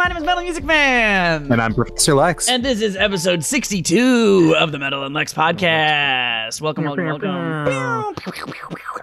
My 0.00 0.08
name 0.08 0.16
is 0.16 0.24
Metal 0.24 0.42
Music 0.42 0.64
Man. 0.64 1.52
And 1.52 1.60
I'm 1.60 1.74
Professor 1.74 2.14
Lex. 2.14 2.48
And 2.48 2.64
this 2.64 2.80
is 2.80 2.96
episode 2.96 3.44
62 3.44 4.56
of 4.58 4.72
the 4.72 4.78
Metal 4.78 5.04
and 5.04 5.14
Lex 5.14 5.34
podcast. 5.34 6.58
Welcome, 6.62 6.84
welcome, 6.84 7.04
welcome. 7.04 7.28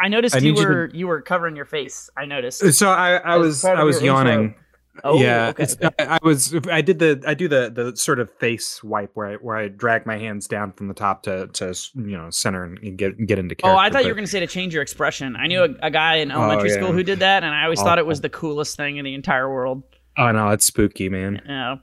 I 0.01 0.07
noticed 0.07 0.35
I 0.35 0.39
you 0.39 0.53
need 0.53 0.57
you 0.57 0.65
to- 0.65 0.73
were 0.73 0.89
you 0.91 1.07
were 1.07 1.21
covering 1.21 1.55
your 1.55 1.65
face. 1.65 2.09
I 2.17 2.25
noticed. 2.25 2.73
so 2.73 2.89
I, 2.89 3.17
I 3.17 3.37
was 3.37 3.63
I 3.63 3.83
was 3.83 4.01
your 4.01 4.17
intro. 4.17 4.31
yawning. 4.31 4.55
Oh, 5.03 5.21
yeah, 5.21 5.49
okay, 5.49 5.61
it's, 5.63 5.75
okay. 5.75 5.89
I, 5.99 6.15
I 6.15 6.19
was 6.23 6.55
I 6.67 6.81
did 6.81 6.97
the 6.97 7.21
I 7.27 7.35
do 7.35 7.47
the 7.47 7.69
the 7.69 7.95
sort 7.95 8.19
of 8.19 8.33
face 8.39 8.83
wipe 8.83 9.11
where 9.13 9.27
I 9.27 9.35
where 9.35 9.55
I 9.55 9.67
drag 9.67 10.07
my 10.07 10.17
hands 10.17 10.47
down 10.47 10.71
from 10.71 10.87
the 10.87 10.95
top 10.95 11.21
to 11.23 11.45
to 11.45 11.75
you 11.93 12.17
know 12.17 12.31
center 12.31 12.63
and 12.63 12.97
get 12.97 13.23
get 13.27 13.37
into 13.37 13.55
Oh. 13.61 13.77
I 13.77 13.91
thought 13.91 14.01
you 14.01 14.09
were 14.09 14.15
going 14.15 14.25
to 14.25 14.31
say 14.31 14.39
to 14.39 14.47
change 14.47 14.73
your 14.73 14.81
expression. 14.81 15.35
I 15.35 15.45
knew 15.45 15.61
a, 15.63 15.69
a 15.83 15.91
guy 15.91 16.15
in 16.15 16.31
oh, 16.31 16.41
elementary 16.41 16.71
Oh, 16.71 16.73
school 16.73 16.91
who 16.91 17.03
did 17.03 17.19
that, 17.19 17.43
and 17.43 17.53
I 17.53 17.65
always 17.65 17.83
thought 17.83 17.99
it 17.99 18.07
was 18.07 18.21
the 18.21 18.29
coolest 18.29 18.77
thing 18.77 18.97
in 18.97 19.05
the 19.05 19.13
entire 19.13 19.47
world. 19.47 19.83
Oh 20.17 20.31
no, 20.31 20.49
it's 20.49 20.65
spooky, 20.65 21.09
man. 21.09 21.41
Yeah. 21.45 21.75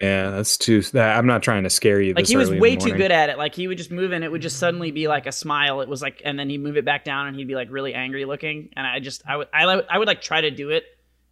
Yeah, 0.00 0.30
that's 0.30 0.56
too. 0.56 0.80
That, 0.80 1.18
I'm 1.18 1.26
not 1.26 1.42
trying 1.42 1.64
to 1.64 1.70
scare 1.70 2.00
you. 2.00 2.14
Like 2.14 2.26
he 2.26 2.36
was 2.36 2.50
way 2.50 2.74
too 2.76 2.92
good 2.92 3.12
at 3.12 3.28
it. 3.28 3.36
Like 3.36 3.54
he 3.54 3.68
would 3.68 3.76
just 3.76 3.90
move 3.90 4.12
and 4.12 4.24
it 4.24 4.32
would 4.32 4.40
just 4.40 4.58
suddenly 4.58 4.92
be 4.92 5.08
like 5.08 5.26
a 5.26 5.32
smile. 5.32 5.82
It 5.82 5.90
was 5.90 6.00
like, 6.00 6.22
and 6.24 6.38
then 6.38 6.48
he'd 6.48 6.62
move 6.62 6.78
it 6.78 6.86
back 6.86 7.04
down 7.04 7.26
and 7.26 7.36
he'd 7.36 7.48
be 7.48 7.54
like 7.54 7.70
really 7.70 7.92
angry 7.92 8.24
looking. 8.24 8.70
And 8.76 8.86
I 8.86 9.00
just, 9.00 9.22
I 9.28 9.36
would, 9.36 9.48
I, 9.52 9.64
I 9.64 9.98
would 9.98 10.08
like 10.08 10.22
try 10.22 10.40
to 10.40 10.50
do 10.50 10.70
it, 10.70 10.84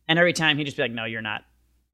and 0.06 0.18
every 0.18 0.34
time 0.34 0.58
he'd 0.58 0.64
just 0.64 0.76
be 0.76 0.82
like, 0.82 0.92
"No, 0.92 1.06
you're 1.06 1.22
not." 1.22 1.44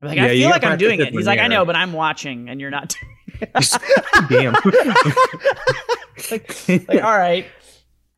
I'm 0.03 0.09
like, 0.09 0.17
Yeah, 0.17 0.25
I 0.25 0.29
feel 0.31 0.51
like 0.51 0.65
I'm 0.65 0.79
doing 0.79 1.01
it. 1.01 1.09
it 1.09 1.13
He's 1.13 1.27
like, 1.27 1.39
I 1.39 1.47
know, 1.47 1.65
but 1.65 1.77
I'm 1.77 1.93
watching, 1.93 2.49
and 2.49 2.61
you're 2.61 2.71
not. 2.71 2.97
Damn. 4.29 4.55
like, 6.31 6.69
like, 6.69 7.03
all 7.03 7.17
right. 7.17 7.47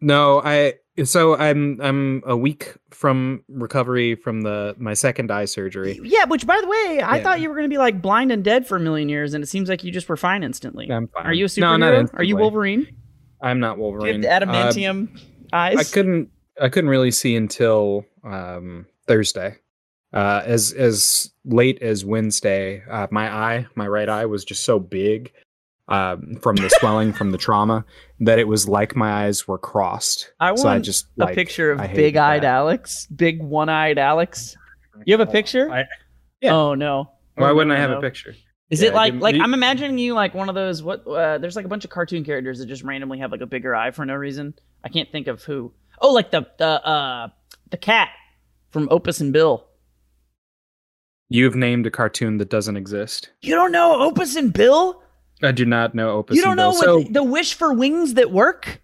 No, 0.01 0.41
I 0.43 0.75
so 1.05 1.37
I'm 1.37 1.81
I'm 1.81 2.23
a 2.27 2.37
week 2.37 2.75
from 2.91 3.43
recovery 3.49 4.15
from 4.15 4.43
the 4.43 4.75
my 4.79 4.95
second 4.95 5.31
eye 5.31 5.45
surgery. 5.45 5.99
Yeah, 6.03 6.25
which 6.25 6.47
by 6.47 6.59
the 6.61 6.67
way, 6.69 7.01
I 7.03 7.17
Yeah. 7.17 7.23
thought 7.23 7.41
you 7.41 7.49
were 7.49 7.55
going 7.55 7.69
to 7.69 7.73
be 7.75 7.79
like 7.79 8.01
blind 8.01 8.33
and 8.33 8.43
dead 8.45 8.67
for 8.67 8.77
a 8.77 8.81
million 8.81 9.09
years, 9.09 9.35
and 9.35 9.43
it 9.45 9.47
seems 9.49 9.69
like 9.69 9.85
you 9.85 9.93
just 9.93 10.09
were 10.09 10.17
fine 10.17 10.43
instantly. 10.43 10.91
I'm 10.91 11.09
fine. 11.09 11.27
Are 11.27 11.33
you 11.35 11.45
a 11.45 11.49
superhero? 11.49 11.79
No, 11.81 12.03
not 12.03 12.11
Are 12.15 12.23
you. 12.25 12.37
Wolverine? 12.37 12.87
I'm 13.43 13.61
not 13.61 13.75
Do 13.75 13.81
you 13.81 13.83
Wolverine. 13.83 14.23
have 14.23 14.43
Uh, 14.43 14.47
adamantium 14.47 15.09
eyes? 15.53 15.77
I 15.77 15.85
couldn't 15.85 16.31
I 16.61 16.69
couldn't 16.71 16.89
really 16.91 17.11
see 17.11 17.37
until 17.37 18.07
um, 18.25 18.87
Thursday. 19.07 19.57
Uh, 20.13 20.41
as 20.47 20.73
as 20.73 21.31
late 21.45 21.83
as 21.83 22.05
Wednesday, 22.05 22.83
uh, 22.91 23.07
my 23.11 23.31
eye, 23.31 23.67
my 23.75 23.87
right 23.87 24.09
eye, 24.09 24.25
was 24.25 24.45
just 24.45 24.65
so 24.65 24.79
big 24.79 25.33
um, 25.89 26.37
from 26.43 26.57
the 26.57 26.69
swelling 26.81 27.13
from 27.13 27.31
the 27.31 27.39
trauma 27.39 27.85
that 28.21 28.39
it 28.39 28.49
was 28.49 28.69
like 28.69 28.97
my 28.97 29.25
eyes 29.25 29.47
were 29.47 29.59
crossed. 29.59 30.33
I 30.41 30.55
so 30.57 30.69
I 30.69 30.73
want 30.75 30.85
just 30.85 31.07
a 31.19 31.25
like, 31.27 31.35
picture 31.35 31.71
of 31.73 31.79
big-eyed 31.95 32.43
that. 32.43 32.49
Alex, 32.49 33.07
big 33.07 33.41
one-eyed 33.43 33.99
Alex. 33.99 34.57
You 35.05 35.17
have 35.17 35.27
a 35.29 35.31
picture? 35.31 35.71
I- 35.71 35.85
yeah. 36.41 36.55
Oh 36.55 36.75
no. 36.75 37.11
Why 37.37 37.51
Oh, 37.51 37.55
wouldn't 37.55 37.73
I 37.77 37.79
have 37.79 37.91
no. 37.91 37.99
a 37.99 38.01
picture? 38.01 38.35
Is 38.69 38.83
Yeah, 38.83 38.89
it 38.89 38.95
like 38.95 39.15
like 39.15 39.35
you- 39.37 39.43
I'm 39.43 39.55
imagining 39.55 39.97
you 39.99 40.15
like 40.15 40.35
one 40.35 40.49
of 40.49 40.55
those 40.55 40.83
what 40.83 41.07
uh, 41.07 41.39
there's 41.39 41.55
like 41.55 41.65
a 41.65 41.69
bunch 41.69 41.85
of 41.85 41.91
cartoon 41.91 42.25
characters 42.25 42.59
that 42.59 42.67
just 42.67 42.83
randomly 42.83 43.19
have 43.21 43.31
like 43.31 43.41
a 43.41 43.47
bigger 43.47 43.75
eye 43.75 43.91
for 43.93 44.05
no 44.05 44.15
reason. 44.15 44.55
I 44.85 44.89
can't 44.89 45.11
think 45.13 45.29
of 45.29 45.43
who. 45.45 45.73
Oh, 46.01 46.13
like 46.13 46.31
the 46.33 46.47
the 46.59 46.67
uh 46.87 47.29
the 47.71 47.77
cat 47.77 48.09
from 48.71 48.89
Opus 48.91 49.21
and 49.21 49.33
Bill. 49.33 49.67
You've 51.29 51.57
named 51.57 51.87
a 51.87 51.91
cartoon 51.91 52.39
that 52.39 52.51
doesn't 52.51 52.77
exist. 52.77 53.31
You 53.43 53.55
don't 53.55 53.73
know 53.73 54.01
Opus 54.03 54.37
and 54.37 54.53
Bill? 54.53 55.03
I 55.43 55.53
do 55.53 55.65
not 55.65 55.95
know 55.95 56.11
Opus. 56.11 56.37
you 56.37 56.43
don't 56.43 56.57
know 56.57 56.71
what 56.71 57.13
the 57.13 57.23
wish 57.23 57.55
for 57.55 57.73
wings 57.75 58.15
that 58.15 58.31
work? 58.31 58.81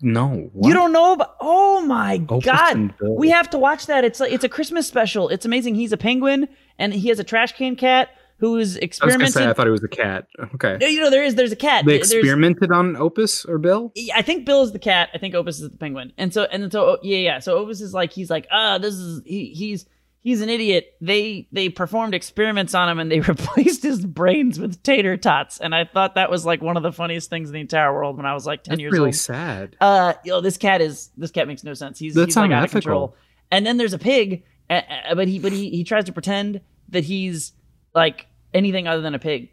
No. 0.00 0.50
What? 0.52 0.68
You 0.68 0.74
don't 0.74 0.92
know 0.92 1.12
about 1.12 1.36
Oh 1.40 1.80
my 1.86 2.20
Opus 2.28 2.44
god. 2.44 2.94
We 3.00 3.30
have 3.30 3.48
to 3.50 3.58
watch 3.58 3.86
that. 3.86 4.04
It's 4.04 4.18
like 4.18 4.32
it's 4.32 4.42
a 4.44 4.48
Christmas 4.48 4.86
special. 4.88 5.28
It's 5.28 5.44
amazing. 5.46 5.76
He's 5.76 5.92
a 5.92 5.96
penguin 5.96 6.48
and 6.78 6.92
he 6.92 7.08
has 7.08 7.20
a 7.20 7.24
trash 7.24 7.52
can 7.52 7.76
cat 7.76 8.08
who 8.38 8.56
is 8.58 8.74
I 8.76 8.78
was 8.80 8.82
experimenting. 8.82 9.32
say 9.32 9.48
I 9.48 9.52
thought 9.52 9.68
it 9.68 9.70
was 9.70 9.84
a 9.84 9.88
cat. 9.88 10.26
Okay. 10.54 10.76
No, 10.80 10.86
you 10.88 11.00
know 11.00 11.08
there 11.10 11.22
is 11.22 11.36
there's 11.36 11.52
a 11.52 11.56
cat. 11.56 11.84
They 11.86 11.92
There's- 11.92 12.10
experimented 12.12 12.72
on 12.72 12.96
Opus 12.96 13.44
or 13.44 13.58
Bill. 13.58 13.92
I 14.14 14.22
think 14.22 14.44
Bill 14.44 14.62
is 14.62 14.72
the 14.72 14.78
cat. 14.80 15.08
I 15.14 15.18
think 15.18 15.34
Opus 15.36 15.60
is 15.60 15.70
the 15.70 15.76
penguin. 15.78 16.12
And 16.18 16.34
so 16.34 16.44
and 16.44 16.70
so 16.72 16.98
yeah 17.02 17.18
yeah. 17.18 17.38
So 17.38 17.56
Opus 17.56 17.80
is 17.80 17.94
like 17.94 18.12
he's 18.12 18.28
like 18.28 18.48
ah 18.50 18.78
this 18.78 18.94
is 18.94 19.22
he 19.24 19.50
he's 19.54 19.86
he's 20.26 20.40
an 20.40 20.48
idiot. 20.48 20.96
They 21.00 21.46
they 21.52 21.68
performed 21.68 22.12
experiments 22.12 22.74
on 22.74 22.88
him 22.88 22.98
and 22.98 23.10
they 23.10 23.20
replaced 23.32 23.84
his 23.84 24.04
brains 24.04 24.58
with 24.58 24.82
tater 24.82 25.16
tots. 25.16 25.58
And 25.60 25.72
I 25.72 25.84
thought 25.84 26.16
that 26.16 26.30
was 26.30 26.44
like 26.44 26.60
one 26.60 26.76
of 26.76 26.82
the 26.82 26.90
funniest 26.90 27.30
things 27.30 27.48
in 27.48 27.54
the 27.54 27.60
entire 27.60 27.94
world 27.94 28.16
when 28.16 28.26
I 28.26 28.34
was 28.34 28.44
like 28.44 28.64
ten 28.64 28.72
That's 28.72 28.80
years 28.80 28.92
really 28.92 29.00
old. 29.00 29.06
Really 29.06 29.12
sad. 29.12 29.76
Uh, 29.80 30.14
yo, 30.24 30.40
this 30.40 30.56
cat 30.56 30.80
is 30.80 31.10
this 31.16 31.30
cat 31.30 31.46
makes 31.46 31.62
no 31.62 31.74
sense. 31.74 32.00
He's, 32.00 32.14
That's 32.14 32.26
he's 32.26 32.36
like 32.36 32.50
out 32.50 32.64
of 32.64 32.70
control. 32.72 33.14
And 33.52 33.64
then 33.64 33.76
there's 33.76 33.92
a 33.92 33.98
pig, 33.98 34.42
uh, 34.68 34.82
uh, 35.08 35.14
but 35.14 35.28
he 35.28 35.38
but 35.38 35.52
he 35.52 35.70
he 35.70 35.84
tries 35.84 36.04
to 36.06 36.12
pretend 36.12 36.60
that 36.88 37.04
he's 37.04 37.52
like 37.94 38.26
anything 38.52 38.88
other 38.88 39.02
than 39.02 39.14
a 39.14 39.20
pig, 39.20 39.50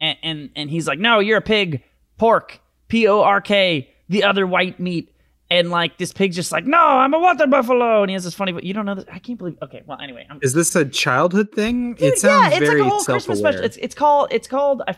and 0.00 0.16
and, 0.22 0.50
and 0.54 0.70
he's 0.70 0.86
like, 0.86 1.00
no, 1.00 1.18
you're 1.18 1.38
a 1.38 1.42
pig, 1.42 1.82
pork, 2.16 2.60
P 2.86 3.08
O 3.08 3.22
R 3.22 3.40
K, 3.40 3.90
the 4.08 4.22
other 4.22 4.46
white 4.46 4.78
meat. 4.78 5.11
And 5.52 5.68
like 5.68 5.98
this 5.98 6.14
pig's 6.14 6.34
just 6.34 6.50
like, 6.50 6.64
no, 6.64 6.78
I'm 6.78 7.12
a 7.12 7.18
water 7.18 7.46
buffalo, 7.46 8.00
and 8.00 8.08
he 8.08 8.14
has 8.14 8.24
this 8.24 8.32
funny. 8.32 8.52
But 8.52 8.64
you 8.64 8.72
don't 8.72 8.86
know 8.86 8.94
this. 8.94 9.04
I 9.12 9.18
can't 9.18 9.38
believe. 9.38 9.58
Okay, 9.60 9.82
well, 9.86 9.98
anyway, 10.00 10.26
I'm, 10.30 10.38
Is 10.40 10.54
this 10.54 10.74
a 10.74 10.86
childhood 10.86 11.52
thing? 11.52 11.92
Dude, 11.92 12.14
it 12.14 12.18
sounds 12.18 12.52
yeah, 12.52 12.58
it's 12.58 12.66
very 12.66 12.80
like 12.80 12.86
a 12.86 12.90
whole 12.90 13.04
Christmas 13.04 13.38
special. 13.38 13.60
It's 13.62 13.76
it's 13.76 13.94
called 13.94 14.28
it's 14.30 14.48
called 14.48 14.80
I 14.88 14.96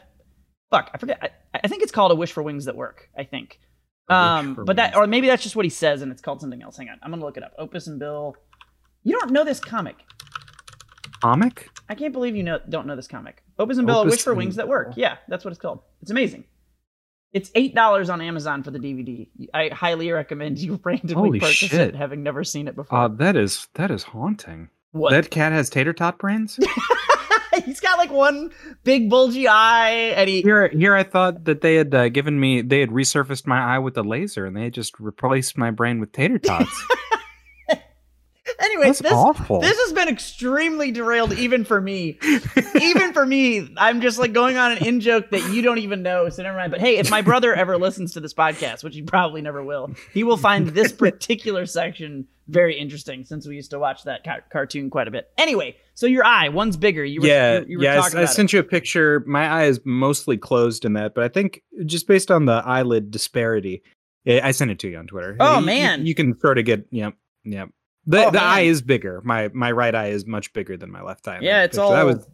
fuck 0.71 0.93
I 0.95 0.99
forget 0.99 1.19
I, 1.21 1.59
I 1.65 1.67
think 1.67 1.83
it's 1.83 1.91
called 1.91 2.13
a 2.13 2.15
wish 2.15 2.31
for 2.31 2.41
wings 2.45 2.67
that 2.67 2.77
work. 2.77 3.11
I 3.19 3.25
think, 3.25 3.59
um, 4.09 4.55
but 4.55 4.77
that 4.77 4.95
or 4.95 5.09
maybe 5.09 5.27
that's 5.27 5.43
just 5.43 5.57
what 5.57 5.65
he 5.65 5.71
says 5.71 6.03
and 6.03 6.13
it's 6.13 6.23
called 6.23 6.41
something 6.41 6.63
else. 6.63 6.77
Hang 6.77 6.89
on, 6.89 7.01
I'm 7.03 7.11
gonna 7.11 7.25
look 7.25 7.37
it 7.37 7.43
up. 7.43 7.55
Opus 7.59 7.89
and 7.89 7.99
Bill. 7.99 8.37
You 9.03 9.19
don't 9.19 9.33
know 9.33 9.43
this 9.43 9.59
comic. 9.59 9.97
comic. 11.21 11.69
I 11.89 11.97
can't 11.97 12.13
believe 12.13 12.37
you 12.37 12.45
know 12.45 12.61
don't 12.69 12.87
know 12.87 12.95
this 12.95 13.09
comic. 13.09 13.43
Opus 13.59 13.79
and 13.79 13.89
Bill, 13.89 13.99
a 13.99 14.01
Opus 14.03 14.13
wish 14.13 14.23
for 14.23 14.35
wings 14.35 14.55
that 14.55 14.69
work. 14.69 14.93
Yeah, 14.95 15.17
that's 15.27 15.45
what 15.45 15.51
it's 15.51 15.61
called. 15.61 15.81
It's 16.01 16.13
amazing. 16.13 16.45
It's 17.35 17.51
eight 17.55 17.75
dollars 17.75 18.09
on 18.09 18.21
Amazon 18.23 18.63
for 18.63 18.71
the 18.71 18.79
DVD. 18.79 19.29
I 19.53 19.69
highly 19.69 20.11
recommend 20.11 20.59
you 20.59 20.81
randomly 20.85 21.15
Holy 21.15 21.41
purchase 21.41 21.71
shit. 21.71 21.89
it, 21.91 21.95
having 21.95 22.23
never 22.23 22.45
seen 22.45 22.69
it 22.69 22.77
before. 22.77 22.97
Uh, 22.99 23.09
that 23.09 23.37
is 23.37 23.69
that 23.75 23.91
is 23.91 24.05
haunting. 24.05 24.71
what? 24.93 25.11
That 25.11 25.31
cat 25.31 25.53
has 25.53 25.69
tater 25.69 25.93
tot 25.93 26.19
brains. 26.19 26.59
He's 27.65 27.81
got 27.81 27.99
like 27.99 28.11
one 28.11 28.51
big 28.83 29.09
bulgy 29.09 29.47
eye, 29.49 30.13
and 30.17 30.29
he 30.29 30.43
here, 30.43 30.69
here, 30.69 30.95
I 30.95 31.05
thought 31.05 31.45
that 31.45 31.61
they 31.61 31.77
had 31.77 31.95
uh, 31.95 32.09
given 32.09 32.39
me, 32.39 32.63
they 32.63 32.81
had 32.81 32.91
resurfaced 32.91 33.47
my 33.47 33.59
eye 33.59 33.79
with 33.79 33.97
a 33.97 34.03
laser, 34.03 34.45
and 34.45 34.57
they 34.57 34.65
had 34.65 34.75
just 34.75 34.99
replaced 34.99 35.57
my 35.57 35.71
brain 35.71 36.01
with 36.01 36.11
tater 36.13 36.39
tots. 36.41 36.85
Anyway, 38.61 38.87
That's 38.87 39.01
this 39.01 39.13
awful. 39.13 39.61
this 39.61 39.77
has 39.79 39.93
been 39.93 40.09
extremely 40.09 40.91
derailed, 40.91 41.33
even 41.35 41.65
for 41.65 41.81
me. 41.81 42.19
even 42.81 43.13
for 43.13 43.25
me, 43.27 43.73
I'm 43.77 44.01
just 44.01 44.19
like 44.19 44.33
going 44.33 44.57
on 44.57 44.73
an 44.73 44.85
in 44.87 45.01
joke 45.01 45.31
that 45.31 45.53
you 45.53 45.63
don't 45.63 45.79
even 45.79 46.03
know. 46.03 46.29
So 46.29 46.43
never 46.43 46.57
mind. 46.57 46.71
But 46.71 46.81
hey, 46.81 46.97
if 46.99 47.11
my 47.11 47.23
brother 47.23 47.55
ever 47.55 47.77
listens 47.79 48.13
to 48.15 48.21
this 48.21 48.35
podcast, 48.35 48.85
which 48.85 48.95
he 48.95 49.03
probably 49.03 49.43
never 49.43 49.63
will, 49.63 49.91
he 50.13 50.25
will 50.25 50.37
find 50.37 50.69
this 50.69 50.93
particular 50.93 51.67
section 51.67 52.27
very 52.47 52.79
interesting 52.79 53.25
since 53.25 53.47
we 53.47 53.57
used 53.57 53.71
to 53.71 53.79
watch 53.79 54.05
that 54.05 54.23
ca- 54.23 54.41
cartoon 54.53 54.91
quite 54.91 55.09
a 55.09 55.11
bit. 55.11 55.31
Anyway, 55.39 55.75
so 55.95 56.07
your 56.07 56.25
eye, 56.25 56.51
one's 56.51 56.77
bigger. 56.77 57.03
You 57.03 57.23
were, 57.23 57.27
yeah, 57.27 57.61
you, 57.61 57.67
you 57.69 57.79
were 57.79 57.85
yeah. 57.85 57.93
I, 57.93 57.97
talking 57.97 58.19
I 58.19 58.21
about 58.23 58.31
it. 58.33 58.35
sent 58.35 58.53
you 58.53 58.59
a 58.59 58.65
picture. 58.65 59.25
My 59.27 59.47
eye 59.49 59.65
is 59.65 59.81
mostly 59.85 60.37
closed 60.37 60.85
in 60.85 60.93
that, 60.93 61.15
but 61.15 61.25
I 61.25 61.29
think 61.29 61.63
just 61.87 62.07
based 62.07 62.31
on 62.31 62.45
the 62.45 62.63
eyelid 62.67 63.11
disparity, 63.11 63.83
eh, 64.27 64.41
I 64.43 64.51
sent 64.51 64.71
it 64.71 64.79
to 64.81 64.89
you 64.91 64.99
on 64.99 65.07
Twitter. 65.07 65.37
Oh, 65.41 65.55
You- 65.55 65.61
you- 65.61 65.67
man. 65.67 66.07
you, 66.07 66.15
can 66.15 66.39
sort 66.39 66.59
of 66.59 66.67
get. 66.67 66.87
Yep, 66.91 67.15
yep. 67.45 67.71
The 68.07 68.27
Oh, 68.27 68.31
the 68.31 68.39
man. 68.39 68.43
eye 68.47 68.61
is 68.63 68.83
bigger. 68.83 69.21
My 69.25 69.51
my 69.55 69.71
right 69.73 69.95
eye 69.95 70.09
is 70.09 70.27
much 70.27 70.53
bigger 70.53 70.77
than 70.77 70.91
my 70.91 71.03
left 71.03 71.27
eye. 71.29 71.39
Yeah, 71.41 71.65
it's 71.65 71.79
all 71.79 71.93
that 71.93 72.05
was 72.05 72.27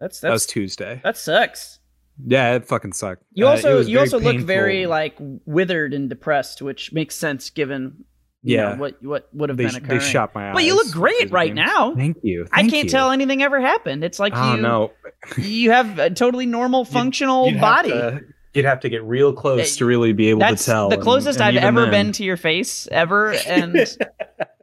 that's 0.00 0.20
that 0.20 0.30
was 0.30 0.46
Tuesday. 0.46 1.00
that 1.04 1.16
sucks. 1.16 1.78
Yeah, 2.26 2.54
it 2.54 2.66
fucking 2.66 2.92
sucked. 2.92 3.24
You 3.32 3.46
Uh, 3.46 3.50
also 3.50 3.76
was 3.78 3.88
you 3.88 3.98
also 3.98 4.20
look 4.20 4.36
very 4.38 4.86
like 4.86 5.16
withered 5.46 5.94
and 5.94 6.08
depressed, 6.08 6.62
which 6.62 6.92
makes 6.92 7.14
sense 7.16 7.50
given 7.50 8.04
you 8.46 8.58
know, 8.58 8.62
Yeah. 8.70 8.76
what 8.76 9.02
what 9.02 9.28
would 9.32 9.48
have 9.48 9.56
they, 9.56 9.64
been 9.66 9.76
occurring. 9.76 9.98
they 10.00 10.04
shot 10.04 10.34
my 10.34 10.48
eyes. 10.50 10.54
But 10.54 10.64
you 10.64 10.74
look 10.76 10.90
great 10.92 11.30
right 11.30 11.54
games. 11.54 11.66
now. 11.66 11.94
Thank 11.94 12.18
you. 12.22 12.46
I 12.52 12.60
can't 12.68 12.84
you. 12.84 12.90
tell 12.90 13.10
anything 13.10 13.42
ever 13.42 13.60
happened. 13.60 14.04
It's 14.04 14.18
like 14.20 14.34
Oh 14.36 14.56
you 14.56 14.60
no, 14.62 14.92
you 15.38 15.70
have 15.70 15.98
a 15.98 16.10
totally 16.10 16.44
normal 16.46 16.84
functional 16.98 17.46
You'd 17.46 17.54
have 17.56 17.60
body. 17.62 17.88
to- 17.90 18.20
you'd 18.52 18.66
have 18.66 18.78
to 18.80 18.88
get 18.88 19.02
real 19.02 19.32
close 19.32 19.74
Uh, 19.74 19.78
to 19.78 19.84
really 19.86 20.12
be 20.12 20.28
able 20.28 20.38
That's 20.40 20.64
to 20.66 20.70
tell. 20.70 20.88
the 20.90 20.96
closest 20.98 21.40
and 21.40 21.56
I've 21.58 21.64
ever 21.64 21.82
then- 21.82 21.90
been 21.90 22.12
to 22.12 22.24
your 22.24 22.36
face 22.36 22.86
ever. 22.92 23.32
And 23.48 23.74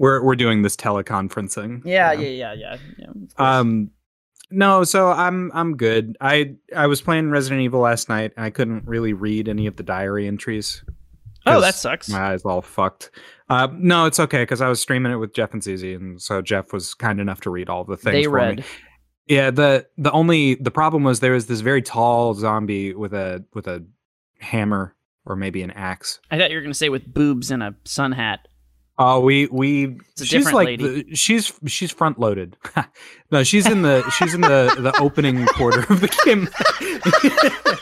We're 0.00 0.24
we're 0.24 0.34
doing 0.34 0.62
this 0.62 0.76
teleconferencing. 0.76 1.82
yeah, 1.84 2.12
you 2.12 2.18
know? 2.18 2.24
yeah, 2.24 2.52
yeah, 2.54 2.76
yeah. 2.98 3.06
yeah. 3.36 3.58
Um, 3.58 3.90
no, 4.50 4.82
so 4.82 5.10
I'm 5.10 5.52
I'm 5.52 5.76
good. 5.76 6.16
I 6.22 6.54
I 6.74 6.86
was 6.86 7.02
playing 7.02 7.30
Resident 7.30 7.60
Evil 7.60 7.80
last 7.80 8.08
night, 8.08 8.32
and 8.34 8.46
I 8.46 8.48
couldn't 8.48 8.86
really 8.86 9.12
read 9.12 9.46
any 9.46 9.66
of 9.66 9.76
the 9.76 9.82
diary 9.82 10.26
entries. 10.26 10.82
Oh, 11.44 11.60
that 11.60 11.74
sucks. 11.74 12.08
My 12.08 12.32
eyes 12.32 12.42
all 12.46 12.62
fucked. 12.62 13.10
Uh, 13.50 13.68
no, 13.74 14.06
it's 14.06 14.18
okay 14.18 14.42
because 14.42 14.62
I 14.62 14.68
was 14.68 14.80
streaming 14.80 15.12
it 15.12 15.16
with 15.16 15.34
Jeff 15.34 15.52
and 15.52 15.62
Zizi, 15.62 15.92
and 15.92 16.20
so 16.20 16.40
Jeff 16.40 16.72
was 16.72 16.94
kind 16.94 17.20
enough 17.20 17.42
to 17.42 17.50
read 17.50 17.68
all 17.68 17.84
the 17.84 17.96
things. 17.98 18.14
They 18.14 18.24
for 18.24 18.30
read. 18.30 18.56
Me. 18.58 18.64
Yeah. 19.26 19.50
the 19.50 19.86
The 19.98 20.12
only 20.12 20.54
the 20.54 20.70
problem 20.70 21.04
was 21.04 21.20
there 21.20 21.32
was 21.32 21.46
this 21.46 21.60
very 21.60 21.82
tall 21.82 22.32
zombie 22.32 22.94
with 22.94 23.12
a 23.12 23.44
with 23.52 23.66
a 23.66 23.84
hammer 24.38 24.96
or 25.26 25.36
maybe 25.36 25.62
an 25.62 25.72
axe. 25.72 26.20
I 26.30 26.38
thought 26.38 26.50
you 26.50 26.56
were 26.56 26.62
gonna 26.62 26.72
say 26.72 26.88
with 26.88 27.12
boobs 27.12 27.50
and 27.50 27.62
a 27.62 27.74
sun 27.84 28.12
hat. 28.12 28.48
Oh, 29.02 29.18
we 29.20 29.46
we 29.46 29.96
It's 30.10 30.20
a 30.20 30.26
she's 30.26 30.44
different 30.44 30.54
like 30.56 30.66
lady. 30.66 31.02
the, 31.04 31.16
she's 31.16 31.52
she's 31.66 31.90
front 31.90 32.20
loaded. 32.20 32.56
no, 33.32 33.42
she's 33.42 33.66
in 33.66 33.80
the 33.82 34.08
she's 34.10 34.34
in 34.34 34.42
the 34.42 34.76
the 34.78 34.94
opening 35.00 35.46
quarter 35.46 35.80
of 35.92 36.00
the 36.02 36.08
game. 36.24 36.48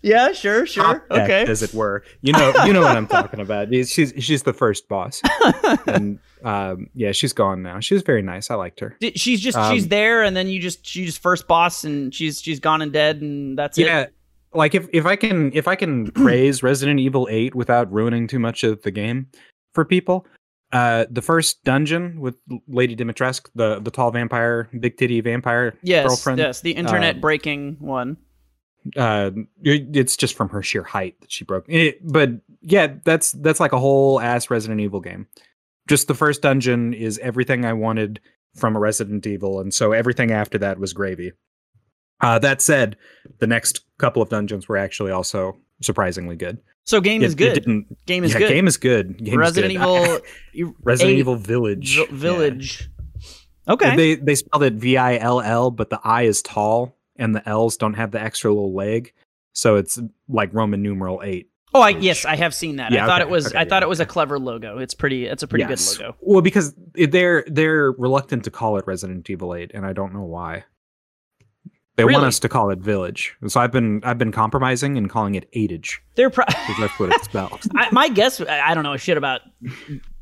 Yeah, 0.00 0.32
sure, 0.32 0.64
sure. 0.64 0.84
Top 1.00 1.08
deck, 1.10 1.24
Okay. 1.24 1.50
as 1.50 1.62
it 1.62 1.74
were. 1.74 2.02
You 2.22 2.32
know, 2.32 2.52
you 2.64 2.72
know 2.72 2.80
what 2.80 2.96
I'm 2.96 3.06
talking 3.08 3.40
about. 3.40 3.68
She's 3.74 4.14
she's 4.18 4.44
the 4.44 4.52
first 4.54 4.88
boss, 4.88 5.20
and 5.86 6.18
um, 6.44 6.88
yeah, 6.94 7.12
she's 7.12 7.32
gone 7.34 7.62
now. 7.62 7.80
She 7.80 7.92
was 7.94 8.02
very 8.02 8.22
nice. 8.22 8.50
I 8.50 8.54
liked 8.54 8.80
her. 8.80 8.96
She's 9.16 9.40
just 9.40 9.58
Um, 9.58 9.74
she's 9.74 9.88
there, 9.88 10.22
and 10.22 10.34
then 10.36 10.46
you 10.46 10.60
just 10.60 10.86
she's 10.86 11.06
just 11.06 11.18
first 11.20 11.46
boss, 11.48 11.84
and 11.84 12.14
she's 12.14 12.40
she's 12.40 12.60
gone 12.60 12.80
and 12.80 12.92
dead, 12.92 13.20
and 13.20 13.58
that's 13.58 13.76
it. 13.76 13.86
Yeah, 13.86 14.06
like 14.54 14.74
if 14.74 14.88
if 14.92 15.04
I 15.04 15.16
can 15.16 15.50
if 15.52 15.68
I 15.68 15.74
can 15.74 16.10
praise 16.12 16.62
Resident 16.62 17.00
Evil 17.00 17.28
Eight 17.30 17.54
without 17.54 17.92
ruining 17.92 18.26
too 18.28 18.38
much 18.38 18.64
of 18.64 18.80
the 18.82 18.90
game 18.92 19.26
for 19.78 19.84
people. 19.84 20.26
Uh, 20.72 21.06
the 21.08 21.22
first 21.22 21.62
dungeon 21.62 22.20
with 22.20 22.34
Lady 22.66 22.96
Dimitrescu, 22.96 23.46
the 23.54 23.78
the 23.78 23.92
tall 23.92 24.10
vampire, 24.10 24.68
big 24.80 24.96
titty 24.96 25.20
vampire 25.20 25.74
Yes, 25.82 26.04
girlfriend. 26.06 26.40
yes, 26.40 26.60
the 26.62 26.72
internet 26.72 27.14
um, 27.14 27.20
breaking 27.20 27.76
one. 27.78 28.16
uh 28.96 29.30
it- 29.62 29.96
it's 29.96 30.16
just 30.16 30.34
from 30.36 30.48
her 30.48 30.62
sheer 30.62 30.82
height 30.82 31.14
that 31.20 31.30
she 31.30 31.44
broke 31.44 31.64
it, 31.68 32.00
but 32.06 32.30
yeah 32.60 32.94
that's 33.04 33.32
that's 33.32 33.60
like 33.60 33.72
a 33.72 33.78
whole 33.78 34.20
ass 34.20 34.50
resident 34.50 34.80
evil 34.80 35.00
game 35.00 35.26
just 35.88 36.08
the 36.08 36.14
first 36.14 36.42
dungeon 36.42 36.92
is 36.94 37.18
everything 37.18 37.64
i 37.64 37.72
wanted 37.72 38.18
from 38.56 38.74
a 38.76 38.78
resident 38.80 39.26
evil 39.26 39.60
and 39.60 39.72
so 39.74 39.92
everything 39.92 40.30
after 40.30 40.58
that 40.58 40.78
was 40.78 40.92
gravy 40.92 41.32
uh 42.20 42.38
that 42.38 42.62
said 42.62 42.96
the 43.40 43.46
next 43.46 43.80
couple 43.98 44.22
of 44.22 44.28
dungeons 44.30 44.68
were 44.68 44.76
actually 44.78 45.10
also 45.12 45.56
surprisingly 45.82 46.36
good 46.36 46.58
So 46.88 47.02
game 47.02 47.20
It- 47.22 47.26
is 47.26 47.34
good. 47.34 47.62
game 48.06 48.24
is 48.24 48.32
yeah, 48.32 48.38
good. 48.38 48.48
game 48.48 48.66
is 48.66 48.76
good 48.78 49.18
game 49.18 49.34
is 49.34 49.36
Resident 49.36 49.74
good. 49.74 50.22
Evil 50.54 50.74
resident 50.82 51.18
evil 51.18 51.36
village 51.36 51.96
Vi- 51.96 52.00
Yeah. 52.02 52.06
Village. 52.10 52.90
Okay. 53.68 53.94
They 53.94 54.14
they 54.14 54.34
spelled 54.34 54.62
it 54.62 54.72
V 54.72 54.96
I 54.96 55.18
L 55.18 55.42
L, 55.42 55.70
but 55.70 55.90
the 55.90 56.00
I 56.02 56.22
is 56.22 56.40
tall 56.40 56.96
and 57.16 57.34
the 57.34 57.46
L's 57.46 57.76
don't 57.76 57.92
have 57.92 58.10
the 58.12 58.20
extra 58.22 58.50
little 58.50 58.72
leg, 58.72 59.12
so 59.52 59.76
it's 59.76 60.00
like 60.30 60.48
Roman 60.54 60.82
numeral 60.82 61.20
eight. 61.22 61.50
oh, 61.74 61.82
I 61.82 61.90
yes, 61.90 62.24
I 62.24 62.36
have 62.36 62.54
seen 62.54 62.76
that. 62.76 62.90
Yeah, 62.92 63.04
I 63.04 63.06
thought 63.06 63.20
okay, 63.20 63.28
it 63.28 63.32
was 63.32 63.48
okay, 63.48 63.58
I 63.58 63.62
yeah, 63.64 63.68
thought 63.68 63.82
it 63.82 63.88
was 63.90 64.00
a 64.00 64.06
clever 64.06 64.38
logo. 64.38 64.78
It's 64.78 64.94
pretty. 64.94 65.26
It's 65.26 65.42
a 65.42 65.46
pretty 65.46 65.66
Yes. 65.68 65.96
good 65.98 66.04
logo. 66.04 66.16
Well, 66.22 66.40
because 66.40 66.74
they're 66.94 67.44
they're 67.48 67.92
reluctant 67.92 68.44
to 68.44 68.50
call 68.50 68.78
it 68.78 68.86
Resident 68.86 69.28
Evil 69.28 69.54
Eight, 69.54 69.72
and 69.74 69.84
I 69.84 69.92
don't 69.92 70.14
know 70.14 70.24
why. 70.24 70.64
They 71.98 72.04
really? 72.04 72.14
want 72.14 72.26
us 72.26 72.38
to 72.38 72.48
call 72.48 72.70
it 72.70 72.78
village, 72.78 73.34
so 73.48 73.58
I've 73.58 73.72
been 73.72 74.00
I've 74.04 74.18
been 74.18 74.30
compromising 74.30 74.96
and 74.96 75.10
calling 75.10 75.34
it 75.34 75.48
Adage. 75.52 76.00
They're 76.14 76.30
probably 76.30 76.54
what 76.96 77.12
it's 77.12 77.26
about. 77.26 77.66
I, 77.74 77.88
my 77.90 78.08
guess, 78.08 78.40
I 78.40 78.72
don't 78.72 78.84
know 78.84 78.96
shit 78.96 79.16
about 79.16 79.40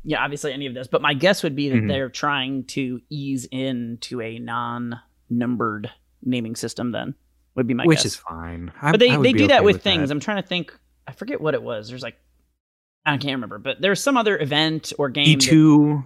yeah, 0.03 0.23
obviously 0.23 0.53
any 0.53 0.65
of 0.65 0.73
this, 0.73 0.87
but 0.87 1.03
my 1.03 1.13
guess 1.13 1.43
would 1.43 1.55
be 1.55 1.69
that 1.69 1.75
mm-hmm. 1.75 1.87
they're 1.87 2.09
trying 2.09 2.63
to 2.69 2.99
ease 3.11 3.45
into 3.51 4.21
a 4.21 4.39
non-numbered 4.39 5.91
naming 6.23 6.55
system. 6.55 6.93
Then 6.93 7.13
would 7.53 7.67
be 7.67 7.75
my 7.75 7.85
which 7.85 7.99
guess. 7.99 8.05
is 8.05 8.15
fine. 8.15 8.71
I, 8.81 8.89
but 8.89 8.99
they 8.99 9.15
they 9.15 9.33
do 9.33 9.49
that 9.49 9.63
with, 9.63 9.75
with, 9.75 9.83
things. 9.83 10.09
That. 10.09 10.15
I'm 10.15 10.19
trying 10.19 10.41
to 10.41 10.47
think. 10.47 10.75
I 11.05 11.11
forget 11.11 11.39
what 11.39 11.53
it 11.53 11.61
was. 11.61 11.89
There's 11.89 12.01
like 12.01 12.17
I 13.05 13.17
can't 13.17 13.35
remember, 13.35 13.59
but 13.59 13.81
there's 13.81 14.01
some 14.01 14.17
other 14.17 14.35
event 14.39 14.93
or 14.97 15.09
game. 15.09 15.37
E2. 15.37 15.97
That, 15.97 16.03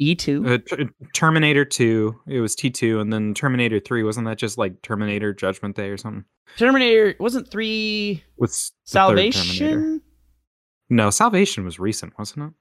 E2? 0.00 0.54
Uh, 0.54 0.76
t- 0.76 0.88
Terminator 1.14 1.64
2. 1.64 2.20
It 2.28 2.40
was 2.40 2.56
T2 2.56 3.00
and 3.00 3.12
then 3.12 3.34
Terminator 3.34 3.80
3 3.80 4.02
wasn't 4.02 4.26
that 4.26 4.38
just 4.38 4.58
like 4.58 4.82
Terminator 4.82 5.32
Judgment 5.32 5.76
Day 5.76 5.88
or 5.88 5.96
something? 5.96 6.24
Terminator 6.56 7.14
wasn't 7.18 7.50
3 7.50 8.22
with 8.36 8.70
Salvation? 8.84 10.02
No, 10.90 11.10
Salvation 11.10 11.64
was 11.64 11.78
recent, 11.78 12.18
wasn't 12.18 12.48
it? 12.48 12.52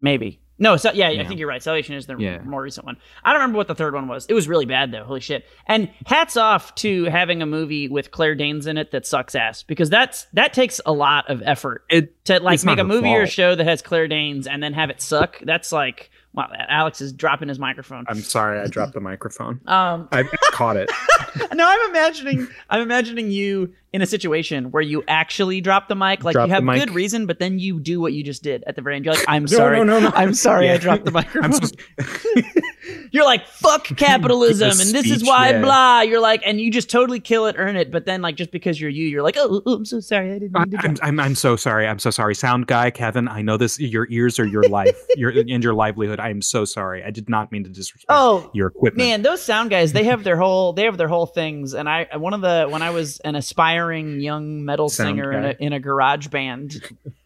Maybe. 0.00 0.40
No, 0.58 0.76
so, 0.76 0.90
yeah, 0.92 1.10
yeah, 1.10 1.20
I 1.22 1.26
think 1.26 1.38
you're 1.38 1.48
right. 1.48 1.62
Salvation 1.62 1.96
is 1.96 2.06
the 2.06 2.16
yeah. 2.16 2.40
more 2.42 2.62
recent 2.62 2.86
one. 2.86 2.96
I 3.22 3.32
don't 3.32 3.40
remember 3.40 3.58
what 3.58 3.68
the 3.68 3.74
third 3.74 3.94
one 3.94 4.08
was. 4.08 4.24
It 4.26 4.32
was 4.32 4.48
really 4.48 4.64
bad 4.64 4.90
though. 4.90 5.04
Holy 5.04 5.20
shit! 5.20 5.44
And 5.66 5.90
hats 6.06 6.36
off 6.36 6.74
to 6.76 7.04
having 7.04 7.42
a 7.42 7.46
movie 7.46 7.88
with 7.88 8.10
Claire 8.10 8.34
Danes 8.34 8.66
in 8.66 8.78
it 8.78 8.90
that 8.92 9.06
sucks 9.06 9.34
ass 9.34 9.62
because 9.62 9.90
that's 9.90 10.26
that 10.32 10.54
takes 10.54 10.80
a 10.86 10.92
lot 10.92 11.28
of 11.28 11.42
effort 11.44 11.84
it, 11.90 12.24
to 12.24 12.40
like 12.40 12.64
make 12.64 12.78
a 12.78 12.84
movie 12.84 13.08
fault. 13.08 13.18
or 13.18 13.22
a 13.22 13.26
show 13.26 13.54
that 13.54 13.66
has 13.66 13.82
Claire 13.82 14.08
Danes 14.08 14.46
and 14.46 14.62
then 14.62 14.72
have 14.72 14.88
it 14.88 15.02
suck. 15.02 15.38
That's 15.44 15.72
like 15.72 16.10
wow, 16.36 16.50
Alex 16.68 17.00
is 17.00 17.12
dropping 17.12 17.48
his 17.48 17.58
microphone. 17.58 18.04
I'm 18.08 18.20
sorry, 18.20 18.60
I 18.60 18.66
dropped 18.66 18.92
the 18.92 19.00
microphone. 19.00 19.60
Um 19.66 20.08
I 20.12 20.24
caught 20.52 20.76
it. 20.76 20.90
no, 21.54 21.66
I'm 21.68 21.90
imagining 21.90 22.46
I'm 22.70 22.82
imagining 22.82 23.30
you 23.30 23.72
in 23.96 24.02
a 24.02 24.06
situation 24.06 24.70
where 24.72 24.82
you 24.82 25.02
actually 25.08 25.62
drop 25.62 25.88
the 25.88 25.96
mic, 25.96 26.22
like 26.22 26.34
Drop 26.34 26.48
you 26.48 26.54
have 26.54 26.64
good 26.64 26.90
reason, 26.90 27.24
but 27.24 27.38
then 27.38 27.58
you 27.58 27.80
do 27.80 27.98
what 27.98 28.12
you 28.12 28.22
just 28.22 28.42
did 28.42 28.62
at 28.66 28.76
the 28.76 28.82
very 28.82 28.96
end. 28.96 29.06
You're 29.06 29.14
like, 29.14 29.24
I'm 29.26 29.42
No, 29.50 29.56
sorry, 29.56 29.78
no, 29.78 29.84
no, 29.84 30.00
no. 30.00 30.12
I'm 30.14 30.34
sorry, 30.34 30.70
I 30.70 30.76
dropped 30.76 31.06
the 31.06 31.10
microphone. 31.22 31.70
You're 33.10 33.24
like, 33.24 33.46
fuck 33.48 33.84
capitalism, 33.84 34.68
and 34.68 34.90
this 34.90 35.10
is 35.10 35.24
why 35.24 35.50
yeah. 35.50 35.62
blah. 35.62 36.00
You're 36.02 36.20
like, 36.20 36.42
and 36.44 36.60
you 36.60 36.70
just 36.70 36.90
totally 36.90 37.20
kill 37.20 37.46
it, 37.46 37.56
earn 37.58 37.74
it, 37.74 37.90
but 37.90 38.04
then 38.04 38.20
like 38.20 38.36
just 38.36 38.50
because 38.50 38.78
you're 38.78 38.90
you, 38.90 39.06
you're 39.06 39.22
like, 39.22 39.36
oh, 39.38 39.62
oh, 39.64 39.74
I'm 39.76 39.86
so 39.86 40.00
sorry, 40.00 40.30
I 40.32 40.38
didn't 40.38 40.52
mean 40.52 40.70
to. 40.72 40.78
I'm, 40.78 40.96
I'm 41.00 41.20
I'm 41.20 41.34
so 41.34 41.56
sorry. 41.56 41.88
I'm 41.88 41.98
so 41.98 42.10
sorry. 42.10 42.34
Sound 42.34 42.66
guy, 42.66 42.90
Kevin. 42.90 43.28
I 43.28 43.40
know 43.40 43.56
this. 43.56 43.80
Your 43.80 44.06
ears 44.10 44.38
are 44.38 44.46
your 44.46 44.64
life, 44.64 44.96
your 45.16 45.30
and 45.30 45.64
your 45.64 45.72
livelihood. 45.72 46.20
I 46.20 46.28
am 46.28 46.42
so 46.42 46.66
sorry. 46.66 47.02
I 47.02 47.10
did 47.10 47.30
not 47.30 47.50
mean 47.50 47.64
to 47.64 47.70
disrespect 47.70 48.10
Oh, 48.10 48.50
your 48.52 48.68
equipment. 48.68 48.98
Man, 48.98 49.22
those 49.22 49.42
sound 49.42 49.70
guys, 49.70 49.94
they 49.94 50.04
have 50.04 50.22
their 50.22 50.36
whole 50.36 50.74
they 50.74 50.84
have 50.84 50.98
their 50.98 51.08
whole 51.08 51.26
things. 51.26 51.72
And 51.72 51.88
I 51.88 52.14
one 52.16 52.34
of 52.34 52.42
the 52.42 52.66
when 52.68 52.82
I 52.82 52.90
was 52.90 53.20
an 53.20 53.36
aspiring 53.36 53.85
young 53.92 54.64
metal 54.64 54.88
Sound 54.88 55.08
singer 55.16 55.32
in 55.32 55.44
a 55.44 55.54
in 55.60 55.72
a 55.72 55.80
garage 55.80 56.28
band 56.28 56.80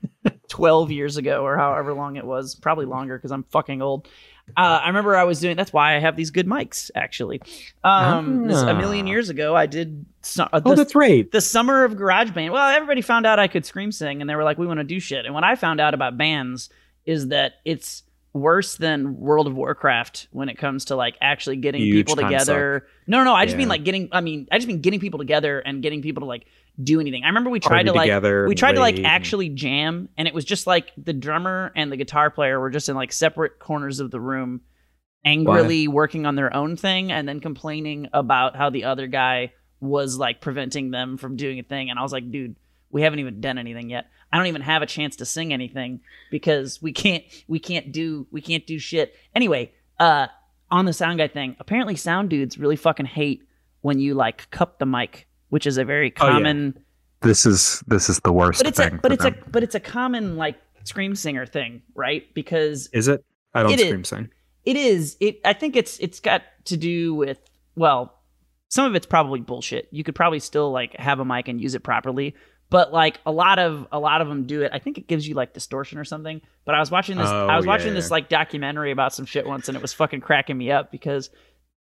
12 0.49 0.91
years 0.91 1.17
ago 1.17 1.45
or 1.45 1.57
however 1.57 1.93
long 1.95 2.17
it 2.17 2.25
was, 2.25 2.55
probably 2.55 2.87
longer 2.87 3.17
because 3.17 3.31
I'm 3.33 3.45
fucking 3.45 3.81
old. 3.83 4.09
Uh, 4.57 4.81
I 4.83 4.89
remember 4.89 5.15
I 5.17 5.23
was 5.25 5.39
doing 5.41 5.57
that's 5.57 5.73
why 5.73 5.95
I 5.97 6.01
have 6.01 6.17
these 6.17 6.31
good 6.31 6.47
mics 6.47 6.91
actually. 6.97 7.41
Um 7.85 8.49
this, 8.49 8.61
a 8.61 8.75
million 8.75 9.07
Ah. 9.07 9.11
years 9.11 9.29
ago 9.31 9.55
I 9.55 9.67
did 9.67 10.05
so, 10.23 10.45
uh, 10.53 10.61
oh, 10.65 10.71
the- 10.71 10.77
that's 10.77 10.95
right. 10.97 11.31
the 11.31 11.41
summer 11.41 11.85
of 11.85 11.97
garage 11.97 12.31
band 12.33 12.53
well 12.53 12.69
everybody 12.69 13.01
found 13.01 13.27
out 13.27 13.39
i 13.39 13.47
could 13.49 13.65
scream 13.65 13.91
sing 13.93 14.21
and 14.21 14.29
they 14.29 14.35
were 14.35 14.45
like 14.45 14.59
we 14.59 14.67
want 14.67 14.79
to 14.79 14.85
do 14.85 14.99
shit 15.01 15.25
and 15.25 15.33
what 15.35 15.45
i 15.45 15.55
found 15.55 15.81
out 15.81 15.95
about 15.95 16.19
bands 16.19 16.69
is 17.07 17.29
that 17.29 17.55
it's 17.65 18.03
worse 18.32 18.77
than 18.77 19.19
world 19.19 19.47
of 19.47 19.55
warcraft 19.55 20.29
when 20.31 20.49
it 20.49 20.56
comes 20.56 20.87
to 20.87 20.97
like 20.97 21.17
actually 21.21 21.56
getting 21.56 21.82
Huge 21.82 22.06
people 22.06 22.23
together. 22.23 22.87
No 23.06 23.19
no 23.19 23.25
no 23.25 23.35
i 23.35 23.44
just 23.44 23.56
mean 23.56 23.69
like 23.69 23.82
getting 23.85 24.09
i 24.12 24.21
mean 24.21 24.47
i 24.53 24.59
just 24.59 24.69
mean 24.69 24.81
getting 24.81 25.00
people 25.00 25.19
together 25.19 25.59
and 25.59 25.82
getting 25.82 26.00
people 26.00 26.21
to 26.21 26.27
like 26.27 26.47
do 26.81 27.00
anything. 27.00 27.25
I 27.25 27.27
remember 27.27 27.50
we 27.50 27.61
tried 27.61 27.71
Party 27.71 27.85
to 27.87 27.93
like 27.93 28.07
together 28.07 28.47
we 28.47 28.54
tried 28.54 28.73
to 28.73 28.81
like 28.81 29.00
actually 29.00 29.49
jam 29.49 30.09
and 30.16 30.28
it 30.28 30.35
was 30.35 30.45
just 30.45 30.66
like 30.66 30.93
the 30.97 31.12
drummer 31.12 31.73
and 31.75 31.90
the 31.90 31.97
guitar 31.97 32.31
player 32.31 32.61
were 32.61 32.71
just 32.71 32.88
in 32.88 32.95
like 32.95 33.12
separate 33.12 33.59
corners 33.59 33.99
of 34.00 34.11
the 34.11 34.21
room 34.21 34.61
angrily 35.25 35.88
working 35.88 36.25
on 36.25 36.37
their 36.37 36.54
own 36.54 36.76
thing 36.76 37.11
and 37.12 37.28
then 37.28 37.40
complaining 37.40 38.09
about 38.12 38.57
how 38.57 38.71
the 38.71 38.85
other 38.85 39.07
guy 39.09 39.52
was 39.81 40.16
like 40.16 40.40
preventing 40.40 40.90
them 40.90 41.16
from 41.19 41.37
doing 41.37 41.59
a 41.59 41.62
thing. 41.62 41.90
And 41.90 41.99
i 41.99 42.02
was 42.02 42.12
like 42.12 42.31
dude 42.31 42.54
we 42.90 43.02
haven't 43.02 43.19
even 43.19 43.40
done 43.40 43.59
anything 43.59 43.90
yet 43.90 44.07
i 44.32 44.37
don't 44.37 44.46
even 44.46 44.62
have 44.62 44.82
a 44.82 44.87
chance 44.87 45.16
to 45.16 45.25
sing 45.25 45.52
anything 45.52 46.00
because 46.30 46.80
we 46.82 46.92
can't 46.92 47.25
we 47.49 47.58
can't 47.58 47.92
do 47.92 48.26
we 48.30 48.40
can't 48.40 48.66
do 48.66 48.78
shit 48.78 49.14
anyway 49.34 49.70
uh 49.99 50.26
on 50.70 50.84
the 50.84 50.92
sound 50.92 51.18
guy 51.18 51.28
thing 51.28 51.56
apparently 51.60 51.96
sound 51.96 52.30
dudes 52.30 52.58
really 52.58 52.76
fucking 52.76 53.06
hate 53.06 53.42
when 53.82 53.99
you 53.99 54.14
like 54.14 54.50
cup 54.50 54.78
the 54.78 54.87
mic 54.87 55.26
which 55.49 55.66
is 55.66 55.78
a 55.78 55.84
very 55.84 56.12
Oh, 56.20 56.26
yeah. 56.26 56.32
common 56.32 56.78
This 57.22 57.44
is 57.46 57.82
this 57.87 58.08
is 58.08 58.20
the 58.20 58.32
worst 58.32 58.60
but 58.62 58.68
it's 58.68 58.78
a 58.78 58.90
but 59.02 59.12
it's 59.12 59.25
them. 59.25 59.34
a 59.46 59.50
but 59.50 59.62
it's 59.62 59.75
a 59.75 59.80
common 59.80 60.37
like 60.37 60.56
scream 60.84 61.14
singer 61.14 61.44
thing 61.46 61.82
right 61.94 62.32
because 62.34 62.88
Is 62.92 63.08
it? 63.08 63.25
I 63.54 63.62
don't 63.62 63.72
It 63.72 63.80
is. 63.80 63.87
scream 63.88 64.04
sing. 64.04 64.28
it 64.64 64.76
is 64.76 65.16
it 65.20 65.40
i 65.44 65.52
think 65.52 65.76
it's 65.76 65.99
it's 65.99 66.20
got 66.20 66.42
to 66.66 66.76
do 66.76 67.14
with 67.14 67.38
well 67.76 68.16
some 68.68 68.84
of 68.87 68.94
it's 68.94 69.06
probably 69.06 69.40
bullshit 69.40 69.88
you 69.90 70.04
could 70.04 70.14
probably 70.14 70.38
still 70.38 70.70
like 70.70 70.94
have 70.96 71.18
a 71.18 71.25
mic 71.25 71.49
and 71.49 71.60
use 71.60 71.75
it 71.75 71.80
properly 71.82 72.34
but 72.71 72.93
like 72.93 73.19
a 73.27 73.33
lot 73.33 73.59
of 73.59 73.87
a 73.93 73.99
lot 73.99 74.21
of 74.23 74.29
them 74.29 74.47
do 74.47 74.62
it. 74.62 74.71
I 74.73 74.79
think 74.79 74.97
it 74.97 75.07
gives 75.07 75.29
you 75.29 75.35
like 75.35 75.53
distortion 75.53 75.99
or 75.99 76.05
something 76.05 76.41
but 76.65 76.75
i 76.75 76.81
was 76.81 76.91
watching 76.91 77.17
this 77.19 77.27
Oh, 77.29 77.47
i 77.49 77.57
was 77.57 77.65
oh, 77.65 77.67
yeah, 77.67 77.73
watching 77.73 77.89
yeah. 77.89 77.95
this 77.95 78.11
like 78.11 78.29
documentary 78.29 78.93
about 78.93 79.12
some 79.12 79.27
shit 79.27 79.47
once 79.47 79.69
and 79.69 79.77
it 79.77 79.83
was 79.83 79.93
fucking 79.93 80.21
cracking 80.21 80.57
me 80.57 80.71
up 80.71 80.91
because 80.93 81.31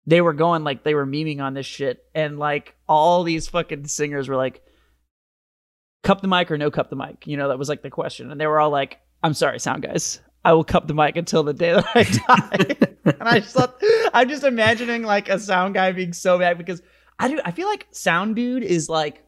they 0.07 0.21
were 0.21 0.33
going 0.33 0.63
like 0.63 0.83
they 0.83 0.95
were 0.95 1.05
memeing 1.05 1.41
on 1.41 1.53
this 1.53 1.65
shit 1.65 2.03
and 2.15 2.39
like 2.39 2.75
all 2.87 3.23
these 3.23 3.47
fucking 3.47 3.85
singers 3.85 4.27
were 4.27 4.35
like 4.35 4.63
cup 6.03 6.21
the 6.21 6.27
mic 6.27 6.49
or 6.49 6.57
no 6.57 6.71
cup 6.71 6.89
the 6.89 6.95
mic 6.95 7.27
you 7.27 7.37
know 7.37 7.49
that 7.49 7.59
was 7.59 7.69
like 7.69 7.83
the 7.83 7.89
question 7.89 8.31
and 8.31 8.41
they 8.41 8.47
were 8.47 8.59
all 8.59 8.71
like 8.71 8.99
i'm 9.21 9.33
sorry 9.33 9.59
sound 9.59 9.83
guys. 9.83 10.19
I 10.43 10.53
will 10.53 10.63
cup 10.63 10.87
the 10.87 10.93
mic 10.93 11.17
until 11.17 11.43
the 11.43 11.53
day 11.53 11.73
that 11.73 11.85
i 11.93 12.03
die. 13.05 13.13
And 13.19 13.29
i 13.29 13.39
just 13.39 13.53
thought 13.53 13.79
i'm 14.13 14.29
just 14.29 14.43
imagining 14.43 15.03
like 15.03 15.29
a 15.29 15.37
sound 15.37 15.73
guy 15.75 15.91
being 15.91 16.13
so 16.13 16.37
mad 16.37 16.57
because 16.57 16.81
i 17.19 17.27
do 17.27 17.39
i 17.45 17.51
feel 17.51 17.67
like 17.67 17.85
sound 17.91 18.35
dude 18.35 18.63
is 18.63 18.89
like 18.89 19.23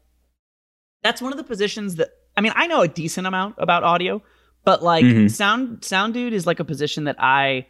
that's 1.03 1.21
one 1.21 1.31
of 1.31 1.37
the 1.37 1.43
positions 1.43 1.95
that 1.95 2.09
i 2.37 2.41
mean 2.41 2.53
i 2.55 2.67
know 2.67 2.81
a 2.81 2.87
decent 2.87 3.27
amount 3.27 3.55
about 3.57 3.83
audio 3.83 4.21
but 4.63 4.83
like 4.83 5.03
Mhm. 5.05 5.29
sound 5.31 5.83
sound 5.83 6.13
dude 6.13 6.33
is 6.33 6.45
like 6.45 6.59
a 6.59 6.65
position 6.65 7.05
that 7.05 7.15
i 7.19 7.65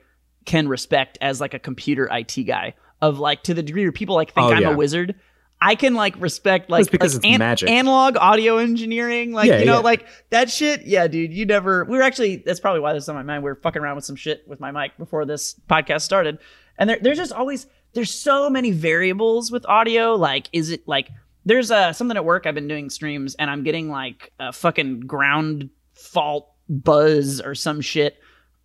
can 0.46 0.68
respect 0.68 1.18
as 1.22 1.40
like 1.40 1.54
a 1.54 1.60
computer 1.60 2.10
it 2.12 2.38
guy 2.46 2.74
of 3.02 3.20
like 3.20 3.44
to 3.44 3.54
the 3.54 3.64
degree 3.64 3.84
where 3.84 3.92
people 3.92 4.16
like 4.16 4.34
think 4.34 4.48
Oh, 4.48 4.54
i'm 4.54 4.62
yeah. 4.62 4.74
a 4.74 4.78
wizard 4.78 5.16
I 5.64 5.76
can 5.76 5.94
like 5.94 6.20
respect 6.20 6.72
like, 6.72 6.92
like 6.92 7.04
it's 7.04 7.20
magic. 7.38 7.70
analog 7.70 8.18
audio 8.18 8.58
engineering, 8.58 9.32
like 9.32 9.48
Yeah, 9.48 9.60
you 9.60 9.66
know, 9.66 9.74
yeah. 9.76 9.80
like 9.82 10.08
that 10.32 10.50
shit. 10.50 10.88
Yeah, 10.88 11.06
dude, 11.08 11.32
you 11.32 11.46
never. 11.46 11.86
We 11.86 11.98
were 11.98 12.02
actually 12.02 12.38
that's 12.38 12.60
probably 12.60 12.80
why 12.80 12.94
this 12.94 13.04
is 13.04 13.10
on 13.10 13.16
my 13.16 13.22
mind. 13.22 13.44
We 13.44 13.52
were 13.52 13.60
fucking 13.62 13.80
around 13.80 13.96
with 13.98 14.06
some 14.06 14.16
shit 14.16 14.44
with 14.48 14.60
my 14.60 14.72
mic 14.72 14.98
before 14.98 15.24
this 15.24 15.54
podcast 15.70 16.02
started, 16.02 16.40
and 16.80 16.90
there, 16.90 16.98
there's 17.00 17.20
just 17.20 17.32
always 17.32 17.68
there's 17.94 18.12
so 18.12 18.50
many 18.50 18.72
variables 18.72 19.52
with 19.52 19.64
audio. 19.68 20.16
Like, 20.16 20.48
is 20.52 20.72
it 20.72 20.88
like 20.88 21.10
there's 21.46 21.72
uh 21.72 21.94
something 21.94 22.18
at 22.18 22.26
work 22.26 22.46
I've 22.46 22.56
been 22.56 22.68
doing 22.68 22.90
streams 22.90 23.36
and 23.36 23.50
I'm 23.50 23.64
getting 23.64 23.90
like 23.90 24.32
a 24.40 24.52
fucking 24.54 25.02
ground 25.02 25.70
fault 25.96 26.50
buzz 26.70 27.42
or 27.42 27.56
some 27.56 27.82
shit 27.82 28.18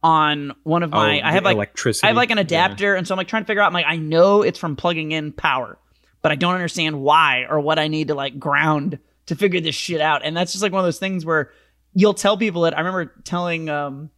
on 0.02 0.52
one 0.62 0.82
of 0.82 0.90
my. 0.90 1.20
Oh, 1.20 1.26
I 1.26 1.32
have 1.32 1.44
like 1.44 1.56
electricity. 1.56 2.04
I 2.04 2.08
have 2.08 2.16
like 2.16 2.30
an 2.30 2.36
Yeah. 2.38 2.42
adapter, 2.42 2.94
and 2.94 3.06
so 3.08 3.14
I'm 3.14 3.16
like 3.16 3.28
trying 3.28 3.42
to 3.42 3.46
figure 3.46 3.62
out. 3.62 3.66
I'm 3.68 3.72
like, 3.72 3.86
I 3.88 3.96
know 3.96 4.42
it's 4.42 4.58
from 4.58 4.76
plugging 4.76 5.10
in 5.12 5.32
power, 5.32 5.78
but 6.22 6.30
I 6.32 6.36
don't 6.36 6.54
understand 6.54 7.00
why 7.00 7.46
or 7.48 7.58
what 7.60 7.78
I 7.78 7.88
need 7.88 8.08
to 8.08 8.14
like 8.14 8.38
ground 8.38 8.98
to 9.26 9.34
figure 9.34 9.60
this 9.60 9.74
shit 9.74 10.00
out. 10.00 10.22
And 10.24 10.36
that's 10.36 10.52
just 10.52 10.62
like 10.62 10.70
one 10.72 10.80
of 10.80 10.86
those 10.86 10.98
things 11.00 11.24
where 11.24 11.50
you'll 11.94 12.14
tell 12.14 12.36
people 12.36 12.62
that. 12.62 12.74
I 12.76 12.80
remember 12.82 13.06
telling, 13.24 13.68
um, 13.68 14.10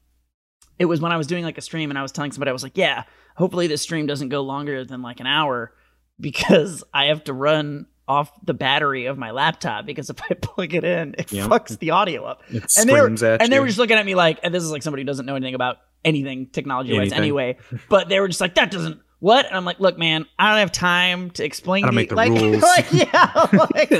it 0.79 0.85
was 0.85 1.01
when 1.01 1.13
I 1.13 1.17
was 1.17 1.27
doing 1.27 1.45
like 1.45 1.59
a 1.59 1.63
stream, 1.63 1.91
and 1.91 1.99
I 1.99 2.03
was 2.03 2.13
telling 2.13 2.33
somebody, 2.33 2.51
I 2.51 2.53
was 2.53 2.63
like, 2.65 2.77
yeah, 2.77 3.05
hopefully 3.37 3.69
this 3.69 3.81
stream 3.83 4.07
doesn't 4.07 4.29
go 4.29 4.43
longer 4.43 4.85
than 4.85 5.01
like 5.01 5.21
an 5.21 5.27
hour 5.27 5.73
because 6.21 6.85
I 6.93 7.07
have 7.07 7.25
to 7.25 7.33
run 7.33 7.87
off 8.09 8.33
the 8.45 8.55
battery 8.55 9.07
of 9.07 9.19
my 9.19 9.31
laptop 9.31 9.87
because 9.87 10.11
if 10.11 10.21
I 10.23 10.35
plug 10.41 10.75
it 10.75 10.85
in, 10.85 11.15
it 11.19 11.29
fucks 11.29 11.79
the 11.79 11.91
audio 11.91 12.25
up. 12.25 12.43
It 12.49 12.65
and 12.79 12.89
they 12.89 12.95
were, 12.95 13.07
and 13.07 13.53
they 13.53 13.61
were 13.61 13.67
just 13.67 13.79
looking 13.79 13.97
at 13.97 14.07
me 14.07 14.15
like, 14.15 14.41
and 14.43 14.55
this 14.55 14.65
is 14.65 14.71
like 14.71 14.83
somebody 14.83 15.03
who 15.03 15.07
doesn't 15.07 15.27
know 15.27 15.37
anything 15.37 15.55
about 15.55 15.77
anything 16.05 16.47
technology 16.47 16.97
wise 16.97 17.13
anyway. 17.13 17.59
But 17.89 18.09
they 18.09 18.19
were 18.21 18.29
just 18.29 18.41
like, 18.41 18.55
that 18.55 18.71
doesn't 18.71 19.01
what? 19.21 19.47
And 19.47 19.57
I'm 19.57 19.65
like, 19.65 19.81
look, 19.81 19.99
man, 19.99 20.27
I 20.39 20.51
don't 20.51 20.59
have 20.61 20.71
time 20.73 21.31
to 21.33 21.45
explain 21.45 21.85
I 21.85 21.89
don't 21.89 21.95
make 21.97 22.09
the 22.11 22.15
like, 22.15 22.31
rules. 22.41 22.63
like, 22.63 22.87
yeah, 22.93 23.47
like, 23.75 23.91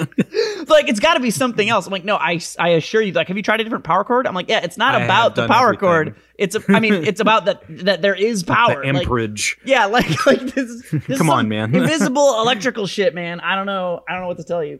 like 0.69 0.89
it's 0.89 1.01
got 1.01 1.15
to 1.15 1.21
be 1.21 1.31
something 1.33 1.69
else. 1.69 1.87
I'm 1.87 1.93
like, 1.93 2.05
no, 2.05 2.17
I, 2.17 2.39
I 2.59 2.69
assure 2.71 3.03
you, 3.03 3.13
like, 3.13 3.27
have 3.29 3.37
you 3.37 3.43
tried 3.43 3.61
a 3.61 3.65
different 3.65 3.85
power 3.85 4.05
cord? 4.05 4.27
I'm 4.29 4.35
like, 4.35 4.49
yeah, 4.49 4.61
it's 4.63 4.77
not 4.77 4.95
I 4.95 5.05
about 5.05 5.35
the 5.35 5.49
power 5.49 5.69
everything. 5.75 5.81
cord. 5.81 6.17
It's, 6.39 6.55
a, 6.55 6.63
I 6.69 6.79
mean, 6.79 6.95
it's 7.05 7.21
about 7.21 7.47
that 7.47 7.63
that 7.85 8.01
there 8.03 8.15
is 8.15 8.45
power. 8.45 8.81
the 8.85 8.93
Like, 8.93 9.03
amperage. 9.03 9.59
yeah, 9.65 9.87
like, 9.87 10.27
like 10.27 10.41
this. 10.41 10.57
is- 10.71 10.91
this 10.91 11.09
is 11.09 11.19
Come 11.19 11.31
on, 11.31 11.49
man. 11.49 11.75
invisible 11.75 12.41
electrical 12.41 12.87
shit, 12.87 13.13
man. 13.15 13.41
I 13.41 13.57
don't 13.57 13.67
know. 13.67 14.01
I 14.09 14.13
don't 14.13 14.23
know 14.23 14.29
what 14.29 14.39
to 14.39 14.45
tell 14.45 14.63
you. 14.63 14.79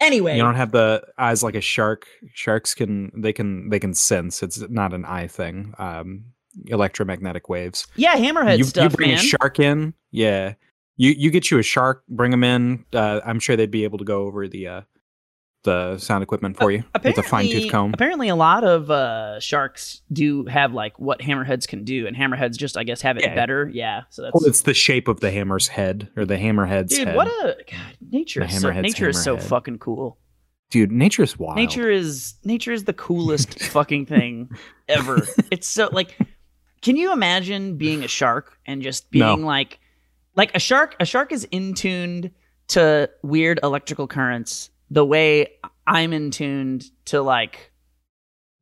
Anyway, 0.00 0.36
you 0.36 0.42
don't 0.42 0.56
have 0.56 0.72
the 0.72 1.04
eyes 1.16 1.44
like 1.44 1.54
a 1.54 1.60
shark. 1.60 2.06
Sharks 2.34 2.74
can 2.74 3.12
they 3.16 3.32
can 3.32 3.68
they 3.70 3.78
can 3.78 3.94
sense. 3.94 4.42
It's 4.42 4.58
not 4.68 4.92
an 4.92 5.04
eye 5.04 5.28
thing. 5.28 5.72
Um, 5.78 6.24
electromagnetic 6.66 7.48
waves. 7.48 7.86
yeah, 7.96 8.14
hammerhead 8.16 8.58
you, 8.58 8.64
stuff, 8.64 8.90
you 8.92 8.96
bring 8.96 9.10
man. 9.10 9.18
a 9.18 9.22
shark 9.22 9.58
in, 9.60 9.94
yeah. 10.10 10.54
You 10.96 11.10
you 11.16 11.30
get 11.30 11.50
you 11.50 11.58
a 11.58 11.62
shark, 11.62 12.04
bring 12.08 12.30
them 12.30 12.44
in. 12.44 12.84
Uh, 12.92 13.20
I'm 13.24 13.40
sure 13.40 13.56
they'd 13.56 13.70
be 13.70 13.84
able 13.84 13.98
to 13.98 14.04
go 14.04 14.22
over 14.22 14.46
the 14.46 14.68
uh, 14.68 14.80
the 15.64 15.98
sound 15.98 16.22
equipment 16.22 16.56
for 16.56 16.70
you 16.70 16.84
with 17.02 17.18
a 17.18 17.22
fine 17.22 17.48
tooth 17.50 17.68
comb. 17.70 17.92
Apparently, 17.94 18.28
a 18.28 18.36
lot 18.36 18.62
of 18.64 18.90
uh, 18.90 19.40
sharks 19.40 20.02
do 20.12 20.44
have 20.44 20.72
like 20.72 20.96
what 21.00 21.18
hammerheads 21.20 21.66
can 21.66 21.82
do, 21.84 22.06
and 22.06 22.14
hammerheads 22.16 22.56
just, 22.56 22.76
I 22.76 22.84
guess, 22.84 23.00
have 23.00 23.16
it 23.16 23.24
Yeah. 23.24 23.34
better. 23.34 23.68
Yeah, 23.72 24.02
so 24.10 24.22
that's 24.22 24.34
Well, 24.34 24.44
it's 24.44 24.60
the 24.62 24.74
shape 24.74 25.08
of 25.08 25.18
the 25.20 25.30
hammer's 25.32 25.66
head 25.68 26.10
or 26.16 26.24
the 26.24 26.36
hammerhead's 26.36 26.96
dude. 26.96 27.08
head. 27.08 27.16
What 27.16 27.26
a 27.28 27.56
God, 27.68 27.96
nature! 28.12 28.44
Is 28.44 28.60
so, 28.60 28.70
nature 28.70 29.08
is 29.08 29.20
so 29.20 29.36
fucking 29.36 29.78
cool. 29.78 30.18
Dude, 30.70 30.92
nature's 30.92 31.38
wild. 31.38 31.56
Nature 31.56 31.90
is 31.90 32.34
nature 32.44 32.72
is 32.72 32.84
the 32.84 32.92
coolest 32.92 33.58
fucking 33.70 34.06
thing 34.06 34.50
ever. 34.88 35.26
It's 35.50 35.66
so 35.66 35.88
like, 35.92 36.16
can 36.84 36.96
you 36.96 37.12
imagine 37.12 37.76
being 37.76 38.04
a 38.04 38.08
shark 38.08 38.56
and 38.66 38.80
just 38.82 39.10
being 39.10 39.40
No. 39.40 39.46
like, 39.46 39.80
like 40.36 40.54
a 40.54 40.60
shark? 40.60 40.94
A 41.00 41.04
shark 41.04 41.32
is 41.32 41.44
in 41.50 41.74
tuned 41.74 42.30
to 42.68 43.10
weird 43.22 43.58
electrical 43.62 44.06
currents 44.06 44.70
the 44.90 45.04
way 45.04 45.48
I'm 45.86 46.12
in 46.12 46.30
tuned 46.30 46.84
to 47.06 47.20
like 47.22 47.72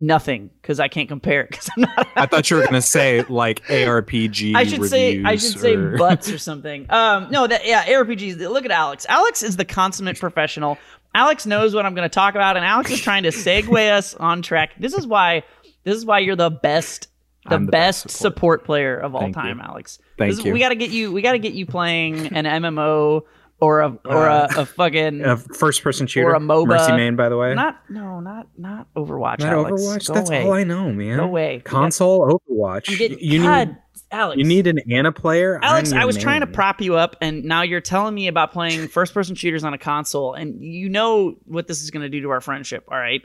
nothing 0.00 0.50
because 0.60 0.80
I 0.80 0.88
can't 0.88 1.08
compare 1.08 1.46
because 1.50 1.68
I'm 1.76 1.82
not. 1.82 2.08
I 2.16 2.26
thought 2.26 2.50
you 2.50 2.56
were 2.56 2.64
gonna 2.64 2.82
say 2.82 3.22
like 3.28 3.64
ARPG. 3.66 4.54
I 4.54 4.64
should 4.64 4.84
say 4.86 5.22
I 5.24 5.36
should 5.36 5.58
say 5.60 5.76
butts 5.76 6.30
or 6.30 6.38
something. 6.50 6.86
Um, 6.90 7.28
no, 7.30 7.46
that 7.46 7.66
yeah, 7.66 7.84
ARPGs. 7.86 8.38
Look 8.38 8.64
at 8.64 8.70
Alex. 8.70 9.06
Alex 9.08 9.42
is 9.42 9.56
the 9.56 9.64
consummate 9.64 10.18
professional. 10.18 10.78
Alex 11.14 11.44
knows 11.44 11.74
what 11.74 11.84
I'm 11.84 11.94
going 11.94 12.08
to 12.08 12.12
talk 12.14 12.34
about, 12.34 12.56
and 12.56 12.64
Alex 12.64 12.90
is 12.90 13.00
trying 13.00 13.24
to 13.24 13.28
segue 13.30 13.90
us 13.92 14.14
on 14.14 14.40
track. 14.42 14.70
This 14.78 14.94
is 14.94 15.06
why. 15.06 15.42
This 15.84 15.96
is 15.96 16.06
why 16.06 16.20
you're 16.20 16.36
the 16.36 16.50
best, 16.50 17.08
the, 17.48 17.58
the 17.58 17.66
best, 17.66 18.04
best 18.06 18.16
support. 18.16 18.60
support. 18.60 18.64
player 18.64 18.96
of 18.96 19.14
all 19.14 19.22
Thank 19.22 19.34
time, 19.34 19.58
you. 19.58 19.64
Alex. 19.64 19.98
Thank 20.18 20.36
This 20.36 20.44
you. 20.44 20.52
We 20.52 20.60
got 20.60 20.68
to 20.70 20.76
get 20.76 20.90
you. 20.90 21.12
We 21.12 21.22
got 21.22 21.32
to 21.32 21.38
get 21.38 21.54
you 21.54 21.66
playing 21.66 22.28
an 22.36 22.44
MMO 22.44 23.22
or 23.60 23.80
a 23.80 23.88
uh, 23.88 23.96
or 24.06 24.26
a, 24.26 24.48
a 24.58 24.66
fucking 24.66 25.22
a 25.24 25.36
first 25.36 25.82
person 25.82 26.06
shooter 26.06 26.30
or 26.30 26.34
a 26.34 26.40
MOBA. 26.40 26.66
Mercy 26.66 26.92
Main, 26.92 27.16
by 27.16 27.28
the 27.28 27.36
way. 27.36 27.54
not 27.54 27.80
no 27.88 28.20
not 28.20 28.48
not 28.58 28.92
Overwatch. 28.94 29.40
Not 29.40 29.52
Alex. 29.52 29.82
Overwatch. 29.82 30.08
Go 30.08 30.14
That's 30.14 30.30
away. 30.30 30.44
all 30.44 30.52
I 30.52 30.64
know, 30.64 30.92
man. 30.92 31.16
No 31.16 31.28
way. 31.28 31.60
Console 31.64 32.40
Overwatch. 32.50 32.96
Getting, 32.98 33.18
you 33.20 33.42
God, 33.42 33.68
need 33.68 33.76
Alex. 34.10 34.38
you 34.38 34.44
need 34.44 34.66
an 34.66 34.78
Ana 34.90 35.12
player. 35.12 35.58
Alex, 35.62 35.92
I 35.92 36.04
was 36.04 36.16
trying 36.16 36.40
to 36.40 36.46
prop 36.46 36.80
you 36.80 36.96
up, 36.96 37.16
and 37.20 37.44
now 37.44 37.62
you're 37.62 37.80
telling 37.80 38.14
me 38.14 38.26
about 38.28 38.52
playing 38.52 38.88
first 38.88 39.14
person 39.14 39.34
shooters 39.34 39.64
on 39.64 39.74
a 39.74 39.78
console, 39.78 40.34
and 40.34 40.62
you 40.62 40.88
know 40.88 41.36
what 41.46 41.66
this 41.66 41.82
is 41.82 41.90
going 41.90 42.02
to 42.02 42.08
do 42.08 42.20
to 42.22 42.30
our 42.30 42.40
friendship, 42.40 42.84
all 42.88 42.98
right? 42.98 43.22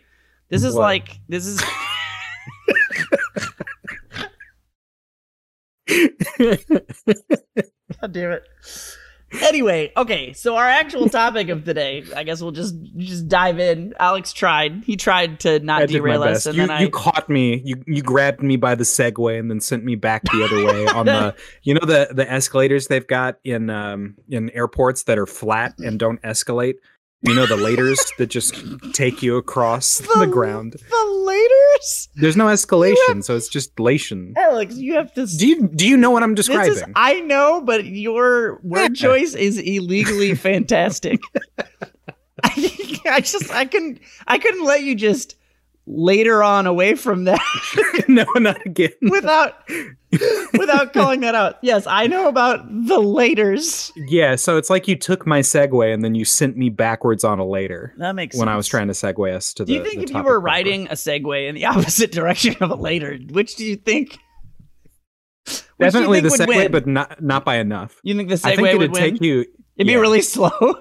This 0.50 0.64
is 0.64 0.74
What? 0.76 0.82
like, 0.82 1.20
this 1.28 1.46
is. 1.46 1.62
God 8.02 8.12
damn 8.12 8.32
it. 8.32 8.44
Anyway, 9.42 9.92
okay, 9.98 10.32
so 10.32 10.56
our 10.56 10.68
actual 10.68 11.10
topic 11.10 11.50
of 11.50 11.66
today, 11.66 12.06
I 12.16 12.24
guess 12.24 12.42
we'll 12.42 12.54
just 12.54 12.76
just 12.96 13.28
dive 13.28 13.60
in. 13.60 13.94
Alex 14.00 14.32
tried; 14.32 14.86
he 14.86 14.96
tried 14.96 15.42
to 15.42 15.60
not 15.60 15.82
I 15.82 15.86
derail 15.86 16.24
us, 16.24 16.46
and 16.46 16.56
You, 16.56 16.68
then 16.68 16.82
you 16.82 16.90
caught 16.90 17.28
me. 17.28 17.62
You 17.66 17.84
you 17.86 18.02
grabbed 18.02 18.42
me 18.42 18.56
by 18.56 18.76
the 18.76 18.86
segue 18.86 19.38
and 19.38 19.52
then 19.52 19.60
sent 19.60 19.84
me 19.84 19.96
back 19.96 20.24
the 20.24 20.46
other 20.46 20.66
way 20.66 20.86
on 20.88 21.06
the. 21.06 21.36
You 21.64 21.74
know 21.74 21.86
the 21.86 22.08
the 22.12 22.32
escalators 22.32 22.88
they've 22.88 23.06
got 23.06 23.40
in 23.44 23.70
um 23.70 24.16
in 24.30 24.50
airports 24.52 25.04
that 25.04 25.18
are 25.18 25.26
flat 25.26 25.74
and 25.80 26.00
don't 26.00 26.22
escalate. 26.22 26.76
You 27.24 27.34
know 27.34 27.48
the 27.48 27.56
laters 27.58 27.98
that 28.20 28.28
just 28.28 28.54
take 28.94 29.24
you 29.24 29.38
across 29.38 29.98
the, 29.98 30.28
ground. 30.28 30.74
The 30.74 30.80
laters, 31.26 32.10
There's 32.16 32.38
no 32.38 32.46
escalation, 32.46 33.24
so 33.24 33.36
it's 33.36 33.50
just 33.50 33.76
lation. 33.78 34.34
Alex, 34.38 34.78
you 34.78 34.94
have 34.94 35.12
to. 35.16 35.26
Do 35.26 35.48
you 35.48 35.68
do 35.68 35.88
you 35.88 35.98
know 35.98 36.12
what 36.12 36.22
I'm 36.22 36.36
describing? 36.36 36.74
is 36.74 36.84
I 36.96 37.20
know, 37.22 37.62
but 37.62 37.86
your 37.86 38.60
word 38.62 38.94
choice 38.96 39.34
is 39.34 39.58
illegally 39.58 40.36
fantastic. 40.36 41.20
I, 42.44 43.00
I 43.10 43.22
just 43.22 43.52
I 43.52 43.66
couldn't 43.66 44.00
I 44.28 44.38
couldn't 44.38 44.64
let 44.64 44.84
you 44.84 44.94
just 44.94 45.38
later 45.88 46.44
on 46.44 46.68
away 46.68 46.94
from 46.94 47.24
that 47.24 47.42
no, 48.08 48.26
not 48.36 48.64
again. 48.64 48.92
without 49.02 49.68
without 50.58 50.94
calling 50.94 51.20
that 51.22 51.36
out. 51.36 51.58
Yes, 51.62 51.86
I 51.86 52.08
know 52.08 52.28
about 52.30 52.66
the 52.68 52.98
laters. 52.98 53.92
Yeah, 53.96 54.36
so 54.36 54.58
it's 54.58 54.70
like 54.70 54.88
you 54.88 54.96
took 54.96 55.28
my 55.28 55.42
Segway 55.42 55.94
and 55.94 56.04
then 56.04 56.16
you 56.16 56.24
sent 56.24 56.56
me 56.56 56.70
backwards 56.70 57.24
on 57.24 57.40
a 57.40 57.46
later 57.46 57.94
That 57.98 58.16
makes 58.16 58.36
when 58.36 58.48
sense. 58.48 58.54
I 58.54 58.56
was 58.56 58.68
trying 58.68 58.88
to 58.88 58.94
segue 58.94 59.34
us 59.34 59.54
to 59.56 59.66
the. 59.66 59.74
Do 59.74 59.80
you 59.80 59.84
think 59.84 60.04
if 60.04 60.10
you 60.10 60.18
were 60.18 60.24
proper. 60.24 60.40
riding 60.40 60.88
a 60.88 60.94
Segway 60.94 61.50
in 61.50 61.56
the 61.56 61.66
opposite 61.68 62.12
direction 62.12 62.56
of 62.62 62.72
a 62.72 62.76
later, 62.76 63.18
which 63.32 63.56
do 63.56 63.66
you 63.66 63.76
think? 63.76 64.18
you 65.48 65.56
definitely 65.80 66.20
the 66.22 66.30
think 66.30 66.50
Segway, 66.50 66.58
win? 66.58 66.72
but 66.72 66.88
not 66.88 67.22
not 67.22 67.44
by 67.44 67.58
enough. 67.58 68.00
you 68.04 68.16
think 68.16 68.30
the 68.30 68.40
I 68.44 68.56
think 68.56 68.80
would 68.80 68.94
take 68.94 69.22
you. 69.22 69.46
It'd 69.76 69.88
be 69.88 69.96
really 69.96 70.22
slow. 70.22 70.50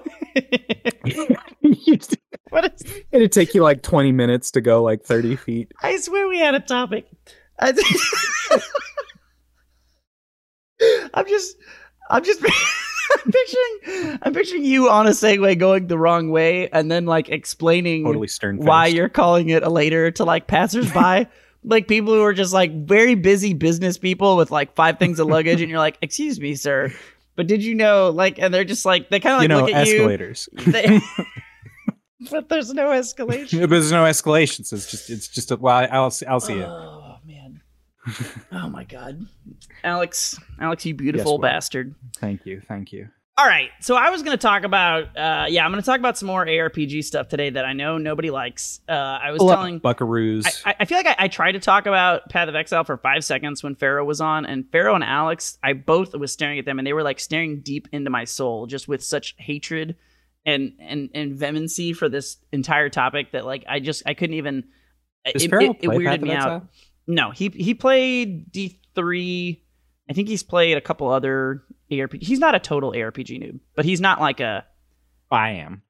what 2.49 2.73
is 2.73 3.03
It'd 3.11 3.31
take 3.31 3.53
you 3.53 3.61
like 3.61 3.83
20 3.83 4.11
minutes 4.11 4.51
to 4.51 4.61
go 4.61 4.81
like 4.81 5.03
30 5.03 5.35
feet. 5.35 5.71
I 5.81 5.97
swear 5.97 6.27
we 6.27 6.39
had 6.39 6.55
a 6.55 6.59
topic. 6.59 7.05
I 7.59 7.73
am 11.13 11.27
just, 11.27 11.57
I'm 12.09 12.23
just 12.23 12.43
I'm 12.43 13.31
picturing, 13.31 14.19
I'm 14.21 14.33
picturing 14.33 14.65
you 14.65 14.89
on 14.89 15.07
a 15.07 15.11
Segway 15.11 15.57
going 15.57 15.87
the 15.87 15.97
wrong 15.97 16.29
way, 16.29 16.69
and 16.69 16.91
then 16.91 17.05
like 17.05 17.29
explaining 17.29 18.03
Totally 18.05 18.27
why 18.57 18.87
you're 18.87 19.09
calling 19.09 19.49
it 19.49 19.63
a 19.63 19.69
later 19.69 20.11
to 20.11 20.23
like 20.25 20.47
passersby. 20.47 21.27
like 21.63 21.87
people 21.87 22.13
who 22.13 22.21
are 22.23 22.33
just 22.33 22.53
like 22.53 22.71
very 22.85 23.15
busy 23.15 23.53
business 23.53 23.97
people 23.97 24.37
with 24.37 24.51
like 24.51 24.75
five 24.75 24.99
things 24.99 25.19
of 25.19 25.27
luggage, 25.27 25.61
and 25.61 25.69
you're 25.69 25.79
like, 25.79 25.97
"Excuse 26.01 26.39
me, 26.39 26.55
sir, 26.55 26.93
but 27.35 27.47
did 27.47 27.63
you 27.63 27.75
know?" 27.75 28.09
Like, 28.09 28.39
and 28.39 28.53
they're 28.53 28.63
just 28.63 28.85
like 28.85 29.09
they 29.09 29.19
kind 29.19 29.33
of 29.33 29.39
like 29.39 29.43
you 29.43 29.47
know 29.49 29.61
look 29.61 29.71
at 29.73 29.87
escalators. 29.87 30.49
you. 30.53 30.71
They, 30.71 30.99
but 32.31 32.49
there's 32.49 32.73
no 32.73 32.87
escalation. 32.87 33.59
but 33.61 33.69
there's 33.69 33.91
no 33.91 34.03
escalations. 34.03 34.73
It's 34.73 34.89
just 34.89 35.09
it's 35.09 35.27
just 35.27 35.51
a, 35.51 35.55
well, 35.55 35.87
I'll 35.91 36.09
see- 36.09 36.25
I'll 36.25 36.39
see 36.39 36.55
it. 36.55 36.67
Oh 38.51 38.69
my 38.69 38.83
god. 38.83 39.25
Alex, 39.83 40.39
Alex, 40.59 40.85
you 40.85 40.93
beautiful 40.93 41.33
Will. 41.33 41.39
bastard. 41.39 41.95
Thank 42.17 42.45
you, 42.45 42.61
thank 42.61 42.91
you. 42.91 43.09
All 43.39 43.45
right, 43.45 43.69
so 43.81 43.95
I 43.95 44.09
was 44.09 44.23
going 44.23 44.35
to 44.35 44.41
talk 44.41 44.63
about, 44.63 45.15
uh, 45.15 45.45
yeah, 45.47 45.63
I'm 45.63 45.71
going 45.71 45.81
to 45.81 45.85
talk 45.85 45.99
about 45.99 46.17
some 46.17 46.25
more 46.25 46.43
ARPG 46.43 47.03
stuff 47.03 47.27
today 47.27 47.51
that 47.51 47.65
I 47.65 47.73
know 47.73 47.99
nobody 47.99 48.31
likes. 48.31 48.79
Uh, 48.89 48.93
I 48.93 49.29
was 49.29 49.39
telling, 49.39 49.79
Buckaroos. 49.79 50.63
I, 50.65 50.75
I 50.79 50.85
feel 50.85 50.97
like 50.97 51.05
I, 51.05 51.15
I 51.19 51.27
tried 51.27 51.51
to 51.51 51.59
talk 51.59 51.85
about 51.85 52.29
Path 52.29 52.49
of 52.49 52.55
Exile 52.55 52.83
for 52.83 52.97
five 52.97 53.23
seconds 53.23 53.61
when 53.61 53.75
Pharaoh 53.75 54.05
was 54.05 54.21
on, 54.21 54.47
and 54.47 54.67
Pharaoh 54.71 54.95
and 54.95 55.03
Alex, 55.03 55.59
I 55.61 55.73
both 55.73 56.15
was 56.15 56.31
staring 56.31 56.57
at 56.57 56.65
them, 56.65 56.79
and 56.79 56.87
they 56.87 56.93
were 56.93 57.03
like 57.03 57.19
staring 57.19 57.61
deep 57.61 57.87
into 57.91 58.09
my 58.09 58.23
soul, 58.23 58.65
just 58.65 58.87
with 58.87 59.03
such 59.03 59.35
hatred 59.37 59.97
and 60.43 60.71
and 60.79 61.11
and 61.13 61.35
vehemency 61.35 61.93
for 61.93 62.09
this 62.09 62.37
entire 62.51 62.89
topic 62.89 63.33
that 63.33 63.45
like 63.45 63.65
I 63.69 63.79
just 63.81 64.01
I 64.07 64.15
couldn't 64.15 64.37
even. 64.37 64.63
Does 65.31 65.43
it, 65.43 65.49
Farrell 65.49 65.71
it, 65.71 65.83
it 65.83 65.89
weirded 65.89 66.05
Path 66.05 66.21
me 66.21 66.31
out. 66.31 66.67
No, 67.07 67.31
he 67.31 67.49
he 67.49 67.73
played 67.73 68.51
D 68.51 68.79
three. 68.95 69.63
I 70.09 70.13
think 70.13 70.27
he's 70.27 70.43
played 70.43 70.77
a 70.77 70.81
couple 70.81 71.09
other 71.09 71.63
ARPG. 71.91 72.21
He's 72.23 72.39
not 72.39 72.55
a 72.55 72.59
total 72.59 72.91
ARPG 72.91 73.41
noob, 73.41 73.59
but 73.75 73.85
he's 73.85 74.01
not 74.01 74.19
like 74.21 74.39
a 74.39 74.65
I 75.31 75.51
am. 75.51 75.81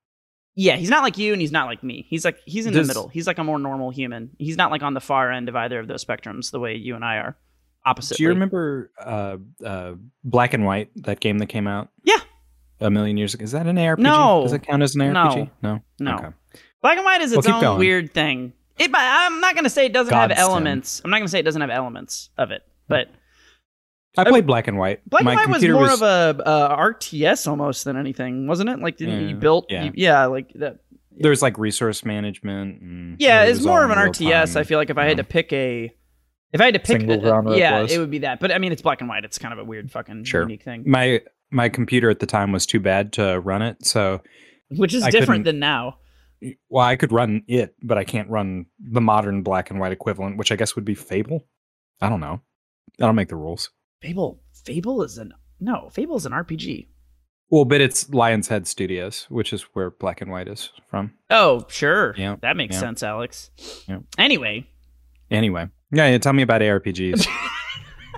yeah. 0.55 0.75
He's 0.75 0.89
not 0.89 1.03
like 1.03 1.17
you, 1.17 1.33
and 1.33 1.41
he's 1.41 1.51
not 1.51 1.65
like 1.67 1.83
me. 1.83 2.05
He's 2.09 2.25
like 2.25 2.37
he's 2.45 2.65
in 2.65 2.73
Does- 2.73 2.87
the 2.87 2.91
middle. 2.91 3.07
He's 3.09 3.27
like 3.27 3.37
a 3.37 3.43
more 3.43 3.59
normal 3.59 3.89
human. 3.91 4.31
He's 4.39 4.57
not 4.57 4.71
like 4.71 4.81
on 4.83 4.93
the 4.93 4.99
far 5.01 5.31
end 5.31 5.49
of 5.49 5.55
either 5.55 5.79
of 5.79 5.87
those 5.87 6.03
spectrums, 6.03 6.51
the 6.51 6.59
way 6.59 6.75
you 6.75 6.95
and 6.95 7.03
I 7.05 7.17
are. 7.17 7.37
Opposite. 7.85 8.17
Do 8.17 8.23
you 8.23 8.29
remember 8.29 8.91
uh, 8.99 9.37
uh, 9.63 9.93
Black 10.23 10.53
and 10.53 10.65
White, 10.65 10.89
that 11.03 11.19
game 11.21 11.37
that 11.39 11.45
came 11.47 11.67
out? 11.67 11.89
Yeah. 12.03 12.17
A 12.81 12.89
million 12.91 13.15
years 13.17 13.33
ago. 13.33 13.43
Is 13.43 13.53
that 13.53 13.65
an 13.65 13.77
ARPG? 13.77 13.99
No. 13.99 14.41
Does 14.43 14.53
it 14.53 14.63
count 14.63 14.83
as 14.83 14.93
an 14.95 15.13
No. 15.13 15.23
ARPG? 15.25 15.49
No. 15.63 15.79
No. 15.99 16.15
Okay. 16.15 16.27
Black 16.81 16.97
and 16.97 17.05
White 17.05 17.21
is 17.21 17.31
its 17.31 17.47
own 17.47 17.61
going. 17.61 17.79
weird 17.79 18.13
thing. 18.13 18.51
It, 18.79 18.91
I'm 18.93 19.39
not 19.41 19.55
gonna 19.55 19.69
say 19.69 19.85
it 19.85 19.93
doesn't 19.93 20.13
have 20.13 20.29
Godsend. 20.29 20.39
elements. 20.49 21.01
I'm 21.03 21.09
not 21.11 21.17
gonna 21.17 21.27
say 21.29 21.39
it 21.39 21.43
doesn't 21.43 21.61
have 21.61 21.69
elements 21.69 22.29
of 22.37 22.51
it, 22.51 22.63
but 22.87 23.09
I 24.17 24.23
played 24.23 24.47
Black 24.47 24.67
and 24.67 24.77
White. 24.77 25.07
Black 25.07 25.23
My 25.23 25.31
and 25.33 25.39
White 25.39 25.47
was 25.49 25.55
computer 25.57 25.73
more 25.75 25.91
of 25.91 26.01
a, 26.01 26.47
uh, 26.47 26.75
a 26.77 26.93
RTS 26.93 27.47
almost 27.47 27.85
than 27.85 27.97
anything, 27.97 28.47
wasn't 28.47 28.69
it? 28.69 28.79
Like 28.79 28.97
didn't 28.97 29.29
you 29.29 29.35
mm, 29.35 29.39
built? 29.39 29.67
yeah. 29.69 29.83
you- 29.85 29.91
yeah, 29.95 30.25
like 30.25 30.51
that. 30.55 30.79
There's 31.19 31.41
like 31.41 31.57
resource 31.57 32.05
management. 32.05 32.81
And 32.81 33.15
Yeah, 33.19 33.43
it's 33.43 33.63
more 33.63 33.83
of 33.83 33.89
an 33.89 33.97
RTS. 33.97 34.53
time, 34.53 34.61
I 34.61 34.63
feel 34.63 34.77
like 34.77 34.89
if 34.91 34.97
I 34.99 35.03
you 35.03 35.07
had 35.09 35.17
to 35.17 35.23
pick 35.23 35.51
a, 35.51 35.91
if 36.53 36.61
I 36.61 36.65
had 36.65 36.75
to 36.75 36.79
pick, 36.79 36.99
Single 37.01 37.19
a- 37.19 37.27
genre 37.27 37.51
it 37.53 37.57
yeah, 37.59 37.81
it 37.89 37.97
would 37.97 38.11
be 38.11 38.19
that. 38.19 38.39
But 38.39 38.51
I 38.51 38.59
mean, 38.59 38.71
it's 38.71 38.81
black 38.83 39.01
and 39.01 39.09
white. 39.09 39.23
It's 39.25 39.37
kind 39.39 39.51
of 39.53 39.59
a 39.59 39.63
weird 39.63 39.91
fucking 39.91 40.25
Sure. 40.25 40.41
unique 40.43 40.63
thing, 40.63 40.83
my 40.85 41.21
my 41.49 41.69
computer 41.69 42.09
at 42.09 42.19
the 42.19 42.25
time 42.27 42.51
was 42.51 42.65
too 42.67 42.79
bad 42.79 43.13
to 43.13 43.39
run 43.39 43.61
it, 43.63 43.83
so 43.85 44.21
which 44.69 44.93
is 44.93 45.03
I 45.03 45.09
different 45.09 45.45
than 45.45 45.59
now. 45.59 45.97
Well, 46.69 46.85
I 46.85 46.95
could 46.95 47.11
run 47.11 47.43
it, 47.47 47.75
but 47.81 47.97
I 47.97 48.03
can't 48.03 48.29
run 48.29 48.67
the 48.79 49.01
modern 49.01 49.43
black 49.43 49.69
and 49.69 49.79
white 49.79 49.91
equivalent, 49.91 50.37
which 50.37 50.51
I 50.51 50.55
guess 50.55 50.75
would 50.75 50.85
be 50.85 50.95
Fable. 50.95 51.45
I 52.01 52.09
don't 52.09 52.19
know. 52.19 52.41
I 52.99 53.05
don't 53.05 53.15
make 53.15 53.29
the 53.29 53.35
rules. 53.35 53.69
Fable, 54.01 54.41
Fable 54.65 55.01
is 55.03 55.17
an 55.17 55.33
no. 55.59 55.89
Fable 55.91 56.17
is 56.17 56.25
an 56.25 56.31
RPG. 56.31 56.87
Well, 57.49 57.65
but 57.65 57.81
it's 57.81 58.09
Lion's 58.09 58.49
Head 58.49 58.67
Studios, 58.67 59.25
which 59.29 59.53
is 59.53 59.63
where 59.73 59.91
black 59.91 60.21
and 60.21 60.29
white 60.29 60.47
is 60.47 60.69
from. 60.89 61.13
Oh, 61.29 61.65
sure. 61.69 62.13
Yeah, 62.17 62.35
that 62.41 62.57
makes 62.57 62.75
yeah. 62.75 62.81
sense, 62.81 63.03
Alex. 63.03 63.51
Yeah. 63.87 63.99
Anyway, 64.17 64.67
Anyway, 65.29 65.67
yeah, 65.91 66.07
yeah 66.07 66.17
tell 66.17 66.33
me 66.33 66.43
about 66.43 66.61
ARPGs, 66.61 67.27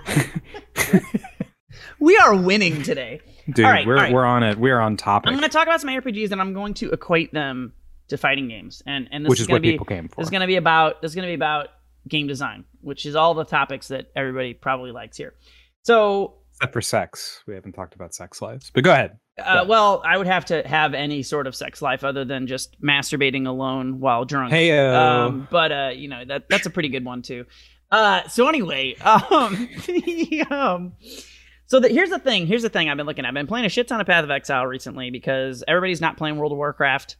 we 1.99 2.17
are 2.17 2.35
winning 2.35 2.83
today. 2.83 3.19
dude. 3.51 3.65
All 3.65 3.71
right, 3.71 3.85
we're 3.87 3.95
right. 3.95 4.13
we're 4.13 4.25
on 4.25 4.43
it. 4.43 4.59
We're 4.59 4.79
on 4.79 4.95
topic, 4.95 5.29
I'm 5.29 5.33
going 5.33 5.49
to 5.49 5.49
talk 5.49 5.65
about 5.65 5.81
some 5.81 5.89
RPGs 5.89 6.31
and 6.31 6.39
I'm 6.39 6.53
going 6.53 6.75
to 6.75 6.91
equate 6.91 7.33
them 7.33 7.73
to 8.09 8.17
fighting 8.17 8.47
games. 8.47 8.83
And 8.85 9.07
and 9.11 9.25
this 9.25 9.29
which 9.29 9.39
is, 9.39 9.41
is 9.41 9.47
going 9.47 9.55
what 9.55 9.59
to 9.59 9.63
be 9.63 9.71
people 9.71 9.85
came 9.85 10.07
for. 10.07 10.15
this 10.17 10.27
is 10.27 10.31
going 10.31 10.41
to 10.41 10.47
be 10.47 10.57
about 10.57 11.01
this 11.01 11.11
is 11.11 11.15
going 11.15 11.27
to 11.27 11.31
be 11.31 11.35
about 11.35 11.69
game 12.07 12.27
design, 12.27 12.65
which 12.81 13.05
is 13.05 13.15
all 13.15 13.33
the 13.33 13.45
topics 13.45 13.87
that 13.89 14.11
everybody 14.15 14.53
probably 14.53 14.91
likes 14.91 15.17
here. 15.17 15.33
So, 15.83 16.35
Except 16.55 16.73
for 16.73 16.81
sex, 16.81 17.41
we 17.47 17.53
haven't 17.53 17.71
talked 17.71 17.95
about 17.95 18.13
sex 18.13 18.41
lives. 18.41 18.69
But 18.73 18.83
go 18.83 18.91
ahead. 18.91 19.17
uh, 19.41 19.63
well, 19.67 20.01
I 20.05 20.17
would 20.17 20.27
have 20.27 20.43
to 20.45 20.67
have 20.67 20.93
any 20.93 21.23
sort 21.23 21.47
of 21.47 21.55
sex 21.55 21.81
life 21.81 22.03
other 22.03 22.25
than 22.25 22.47
just 22.47 22.79
masturbating 22.81 23.47
alone 23.47 24.01
while 24.01 24.25
drunk. 24.25 24.51
Hey, 24.51 24.77
uh, 24.77 24.99
um, 24.99 25.47
but 25.49 25.71
uh, 25.71 25.91
you 25.95 26.09
know 26.09 26.25
that 26.25 26.49
that's 26.49 26.65
a 26.65 26.69
pretty 26.69 26.89
good 26.89 27.05
one 27.05 27.21
too. 27.21 27.45
Uh, 27.91 28.27
so 28.27 28.47
anyway, 28.47 28.95
um, 29.01 29.69
the, 29.87 30.45
um, 30.49 30.93
so 31.65 31.79
the, 31.79 31.87
here's 31.87 32.09
the 32.09 32.19
thing. 32.19 32.45
Here's 32.47 32.61
the 32.63 32.69
thing 32.69 32.89
I've 32.89 32.97
been 32.97 33.05
looking 33.05 33.25
at. 33.25 33.29
I've 33.29 33.33
been 33.33 33.47
playing 33.47 33.65
a 33.65 33.69
shit 33.69 33.87
ton 33.87 34.01
of 34.01 34.07
Path 34.07 34.23
of 34.23 34.31
Exile 34.31 34.65
recently 34.65 35.11
because 35.11 35.63
everybody's 35.67 36.01
not 36.01 36.17
playing 36.17 36.37
World 36.37 36.51
of 36.51 36.57
Warcraft, 36.57 37.15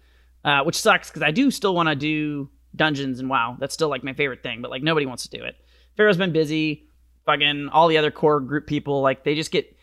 uh, 0.46 0.63
which 0.63 0.75
sucks 0.75 1.10
because 1.10 1.22
I 1.24 1.31
do 1.31 1.51
still 1.51 1.75
want 1.75 1.89
to 1.89 1.96
do 1.96 2.50
dungeons 2.75 3.19
and 3.19 3.29
WoW. 3.29 3.58
That's 3.60 3.74
still 3.74 3.89
like 3.89 4.03
my 4.03 4.13
favorite 4.13 4.43
thing, 4.43 4.62
but 4.62 4.72
like 4.72 4.83
nobody 4.83 5.05
wants 5.05 5.27
to 5.27 5.37
do 5.37 5.44
it. 5.44 5.55
Pharaoh's 5.98 6.18
been 6.18 6.31
busy. 6.33 6.85
Fucking 7.25 7.70
all 7.72 7.87
the 7.87 7.98
other 7.98 8.09
core 8.11 8.40
group 8.40 8.66
people, 8.68 9.01
like 9.01 9.24
they 9.24 9.35
just 9.35 9.51
get. 9.51 9.75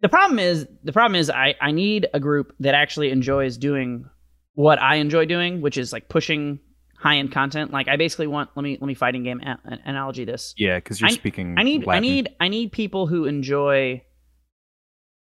The 0.00 0.08
problem 0.08 0.38
is, 0.38 0.66
the 0.84 0.92
problem 0.92 1.16
is, 1.18 1.30
I 1.30 1.54
I 1.60 1.72
need 1.72 2.06
a 2.14 2.20
group 2.20 2.54
that 2.60 2.74
actually 2.74 3.10
enjoys 3.10 3.56
doing 3.56 4.08
what 4.52 4.80
I 4.80 4.96
enjoy 4.96 5.24
doing, 5.24 5.60
which 5.60 5.76
is 5.78 5.92
like 5.92 6.08
pushing 6.08 6.60
high 6.98 7.16
end 7.16 7.32
content. 7.32 7.72
Like 7.72 7.88
I 7.88 7.96
basically 7.96 8.26
want 8.28 8.50
let 8.54 8.62
me 8.62 8.78
let 8.80 8.86
me 8.86 8.94
fighting 8.94 9.24
game 9.24 9.40
a- 9.40 9.58
analogy 9.86 10.24
this. 10.24 10.54
yeah, 10.56 10.76
because 10.76 11.00
you're 11.00 11.08
I- 11.10 11.14
speaking. 11.14 11.56
I 11.58 11.62
need 11.64 11.88
I 11.88 11.98
need 12.00 12.28
I 12.38 12.48
need 12.48 12.70
people 12.70 13.06
who 13.06 13.24
enjoy 13.24 14.02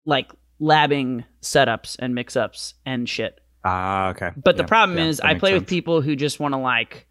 like 0.05 0.31
labbing 0.61 1.25
setups 1.41 1.97
and 1.99 2.15
mix 2.15 2.35
ups 2.35 2.73
and 2.85 3.07
shit. 3.07 3.39
Ah, 3.69 4.09
okay. 4.09 4.31
But 4.35 4.57
the 4.57 4.63
problem 4.63 4.97
yeah, 4.97 5.05
is 5.05 5.19
I 5.19 5.35
play 5.35 5.53
with 5.53 5.67
people 5.67 6.01
who 6.01 6.15
just 6.15 6.39
want 6.39 6.53
to 6.53 6.57
like 6.57 7.07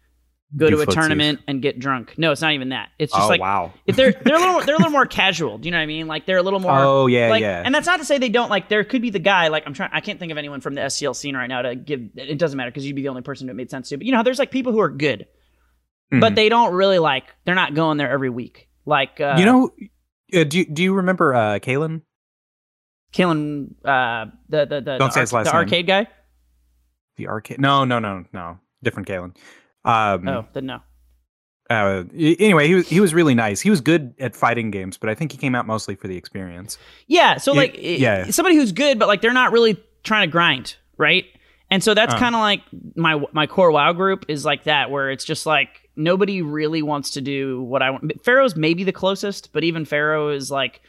go 0.55 0.69
Do 0.69 0.77
to 0.77 0.81
a 0.81 0.85
tournament 0.85 1.41
and 1.47 1.61
get 1.61 1.79
drunk. 1.79 2.15
No, 2.17 2.31
it's 2.31 2.41
not 2.41 2.53
even 2.53 2.69
that. 2.69 2.89
It's 2.97 3.13
just 3.13 3.25
oh 3.25 3.27
like 3.27 3.39
wow. 3.39 3.73
if 3.85 3.95
they're 3.95 4.11
they're 4.11 4.35
a 4.35 4.39
little 4.39 4.61
they're 4.65 4.75
a 4.75 4.77
little 4.77 4.91
more 4.91 5.05
casual. 5.05 5.57
Do 5.57 5.67
you 5.67 5.71
know 5.71 5.77
what 5.77 5.83
I 5.83 5.87
mean? 5.87 6.07
Like 6.07 6.25
they're 6.25 6.37
a 6.37 6.43
little 6.43 6.59
more 6.59 6.77
oh 6.77 7.07
yeah, 7.07 7.29
like, 7.29 7.41
yeah. 7.41 7.61
and 7.63 7.73
that's 7.73 7.87
not 7.87 7.97
to 7.99 8.05
say 8.05 8.17
they 8.17 8.29
don't 8.29 8.49
like. 8.49 8.69
There 8.69 8.83
could 8.83 9.01
be 9.01 9.09
the 9.09 9.19
guy 9.19 9.47
like 9.47 9.63
I'm 9.65 9.73
trying. 9.73 9.91
I 9.93 10.01
can't 10.01 10.19
think 10.19 10.31
of 10.31 10.37
anyone 10.37 10.61
from 10.61 10.75
the 10.75 10.81
SCL 10.81 11.15
scene 11.15 11.35
right 11.35 11.47
now 11.47 11.61
to 11.61 11.75
give. 11.75 12.01
It 12.15 12.37
doesn't 12.37 12.57
matter 12.57 12.71
because 12.71 12.85
you'd 12.85 12.95
be 12.95 13.03
the 13.03 13.09
only 13.09 13.21
person 13.21 13.47
who 13.47 13.51
it 13.51 13.55
made 13.55 13.69
sense 13.69 13.89
to. 13.89 13.97
But 13.97 14.05
you 14.05 14.11
know, 14.11 14.23
there's 14.23 14.39
like 14.39 14.51
people 14.51 14.73
who 14.73 14.79
are 14.79 14.89
good, 14.89 15.27
but 16.11 16.33
Mhm. 16.33 16.35
they 16.35 16.49
don't 16.49 16.73
really 16.73 16.99
like. 16.99 17.25
They're 17.45 17.55
not 17.55 17.73
going 17.73 17.97
there 17.97 18.09
every 18.09 18.29
week. 18.29 18.67
Like 18.85 19.21
uh, 19.21 19.35
you 19.37 19.45
know, 19.45 19.69
uh, 20.33 20.43
do 20.43 20.59
you, 20.59 20.65
do 20.65 20.83
you 20.83 20.93
remember 20.95 21.33
uh, 21.33 21.59
Kalen? 21.59 22.01
killing 23.11 23.75
uh 23.85 24.25
the 24.49 24.65
the 24.65 24.81
the, 24.81 24.97
the, 24.97 25.09
say 25.09 25.21
his 25.21 25.33
last 25.33 25.45
the 25.45 25.53
arcade 25.53 25.87
guy. 25.87 26.07
The 27.19 27.27
arcade? 27.27 27.59
No, 27.59 27.83
no, 27.85 27.99
no, 27.99 28.23
no. 28.33 28.57
Different 28.81 29.07
Kalen. 29.07 29.35
Um, 29.85 30.27
Oh, 30.27 30.45
then 30.53 30.65
no. 30.67 30.79
uh, 31.69 32.03
anyway, 32.15 32.67
he 32.67 32.75
was 32.75 32.87
he 32.89 32.99
was 32.99 33.13
really 33.13 33.35
nice. 33.35 33.59
He 33.61 33.69
was 33.69 33.81
good 33.81 34.13
at 34.19 34.35
fighting 34.35 34.71
games, 34.71 34.97
but 34.97 35.09
I 35.09 35.15
think 35.15 35.31
he 35.33 35.37
came 35.37 35.53
out 35.53 35.67
mostly 35.67 35.95
for 35.95 36.07
the 36.07 36.15
experience. 36.17 36.77
Yeah, 37.07 37.37
so 37.37 37.51
like 37.53 37.75
i- 37.75 37.81
yeah. 37.81 38.31
somebody 38.31 38.55
who's 38.55 38.71
good, 38.71 38.97
but 38.97 39.07
like 39.07 39.21
they're 39.21 39.33
not 39.33 39.51
really 39.51 39.77
trying 40.03 40.27
to 40.27 40.31
grind, 40.31 40.77
right? 40.97 41.25
And 41.69 41.83
so 41.83 41.93
that's 41.93 42.13
Uh. 42.15 42.19
kind 42.19 42.35
of 42.35 42.39
like 42.41 42.61
my 42.95 43.21
my 43.33 43.45
core 43.47 43.71
WoW 43.71 43.93
group 43.93 44.25
is 44.29 44.45
like 44.45 44.63
that, 44.63 44.89
where 44.89 45.11
it's 45.11 45.25
just 45.25 45.45
like 45.45 45.89
nobody 45.95 46.41
really 46.41 46.81
wants 46.81 47.11
to 47.11 47.21
do 47.21 47.61
what 47.63 47.81
I 47.81 47.91
want. 47.91 48.23
Pharaoh's 48.23 48.55
maybe 48.55 48.83
the 48.85 48.93
closest, 48.93 49.51
but 49.53 49.63
even 49.65 49.83
Pharaoh 49.85 50.29
is 50.29 50.49
like 50.49 50.81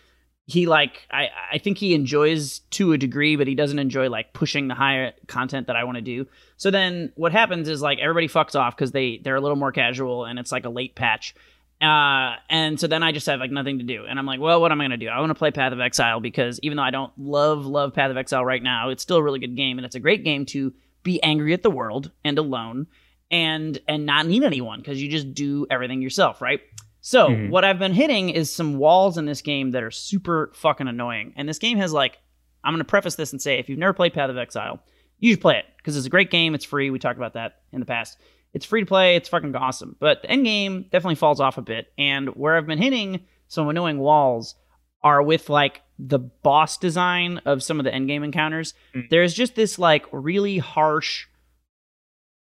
he 0.51 0.67
like 0.67 1.07
I 1.11 1.29
I 1.53 1.59
think 1.59 1.79
he 1.79 1.95
enjoys 1.95 2.61
to 2.71 2.93
a 2.93 2.99
degree, 2.99 3.37
but 3.37 3.47
he 3.47 3.55
doesn't 3.55 3.79
enjoy 3.79 4.09
like 4.09 4.33
pushing 4.33 4.69
the 4.69 4.75
higher 4.75 5.13
content 5.27 5.67
that 5.69 5.77
I 5.77 5.85
want 5.85 5.97
to 5.97 6.03
do. 6.03 6.27
So 6.57 6.71
then 6.71 7.13
what 7.17 7.33
happens 7.33 7.69
is 7.69 7.81
like 7.83 7.99
everybody 7.99 8.29
fucks 8.29 8.59
off 8.59 8.77
because 8.77 8.93
they 8.93 9.21
they're 9.23 9.37
a 9.37 9.41
little 9.41 9.57
more 9.57 9.73
casual 9.73 10.25
and 10.25 10.39
it's 10.39 10.53
like 10.53 10.65
a 10.65 10.71
late 10.71 10.95
patch. 10.95 11.35
Uh, 11.81 12.37
and 12.51 12.79
so 12.79 12.87
then 12.87 13.03
I 13.03 13.11
just 13.11 13.27
have 13.27 13.41
like 13.41 13.51
nothing 13.51 13.79
to 13.79 13.85
do. 13.85 14.05
And 14.05 14.19
I'm 14.19 14.27
like, 14.27 14.39
well, 14.39 14.61
what 14.61 14.71
am 14.71 14.81
I 14.81 14.89
to 14.89 14.99
do? 14.99 15.09
I 15.09 15.19
want 15.21 15.31
to 15.31 15.35
play 15.35 15.51
Path 15.51 15.73
of 15.73 15.81
Exile 15.81 16.21
because 16.21 16.61
even 16.63 16.77
though 16.77 16.83
I 16.83 16.91
don't 16.91 17.13
love, 17.19 17.65
love 17.65 17.95
Path 17.95 18.11
of 18.11 18.19
Exile 18.19 18.45
right 18.45 18.63
now, 18.63 18.91
it's 18.91 19.03
still 19.03 19.17
a 19.17 19.23
really 19.23 19.39
good 19.39 19.57
game. 19.57 19.79
And 19.79 19.87
it's 19.87 19.95
a 19.95 20.01
great 20.01 20.23
game 20.23 20.45
to 20.47 20.75
be 21.03 21.23
angry 21.23 21.55
at 21.55 21.63
the 21.63 21.71
world 21.71 22.11
and 22.23 22.37
alone 22.37 22.87
and, 23.31 23.79
and 23.89 24.05
not 24.05 24.27
need 24.27 24.43
anyone 24.43 24.81
because 24.81 25.01
you 25.01 25.09
just 25.09 25.33
do 25.33 25.67
everything 25.71 26.03
yourself, 26.03 26.43
right? 26.43 26.61
So 27.01 27.29
Mhm. 27.29 27.51
what 27.51 27.65
I've 27.65 27.79
been 27.79 27.95
hitting 27.95 28.29
is 28.31 28.53
some 28.55 28.77
walls 28.79 29.17
in 29.19 29.25
this 29.27 29.41
game 29.43 29.71
that 29.71 29.83
are 29.83 29.91
super 29.91 30.53
fucking 30.55 30.87
annoying. 30.89 31.33
And 31.37 31.49
this 31.49 31.59
game 31.59 31.79
has 31.79 31.93
like, 31.93 32.19
I'm 32.63 32.73
going 32.75 32.81
to 32.81 32.85
preface 32.85 33.15
this 33.15 33.33
and 33.33 33.41
say, 33.41 33.59
if 33.59 33.69
you've 33.69 33.79
never 33.79 33.93
played 33.95 34.13
Path 34.13 34.29
of 34.31 34.37
Exile, 34.37 34.83
you 35.19 35.33
should 35.33 35.41
play 35.41 35.59
it 35.59 35.65
because 35.79 35.97
it's 35.97 36.07
a 36.07 36.11
great 36.11 36.31
game. 36.31 36.55
It's 36.55 36.65
free. 36.65 36.91
We 36.91 36.99
talked 36.99 37.19
about 37.19 37.35
that 37.35 37.63
in 37.73 37.81
the 37.81 37.87
past. 37.87 38.19
It's 38.53 38.67
free 38.67 38.81
to 38.81 38.87
play. 38.87 39.17
It's 39.17 39.29
fucking 39.29 39.55
awesome. 39.57 39.97
But 40.01 40.23
the 40.23 40.31
end 40.31 40.45
game 40.45 40.83
definitely 40.93 41.15
falls 41.15 41.41
off 41.41 41.57
a 41.57 41.63
bit. 41.63 41.87
And 41.97 42.31
where 42.31 42.57
I've 42.57 42.67
been 42.67 42.83
hitting 42.83 43.21
some 43.49 43.69
annoying 43.69 43.99
walls 43.99 44.55
are 45.03 45.23
with 45.23 45.49
like 45.49 45.81
the 45.99 46.19
boss 46.19 46.77
design 46.77 47.39
of 47.47 47.63
some 47.63 47.79
of 47.81 47.85
the 47.85 47.95
end 47.95 48.09
game 48.09 48.23
encounters. 48.23 48.75
Mm. 48.95 49.09
There's 49.09 49.33
just 49.35 49.55
this 49.55 49.79
like 49.79 50.05
really 50.13 50.59
harsh, 50.59 51.27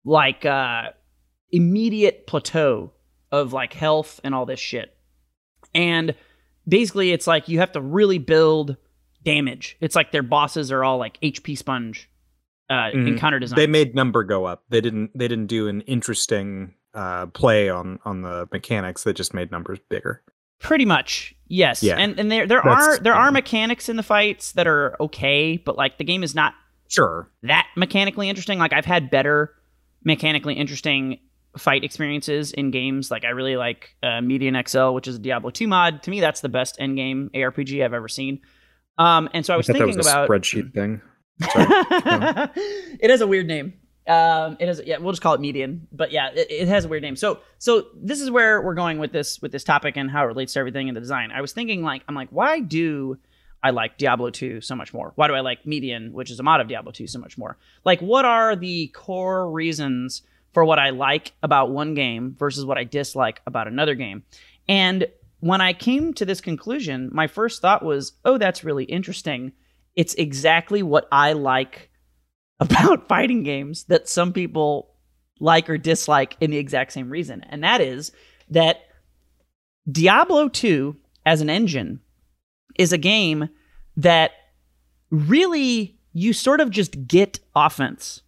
like 0.05 0.44
uh 0.44 0.90
immediate 1.53 2.27
plateau 2.27 2.92
of 3.33 3.53
like 3.53 3.73
health 3.75 4.21
and 4.25 4.35
all 4.35 4.47
this 4.47 4.61
shit. 4.61 4.97
And 5.75 6.14
basically 6.67 7.12
it's 7.12 7.27
like 7.27 7.49
you 7.49 7.59
have 7.59 7.73
to 7.73 7.81
really 7.81 8.19
build 8.19 8.77
damage. 9.25 9.77
It's 9.81 9.95
like 9.97 10.12
their 10.12 10.23
bosses 10.23 10.73
are 10.73 10.85
all 10.85 10.99
like 10.99 11.19
HP 11.21 11.57
sponge 11.57 12.09
uh 12.71 12.91
Mhm. 12.93 13.09
encounter 13.09 13.38
design. 13.38 13.57
They 13.57 13.67
made 13.67 13.95
number 13.95 14.23
go 14.25 14.45
up. 14.45 14.62
They 14.69 14.81
didn't. 14.81 15.11
They 15.17 15.27
didn't 15.29 15.47
do 15.47 15.69
an 15.69 15.81
interesting 15.83 16.75
uh, 16.95 17.27
play 17.27 17.69
on 17.69 17.99
on 18.05 18.23
the 18.23 18.49
mechanics. 18.53 19.05
They 19.05 19.12
just 19.12 19.33
made 19.35 19.51
numbers 19.51 19.79
bigger. 19.88 20.23
Pretty 20.61 20.85
much, 20.85 21.35
yes. 21.47 21.83
Yeah. 21.83 21.95
And 21.97 22.19
and 22.19 22.31
there 22.31 22.47
there 22.47 22.61
That's- 22.64 22.99
are 22.99 22.99
there 22.99 23.12
yeah. 23.14 23.19
are 23.21 23.31
mechanics 23.31 23.88
in 23.88 23.97
the 23.97 24.03
fights 24.03 24.53
that 24.53 24.67
are 24.67 24.97
okay, 25.01 25.57
but 25.64 25.77
like 25.77 25.99
the 25.99 26.05
game 26.05 26.23
is 26.23 26.35
not 26.35 26.55
Sure. 26.88 27.31
that 27.43 27.67
mechanically 27.77 28.29
interesting. 28.29 28.59
Like 28.59 28.73
I've 28.73 28.85
had 28.87 29.11
better 29.11 29.55
mechanically 30.05 30.55
interesting 30.55 31.19
fight 31.59 31.85
experiences 31.85 32.53
in 32.53 32.71
games. 32.71 33.11
Like 33.11 33.25
I 33.25 33.31
really 33.31 33.57
like 33.57 33.97
uh, 34.03 34.21
Median 34.21 34.61
XL, 34.66 34.90
which 34.90 35.09
is 35.09 35.16
a 35.16 35.18
Diablo 35.18 35.51
2 35.51 35.66
mod. 35.66 36.03
To 36.05 36.11
me, 36.11 36.21
that's 36.21 36.40
the 36.40 36.49
best 36.49 36.77
end 36.79 36.97
game 36.97 37.31
ARPG 37.35 37.85
I've 37.85 37.94
ever 37.94 38.09
seen. 38.09 38.40
Um, 38.97 39.29
and 39.33 39.44
so 39.47 39.55
I 39.55 39.57
was 39.57 39.66
that 39.66 39.75
thinking 39.75 39.97
was 39.97 40.07
a 40.07 40.11
about 40.11 40.29
spreadsheet 40.29 40.75
thing. 40.75 41.01
it 41.40 43.11
has 43.11 43.21
a 43.21 43.27
weird 43.27 43.47
name. 43.47 43.75
Um, 44.09 44.57
it 44.59 44.66
has 44.66 44.81
yeah, 44.87 44.97
we'll 44.99 45.12
just 45.12 45.23
call 45.23 45.35
it 45.35 45.40
median, 45.40 45.87
but 45.92 46.11
yeah, 46.11 46.31
it, 46.31 46.51
it, 46.51 46.68
has 46.68 46.87
a 46.87 46.88
weird 46.88 47.03
name. 47.03 47.14
So 47.14 47.40
so 47.59 47.88
this 47.94 48.23
is 48.23 48.31
where 48.31 48.62
we're 48.62 48.75
going 48.75 48.99
with 48.99 49.12
this 49.12 49.40
with 49.42 49.53
this 49.53 49.62
topic 49.62 49.99
and 49.99 50.11
how 50.11 50.25
it 50.25 50.29
relates 50.29 50.55
to 50.55 50.61
everything 50.61 50.88
in 50.88 50.94
the 50.94 51.01
design. 51.01 51.31
I 51.31 51.42
was 51.42 51.53
thinking 51.53 51.83
like 51.83 52.03
I'm 52.09 52.14
like, 52.14 52.31
why 52.31 52.61
do 52.61 53.18
I 53.62 53.71
like 53.71 53.99
Diablo 53.99 54.31
2 54.31 54.61
so 54.61 54.75
much 54.75 54.94
more? 54.94 55.12
Why 55.16 55.27
do 55.27 55.35
I 55.35 55.40
like 55.40 55.66
Median, 55.66 56.12
which 56.12 56.31
is 56.31 56.38
a 56.38 56.42
mod 56.42 56.61
of 56.61 56.68
Diablo 56.68 56.92
2, 56.92 57.07
so 57.07 57.18
much 57.18 57.37
more? 57.37 57.59
Like, 57.85 58.01
what 58.01 58.25
are 58.25 58.55
the 58.55 58.88
core 58.88 59.51
reasons 59.51 60.23
for 60.53 60.65
what 60.65 60.79
I 60.79 60.91
like 60.91 61.33
about 61.43 61.71
one 61.71 61.95
game 61.95 62.35
versus 62.39 62.65
what 62.65 62.79
I 62.79 62.85
dislike 62.85 63.41
about 63.47 63.69
another 63.69 63.95
game? 63.95 64.25
And 64.69 65.07
when 65.41 65.61
I 65.61 65.73
came 65.73 66.15
to 66.15 66.25
this 66.25 66.41
conclusion, 66.41 67.11
my 67.13 67.27
first 67.27 67.63
thought 67.63 67.85
was, 67.85 68.13
oh, 68.25 68.39
that's 68.39 68.65
really 68.65 68.85
interesting. 68.85 69.53
It's 69.95 70.15
exactly 70.15 70.83
what 70.83 71.07
I 71.13 71.33
like 71.33 71.91
about 72.61 73.09
fighting 73.09 73.43
games 73.43 73.85
that 73.85 74.09
some 74.09 74.33
people 74.33 74.95
like 75.41 75.71
or 75.71 75.79
dislike 75.79 76.37
in 76.41 76.51
the 76.51 76.59
exact 76.59 76.93
same 76.93 77.11
reason. 77.11 77.45
And 77.49 77.63
that 77.63 77.81
is 77.81 78.11
that 78.51 78.81
Diablo 79.91 80.49
2 80.49 80.97
as 81.25 81.41
an 81.41 81.49
engine 81.49 82.01
is 82.77 82.93
a 82.93 82.99
game 82.99 83.49
that 83.97 84.33
really 85.11 85.99
you 86.13 86.33
sort 86.33 86.61
of 86.61 86.71
just 86.71 87.07
get 87.07 87.39
offense. 87.55 88.23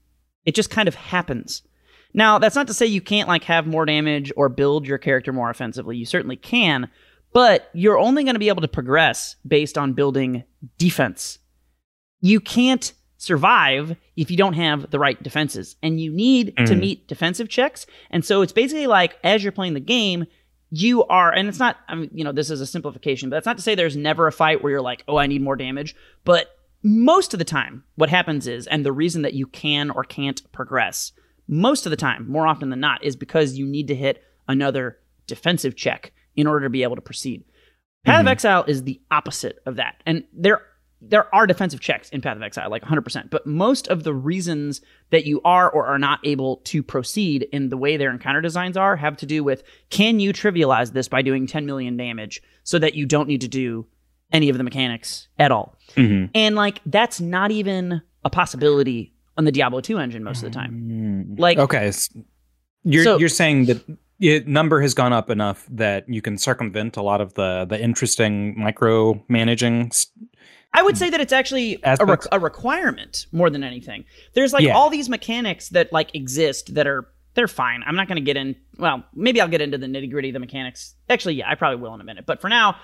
It 0.44 0.54
just 0.54 0.70
kind 0.70 0.88
of 0.88 0.94
happens. 0.94 1.62
Now, 2.12 2.38
that's 2.38 2.56
not 2.56 2.66
to 2.66 2.74
say 2.74 2.86
you 2.86 3.00
can't 3.00 3.28
like 3.28 3.44
have 3.44 3.66
more 3.66 3.84
damage 3.84 4.32
or 4.36 4.48
build 4.48 4.86
your 4.86 4.98
character 4.98 5.32
more 5.32 5.50
offensively. 5.50 5.96
You 5.96 6.06
certainly 6.06 6.36
can, 6.36 6.88
but 7.32 7.70
you're 7.72 7.98
only 7.98 8.24
going 8.24 8.34
to 8.34 8.40
be 8.40 8.48
able 8.48 8.62
to 8.62 8.68
progress 8.68 9.36
based 9.46 9.78
on 9.78 9.92
building 9.92 10.44
defense. 10.78 11.38
You 12.20 12.40
can't 12.40 12.92
survive 13.16 13.96
if 14.16 14.30
you 14.30 14.36
don't 14.36 14.54
have 14.54 14.90
the 14.90 14.98
right 14.98 15.22
defenses. 15.22 15.76
And 15.82 16.00
you 16.00 16.10
need 16.10 16.56
mm. 16.56 16.66
to 16.66 16.74
meet 16.74 17.06
defensive 17.06 17.48
checks. 17.48 17.86
And 18.10 18.24
so 18.24 18.40
it's 18.40 18.52
basically 18.52 18.86
like 18.86 19.18
as 19.22 19.42
you're 19.42 19.52
playing 19.52 19.74
the 19.74 19.80
game, 19.80 20.26
you 20.70 21.04
are, 21.04 21.30
and 21.30 21.48
it's 21.48 21.58
not, 21.58 21.76
I 21.88 21.96
mean, 21.96 22.10
you 22.14 22.24
know, 22.24 22.32
this 22.32 22.50
is 22.50 22.60
a 22.60 22.66
simplification, 22.66 23.28
but 23.28 23.36
that's 23.36 23.46
not 23.46 23.56
to 23.58 23.62
say 23.62 23.74
there's 23.74 23.96
never 23.96 24.26
a 24.26 24.32
fight 24.32 24.62
where 24.62 24.70
you're 24.70 24.80
like, 24.80 25.04
oh, 25.06 25.16
I 25.16 25.26
need 25.26 25.42
more 25.42 25.56
damage. 25.56 25.94
But 26.24 26.56
most 26.82 27.34
of 27.34 27.38
the 27.38 27.44
time, 27.44 27.84
what 27.96 28.08
happens 28.08 28.46
is, 28.46 28.66
and 28.66 28.86
the 28.86 28.92
reason 28.92 29.22
that 29.22 29.34
you 29.34 29.46
can 29.46 29.90
or 29.90 30.04
can't 30.04 30.40
progress, 30.52 31.12
most 31.50 31.84
of 31.84 31.90
the 31.90 31.96
time, 31.96 32.30
more 32.30 32.46
often 32.46 32.70
than 32.70 32.80
not, 32.80 33.02
is 33.04 33.16
because 33.16 33.58
you 33.58 33.66
need 33.66 33.88
to 33.88 33.94
hit 33.94 34.22
another 34.48 34.98
defensive 35.26 35.74
check 35.74 36.12
in 36.36 36.46
order 36.46 36.64
to 36.64 36.70
be 36.70 36.84
able 36.84 36.94
to 36.94 37.02
proceed. 37.02 37.44
Path 38.04 38.14
mm-hmm. 38.14 38.28
of 38.28 38.30
Exile 38.30 38.64
is 38.68 38.84
the 38.84 39.00
opposite 39.10 39.58
of 39.66 39.76
that. 39.76 40.02
And 40.06 40.24
there 40.32 40.62
there 41.02 41.34
are 41.34 41.46
defensive 41.46 41.80
checks 41.80 42.10
in 42.10 42.20
Path 42.20 42.36
of 42.36 42.42
Exile, 42.42 42.70
like 42.70 42.82
100%, 42.82 43.30
but 43.30 43.46
most 43.46 43.88
of 43.88 44.04
the 44.04 44.12
reasons 44.12 44.82
that 45.08 45.24
you 45.24 45.40
are 45.46 45.70
or 45.70 45.86
are 45.86 45.98
not 45.98 46.20
able 46.24 46.58
to 46.58 46.82
proceed 46.82 47.48
in 47.52 47.70
the 47.70 47.78
way 47.78 47.96
their 47.96 48.10
encounter 48.10 48.42
designs 48.42 48.76
are 48.76 48.96
have 48.96 49.16
to 49.16 49.24
do 49.24 49.42
with 49.42 49.62
can 49.88 50.20
you 50.20 50.30
trivialize 50.30 50.92
this 50.92 51.08
by 51.08 51.22
doing 51.22 51.46
10 51.46 51.64
million 51.64 51.96
damage 51.96 52.42
so 52.64 52.78
that 52.78 52.94
you 52.94 53.06
don't 53.06 53.28
need 53.28 53.40
to 53.40 53.48
do 53.48 53.86
any 54.30 54.50
of 54.50 54.58
the 54.58 54.62
mechanics 54.62 55.28
at 55.38 55.50
all. 55.50 55.76
Mm-hmm. 55.96 56.26
And 56.34 56.54
like 56.54 56.80
that's 56.84 57.20
not 57.20 57.50
even 57.50 58.02
a 58.22 58.30
possibility 58.30 59.14
on 59.36 59.44
the 59.44 59.52
Diablo 59.52 59.80
2 59.80 59.98
engine 59.98 60.24
most 60.24 60.42
of 60.42 60.50
the 60.52 60.58
time. 60.58 60.72
Mm-hmm. 60.72 61.40
Like 61.40 61.58
Okay, 61.58 61.92
you're 62.84 63.04
so, 63.04 63.18
you're 63.18 63.28
saying 63.28 63.66
that 63.66 63.98
it, 64.18 64.46
number 64.46 64.80
has 64.80 64.94
gone 64.94 65.12
up 65.12 65.30
enough 65.30 65.66
that 65.70 66.08
you 66.08 66.22
can 66.22 66.38
circumvent 66.38 66.96
a 66.96 67.02
lot 67.02 67.20
of 67.20 67.34
the 67.34 67.66
the 67.68 67.80
interesting 67.80 68.58
micro 68.58 69.22
managing 69.28 69.90
I 70.72 70.82
would 70.82 70.96
say 70.96 71.10
that 71.10 71.20
it's 71.20 71.32
actually 71.32 71.80
a, 71.82 72.06
re- 72.06 72.16
a, 72.30 72.38
requirement 72.38 73.26
more 73.32 73.50
than 73.50 73.64
anything. 73.64 74.04
There's 74.34 74.52
like 74.52 74.62
yeah. 74.62 74.76
all 74.76 74.88
these 74.88 75.08
mechanics 75.08 75.70
that 75.70 75.92
like 75.92 76.14
exist 76.14 76.74
that 76.74 76.86
are 76.86 77.08
they're 77.34 77.48
fine. 77.48 77.82
I'm 77.84 77.96
not 77.96 78.06
going 78.06 78.16
to 78.16 78.22
get 78.22 78.36
in. 78.36 78.54
Well, 78.78 79.04
maybe 79.14 79.40
I'll 79.40 79.48
get 79.48 79.60
into 79.60 79.78
the 79.78 79.86
nitty 79.86 80.10
gritty 80.10 80.28
of 80.28 80.34
the 80.34 80.40
mechanics. 80.40 80.94
Actually, 81.08 81.34
yeah, 81.36 81.50
I 81.50 81.56
probably 81.56 81.80
will 81.80 81.94
in 81.94 82.00
a 82.00 82.04
minute. 82.04 82.24
But 82.24 82.40
for 82.40 82.48
now, 82.48 82.76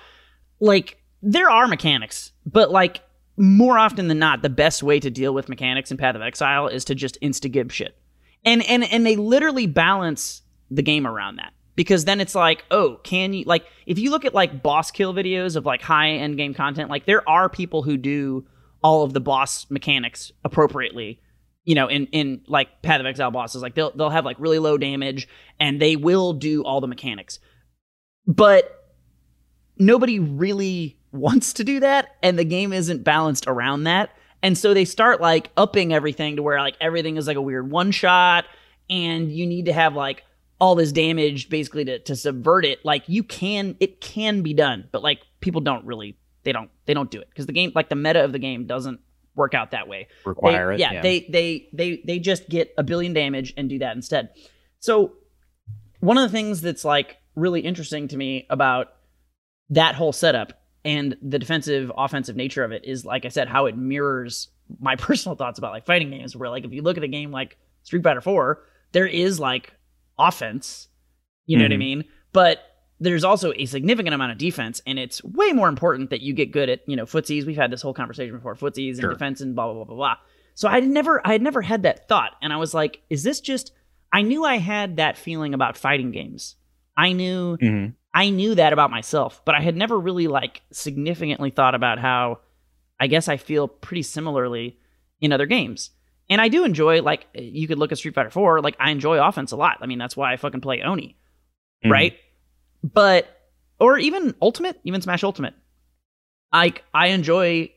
like 0.59 1.01
there 1.21 1.49
are 1.49 1.67
mechanics, 1.67 2.31
but 2.45 2.71
like 2.71 3.01
more 3.37 3.77
often 3.77 4.07
than 4.07 4.19
not, 4.19 4.41
the 4.41 4.49
best 4.49 4.81
way 4.83 4.99
to 4.99 5.09
deal 5.09 5.33
with 5.33 5.47
mechanics 5.47 5.91
in 5.91 5.97
Path 5.97 6.15
of 6.15 6.21
Exile 6.21 6.67
is 6.67 6.83
to 6.85 6.95
just 6.95 7.21
insta 7.21 7.51
gib 7.51 7.71
shit, 7.71 7.97
and 8.43 8.63
and 8.67 8.83
and 8.83 9.05
they 9.05 9.15
literally 9.15 9.67
balance 9.67 10.41
the 10.69 10.81
game 10.81 11.07
around 11.07 11.37
that 11.37 11.53
because 11.75 12.05
then 12.05 12.19
it's 12.19 12.35
like, 12.35 12.65
oh, 12.71 12.99
can 13.03 13.33
you 13.33 13.45
like 13.45 13.65
if 13.85 13.99
you 13.99 14.09
look 14.09 14.25
at 14.25 14.33
like 14.33 14.61
boss 14.61 14.91
kill 14.91 15.13
videos 15.13 15.55
of 15.55 15.65
like 15.65 15.81
high 15.81 16.09
end 16.09 16.35
game 16.35 16.53
content, 16.53 16.89
like 16.89 17.05
there 17.05 17.27
are 17.29 17.47
people 17.47 17.83
who 17.83 17.95
do 17.95 18.45
all 18.83 19.03
of 19.03 19.13
the 19.13 19.21
boss 19.21 19.69
mechanics 19.69 20.31
appropriately. 20.43 21.21
You 21.63 21.75
know, 21.75 21.87
in 21.87 22.07
in 22.07 22.41
like 22.47 22.81
Path 22.81 22.99
of 22.99 23.05
Exile 23.05 23.31
bosses, 23.31 23.61
like 23.61 23.75
they'll 23.75 23.91
they'll 23.91 24.09
have 24.09 24.25
like 24.25 24.37
really 24.39 24.59
low 24.59 24.77
damage 24.77 25.27
and 25.59 25.81
they 25.81 25.95
will 25.95 26.33
do 26.33 26.63
all 26.63 26.81
the 26.81 26.87
mechanics. 26.87 27.39
But 28.25 28.73
nobody 29.77 30.19
really 30.19 30.96
wants 31.11 31.53
to 31.53 31.63
do 31.63 31.79
that 31.79 32.15
and 32.21 32.37
the 32.37 32.43
game 32.43 32.73
isn't 32.73 33.03
balanced 33.03 33.47
around 33.47 33.83
that. 33.83 34.11
And 34.43 34.57
so 34.57 34.73
they 34.73 34.85
start 34.85 35.19
like 35.19 35.49
upping 35.57 35.93
everything 35.93 36.35
to 36.35 36.43
where 36.43 36.59
like 36.59 36.75
everything 36.79 37.17
is 37.17 37.27
like 37.27 37.37
a 37.37 37.41
weird 37.41 37.71
one 37.71 37.91
shot 37.91 38.45
and 38.89 39.31
you 39.31 39.47
need 39.47 39.65
to 39.65 39.73
have 39.73 39.95
like 39.95 40.23
all 40.59 40.75
this 40.75 40.91
damage 40.91 41.49
basically 41.49 41.85
to, 41.85 41.99
to 41.99 42.15
subvert 42.15 42.65
it. 42.65 42.83
Like 42.85 43.03
you 43.07 43.23
can 43.23 43.75
it 43.79 44.01
can 44.01 44.41
be 44.41 44.53
done 44.53 44.87
but 44.91 45.01
like 45.01 45.21
people 45.39 45.61
don't 45.61 45.85
really 45.85 46.17
they 46.43 46.51
don't 46.51 46.69
they 46.85 46.93
don't 46.93 47.09
do 47.09 47.19
it. 47.19 47.29
Because 47.29 47.45
the 47.45 47.53
game 47.53 47.71
like 47.73 47.89
the 47.89 47.95
meta 47.95 48.23
of 48.23 48.31
the 48.31 48.39
game 48.39 48.67
doesn't 48.67 48.99
work 49.35 49.53
out 49.53 49.71
that 49.71 49.87
way. 49.87 50.07
Require 50.25 50.69
they, 50.69 50.75
it 50.75 50.79
yeah, 50.79 50.93
yeah. 50.93 51.01
they 51.01 51.19
they 51.29 51.69
they 51.73 52.03
they 52.05 52.19
just 52.19 52.49
get 52.49 52.73
a 52.77 52.83
billion 52.83 53.13
damage 53.13 53.53
and 53.55 53.69
do 53.69 53.79
that 53.79 53.95
instead. 53.95 54.29
So 54.79 55.13
one 55.99 56.17
of 56.17 56.29
the 56.29 56.35
things 56.35 56.61
that's 56.61 56.85
like 56.85 57.17
really 57.35 57.61
interesting 57.61 58.07
to 58.09 58.17
me 58.17 58.45
about 58.49 58.93
that 59.69 59.95
whole 59.95 60.13
setup 60.13 60.56
and 60.87 61.15
the 61.21 61.37
defensive 61.37 61.91
offensive 61.95 62.35
nature 62.35 62.63
of 62.63 62.71
it 62.71 62.83
is 62.83 63.05
like 63.05 63.25
i 63.25 63.27
said 63.29 63.47
how 63.47 63.67
it 63.67 63.77
mirrors 63.77 64.47
my 64.79 64.95
personal 65.07 65.35
thoughts 65.35 65.59
about 65.59 65.71
like 65.71 65.85
fighting 65.85 66.09
games 66.09 66.35
where 66.35 66.49
like 66.49 66.65
if 66.65 66.71
you 66.71 66.81
look 66.81 66.97
at 66.97 67.03
a 67.03 67.07
game 67.07 67.31
like 67.31 67.57
street 67.83 68.03
fighter 68.03 68.21
4 68.21 68.63
there 68.91 69.05
is 69.05 69.39
like 69.39 69.73
offense. 70.17 70.87
You 71.45 71.57
know 71.57 71.63
mm-hmm. 71.63 71.71
what 71.71 71.71
I 71.71 71.75
mm-hmm. 71.75 71.99
mean? 71.99 72.05
But 72.33 72.59
there's 72.99 73.23
also 73.23 73.53
a 73.55 73.65
significant 73.65 74.13
amount 74.13 74.31
of 74.31 74.37
defense, 74.37 74.81
and 74.85 74.97
it's 74.97 75.23
way 75.23 75.51
more 75.51 75.69
important 75.69 76.09
that 76.09 76.21
you 76.21 76.33
get 76.33 76.51
good 76.51 76.69
at, 76.69 76.81
you 76.87 76.95
know, 76.95 77.05
footsies. 77.05 77.45
We've 77.45 77.55
had 77.55 77.71
this 77.71 77.81
whole 77.81 77.93
conversation 77.93 78.35
before, 78.35 78.55
footsies 78.55 78.93
and 78.93 79.01
sure. 79.01 79.11
defense 79.11 79.41
and 79.41 79.55
blah 79.55 79.65
blah 79.65 79.75
blah 79.75 79.85
blah 79.85 79.95
blah. 79.95 80.15
So 80.55 80.67
I 80.67 80.75
had 80.75 80.87
never 80.87 81.25
I 81.25 81.31
had 81.31 81.41
never 81.41 81.61
had 81.61 81.83
that 81.83 82.07
thought, 82.07 82.31
and 82.41 82.51
I 82.51 82.57
was 82.57 82.73
like, 82.73 83.01
is 83.09 83.23
this 83.23 83.39
just 83.39 83.71
I 84.11 84.23
knew 84.23 84.43
I 84.43 84.57
had 84.57 84.97
that 84.97 85.17
feeling 85.17 85.53
about 85.53 85.77
fighting 85.77 86.11
games. 86.11 86.55
I 86.95 87.13
knew 87.13 87.57
mm-hmm. 87.57 87.91
I 88.17 88.31
knew 88.31 88.55
that 88.55 88.73
about 88.73 88.89
myself, 88.89 89.43
but 89.45 89.53
I 89.53 89.61
had 89.61 89.75
never 89.75 89.95
really 89.95 90.27
like 90.27 90.63
significantly 90.71 91.51
thought 91.51 91.75
about 91.75 91.99
how 91.99 92.39
I 92.99 93.05
guess 93.05 93.27
I 93.27 93.37
feel 93.37 93.67
pretty 93.67 94.01
similarly 94.01 94.79
in 95.21 95.31
other 95.31 95.45
games. 95.45 95.91
And 96.27 96.41
I 96.41 96.47
do 96.47 96.65
enjoy 96.65 97.03
like 97.03 97.27
you 97.35 97.67
could 97.67 97.77
look 97.77 97.91
at 97.91 97.99
Street 97.99 98.15
Fighter 98.15 98.31
4, 98.31 98.61
like 98.61 98.75
I 98.79 98.89
enjoy 98.89 99.23
offense 99.23 99.51
a 99.51 99.55
lot. 99.55 99.77
I 99.81 99.85
mean, 99.85 99.99
that's 99.99 100.17
why 100.17 100.33
I 100.33 100.37
fucking 100.37 100.61
play 100.61 100.81
Oni. 100.81 101.15
Mm. 101.85 101.91
Right? 101.91 102.17
But 102.83 103.27
or 103.79 103.99
even 103.99 104.33
Ultimate, 104.41 104.79
even 104.83 104.99
Smash 104.99 105.23
Ultimate. 105.23 105.53
I 106.51 106.73
I 106.95 107.09
enjoy 107.09 107.71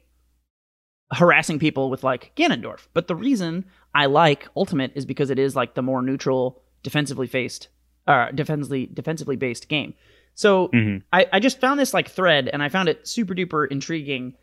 harassing 1.12 1.58
people 1.58 1.90
with 1.90 2.02
like 2.02 2.32
Ganondorf. 2.34 2.86
But 2.94 3.08
the 3.08 3.14
reason 3.14 3.66
I 3.94 4.06
like 4.06 4.48
Ultimate 4.56 4.92
is 4.94 5.04
because 5.04 5.28
it 5.28 5.38
is 5.38 5.54
like 5.54 5.74
the 5.74 5.82
more 5.82 6.00
neutral, 6.00 6.62
defensively 6.82 7.26
faced 7.26 7.68
uh 8.06 8.30
defensively 8.30 8.86
defensively 8.86 9.36
based 9.36 9.68
game. 9.68 9.92
So 10.40 10.68
mm-hmm. 10.68 11.04
I, 11.12 11.26
I 11.34 11.38
just 11.38 11.60
found 11.60 11.78
this 11.78 11.92
like 11.92 12.08
thread 12.08 12.48
and 12.50 12.62
I 12.62 12.70
found 12.70 12.88
it 12.88 13.06
super 13.06 13.34
duper 13.34 13.70
intriguing 13.70 14.36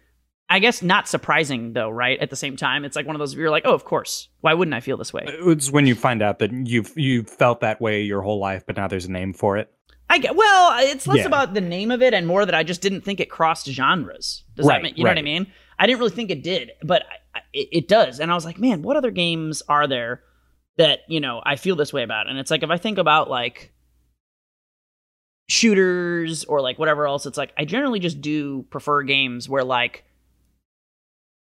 I 0.48 0.60
guess 0.60 0.84
not 0.84 1.10
surprising 1.10 1.74
though, 1.74 1.90
right? 1.90 2.20
At 2.20 2.30
the 2.30 2.36
same 2.36 2.56
time, 2.56 2.86
it's 2.86 2.96
like 2.96 3.08
one 3.08 3.16
of 3.16 3.20
those 3.20 3.34
you're 3.34 3.50
like, 3.50 3.64
oh, 3.66 3.74
of 3.74 3.84
course. 3.84 4.30
Why 4.42 4.54
wouldn't 4.54 4.76
I 4.76 4.80
feel 4.80 4.96
this 4.96 5.12
way? 5.12 5.26
It's 5.28 5.72
when 5.72 5.88
you 5.88 5.96
find 5.96 6.22
out 6.22 6.40
that 6.40 6.54
you've 6.54 6.94
you 6.96 7.24
felt 7.24 7.62
that 7.62 7.82
way 7.82 8.04
your 8.04 8.22
whole 8.22 8.40
life, 8.40 8.64
but 8.66 8.78
now 8.78 8.88
there's 8.88 9.06
a 9.06 9.12
name 9.12 9.34
for 9.34 9.58
it. 9.58 9.74
I 10.10 10.20
get 10.20 10.36
well. 10.36 10.78
It's 10.80 11.08
less 11.08 11.18
yeah. 11.18 11.26
about 11.26 11.56
the 11.56 11.62
name 11.62 11.90
of 11.90 12.04
it 12.04 12.14
and 12.14 12.28
more 12.28 12.46
that 12.46 12.56
I 12.56 12.64
just 12.64 12.82
didn't 12.82 13.02
think 13.02 13.20
it 13.20 13.30
crossed 13.30 13.68
genres. 13.68 14.44
Does 14.56 14.68
right, 14.68 14.76
that 14.76 14.84
mean 14.84 14.94
you 14.96 15.04
right. 15.04 15.16
know 15.16 15.16
what 15.16 15.20
I 15.20 15.24
mean? 15.24 15.48
I 15.80 15.88
didn't 15.88 16.00
really 16.00 16.16
think 16.16 16.30
it 16.30 16.44
did, 16.44 16.72
but 16.84 17.04
I, 17.36 17.40
it, 17.52 17.70
it 17.72 17.88
does. 17.88 18.20
And 18.20 18.32
I 18.32 18.36
was 18.36 18.46
like, 18.46 18.60
man, 18.60 18.84
what 18.84 18.96
other 18.96 19.12
games 19.12 19.64
are 19.68 19.88
there 19.88 20.22
that 20.78 21.00
you 21.10 21.20
know 21.20 21.42
I 21.44 21.56
feel 21.58 21.76
this 21.76 21.92
way 21.92 22.04
about? 22.04 22.30
And 22.30 22.38
it's 22.38 22.52
like 22.52 22.64
if 22.64 22.70
I 22.70 22.78
think 22.78 23.00
about 23.00 23.30
like 23.30 23.74
shooters 25.50 26.44
or 26.46 26.62
like 26.62 26.78
whatever 26.80 27.08
else, 27.08 27.26
it's 27.26 27.38
like 27.38 27.54
I 27.58 27.66
generally 27.66 28.00
just 28.00 28.22
do 28.22 28.64
prefer 28.70 29.04
games 29.04 29.48
where 29.50 29.64
like 29.64 30.04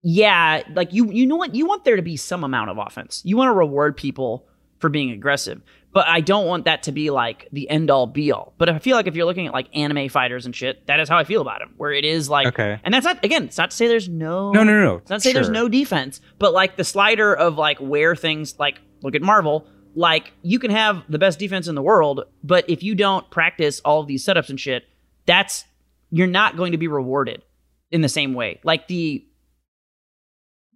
yeah, 0.02 0.64
like 0.74 0.94
you 0.94 1.12
you 1.12 1.28
know 1.28 1.36
what 1.36 1.54
you 1.56 1.66
want 1.66 1.84
there 1.84 1.98
to 1.98 2.02
be 2.02 2.16
some 2.16 2.44
amount 2.44 2.70
of 2.70 2.78
offense. 2.78 3.22
You 3.26 3.36
want 3.38 3.50
to 3.50 3.54
reward 3.54 3.98
people 3.98 4.48
for 4.80 4.90
being 4.90 5.12
aggressive. 5.12 5.62
But 5.92 6.08
I 6.08 6.22
don't 6.22 6.46
want 6.46 6.66
that 6.66 6.84
to 6.84 6.92
be 6.92 7.10
like 7.10 7.48
the 7.52 7.68
end 7.68 7.90
all 7.90 8.06
be 8.06 8.32
all. 8.32 8.54
But 8.60 8.70
I 8.70 8.78
feel 8.78 8.96
like 8.96 9.08
if 9.08 9.16
you're 9.16 9.26
looking 9.26 9.48
at 9.48 9.54
like 9.54 9.68
anime 9.76 10.08
fighters 10.08 10.46
and 10.46 10.56
shit, 10.56 10.86
that 10.86 11.00
is 11.00 11.10
how 11.10 11.18
I 11.18 11.24
feel 11.24 11.42
about 11.42 11.64
him. 11.64 11.74
Where 11.78 11.92
it 11.92 12.06
is 12.06 12.30
like, 12.30 12.46
Okay. 12.48 12.80
and 12.84 12.94
that's 12.94 13.06
not 13.06 13.26
again. 13.26 13.46
It's 13.46 13.58
not 13.58 13.72
to 13.72 13.76
say 13.76 13.88
there's 13.88 14.08
no 14.08 14.52
No, 14.52 14.64
no, 14.64 14.84
no. 14.84 14.98
it's 14.98 15.10
not 15.10 15.16
to 15.18 15.22
say 15.22 15.34
there's 15.34 15.50
no 15.50 15.68
defense, 15.68 16.22
but 16.38 16.54
like 16.54 16.78
the 16.78 16.84
slider 16.84 17.34
of 17.34 17.58
like 17.58 17.80
where 17.80 18.16
things 18.16 18.58
like 18.60 18.80
look 19.02 19.16
at 19.16 19.24
Marvel, 19.24 19.66
like 19.96 20.32
you 20.42 20.60
can 20.60 20.72
have 20.72 21.04
the 21.10 21.20
best 21.20 21.40
defense 21.40 21.68
in 21.68 21.76
the 21.76 21.82
world, 21.82 22.24
but 22.44 22.70
if 22.70 22.84
you 22.84 22.96
don't 22.96 23.30
practice 23.32 23.80
all 23.82 24.02
of 24.02 24.08
these 24.08 24.24
setups 24.26 24.50
and 24.50 24.60
shit, 24.60 24.86
that's 25.26 25.66
you're 26.12 26.28
not 26.28 26.58
going 26.58 26.72
to 26.72 26.78
be 26.78 26.88
rewarded 26.88 27.44
in 27.92 28.02
the 28.02 28.10
same 28.10 28.34
way. 28.34 28.60
Like 28.64 28.88
the 28.88 29.26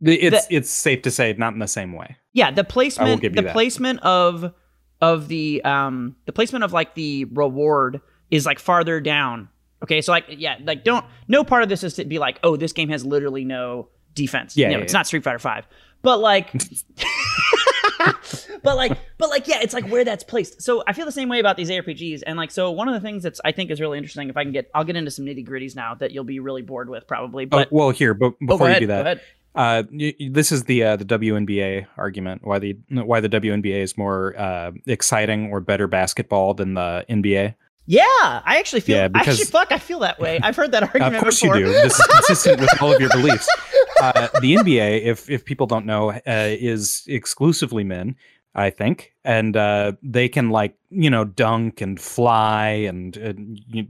The- 0.02 0.20
It's 0.22 0.48
it's 0.50 0.70
safe 0.70 1.02
to 1.04 1.12
say 1.12 1.34
not 1.38 1.54
in 1.54 1.60
the 1.60 1.68
same 1.68 1.94
way. 1.94 2.18
yeah, 2.34 2.52
the 2.52 2.64
placement 2.64 3.22
the 3.22 3.30
that. 3.30 3.54
placement 3.54 4.00
of 4.02 4.54
of 5.02 5.28
the 5.28 5.64
um 5.64 6.16
the 6.26 6.34
placement 6.34 6.64
of 6.64 6.74
like 6.74 6.96
the 6.96 7.26
reward 7.26 8.02
is 8.32 8.46
like 8.46 8.60
farther 8.60 9.00
down. 9.00 9.50
Okay, 9.84 10.02
so 10.02 10.12
like 10.12 10.26
yeah, 10.30 10.58
like 10.64 10.84
don't 10.84 11.06
no 11.28 11.44
part 11.44 11.64
of 11.64 11.70
this 11.70 11.84
is 11.84 11.94
to 11.96 12.06
be 12.06 12.20
like, 12.20 12.40
oh, 12.44 12.56
this 12.56 12.74
game 12.74 12.90
has 12.90 13.06
literally 13.06 13.44
no 13.46 13.90
defense. 14.14 14.56
Yeah, 14.58 14.70
no, 14.70 14.78
yeah, 14.78 14.84
it's 14.84 14.94
yeah. 14.94 15.00
not 15.00 15.08
Street 15.08 15.24
Fighter 15.24 15.40
Five. 15.40 15.68
But 16.02 16.20
like 16.20 16.52
but 18.64 18.76
like 18.76 18.98
but 19.18 19.30
like 19.30 19.48
yeah 19.48 19.60
it's 19.62 19.74
like 19.74 19.88
where 19.90 20.04
that's 20.04 20.24
placed 20.24 20.62
so 20.62 20.84
i 20.88 20.94
feel 20.94 21.06
the 21.06 21.12
same 21.12 21.30
way 21.30 21.40
about 21.40 21.58
these 21.58 21.70
arpgs 21.70 22.22
and 22.26 22.38
like 22.38 22.52
so 22.52 22.72
one 22.72 22.88
of 22.88 22.94
the 22.94 23.00
things 23.00 23.24
that's 23.24 23.40
i 23.46 23.52
think 23.52 23.70
is 23.72 23.80
really 23.82 23.98
interesting 23.98 24.30
if 24.30 24.38
i 24.38 24.44
can 24.44 24.52
get 24.52 24.70
i'll 24.74 24.84
get 24.84 24.96
into 24.96 25.12
some 25.12 25.26
nitty 25.26 25.48
gritties 25.48 25.76
now 25.76 25.94
that 25.96 26.12
you'll 26.12 26.24
be 26.24 26.40
really 26.40 26.62
bored 26.62 26.90
with 26.90 27.08
probably 27.08 27.46
but 27.46 27.68
oh, 27.68 27.76
well, 27.76 27.90
here, 27.90 28.14
but 28.14 28.34
oh, 28.42 28.46
before 28.46 28.68
ahead, 28.68 28.82
you 28.82 28.88
do 28.88 28.94
that, 28.94 29.22
uh, 29.56 29.84
this 30.32 30.52
is 30.52 30.64
the 30.64 30.84
uh, 30.84 30.96
the 30.96 31.06
WNBA 31.06 31.86
argument 31.98 32.42
why 32.44 32.58
the 32.60 32.76
why 32.90 33.20
the 33.20 33.30
WNBA 33.30 33.82
is 33.84 33.98
more 33.98 34.36
uh, 34.38 34.72
exciting 34.88 35.52
or 35.52 35.60
better 35.60 35.88
basketball 35.88 36.54
than 36.56 36.74
the 36.74 37.06
NBA. 37.10 37.54
yeah 37.86 38.02
i 38.46 38.58
actually 38.60 38.80
feel 38.82 38.96
Yeah, 38.98 39.08
because- 39.10 39.40
actually 39.40 39.52
fuck 39.52 39.72
i 39.72 39.78
feel 39.78 40.00
that 40.00 40.18
way 40.20 40.40
i've 40.42 40.56
heard 40.56 40.72
that 40.72 40.84
argument 40.94 41.16
of 41.16 41.22
course 41.22 41.42
before 41.42 41.58
you 41.58 41.66
do. 41.66 41.72
This 41.72 42.00
is 42.00 42.06
consistent 42.08 42.62
with 42.62 42.82
all 42.82 42.94
of 42.94 43.00
your 43.02 43.10
beliefs. 43.10 43.48
Uh, 44.04 44.28
the 44.42 44.56
NBA, 44.56 45.04
if 45.04 45.30
if 45.30 45.46
people 45.46 45.68
don't 45.68 45.86
know, 45.86 46.12
uh, 46.12 46.22
is 46.26 47.04
exclusively 47.08 47.84
men, 47.84 48.16
I 48.56 48.70
think, 48.70 49.14
and 49.24 49.56
uh, 49.56 49.94
they 50.02 50.30
can 50.30 50.50
like 50.50 50.76
you 50.90 51.10
know 51.10 51.26
dunk 51.26 51.82
and 51.82 52.00
fly 52.00 52.68
and 52.68 53.18
uh, 53.18 53.34
you, 53.68 53.88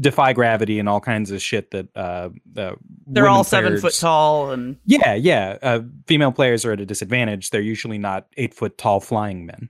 defy 0.00 0.32
gravity 0.32 0.78
and 0.78 0.88
all 0.88 1.00
kinds 1.00 1.30
of 1.30 1.42
shit 1.42 1.70
that 1.72 1.88
uh, 1.94 2.30
uh, 2.56 2.74
they're 3.06 3.28
all 3.28 3.44
seven 3.44 3.72
players- 3.72 3.82
foot 3.82 3.94
tall 4.00 4.50
and 4.50 4.76
Yeah, 4.86 5.14
yeah. 5.14 5.58
Uh, 5.60 5.80
female 6.06 6.32
players 6.32 6.64
are 6.64 6.72
at 6.72 6.80
a 6.80 6.86
disadvantage. 6.86 7.50
They're 7.50 7.60
usually 7.60 7.98
not 7.98 8.26
eight 8.36 8.54
foot 8.54 8.78
tall 8.78 9.00
flying 9.00 9.44
men. 9.46 9.68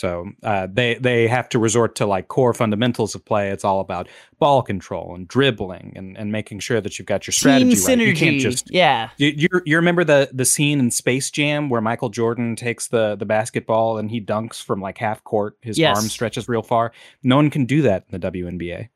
So 0.00 0.30
uh, 0.42 0.66
they 0.72 0.94
they 0.94 1.28
have 1.28 1.46
to 1.50 1.58
resort 1.58 1.94
to 1.96 2.06
like 2.06 2.28
core 2.28 2.54
fundamentals 2.54 3.14
of 3.14 3.22
play. 3.22 3.50
It's 3.50 3.66
all 3.66 3.80
about 3.80 4.08
ball 4.38 4.62
control 4.62 5.14
and 5.14 5.28
dribbling 5.28 5.92
and, 5.94 6.16
and 6.16 6.32
making 6.32 6.60
sure 6.60 6.80
that 6.80 6.98
you've 6.98 7.04
got 7.04 7.26
your 7.26 7.32
strategy 7.32 7.74
team 7.74 7.84
right. 7.84 7.98
synergy 7.98 8.06
You 8.06 8.14
can't 8.14 8.40
just 8.40 8.72
yeah 8.72 9.10
you, 9.18 9.28
you 9.36 9.48
you 9.66 9.76
remember 9.76 10.02
the 10.02 10.30
the 10.32 10.46
scene 10.46 10.78
in 10.78 10.90
Space 10.90 11.30
Jam 11.30 11.68
where 11.68 11.82
Michael 11.82 12.08
Jordan 12.08 12.56
takes 12.56 12.88
the 12.88 13.14
the 13.14 13.26
basketball 13.26 13.98
and 13.98 14.10
he 14.10 14.22
dunks 14.22 14.62
from 14.64 14.80
like 14.80 14.96
half 14.96 15.22
court. 15.22 15.58
His 15.60 15.78
Yes. 15.78 15.98
arm 15.98 16.08
stretches 16.08 16.48
real 16.48 16.62
far. 16.62 16.92
No 17.22 17.36
one 17.36 17.50
can 17.50 17.66
do 17.66 17.82
that 17.82 18.06
in 18.10 18.18
the 18.18 18.30
WNBA. 18.30 18.88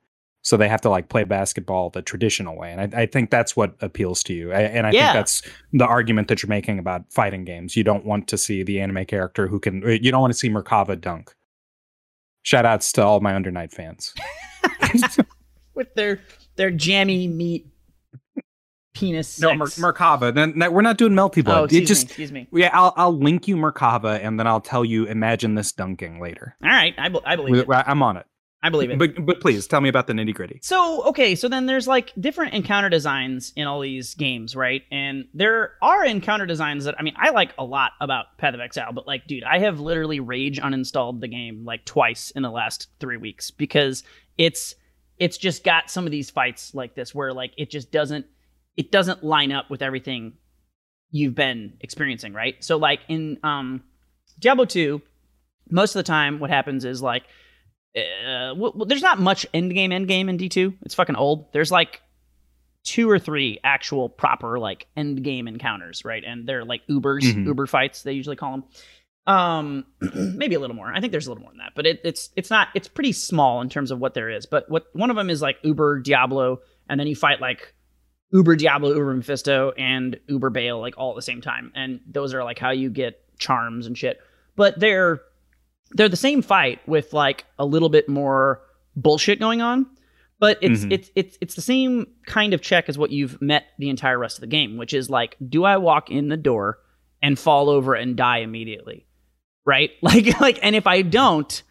So 0.44 0.56
they 0.58 0.68
have 0.68 0.82
to 0.82 0.90
like 0.90 1.08
play 1.08 1.24
basketball 1.24 1.88
the 1.90 2.02
traditional 2.02 2.56
way, 2.56 2.70
and 2.70 2.94
I, 2.94 3.02
I 3.02 3.06
think 3.06 3.30
that's 3.30 3.56
what 3.56 3.74
appeals 3.80 4.22
to 4.24 4.34
you. 4.34 4.52
I, 4.52 4.60
and 4.60 4.86
I 4.86 4.90
Yeah. 4.90 5.06
think 5.06 5.14
that's 5.14 5.42
the 5.72 5.86
argument 5.86 6.28
that 6.28 6.42
you're 6.42 6.50
making 6.50 6.78
about 6.78 7.10
fighting 7.10 7.44
games. 7.44 7.76
You 7.76 7.82
don't 7.84 8.04
want 8.04 8.28
to 8.28 8.36
see 8.36 8.62
the 8.62 8.78
anime 8.80 9.06
character 9.06 9.46
who 9.48 9.58
can. 9.58 9.80
You 9.82 10.10
don't 10.10 10.20
want 10.20 10.32
to 10.34 10.38
see 10.38 10.50
Merkava 10.50 11.00
dunk. 11.00 11.34
Shout 12.42 12.66
outs 12.66 12.92
to 12.92 13.02
all 13.02 13.20
my 13.20 13.34
Under 13.34 13.50
Night 13.50 13.72
fans. 13.72 14.12
with 15.74 15.92
their 15.94 16.20
their 16.56 16.70
jammy 16.70 17.26
meat 17.26 17.66
penis 18.94 19.40
no, 19.40 19.54
Mer- 19.54 19.66
Merkava. 19.66 20.32
Then 20.34 20.58
then 20.58 20.72
we're 20.72 20.82
not 20.82 20.98
doing 20.98 21.12
Melty 21.12 21.42
Blood. 21.44 21.58
oh 21.58 21.64
excuse 21.64 21.88
just 21.88 22.02
me 22.04 22.06
excuse 22.10 22.32
me 22.32 22.48
Yeah, 22.52 22.70
I'll 22.72 22.92
I'll 22.96 23.16
link 23.18 23.48
you 23.48 23.56
Merkava 23.56 24.22
and 24.22 24.38
then 24.38 24.46
I'll 24.46 24.60
tell 24.60 24.84
you 24.84 25.06
imagine 25.06 25.54
this 25.54 25.72
dunking 25.72 26.20
later. 26.20 26.54
all 26.62 26.68
right 26.70 26.94
i, 26.98 27.08
be- 27.08 27.20
I 27.24 27.36
believe 27.36 27.56
it 27.56 27.66
I'm 27.70 28.02
on 28.02 28.18
it. 28.18 28.26
I 28.64 28.70
believe 28.70 28.90
it 28.90 28.98
But 28.98 29.24
but 29.24 29.40
please 29.40 29.66
tell 29.66 29.80
me 29.80 29.88
about 29.88 30.06
the 30.08 30.12
nitty 30.14 30.34
gritty. 30.34 30.58
So, 30.62 31.04
okay, 31.04 31.34
so 31.34 31.48
then 31.48 31.66
there's 31.66 31.86
like 31.86 32.12
different 32.18 32.54
encounter 32.54 32.88
designs 32.88 33.52
in 33.54 33.66
all 33.66 33.80
these 33.80 34.14
games, 34.14 34.56
right? 34.56 34.82
And 34.90 35.26
there 35.34 35.74
are 35.82 36.04
encounter 36.04 36.46
designs 36.46 36.84
that 36.86 36.94
I 36.98 37.02
mean, 37.02 37.14
I 37.16 37.30
like 37.30 37.52
a 37.58 37.64
lot 37.64 37.92
about 38.00 38.36
Path 38.38 38.54
of 38.54 38.60
Exile, 38.60 38.92
but 38.92 39.06
like, 39.06 39.26
dude, 39.26 39.44
I 39.44 39.58
have 39.58 39.78
literally 39.78 40.18
rage 40.18 40.58
uninstalled 40.58 41.20
the 41.20 41.28
game 41.28 41.64
like 41.64 41.84
twice 41.84 42.30
in 42.32 42.42
the 42.42 42.50
last 42.50 42.88
3 43.00 43.18
weeks 43.18 43.50
because 43.50 44.02
it's 44.38 44.74
it's 45.18 45.36
just 45.36 45.62
got 45.62 45.90
some 45.90 46.06
of 46.06 46.10
these 46.10 46.30
fights 46.30 46.74
like 46.74 46.94
this 46.94 47.14
where 47.14 47.32
like 47.32 47.52
it 47.56 47.70
just 47.70 47.92
doesn't 47.92 48.26
it 48.76 48.90
doesn't 48.90 49.22
line 49.22 49.52
up 49.52 49.70
with 49.70 49.82
everything 49.82 50.32
you've 51.10 51.34
been 51.34 51.74
experiencing, 51.80 52.32
right? 52.32 52.56
So 52.64 52.76
like 52.78 53.00
in 53.08 53.38
um 53.44 53.84
Diablo 54.40 54.64
2, 54.64 55.00
most 55.70 55.94
of 55.94 56.00
the 56.00 56.06
time 56.06 56.40
what 56.40 56.50
happens 56.50 56.84
is 56.84 57.00
like 57.02 57.24
uh, 57.96 58.54
well, 58.56 58.72
there's 58.86 59.02
not 59.02 59.18
much 59.20 59.46
end 59.54 59.72
game 59.74 59.92
end 59.92 60.08
game 60.08 60.28
in 60.28 60.38
D2. 60.38 60.74
It's 60.82 60.94
fucking 60.94 61.16
old. 61.16 61.52
There's 61.52 61.70
like 61.70 62.00
two 62.82 63.08
or 63.08 63.18
three 63.18 63.58
actual 63.64 64.08
proper 64.08 64.58
like 64.58 64.86
end 64.96 65.22
game 65.24 65.48
encounters, 65.48 66.04
right? 66.04 66.22
And 66.26 66.46
they're 66.46 66.64
like 66.64 66.82
Ubers, 66.88 67.22
Mhm. 67.22 67.46
Uber 67.46 67.66
fights 67.66 68.02
they 68.02 68.12
usually 68.12 68.36
call 68.36 68.50
them. 68.52 68.64
Um, 69.26 69.84
maybe 70.14 70.54
a 70.54 70.60
little 70.60 70.76
more. 70.76 70.92
I 70.92 71.00
think 71.00 71.10
there's 71.10 71.26
a 71.26 71.30
little 71.30 71.42
more 71.42 71.50
than 71.52 71.58
that, 71.58 71.72
but 71.74 71.86
it, 71.86 72.00
it's 72.04 72.30
it's 72.36 72.50
not. 72.50 72.68
It's 72.74 72.88
pretty 72.88 73.12
small 73.12 73.60
in 73.62 73.68
terms 73.70 73.90
of 73.90 73.98
what 73.98 74.12
there 74.14 74.28
is. 74.28 74.44
But 74.44 74.68
what 74.68 74.84
one 74.92 75.08
of 75.10 75.16
them 75.16 75.30
is 75.30 75.40
like 75.40 75.56
Uber 75.62 76.00
Diablo, 76.00 76.60
and 76.90 77.00
then 77.00 77.06
you 77.06 77.16
fight 77.16 77.40
like 77.40 77.72
Uber 78.32 78.56
Diablo, 78.56 78.90
Uber 78.90 79.14
Mephisto, 79.14 79.72
and 79.78 80.18
Uber 80.28 80.50
Baal 80.50 80.78
like 80.80 80.94
all 80.98 81.10
at 81.10 81.16
the 81.16 81.22
same 81.22 81.40
time, 81.40 81.72
and 81.74 82.00
those 82.06 82.34
are 82.34 82.44
like 82.44 82.58
how 82.58 82.70
you 82.70 82.90
get 82.90 83.18
charms 83.38 83.86
and 83.86 83.96
shit. 83.96 84.18
But 84.56 84.78
they're 84.78 85.22
they're 85.92 86.08
the 86.08 86.16
same 86.16 86.42
fight 86.42 86.80
with 86.88 87.12
like 87.12 87.44
a 87.58 87.64
little 87.64 87.88
bit 87.88 88.08
more 88.08 88.60
bullshit 88.96 89.38
going 89.40 89.60
on 89.62 89.86
but 90.40 90.58
it's 90.60 90.84
Mhm. 90.84 90.92
it's 90.92 91.10
it's 91.14 91.38
it's 91.40 91.54
the 91.54 91.60
same 91.62 92.06
kind 92.26 92.54
of 92.54 92.60
check 92.60 92.88
as 92.88 92.98
what 92.98 93.10
you've 93.10 93.40
met 93.40 93.64
the 93.78 93.88
entire 93.90 94.18
rest 94.18 94.36
of 94.38 94.40
the 94.40 94.46
game 94.46 94.76
which 94.76 94.92
is 94.94 95.08
like 95.10 95.36
do 95.48 95.64
i 95.64 95.76
walk 95.76 96.10
in 96.10 96.28
the 96.28 96.36
door 96.36 96.78
and 97.22 97.38
fall 97.38 97.70
over 97.70 97.94
and 97.94 98.16
die 98.16 98.38
immediately? 98.38 99.06
Right? 99.64 99.90
Like 100.02 100.40
like 100.40 100.58
and 100.62 100.76
if 100.76 100.86
i 100.86 101.02
don't 101.02 101.62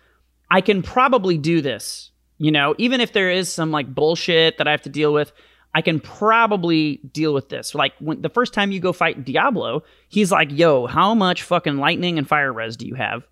i 0.49 0.61
can 0.61 0.81
probably 0.81 1.37
do 1.37 1.61
this 1.61 2.09
you 2.39 2.51
know? 2.51 2.73
Even 2.77 2.99
if 2.99 3.13
there 3.13 3.29
is 3.31 3.51
some 3.53 3.71
like 3.71 3.93
bullshit 3.93 4.57
that 4.57 4.67
i 4.67 4.71
have 4.71 4.81
to 4.83 4.89
deal 4.89 5.13
with 5.13 5.31
i 5.75 5.81
can 5.81 5.99
probably 5.99 6.97
deal 7.11 7.33
with 7.33 7.49
this. 7.49 7.73
Like 7.75 7.93
when 7.99 8.21
the 8.21 8.29
first 8.29 8.53
time 8.53 8.71
you 8.71 8.79
go 8.79 8.91
fight 8.93 9.23
diablo 9.23 9.83
he's 10.09 10.31
like 10.31 10.51
yo 10.51 10.87
how 10.87 11.13
much 11.13 11.43
fucking 11.43 11.77
lightning 11.77 12.17
and 12.17 12.27
fire 12.27 12.51
res 12.51 12.75
do 12.77 12.87
you 12.87 12.95
have 12.95 13.23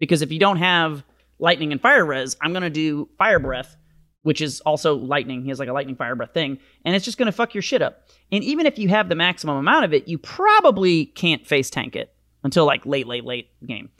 because 0.00 0.22
if 0.22 0.32
you 0.32 0.40
don't 0.40 0.56
have 0.56 1.04
lightning 1.38 1.70
and 1.70 1.80
fire 1.80 2.04
res, 2.04 2.36
I'm 2.40 2.52
gonna 2.52 2.70
do 2.70 3.08
fire 3.16 3.38
breath, 3.38 3.76
which 4.22 4.40
is 4.40 4.60
also 4.62 4.96
lightning. 4.96 5.42
He 5.42 5.50
has 5.50 5.60
like 5.60 5.68
a 5.68 5.72
lightning 5.72 5.94
fire 5.94 6.16
breath 6.16 6.34
thing, 6.34 6.58
and 6.84 6.96
it's 6.96 7.04
just 7.04 7.18
gonna 7.18 7.30
fuck 7.30 7.54
your 7.54 7.62
shit 7.62 7.82
up. 7.82 8.08
And 8.32 8.42
even 8.42 8.66
if 8.66 8.78
you 8.78 8.88
have 8.88 9.08
the 9.08 9.14
maximum 9.14 9.56
amount 9.56 9.84
of 9.84 9.94
it, 9.94 10.08
you 10.08 10.18
probably 10.18 11.06
can't 11.06 11.46
face 11.46 11.70
tank 11.70 11.94
it 11.94 12.12
until 12.42 12.64
like 12.64 12.84
late, 12.84 13.06
late, 13.06 13.24
late 13.24 13.50
game. 13.64 13.90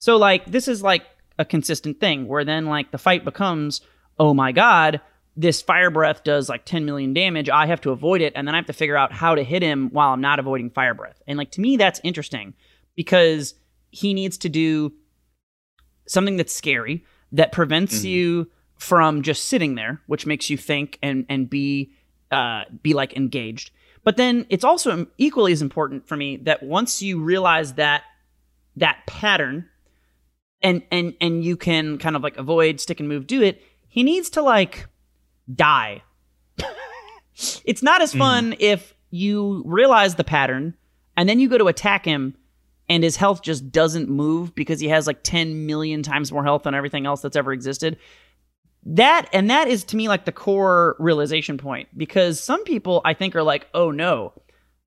So 0.00 0.16
like 0.16 0.50
this 0.50 0.66
is 0.66 0.82
like 0.82 1.04
a 1.38 1.44
consistent 1.44 2.00
thing 2.00 2.26
where 2.26 2.44
then 2.44 2.66
like 2.66 2.90
the 2.90 2.98
fight 2.98 3.24
becomes, 3.24 3.80
oh 4.18 4.34
my 4.34 4.52
god, 4.52 5.00
this 5.36 5.62
fire 5.62 5.90
breath 5.90 6.24
does 6.24 6.48
like 6.48 6.64
10 6.64 6.84
million 6.84 7.14
damage. 7.14 7.48
I 7.48 7.66
have 7.66 7.80
to 7.82 7.90
avoid 7.90 8.20
it, 8.20 8.32
and 8.36 8.46
then 8.46 8.54
I 8.54 8.58
have 8.58 8.66
to 8.66 8.72
figure 8.72 8.96
out 8.96 9.12
how 9.12 9.34
to 9.34 9.42
hit 9.42 9.62
him 9.62 9.88
while 9.90 10.12
I'm 10.12 10.20
not 10.20 10.38
avoiding 10.38 10.70
fire 10.70 10.94
breath. 10.94 11.22
And 11.26 11.38
like 11.38 11.50
to 11.52 11.60
me, 11.60 11.76
that's 11.76 12.00
interesting 12.04 12.54
because 12.94 13.54
he 13.90 14.14
needs 14.14 14.38
to 14.38 14.48
do 14.48 14.92
something 16.06 16.36
that's 16.36 16.52
scary 16.54 17.04
that 17.32 17.52
prevents 17.52 18.00
Mhm. 18.00 18.04
you 18.10 18.50
from 18.76 19.22
just 19.22 19.44
sitting 19.44 19.74
there, 19.76 20.00
which 20.06 20.26
makes 20.26 20.50
you 20.50 20.56
think 20.56 20.98
and 21.02 21.24
and 21.28 21.48
be 21.48 21.92
uh, 22.30 22.64
be 22.82 22.94
like 22.94 23.16
engaged. 23.16 23.70
But 24.04 24.16
then 24.16 24.46
it's 24.48 24.64
also 24.64 25.06
equally 25.18 25.52
as 25.52 25.62
important 25.62 26.08
for 26.08 26.16
me 26.16 26.36
that 26.38 26.62
once 26.62 27.02
you 27.02 27.20
realize 27.22 27.74
that 27.74 28.02
that 28.76 28.98
pattern 29.06 29.68
and 30.62 30.82
and 30.90 31.14
and 31.20 31.44
you 31.44 31.56
can 31.56 31.98
kind 31.98 32.16
of 32.16 32.22
like 32.22 32.36
avoid 32.38 32.80
stick 32.80 33.00
and 33.00 33.08
move 33.08 33.26
do 33.26 33.42
it 33.42 33.60
he 33.88 34.02
needs 34.02 34.30
to 34.30 34.40
like 34.42 34.86
die 35.54 36.02
it's 37.64 37.82
not 37.82 38.00
as 38.00 38.14
fun 38.14 38.54
if 38.58 38.94
you 39.10 39.62
realize 39.66 40.14
the 40.14 40.24
pattern 40.24 40.74
and 41.16 41.28
then 41.28 41.38
you 41.40 41.48
go 41.48 41.58
to 41.58 41.66
attack 41.68 42.04
him 42.04 42.34
and 42.92 43.02
his 43.02 43.16
health 43.16 43.40
just 43.42 43.72
doesn't 43.72 44.08
move 44.08 44.54
because 44.54 44.78
he 44.80 44.88
has 44.88 45.06
like 45.06 45.22
10 45.22 45.66
million 45.66 46.02
times 46.02 46.30
more 46.30 46.44
health 46.44 46.64
than 46.64 46.74
everything 46.74 47.06
else 47.06 47.20
that's 47.22 47.36
ever 47.36 47.52
existed 47.52 47.96
that 48.84 49.28
and 49.32 49.48
that 49.50 49.68
is 49.68 49.84
to 49.84 49.96
me 49.96 50.08
like 50.08 50.24
the 50.24 50.32
core 50.32 50.96
realization 50.98 51.56
point 51.56 51.88
because 51.96 52.40
some 52.40 52.62
people 52.64 53.00
i 53.04 53.14
think 53.14 53.36
are 53.36 53.42
like 53.42 53.68
oh 53.74 53.90
no 53.92 54.32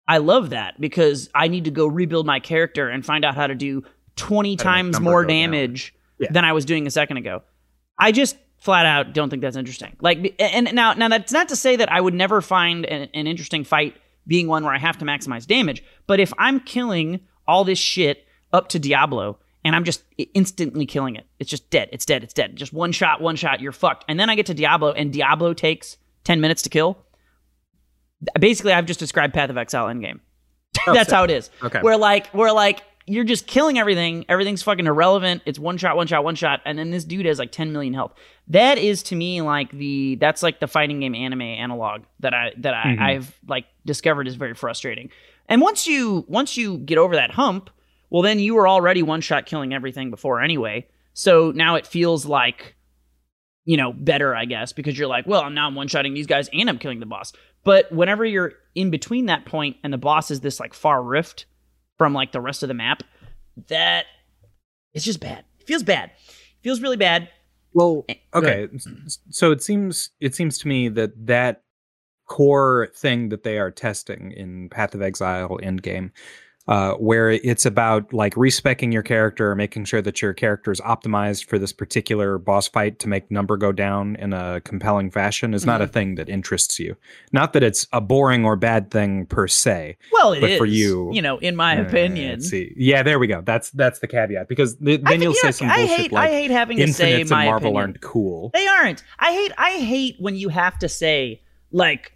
i 0.08 0.18
love 0.18 0.50
that 0.50 0.80
because 0.82 1.30
i 1.34 1.48
need 1.48 1.64
to 1.66 1.72
go 1.72 1.88
rebuild 1.88 2.26
my 2.26 2.40
character 2.40 2.90
and 2.90 3.06
find 3.06 3.24
out 3.24 3.36
how 3.36 3.48
to 3.48 3.56
do 3.56 3.84
20 4.18 4.56
How 4.58 4.64
times 4.64 5.00
more 5.00 5.26
damage 5.26 5.94
Yeah. 6.20 6.28
than 6.32 6.46
I 6.46 6.54
was 6.54 6.64
doing 6.64 6.88
a 6.88 6.90
second 6.92 7.18
ago. 7.18 7.42
I 8.00 8.14
just 8.14 8.38
flat 8.60 8.86
out 8.86 9.14
don't 9.14 9.30
think 9.30 9.42
that's 9.42 9.58
interesting. 9.58 9.94
Like, 10.00 10.34
and 10.40 10.74
now, 10.74 10.94
now 10.94 11.10
that's 11.10 11.34
not 11.34 11.50
to 11.50 11.58
say 11.58 11.76
that 11.76 11.92
I 11.92 12.00
would 12.00 12.14
never 12.14 12.40
find 12.42 12.86
an, 12.86 13.10
an 13.14 13.28
interesting 13.28 13.66
fight 13.66 13.98
being 14.26 14.48
one 14.48 14.64
where 14.64 14.74
I 14.74 14.78
have 14.78 14.98
to 15.00 15.06
maximize 15.06 15.46
damage. 15.46 15.84
But 16.08 16.22
if 16.22 16.32
I'm 16.38 16.62
killing 16.62 17.20
all 17.48 17.64
this 17.64 17.80
shit 17.80 18.26
up 18.54 18.70
to 18.70 18.80
Diablo 18.80 19.38
and 19.64 19.76
I'm 19.76 19.84
just 19.84 20.04
instantly 20.34 20.86
killing 20.86 21.16
it, 21.16 21.26
it's 21.40 21.50
just 21.50 21.70
dead. 21.72 21.90
It's 21.92 22.06
dead. 22.06 22.24
It's 22.24 22.34
dead. 22.34 22.56
Just 22.56 22.72
one 22.74 22.92
shot, 22.92 23.20
one 23.22 23.36
shot, 23.36 23.62
you're 23.62 23.72
fucked. 23.72 24.06
And 24.08 24.20
then 24.20 24.30
I 24.30 24.36
get 24.36 24.46
to 24.48 24.54
Diablo 24.54 24.92
and 24.92 25.12
Diablo 25.12 25.54
takes 25.54 25.98
10 26.24 26.40
minutes 26.42 26.62
to 26.64 26.70
kill. 26.70 26.98
Basically, 28.40 28.74
I've 28.74 28.86
just 28.86 29.00
described 29.00 29.34
Path 29.34 29.50
of 29.50 29.58
Exile 29.58 29.88
endgame. 29.88 30.20
That's 30.88 31.12
how 31.12 31.24
it 31.24 31.32
is. 31.32 31.50
Okay. 31.64 31.82
Where 31.82 31.98
like 31.98 32.28
where 32.28 32.52
like 32.52 32.82
you're 33.08 33.24
just 33.24 33.46
killing 33.46 33.78
everything. 33.78 34.26
Everything's 34.30 34.64
fucking 34.64 34.88
irrelevant. 34.88 35.44
It's 35.46 35.60
one 35.60 35.78
shot, 35.78 35.96
one 35.96 36.08
shot, 36.08 36.24
one 36.24 36.36
shot, 36.36 36.62
and 36.66 36.78
then 36.78 36.90
this 36.90 37.04
dude 37.04 37.26
has 37.28 37.38
like 37.38 37.52
10 37.52 37.72
million 37.72 37.94
health. 37.94 38.14
That 38.48 38.78
is 38.78 39.04
to 39.04 39.16
me 39.16 39.42
like 39.42 39.72
the 39.72 40.16
that's 40.16 40.42
like 40.44 40.60
the 40.60 40.68
fighting 40.68 41.00
game 41.02 41.14
anime 41.16 41.42
analog 41.42 42.02
that 42.22 42.34
I 42.34 42.54
that 42.58 42.74
I, 42.74 42.84
Mhm. 42.88 43.00
I've 43.02 43.40
like 43.48 43.66
discovered 43.86 44.28
is 44.28 44.36
very 44.36 44.54
frustrating. 44.54 45.10
And 45.48 45.62
once 45.62 45.88
you 45.88 46.26
once 46.28 46.58
you 46.58 46.78
get 46.80 46.98
over 46.98 47.16
that 47.16 47.32
hump, 47.32 47.70
well 48.10 48.22
then 48.22 48.40
you 48.40 48.56
were 48.56 48.68
already 48.68 49.04
one 49.04 49.22
shot 49.22 49.46
killing 49.46 49.74
everything 49.74 50.10
before 50.10 50.42
anyway. 50.42 50.88
So 51.14 51.52
now 51.52 51.76
it 51.76 51.88
feels 51.88 52.26
like 52.26 52.76
you 53.66 53.78
know 53.78 53.94
better, 53.94 54.36
I 54.36 54.46
guess, 54.46 54.74
because 54.74 54.98
you're 54.98 55.08
like, 55.08 55.26
well, 55.28 55.42
now 55.42 55.48
I'm 55.48 55.56
now 55.56 55.72
one 55.72 55.88
shotting 55.88 56.14
these 56.14 56.28
guys 56.28 56.50
and 56.54 56.70
I'm 56.70 56.78
killing 56.80 57.00
the 57.00 57.06
boss. 57.06 57.34
But 57.64 57.92
whenever 57.92 58.24
you're 58.26 58.54
in 58.76 58.92
between 58.92 59.26
that 59.26 59.46
point 59.46 59.78
and 59.84 59.92
the 59.92 59.98
boss 59.98 60.30
is 60.30 60.42
this 60.42 60.60
like 60.60 60.74
far 60.74 61.02
rift 61.02 61.46
from 61.98 62.14
like 62.14 62.32
the 62.32 62.42
rest 62.42 62.62
of 62.64 62.68
the 62.68 62.74
map, 62.76 63.02
that 63.70 64.06
it's 64.94 65.06
just 65.06 65.20
bad. 65.20 65.46
It 65.60 65.68
feels 65.68 65.84
bad. 65.84 66.12
It 66.16 66.64
feels 66.64 66.82
really 66.82 66.98
bad. 66.98 67.30
Well, 67.74 68.06
Eh, 68.08 68.16
okay. 68.34 68.70
So 69.30 69.52
it 69.52 69.62
seems 69.62 70.12
it 70.20 70.34
seems 70.36 70.58
to 70.60 70.68
me 70.68 70.90
that 70.90 71.12
that 71.26 71.64
core 72.28 72.90
thing 72.96 73.30
that 73.30 73.44
they 73.44 73.58
are 73.60 73.72
testing 73.72 74.32
in 74.32 74.70
Path 74.70 74.96
of 74.96 75.02
Exile 75.02 75.60
Endgame, 75.62 76.12
uh, 76.68 76.94
where 76.94 77.30
it's 77.30 77.64
about 77.68 78.12
like 78.12 78.36
respecing 78.36 78.92
your 78.92 79.04
character, 79.04 79.54
making 79.54 79.86
sure 79.86 80.02
that 80.02 80.20
your 80.24 80.34
character 80.34 80.72
is 80.72 80.82
optimized 80.82 81.46
for 81.46 81.60
this 81.60 81.72
particular 81.72 82.40
boss 82.40 82.68
fight 82.68 82.98
to 82.98 83.08
make 83.08 83.30
number 83.30 83.56
go 83.56 83.72
down 83.72 84.16
in 84.16 84.34
a 84.34 84.60
compelling 84.62 85.12
fashion, 85.12 85.54
is 85.54 85.64
not 85.68 85.80
a 85.80 85.86
thing 85.86 86.16
that 86.16 86.28
interests 86.28 86.80
you. 86.80 86.96
Not 87.32 87.54
that 87.54 87.62
it's 87.62 87.86
a 87.94 88.02
boring 88.02 88.44
or 88.46 88.56
bad 88.56 88.90
thing 88.90 89.28
per 89.28 89.48
se. 89.48 89.96
Well, 90.12 90.34
it 90.34 90.38
is 90.44 90.50
But 90.54 90.58
for 90.58 90.66
you- 90.66 91.12
you 91.14 91.22
know, 91.22 91.38
in 91.38 91.56
my 91.56 91.78
Uh, 91.78 91.84
opinion. 91.84 92.42
see, 92.42 92.74
yeah, 92.76 93.04
there 93.04 93.20
we 93.20 93.28
go. 93.28 93.42
That's 93.46 93.70
that's 93.70 94.00
the 94.00 94.08
caveat 94.08 94.48
because 94.50 94.76
th- 94.78 95.02
then 95.02 95.08
I 95.08 95.24
you'll 95.24 95.34
think, 95.34 95.42
say 95.42 95.48
know, 95.50 95.52
some 95.52 95.70
I 95.70 95.78
bullshit 95.86 95.98
hate, 95.98 96.12
like 96.14 96.30
I 96.30 96.34
hate 96.34 96.50
having 96.50 96.78
to 96.78 96.88
say 96.92 97.12
my 97.12 97.20
and 97.20 97.30
Marvel 97.52 97.56
opinion. 97.58 97.76
aren't 97.78 98.02
cool. 98.02 98.50
They 98.56 98.66
aren't. 98.66 99.04
I 99.20 99.32
hate. 99.34 99.52
I 99.60 99.72
hate 99.74 100.16
when 100.18 100.36
you 100.36 100.50
have 100.50 100.80
to 100.80 100.90
say 100.90 101.44
like, 101.72 102.14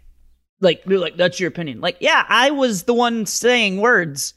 like, 0.60 0.82
you're 0.86 0.98
like 0.98 1.16
that's 1.16 1.40
your 1.40 1.48
opinion. 1.48 1.80
Like, 1.80 1.96
yeah, 2.00 2.24
I 2.28 2.50
was 2.50 2.84
the 2.84 2.94
one 2.94 3.26
saying 3.26 3.78
words. 3.80 4.34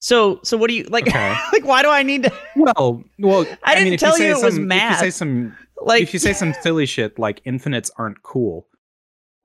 So, 0.00 0.40
so 0.42 0.56
what 0.56 0.68
do 0.68 0.74
you 0.74 0.84
like? 0.84 1.06
Okay. 1.08 1.34
like, 1.52 1.64
why 1.64 1.82
do 1.82 1.88
I 1.90 2.02
need 2.02 2.22
to? 2.24 2.32
Well, 2.56 3.04
well, 3.18 3.46
I 3.64 3.74
didn't 3.74 3.90
mean, 3.90 3.98
tell 3.98 4.14
say 4.16 4.26
you 4.28 4.38
it 4.38 4.42
was 4.44 4.54
some- 4.54 4.62
If 4.62 4.68
math. 4.68 4.92
you 5.02 5.06
say 5.06 5.10
some, 5.10 5.56
Like, 5.82 6.02
if 6.02 6.12
you 6.14 6.18
say 6.18 6.32
some 6.32 6.54
silly 6.62 6.86
shit 6.86 7.18
like 7.18 7.42
infinites 7.44 7.90
aren't 7.98 8.22
cool, 8.22 8.66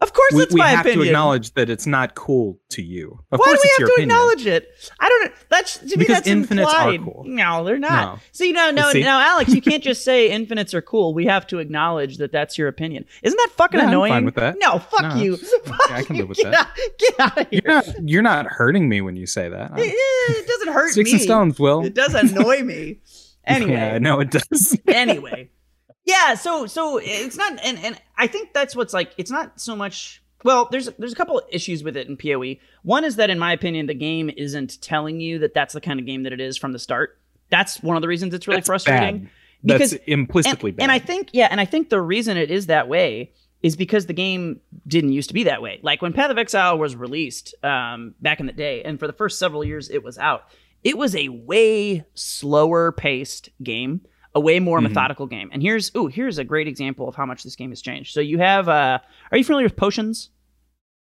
of 0.01 0.12
course, 0.13 0.34
we, 0.34 0.43
it's 0.43 0.53
we 0.53 0.60
my 0.60 0.67
have 0.67 0.81
opinion. 0.81 0.99
to 1.05 1.10
acknowledge 1.10 1.53
that 1.53 1.69
it's 1.69 1.88
not 1.88 2.15
cool 2.15 2.60
to 2.69 2.81
you. 2.84 3.17
Of 3.31 3.39
Why 3.39 3.45
course, 3.45 3.62
do 3.62 3.67
we 3.67 3.69
have 3.69 3.77
to 3.88 3.93
opinion. 3.93 4.10
acknowledge 4.12 4.45
it? 4.45 4.67
I 4.99 5.08
don't 5.10 5.25
know. 5.25 5.31
That's 5.49 5.77
to 5.77 5.86
me. 5.86 5.95
Because 5.95 6.15
That's 6.17 6.27
infinites 6.27 6.73
are 6.73 6.93
implied. 6.93 7.13
cool. 7.13 7.23
No, 7.25 7.63
they're 7.63 7.77
not. 7.79 8.15
No. 8.15 8.19
See, 8.34 8.51
no, 8.51 8.71
no, 8.71 8.91
See? 8.91 9.01
no, 9.01 9.19
Alex, 9.19 9.53
you 9.53 9.62
can't 9.62 9.81
just 9.84 10.03
say 10.03 10.29
infinites 10.31 10.73
are 10.73 10.81
cool. 10.81 11.13
We 11.13 11.25
have 11.27 11.47
to 11.47 11.60
acknowledge 11.60 12.17
that 12.17 12.31
that's 12.34 12.58
your 12.58 12.67
opinion. 12.67 13.05
Isn't 13.23 13.38
that 13.38 13.49
fucking 13.55 13.79
Yeah, 13.79 13.86
I'm 13.86 13.89
annoying? 13.91 14.12
fine 14.12 14.25
with 14.25 14.36
that. 14.36 14.58
No, 14.60 14.79
fuck 14.79 15.01
No, 15.01 15.15
you. 15.15 15.38
Fuck 15.38 15.91
I 15.91 16.03
can 16.03 16.17
live 16.17 16.27
with 16.29 16.38
get 16.39 16.51
that. 16.51 16.67
Out, 16.67 16.77
get 16.99 17.19
out 17.19 17.38
of 17.39 17.47
here. 17.49 17.62
You're 17.63 17.73
not, 17.73 18.10
you're 18.10 18.21
not 18.21 18.45
hurting 18.47 18.89
me 18.89 18.99
when 19.01 19.15
you 19.15 19.25
say 19.25 19.47
that. 19.47 19.71
Eh, 19.79 19.81
it 19.86 20.47
doesn't 20.47 20.73
hurt 20.73 20.91
Sticks 20.91 21.10
me. 21.12 21.13
and 21.13 21.21
stones, 21.21 21.60
Will. 21.60 21.86
It 21.86 21.93
does 21.93 22.13
annoy 22.13 22.63
me. 22.63 22.99
Anyway, 23.47 23.73
yeah, 23.73 23.99
no, 23.99 24.21
it 24.21 24.31
does. 24.31 24.75
anyway 24.88 25.47
yeah 26.05 26.33
so 26.35 26.65
so 26.65 26.97
it's 27.01 27.37
not 27.37 27.59
and 27.63 27.77
and 27.79 27.99
i 28.17 28.27
think 28.27 28.53
that's 28.53 28.75
what's 28.75 28.93
like 28.93 29.13
it's 29.17 29.31
not 29.31 29.59
so 29.59 29.75
much 29.75 30.21
well 30.43 30.67
there's 30.71 30.89
there's 30.97 31.13
a 31.13 31.15
couple 31.15 31.37
of 31.37 31.43
issues 31.49 31.83
with 31.83 31.97
it 31.97 32.07
in 32.07 32.15
poe 32.17 32.55
one 32.83 33.03
is 33.03 33.15
that 33.15 33.29
in 33.29 33.39
my 33.39 33.51
opinion 33.51 33.85
the 33.87 33.93
game 33.93 34.29
isn't 34.37 34.81
telling 34.81 35.19
you 35.19 35.39
that 35.39 35.53
that's 35.53 35.73
the 35.73 35.81
kind 35.81 35.99
of 35.99 36.05
game 36.05 36.23
that 36.23 36.33
it 36.33 36.39
is 36.41 36.57
from 36.57 36.71
the 36.71 36.79
start 36.79 37.19
that's 37.49 37.81
one 37.83 37.95
of 37.95 38.01
the 38.01 38.07
reasons 38.07 38.33
it's 38.33 38.47
really 38.47 38.57
That's 38.57 38.67
frustrating 38.67 39.19
bad. 39.19 39.29
because 39.63 39.91
That's 39.91 40.03
implicitly 40.07 40.71
and, 40.71 40.77
bad. 40.77 40.83
and 40.83 40.91
I 40.91 40.99
think 40.99 41.29
yeah, 41.31 41.47
and 41.51 41.61
I 41.61 41.65
think 41.65 41.89
the 41.89 42.01
reason 42.01 42.37
it 42.37 42.49
is 42.49 42.65
that 42.67 42.87
way 42.87 43.31
is 43.61 43.75
because 43.75 44.07
the 44.07 44.13
game 44.13 44.59
didn't 44.87 45.11
used 45.11 45.29
to 45.29 45.33
be 45.33 45.43
that 45.43 45.61
way. 45.61 45.79
Like 45.81 46.01
when 46.01 46.11
Path 46.13 46.29
of 46.31 46.37
Exile 46.37 46.77
was 46.77 46.95
released 46.95 47.55
um, 47.63 48.13
back 48.21 48.39
in 48.39 48.45
the 48.47 48.51
day, 48.51 48.83
and 48.83 48.99
for 48.99 49.07
the 49.07 49.13
first 49.13 49.39
several 49.39 49.63
years 49.63 49.89
it 49.89 50.03
was 50.03 50.17
out, 50.17 50.45
it 50.83 50.97
was 50.97 51.15
a 51.15 51.29
way 51.29 52.03
slower 52.15 52.91
paced 52.91 53.49
game, 53.63 54.01
a 54.36 54.39
way 54.39 54.60
more 54.60 54.80
Mhm. 54.80 54.84
methodical 54.84 55.26
game. 55.28 55.50
And 55.54 55.62
here's 55.63 55.91
ooh, 55.95 56.08
here's 56.08 56.38
a 56.38 56.43
great 56.43 56.67
example 56.67 57.08
of 57.08 57.15
how 57.15 57.26
much 57.26 57.43
this 57.43 57.56
game 57.56 57.69
has 57.71 57.82
changed. 57.82 58.13
So 58.13 58.19
you 58.21 58.38
have 58.38 58.67
uh, 58.69 59.00
are 59.32 59.38
you 59.38 59.43
familiar 59.43 59.65
with 59.65 59.76
potions? 59.78 60.30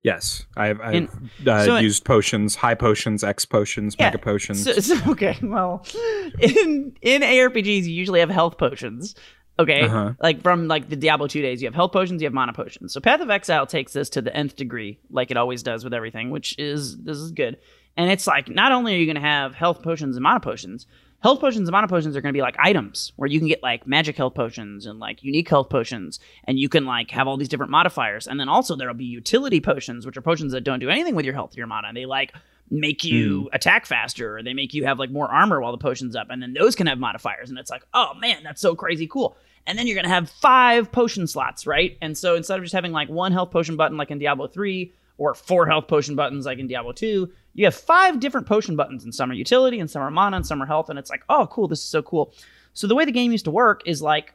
yes, 0.04 0.46
I've, 0.58 0.82
I've 0.82 0.96
In- 0.96 1.30
uh, 1.48 1.64
so 1.66 1.76
it- 1.78 1.82
used 1.84 2.04
potions, 2.04 2.56
high 2.56 2.76
potions, 2.76 3.24
X 3.24 3.46
potions, 3.46 3.96
Yeah, 3.98 4.08
mega 4.08 4.18
potions. 4.18 4.64
So, 4.64 4.74
so- 4.74 5.00
okay, 5.12 5.38
well, 5.42 5.86
in 6.40 6.96
in 7.02 7.22
ARPGs, 7.22 7.84
you 7.86 7.94
usually 7.94 8.20
have 8.20 8.30
health 8.30 8.58
potions. 8.58 9.16
Okay, 9.60 9.82
Uh-huh. 9.82 10.14
like 10.20 10.42
from 10.42 10.68
like 10.68 10.90
the 10.90 10.96
Diablo 10.96 11.28
two 11.28 11.42
days, 11.42 11.62
you 11.62 11.68
have 11.68 11.76
health 11.76 11.92
potions, 11.92 12.22
you 12.22 12.26
have 12.26 12.34
mana 12.34 12.54
potions. 12.54 12.92
So 12.94 13.00
Path 13.00 13.22
of 13.22 13.30
Exile 13.30 13.66
takes 13.68 13.94
this 13.94 14.10
to 14.10 14.22
the 14.22 14.36
nth 14.36 14.56
degree, 14.56 15.00
like 15.12 15.30
it 15.32 15.38
always 15.38 15.62
does 15.64 15.84
with 15.84 15.94
everything, 15.94 16.32
which 16.32 16.56
is 16.58 16.98
this 16.98 17.18
is 17.18 17.32
good. 17.32 17.58
And 17.96 18.10
it's 18.10 18.26
like 18.26 18.50
not 18.50 18.72
only 18.72 18.96
are 18.96 18.98
you 18.98 19.06
going 19.06 19.16
to 19.16 19.22
have 19.22 19.54
health 19.54 19.84
potions 19.84 20.16
and 20.16 20.24
mana 20.24 20.40
potions, 20.40 20.88
health 21.24 21.40
potions 21.40 21.70
and 21.70 21.72
mana 21.72 21.88
potions 21.88 22.16
are 22.16 22.22
going 22.22 22.34
to 22.34 22.38
be 22.38 22.42
like 22.42 22.58
items 22.60 23.14
where 23.16 23.28
you 23.30 23.40
can 23.40 23.48
get 23.48 23.64
like 23.64 23.88
magic 23.88 24.18
health 24.18 24.36
potions 24.36 24.86
and 24.86 25.00
like 25.00 25.24
unique 25.24 25.50
health 25.50 25.70
potions, 25.70 26.20
and 26.44 26.60
you 26.60 26.70
can 26.70 26.86
like 26.86 27.10
have 27.12 27.28
all 27.28 27.38
these 27.38 27.48
different 27.48 27.72
modifiers. 27.72 28.28
And 28.28 28.40
then 28.40 28.50
also 28.50 28.76
there'll 28.76 28.94
be 28.94 29.06
utility 29.06 29.62
potions, 29.62 30.06
which 30.06 30.18
are 30.18 30.22
potions 30.22 30.52
that 30.52 30.62
don't 30.62 30.80
do 30.80 30.90
anything 30.90 31.16
with 31.16 31.26
your 31.26 31.34
health 31.34 31.56
or 31.56 31.60
your 31.60 31.68
mana. 31.68 31.94
They 31.94 32.06
like 32.06 32.34
make 32.70 33.04
you 33.04 33.42
hmm. 33.42 33.56
attack 33.56 33.86
faster 33.86 34.38
or 34.38 34.44
they 34.44 34.54
make 34.54 34.74
you 34.74 34.86
have 34.86 35.00
like 35.00 35.12
more 35.12 35.32
armor 35.32 35.62
while 35.62 35.72
the 35.72 35.78
potion's 35.78 36.16
up 36.16 36.28
and 36.30 36.42
then 36.42 36.54
those 36.54 36.76
can 36.76 36.88
have 36.88 36.98
modifiers 36.98 37.50
and 37.50 37.60
it's 37.60 37.70
like 37.70 37.84
oh 37.94 38.14
man 38.16 38.42
that's 38.42 38.62
so 38.62 38.74
crazy 38.74 39.06
cool 39.06 39.36
and 39.68 39.78
then 39.78 39.86
you're 39.86 39.98
gonna 39.98 40.08
have 40.08 40.30
five 40.30 40.90
potion 40.92 41.28
slots 41.28 41.68
right 41.68 41.98
and 42.02 42.18
so 42.18 42.36
instead 42.36 42.58
of 42.58 42.64
just 42.64 42.74
having 42.74 42.94
like 42.94 43.10
one 43.10 43.34
health 43.34 43.52
potion 43.52 43.76
button 43.76 43.98
like 43.98 44.12
in 44.12 44.18
diablo 44.18 44.48
3 44.48 44.92
or 45.32 45.34
four 45.34 45.66
health 45.68 45.88
potion 45.88 46.16
buttons 46.16 46.46
like 46.46 46.60
in 46.60 46.68
diablo 46.68 46.92
2 46.92 47.30
you 47.54 47.66
have 47.66 47.76
five 47.76 48.20
different 48.20 48.48
potion 48.48 48.76
buttons 48.76 49.04
and 49.04 49.14
some 49.14 49.30
are 49.32 49.34
utility 49.36 49.80
and 49.80 49.90
some 49.90 50.02
are 50.02 50.12
mana 50.12 50.38
and 50.38 50.46
some 50.48 50.62
are 50.62 50.66
health 50.66 50.90
and 50.90 50.98
it's 51.00 51.10
like 51.10 51.24
oh 51.30 51.48
cool 51.52 51.68
this 51.68 51.80
is 51.80 51.86
so 51.86 52.02
cool 52.02 52.34
so 52.74 52.88
the 52.88 52.96
way 52.96 53.06
the 53.06 53.12
game 53.12 53.32
used 53.32 53.46
to 53.46 53.52
work 53.52 53.82
is 53.86 54.02
like 54.02 54.34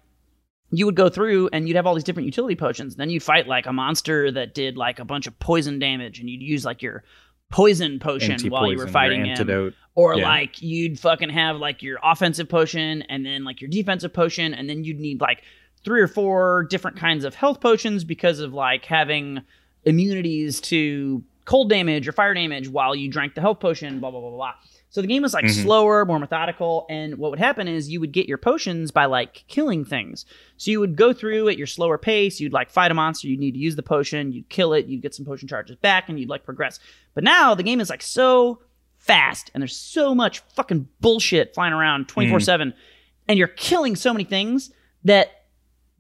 you 0.71 0.85
would 0.87 0.95
go 0.97 1.09
through 1.09 1.49
and 1.53 1.67
you'd 1.67 1.77
have 1.77 1.87
all 1.87 1.95
these 1.95 2.05
different 2.05 2.27
utility 2.27 2.55
potions. 2.55 2.97
Then 2.97 3.09
you'd 3.09 3.23
fight 3.23 3.47
like 3.49 3.65
a 3.65 3.73
monster 3.73 4.31
that 4.33 4.55
did 4.55 4.77
like 4.77 4.99
a 4.99 5.05
bunch 5.05 5.27
of 5.27 5.39
poison 5.41 5.79
damage, 5.79 6.21
and 6.21 6.29
you'd 6.29 6.43
use 6.43 6.63
like 6.67 6.83
your 6.83 7.05
poison 7.51 7.99
potion 7.99 8.39
while 8.51 8.71
you 8.71 8.77
were 8.77 8.87
fighting 8.87 9.23
him. 9.23 9.31
antidote. 9.31 9.75
Or 9.95 10.17
Yeah. 10.17 10.29
like 10.29 10.61
you'd 10.61 11.01
fucking 11.01 11.31
have 11.31 11.57
like 11.57 11.83
your 11.83 11.99
offensive 12.03 12.51
potion 12.51 13.01
and 13.09 13.25
then 13.25 13.45
like 13.45 13.63
your 13.63 13.71
defensive 13.71 14.13
potion, 14.13 14.53
and 14.53 14.69
then 14.69 14.85
you'd 14.85 15.01
need 15.01 15.23
like 15.23 15.43
three 15.85 16.03
or 16.03 16.07
four 16.07 16.65
different 16.69 16.99
kinds 16.99 17.25
of 17.25 17.35
health 17.35 17.61
potions 17.61 18.05
because 18.05 18.39
of 18.41 18.53
like 18.53 18.85
having 18.85 19.41
immunities 19.85 20.61
to 20.63 21.23
cold 21.45 21.71
damage 21.71 22.07
or 22.07 22.13
fire 22.13 22.35
damage 22.35 22.69
while 22.69 22.95
you 22.95 23.09
drank 23.11 23.35
the 23.35 23.41
health 23.41 23.61
potion, 23.61 24.01
blah 24.01 24.11
blah 24.11 24.21
blah 24.21 24.29
blah. 24.31 24.37
blah. 24.39 24.53
So 24.91 25.03
the 25.03 25.07
game 25.07 25.23
was 25.23 25.35
like 25.35 25.45
Mhm. 25.45 25.63
slower, 25.65 26.05
more 26.07 26.19
methodical, 26.19 26.87
and 26.89 27.19
what 27.19 27.31
would 27.31 27.39
happen 27.39 27.69
is 27.69 27.91
you 27.91 28.01
would 28.01 28.13
get 28.13 28.27
your 28.27 28.39
potions 28.39 28.91
by 28.91 29.05
like 29.05 29.45
killing 29.47 29.85
things. 29.85 30.25
So 30.57 30.71
you 30.71 30.81
would 30.81 30.97
go 30.97 31.13
through 31.13 31.49
at 31.51 31.59
your 31.59 31.67
slower 31.67 31.99
pace, 31.99 32.41
you'd 32.41 32.55
like 32.55 32.71
fight 32.71 32.91
a 32.91 32.95
monster, 32.95 33.29
you'd 33.29 33.39
need 33.41 33.53
to 33.53 33.59
use 33.59 33.77
the 33.77 33.83
potion, 33.83 34.33
you'd 34.33 34.49
kill 34.49 34.73
it, 34.73 34.87
you'd 34.87 35.03
get 35.03 35.15
some 35.15 35.27
potion 35.27 35.47
charges 35.47 35.77
back, 35.77 36.09
and 36.09 36.19
you'd 36.19 36.31
like 36.31 36.43
progress. 36.45 36.81
But 37.15 37.23
now 37.23 37.55
the 37.55 37.63
game 37.63 37.81
is 37.81 37.91
like 37.91 38.03
so 38.03 38.61
fast, 38.97 39.51
and 39.53 39.61
there's 39.63 39.77
so 39.77 40.15
much 40.15 40.41
fucking 40.57 40.89
bullshit 41.01 41.55
flying 41.55 41.75
around 41.75 42.09
24 42.09 42.41
7, 42.41 42.73
and 43.29 43.39
you're 43.39 43.49
killing 43.49 43.95
so 43.95 44.13
many 44.15 44.25
things 44.25 44.71
that 45.05 45.38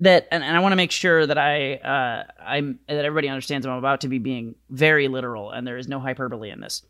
that 0.01 0.29
and, 0.31 0.45
and 0.45 0.57
I 0.57 0.61
want 0.61 0.73
to 0.73 0.77
make 0.77 0.93
sure 0.93 1.27
that 1.27 1.39
I 1.39 1.75
uh 1.75 2.25
I'm 2.41 2.79
that 2.89 3.05
everybody 3.05 3.29
understands 3.29 3.67
I'm 3.67 3.73
about 3.73 4.03
to 4.03 4.09
be 4.09 4.19
being 4.19 4.55
very 4.71 5.09
literal 5.09 5.51
and 5.51 5.67
there 5.67 5.77
is 5.77 5.89
no 5.89 5.99
hyperbole 6.01 6.51
in 6.51 6.61
this. 6.61 6.85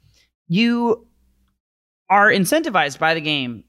You 0.49 1.07
are 2.11 2.29
incentivized 2.31 2.99
by 2.99 3.15
the 3.15 3.21
game 3.21 3.65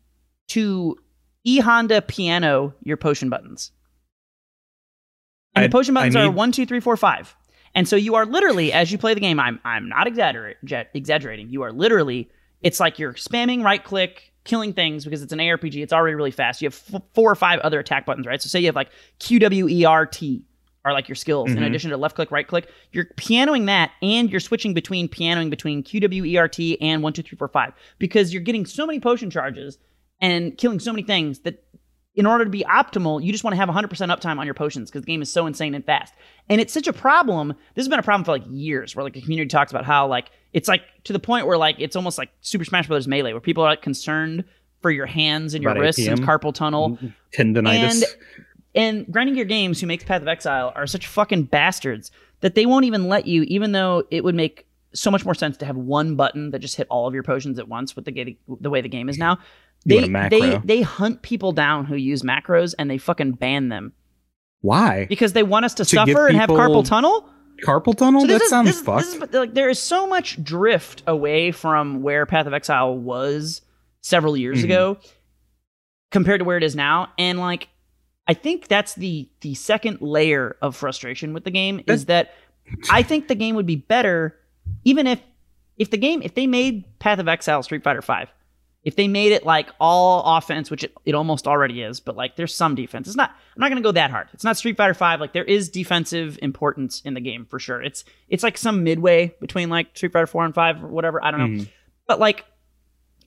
to 0.50 0.98
E 1.46 1.60
Honda 1.60 2.02
piano 2.02 2.74
your 2.84 2.98
potion 2.98 3.30
buttons. 3.30 3.72
And 5.56 5.64
I- 5.64 5.68
the 5.68 5.72
potion 5.72 5.94
buttons 5.94 6.16
are 6.16 6.26
need- 6.26 6.36
one, 6.36 6.52
two, 6.52 6.66
three, 6.66 6.80
four, 6.80 6.98
five. 6.98 7.36
And 7.76 7.88
so 7.88 7.96
you 7.96 8.16
are 8.16 8.26
literally, 8.26 8.74
as 8.74 8.92
you 8.92 8.98
play 8.98 9.14
the 9.14 9.20
game, 9.20 9.40
I'm 9.40 9.60
I'm 9.64 9.88
not 9.90 10.08
exaggerating. 10.08 11.50
You 11.50 11.62
are 11.62 11.72
literally, 11.72 12.30
it's 12.62 12.80
like 12.80 12.98
you're 12.98 13.14
spamming 13.14 13.64
right 13.64 13.84
click 13.84 14.29
killing 14.44 14.74
things 14.74 15.04
because 15.04 15.22
it's 15.22 15.34
an 15.34 15.40
ARPG. 15.40 15.82
It's 15.84 15.94
already 15.94 16.16
really 16.16 16.32
fast. 16.32 16.62
You 16.62 16.68
have 16.68 16.82
f- 16.94 17.02
four 17.14 17.32
or 17.32 17.36
five 17.36 17.60
other 17.60 17.80
attack 17.80 18.06
buttons, 18.06 18.26
right? 18.26 18.42
So 18.42 18.48
say 18.48 18.60
you 18.60 18.66
have 18.68 18.76
like 18.76 18.90
Q 19.20 19.40
W 19.40 19.68
E 19.68 19.86
R 19.86 20.06
T 20.06 20.44
are 20.86 20.94
like 20.94 21.10
your 21.10 21.16
skills 21.16 21.52
in 21.52 21.58
Mhm. 21.58 21.66
addition 21.66 21.92
to 21.92 21.98
left 21.98 22.16
click, 22.16 22.32
right 22.32 22.48
click. 22.48 22.70
You're 22.94 23.06
pianoing 23.18 23.66
that, 23.66 23.92
and 24.02 24.30
you're 24.32 24.40
switching 24.40 24.74
between 24.74 25.08
pianoing 25.10 25.50
between 25.50 25.84
Q 25.84 26.00
W 26.00 26.24
E 26.26 26.38
R 26.38 26.48
T 26.48 26.80
and 26.82 27.04
one 27.04 27.14
two 27.14 27.22
three 27.22 27.38
four 27.38 27.50
five 27.50 27.74
because 28.00 28.34
you're 28.34 28.42
getting 28.44 28.66
so 28.66 28.86
many 28.88 29.00
potion 29.00 29.30
charges 29.30 29.78
and 30.22 30.58
killing 30.58 30.80
so 30.80 30.92
many 30.94 31.04
things 31.04 31.40
that 31.40 31.64
in 32.16 32.26
order 32.26 32.44
to 32.44 32.50
be 32.50 32.64
optimal, 32.64 33.24
you 33.24 33.32
just 33.32 33.44
want 33.46 33.54
to 33.54 33.58
have 33.58 33.70
100% 33.70 33.88
uptime 34.10 34.40
on 34.40 34.46
your 34.46 34.54
potions 34.56 34.90
because 34.90 35.04
the 35.04 35.06
game 35.06 35.22
is 35.22 35.32
so 35.32 35.46
insane 35.46 35.74
and 35.76 35.86
fast. 35.86 36.14
And 36.50 36.60
it's 36.60 36.74
such 36.74 36.88
a 36.88 36.92
problem. 36.92 37.50
This 37.76 37.84
has 37.84 37.88
been 37.88 38.00
a 38.00 38.04
problem 38.04 38.26
for 38.26 38.32
like 38.32 38.44
years 38.50 38.96
where 38.96 39.04
like 39.04 39.14
the 39.14 39.22
community 39.22 39.48
talks 39.48 39.72
about 39.72 39.86
how 39.86 40.08
like 40.08 40.32
it's 40.54 40.68
like 40.68 40.82
to 41.06 41.14
the 41.14 41.20
point 41.20 41.48
where 41.48 41.58
like 41.58 41.76
it's 41.80 41.96
almost 41.96 42.18
like 42.18 42.30
Super 42.42 42.66
Smash 42.66 42.88
Bros. 42.88 43.08
Melee 43.08 43.34
where 43.34 43.42
people 43.42 43.64
are 43.64 43.70
like 43.70 43.82
concerned 43.82 44.44
for 44.82 44.92
your 44.92 45.06
hands 45.06 45.54
and 45.54 45.64
your 45.64 45.72
About 45.72 45.82
wrists 45.82 46.08
and 46.08 46.22
carpal 46.22 46.54
tunnel. 46.54 46.92
Mm-hmm. 46.92 47.08
Tendonitis. 47.34 47.82
And 47.84 48.04
and 48.76 49.12
Grinding 49.12 49.36
Gear 49.36 49.46
Games, 49.46 49.82
who 49.82 49.88
makes 49.88 50.04
Path 50.04 50.22
of 50.22 50.28
Exile, 50.28 50.72
are 50.76 50.88
such 50.88 51.08
fucking 51.08 51.44
bastards 51.44 52.12
that 52.42 52.56
they 52.56 52.66
won't 52.66 52.86
even 52.86 53.08
let 53.08 53.28
you, 53.28 53.44
even 53.44 53.72
though 53.72 54.04
it 54.12 54.24
would 54.24 54.36
make 54.36 54.66
so 54.94 55.12
much 55.12 55.26
more 55.26 55.36
sense 55.36 55.58
to 55.58 55.66
have 55.66 55.76
one 55.76 56.16
button 56.16 56.52
that 56.52 56.60
just 56.60 56.76
hit 56.76 56.88
all 56.90 57.08
of 57.08 57.14
your 57.14 57.24
potions 57.24 57.60
at 57.60 57.68
once 57.68 57.96
with 57.96 58.06
the 58.06 58.38
the 58.60 58.70
way 58.70 58.82
the 58.82 58.90
game 58.90 59.10
is 59.10 59.18
now. 59.18 59.40
They 59.86 60.08
they 60.30 60.58
they 60.64 60.82
hunt 60.82 61.22
people 61.22 61.52
down 61.52 61.86
who 61.86 61.96
use 61.96 62.22
macros 62.22 62.74
and 62.78 62.90
they 62.90 62.98
fucking 62.98 63.34
ban 63.34 63.70
them 63.70 63.94
Why? 64.62 65.06
because 65.08 65.34
they 65.34 65.44
want 65.44 65.66
us 65.66 65.74
to, 65.76 65.86
To 65.86 65.96
suffer 65.96 66.28
and 66.28 66.38
have 66.38 66.50
carpal 66.50 66.86
tunnel. 66.86 67.30
Carpal 67.66 67.96
tunnel? 67.96 68.22
So 68.22 68.28
that 68.28 68.42
is- 68.42 68.50
sounds 68.50 68.68
this 68.68 68.82
fucked. 68.82 69.06
this 69.06 69.16
is- 69.16 69.34
like 69.34 69.54
there 69.54 69.70
is 69.70 69.80
so 69.80 70.08
much 70.08 70.42
drift 70.44 71.04
away 71.08 71.52
from 71.52 72.02
where 72.02 72.26
Path 72.26 72.46
of 72.48 72.54
Exile 72.54 72.98
was 72.98 73.62
several 74.02 74.36
years 74.38 74.60
Mhm. 74.62 74.64
ago 74.66 74.98
compared 76.12 76.40
to 76.40 76.46
where 76.46 76.58
it 76.58 76.64
is 76.64 76.76
now, 76.76 77.10
and 77.18 77.40
like 77.40 77.68
I 78.28 78.34
think 78.36 78.68
that's 78.68 78.94
the 78.96 79.28
the 79.42 79.56
second 79.56 80.02
layer 80.02 80.56
of 80.62 80.76
frustration 80.76 81.34
with 81.34 81.44
the 81.46 81.52
game 81.52 81.82
is 81.88 82.06
that 82.06 82.34
I 82.92 83.02
think 83.02 83.28
the 83.28 83.36
game 83.36 83.56
would 83.56 83.66
be 83.66 83.76
better 83.76 84.36
even 84.86 85.08
if 85.08 85.20
if 85.78 85.90
the 85.90 85.98
game 85.98 86.22
if 86.24 86.36
they 86.36 86.46
made 86.46 86.84
Path 87.00 87.20
of 87.20 87.28
Exile 87.28 87.64
Street 87.64 87.84
Fighter 87.84 88.02
Five. 88.04 88.30
If 88.84 88.96
they 88.96 89.10
made 89.10 89.34
it 89.34 89.46
like 89.46 89.70
all 89.80 90.38
offense, 90.38 90.72
which 90.72 90.86
it, 90.86 90.94
it 91.06 91.14
almost 91.14 91.48
already 91.48 91.82
is, 91.82 92.00
but 92.00 92.16
like 92.16 92.38
there's 92.38 92.56
some 92.56 92.76
defense. 92.76 93.08
It's 93.08 93.18
not. 93.18 93.30
I'm 93.32 93.60
not 93.60 93.70
gonna 93.70 93.82
go 93.82 93.92
that 93.92 94.10
hard. 94.10 94.30
It's 94.34 94.44
not 94.46 94.56
Street 94.58 94.78
Fighter 94.78 94.94
Five. 94.94 95.20
Like 95.20 95.34
there 95.34 95.44
is 95.44 95.68
defensive 95.70 96.40
importance 96.42 97.02
in 97.04 97.14
the 97.14 97.20
game 97.20 97.46
for 97.46 97.60
sure. 97.60 97.84
It's 97.84 98.06
it's 98.30 98.42
like 98.42 98.58
some 98.58 98.84
midway 98.86 99.36
between 99.42 99.70
like 99.70 99.96
Street 99.98 100.14
Fighter 100.14 100.28
Four 100.28 100.46
and 100.46 100.56
Five 100.56 100.82
or 100.84 100.88
whatever. 100.88 101.24
I 101.24 101.32
don't 101.32 101.40
know. 101.42 101.64
Mhm. 101.64 101.70
But 102.08 102.20
like 102.20 102.46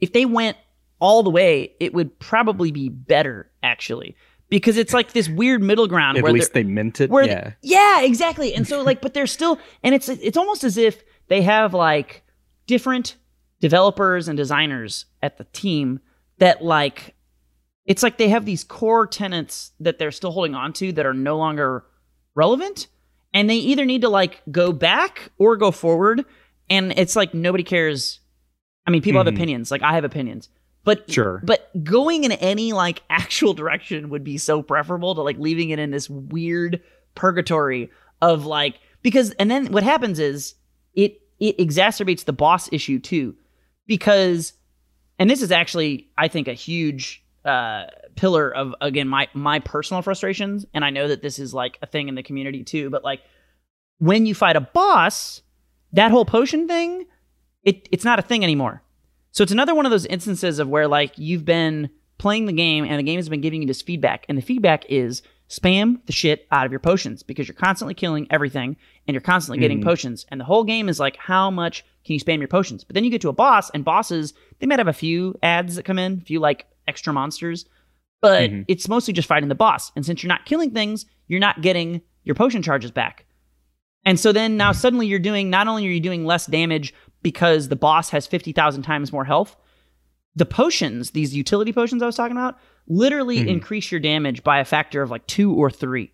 if 0.01 0.13
they 0.15 0.25
went 0.25 0.57
all 1.01 1.23
the 1.23 1.31
way, 1.31 1.75
it 1.81 1.93
would 1.93 2.19
probably 2.19 2.73
be 2.73 2.89
better 2.89 3.51
actually 3.63 4.17
because 4.49 4.77
it's 4.79 4.95
like 4.95 5.13
this 5.13 5.29
weird 5.29 5.63
middle 5.63 5.87
ground 5.87 6.15
where 6.17 6.21
At 6.21 6.25
where 6.25 6.33
least 6.33 6.55
they're- 6.55 6.65
meant 6.65 7.01
it. 7.01 7.11
where 7.11 7.25
yeah. 7.27 7.53
yeah, 7.63 8.03
exactly. 8.03 8.55
And 8.55 8.67
so 8.67 8.83
like, 8.83 9.01
but 9.03 9.13
they're 9.13 9.27
still, 9.27 9.59
and 9.83 9.95
it's 9.95 10.09
it's 10.09 10.37
almost 10.39 10.65
as 10.65 10.77
if 10.79 11.03
they 11.29 11.43
have 11.43 11.75
like 11.75 12.23
different 12.67 13.17
developers 13.63 14.29
and 14.29 14.37
designers 14.37 15.07
at 15.23 15.39
the 15.39 15.45
team 15.45 16.01
that 16.39 16.63
like, 16.63 17.15
it's 17.87 18.03
like 18.03 18.19
they 18.19 18.29
have 18.29 18.45
these 18.45 18.65
core 18.65 19.07
tenants 19.07 19.71
that 19.81 19.99
they're 19.99 20.11
still 20.11 20.33
holding 20.33 20.55
on 20.55 20.73
to 20.75 20.93
that 20.93 21.07
are 21.07 21.15
no 21.15 21.39
longer 21.39 21.85
relevant, 22.35 22.89
and 23.33 23.49
they 23.49 23.55
either 23.57 23.85
need 23.87 24.03
to 24.03 24.09
like 24.09 24.43
go 24.51 24.73
back 24.73 25.31
or 25.39 25.57
go 25.57 25.71
forward, 25.71 26.25
and 26.69 26.93
it's 26.99 27.17
like 27.17 27.33
nobody 27.33 27.65
cares. 27.65 28.21
I 28.87 28.91
mean, 28.91 29.01
people 29.01 29.23
have 29.23 29.33
Mhm. 29.33 29.37
opinions. 29.37 29.71
Like 29.71 29.83
I 29.83 29.95
have 29.95 30.05
opinions. 30.05 30.49
But 30.85 31.09
Sure. 31.11 31.41
but 31.45 31.71
going 31.85 32.25
in 32.25 32.33
any 32.33 32.73
like 32.73 33.03
actual 33.11 33.55
direction 33.55 34.11
would 34.11 34.25
be 34.25 34.37
so 34.39 34.61
preferable 34.63 35.15
to 35.15 35.23
like 35.23 35.39
leaving 35.39 35.71
it 35.71 35.79
in 35.79 35.93
this 35.93 36.11
weird 36.11 36.83
purgatory 37.15 37.91
of 38.21 38.45
like 38.47 38.75
because 39.03 39.31
and 39.33 39.49
then 39.51 39.67
what 39.71 39.83
happens 39.85 40.19
is 40.19 40.55
it 40.95 41.21
it 41.39 41.57
exacerbates 41.59 42.25
the 42.25 42.33
boss 42.33 42.73
issue 42.73 42.99
too 42.99 43.37
because 43.93 44.55
and 45.19 45.29
this 45.29 45.43
is 45.43 45.53
actually 45.53 46.09
I 46.17 46.29
think 46.29 46.49
a 46.49 46.55
huge 46.55 47.23
uh 47.45 47.85
pillar 48.17 48.51
of 48.55 48.75
again 48.81 49.07
my 49.07 49.29
my 49.35 49.59
personal 49.59 50.01
frustrations. 50.01 50.65
And 50.73 50.83
I 50.83 50.89
know 50.89 51.09
that 51.09 51.21
this 51.21 51.39
is 51.39 51.53
like 51.53 51.79
a 51.83 51.87
thing 51.87 52.09
in 52.09 52.15
the 52.15 52.23
community 52.23 52.65
too 52.65 52.89
but 52.89 53.05
like 53.05 53.21
when 53.99 54.25
you 54.25 54.35
fight 54.35 54.57
a 54.57 54.63
boss 54.63 55.43
that 55.93 56.11
whole 56.11 56.25
potion 56.25 56.67
thing 56.67 57.05
it 57.65 57.87
it's 57.93 58.05
not 58.05 58.19
a 58.19 58.23
thing 58.23 58.43
anymore. 58.43 58.83
So 59.33 59.43
it's 59.43 59.53
another 59.53 59.75
one 59.75 59.85
of 59.85 59.93
those 59.93 60.07
instances 60.07 60.59
of 60.59 60.71
where 60.71 60.89
like 60.89 61.13
you've 61.19 61.45
been 61.45 61.91
playing 62.17 62.47
the 62.47 62.53
game 62.55 62.87
and 62.87 62.99
the 62.99 63.03
game 63.03 63.19
has 63.19 63.29
been 63.29 63.43
giving 63.43 63.61
you 63.61 63.69
this 63.69 63.83
feedback. 63.83 64.25
And 64.31 64.39
the 64.39 64.43
feedback 64.43 64.87
is 64.89 65.21
spam 65.51 66.01
the 66.07 66.13
shit 66.13 66.47
out 66.51 66.65
of 66.65 66.73
your 66.73 66.81
potions 66.81 67.23
because 67.23 67.47
you're 67.47 67.55
constantly 67.55 67.93
killing 67.93 68.27
everything 68.31 68.79
and 69.07 69.15
you're 69.15 69.21
constantly 69.21 69.59
getting 69.59 69.81
Mhm. 69.81 69.85
potions 69.85 70.25
and 70.31 70.41
the 70.41 70.45
whole 70.45 70.65
game 70.65 70.89
is 70.89 71.01
like 71.01 71.17
how 71.17 71.51
much 71.51 71.85
can 72.05 72.15
you 72.15 72.21
spam 72.21 72.39
your 72.39 72.49
potions 72.49 72.85
but 72.85 72.95
then 72.95 73.05
you 73.05 73.11
get 73.11 73.21
to 73.23 73.29
a 73.29 73.33
boss 73.33 73.71
and 73.71 73.85
bosses 73.85 74.35
they 74.61 74.67
might 74.67 74.79
have 74.79 74.89
a 74.89 74.93
few 74.93 75.37
ads 75.43 75.75
that 75.77 75.85
come 75.85 75.99
in 75.99 76.19
a 76.23 76.25
few 76.25 76.39
like 76.41 76.67
extra 76.89 77.13
monsters 77.13 77.65
but 78.21 78.51
Mhm. 78.51 78.65
it's 78.69 78.89
mostly 78.89 79.13
just 79.13 79.29
fighting 79.29 79.49
the 79.49 79.55
boss 79.55 79.91
and 79.97 80.07
since 80.07 80.23
you're 80.23 80.29
not 80.29 80.45
killing 80.47 80.71
things 80.71 81.07
you're 81.29 81.41
not 81.41 81.63
getting 81.63 82.01
your 82.25 82.35
potion 82.35 82.63
charges 82.63 82.91
back 82.91 83.27
and 84.05 84.19
so 84.21 84.33
then 84.33 84.57
now 84.57 84.73
suddenly 84.73 85.07
you're 85.07 85.19
doing 85.19 85.51
not 85.51 85.67
only 85.69 85.87
are 85.87 85.91
you 85.91 86.01
doing 86.01 86.25
less 86.25 86.47
damage 86.47 86.93
because 87.23 87.69
the 87.69 87.77
boss 87.77 88.11
has 88.11 88.27
50,000 88.27 88.83
times 88.83 89.13
more 89.13 89.25
health, 89.25 89.57
the 90.35 90.45
potions, 90.47 91.13
these 91.13 91.37
utility 91.37 91.73
potions 91.73 92.03
I 92.03 92.07
was 92.07 92.17
talking 92.17 92.37
about, 92.37 92.59
literally 92.89 93.39
Mhm. 93.39 93.47
increase 93.47 93.93
your 93.93 94.01
damage 94.01 94.43
by 94.43 94.59
a 94.59 94.65
factor 94.65 95.03
of 95.03 95.11
like 95.13 95.25
2 95.29 95.53
or 95.55 95.71
3. 95.71 96.11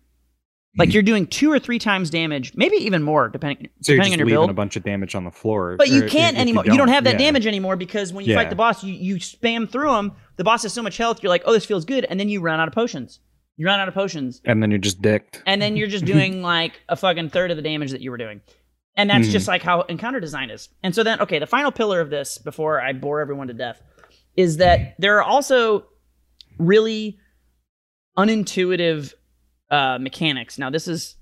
Like 0.77 0.93
you're 0.93 1.03
doing 1.03 1.25
2 1.25 1.51
or 1.51 1.57
3 1.59 1.79
times 1.79 2.09
damage, 2.11 2.53
maybe 2.55 2.77
even 2.77 3.01
more 3.01 3.27
depending 3.27 3.69
So 3.81 3.93
depending 3.93 4.13
on 4.13 4.19
your 4.19 4.25
leaving 4.27 4.37
build. 4.41 4.49
a 4.51 4.53
bunch 4.53 4.75
of 4.75 4.83
damage 4.83 5.15
on 5.15 5.23
the 5.23 5.31
floor. 5.31 5.75
But 5.77 5.89
you 5.89 6.03
can't 6.03 6.35
if 6.37 6.41
anymore. 6.41 6.63
You 6.65 6.77
don't, 6.77 6.89
have 6.89 7.03
that 7.05 7.13
yeah. 7.13 7.25
damage 7.25 7.47
anymore 7.47 7.75
because 7.75 8.13
when 8.13 8.23
you 8.23 8.33
Yeah. 8.33 8.37
fight 8.39 8.49
the 8.51 8.55
boss, 8.55 8.83
you, 8.83 8.93
you 8.93 9.15
spam 9.15 9.69
through 9.69 9.89
them. 9.91 10.11
The 10.37 10.43
boss 10.43 10.61
has 10.63 10.71
so 10.71 10.83
much 10.83 10.95
health, 10.97 11.23
you're 11.23 11.31
like, 11.31 11.41
oh, 11.45 11.53
this 11.53 11.65
feels 11.65 11.85
good. 11.85 12.05
And 12.05 12.19
then 12.19 12.29
you 12.29 12.39
run 12.39 12.59
out 12.59 12.67
of 12.67 12.73
potions. 12.73 13.19
You 13.57 13.65
run 13.65 13.79
out 13.79 13.87
of 13.87 13.93
potions. 13.95 14.41
And 14.45 14.61
then 14.61 14.69
you're 14.69 14.77
just 14.79 15.01
dicked. 15.01 15.41
and 15.47 15.61
then 15.61 15.75
you're 15.75 15.87
just 15.87 16.05
doing 16.13 16.41
like 16.43 16.79
a 16.87 16.95
fucking 16.95 17.29
third 17.31 17.49
of 17.51 17.57
the 17.57 17.63
damage 17.63 17.91
that 17.91 18.01
you 18.01 18.11
were 18.11 18.17
doing. 18.17 18.39
And 18.95 19.09
that's 19.09 19.27
Mhm. 19.27 19.31
just 19.31 19.47
like 19.47 19.63
how 19.63 19.81
encounter 19.83 20.19
design 20.19 20.49
is. 20.51 20.69
And 20.83 20.93
so 20.93 21.03
then, 21.03 21.19
okay, 21.21 21.39
the 21.39 21.47
final 21.47 21.71
pillar 21.71 21.99
of 21.99 22.09
this 22.11 22.37
before 22.37 22.79
I 22.79 22.93
bore 22.93 23.21
everyone 23.21 23.47
to 23.47 23.53
death 23.53 23.81
is 24.37 24.57
that 24.57 24.95
there 24.99 25.17
are 25.17 25.23
also 25.23 25.85
really 26.59 27.17
unintuitive 28.17 29.13
uh, 29.71 29.97
mechanics. 29.99 30.57
Now, 30.57 30.69
this 30.69 30.87
is 30.87 31.15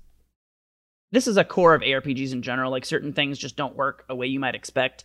this 1.10 1.26
is 1.26 1.36
a 1.36 1.44
core 1.44 1.74
of 1.74 1.82
ARPGs 1.82 2.32
in 2.32 2.42
general. 2.42 2.70
Like 2.70 2.84
certain 2.84 3.12
things 3.12 3.38
just 3.38 3.56
don't 3.56 3.74
work 3.76 4.04
a 4.08 4.14
way 4.14 4.26
you 4.26 4.40
might 4.40 4.54
expect, 4.54 5.04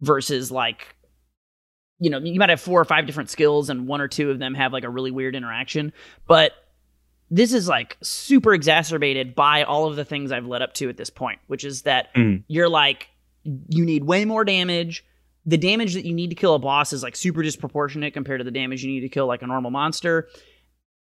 versus 0.00 0.50
like 0.50 0.96
you 2.00 2.10
know 2.10 2.18
you 2.18 2.38
might 2.38 2.50
have 2.50 2.60
four 2.60 2.80
or 2.80 2.84
five 2.84 3.06
different 3.06 3.30
skills 3.30 3.70
and 3.70 3.86
one 3.86 4.00
or 4.00 4.08
two 4.08 4.30
of 4.30 4.38
them 4.38 4.54
have 4.54 4.72
like 4.72 4.84
a 4.84 4.90
really 4.90 5.10
weird 5.12 5.34
interaction, 5.36 5.92
but 6.26 6.52
this 7.30 7.52
is 7.52 7.66
like 7.68 7.96
super 8.02 8.52
exacerbated 8.52 9.34
by 9.34 9.62
all 9.62 9.86
of 9.86 9.96
the 9.96 10.04
things 10.04 10.30
I've 10.30 10.46
led 10.46 10.60
up 10.62 10.74
to 10.74 10.88
at 10.88 10.96
this 10.96 11.10
point, 11.10 11.38
which 11.46 11.64
is 11.64 11.82
that 11.82 12.12
Mm. 12.14 12.44
you're 12.48 12.68
like, 12.68 13.08
you 13.44 13.84
need 13.84 14.04
way 14.04 14.24
more 14.24 14.44
damage. 14.44 15.04
The 15.46 15.56
damage 15.56 15.94
that 15.94 16.04
you 16.04 16.12
need 16.14 16.28
to 16.30 16.36
kill 16.36 16.54
a 16.54 16.58
boss 16.58 16.92
is 16.92 17.02
like 17.02 17.16
super 17.16 17.42
disproportionate 17.42 18.12
compared 18.12 18.40
to 18.40 18.44
the 18.44 18.50
damage 18.50 18.84
you 18.84 18.90
need 18.90 19.00
to 19.00 19.08
kill 19.08 19.26
like 19.26 19.42
a 19.42 19.46
normal 19.46 19.70
monster. 19.70 20.28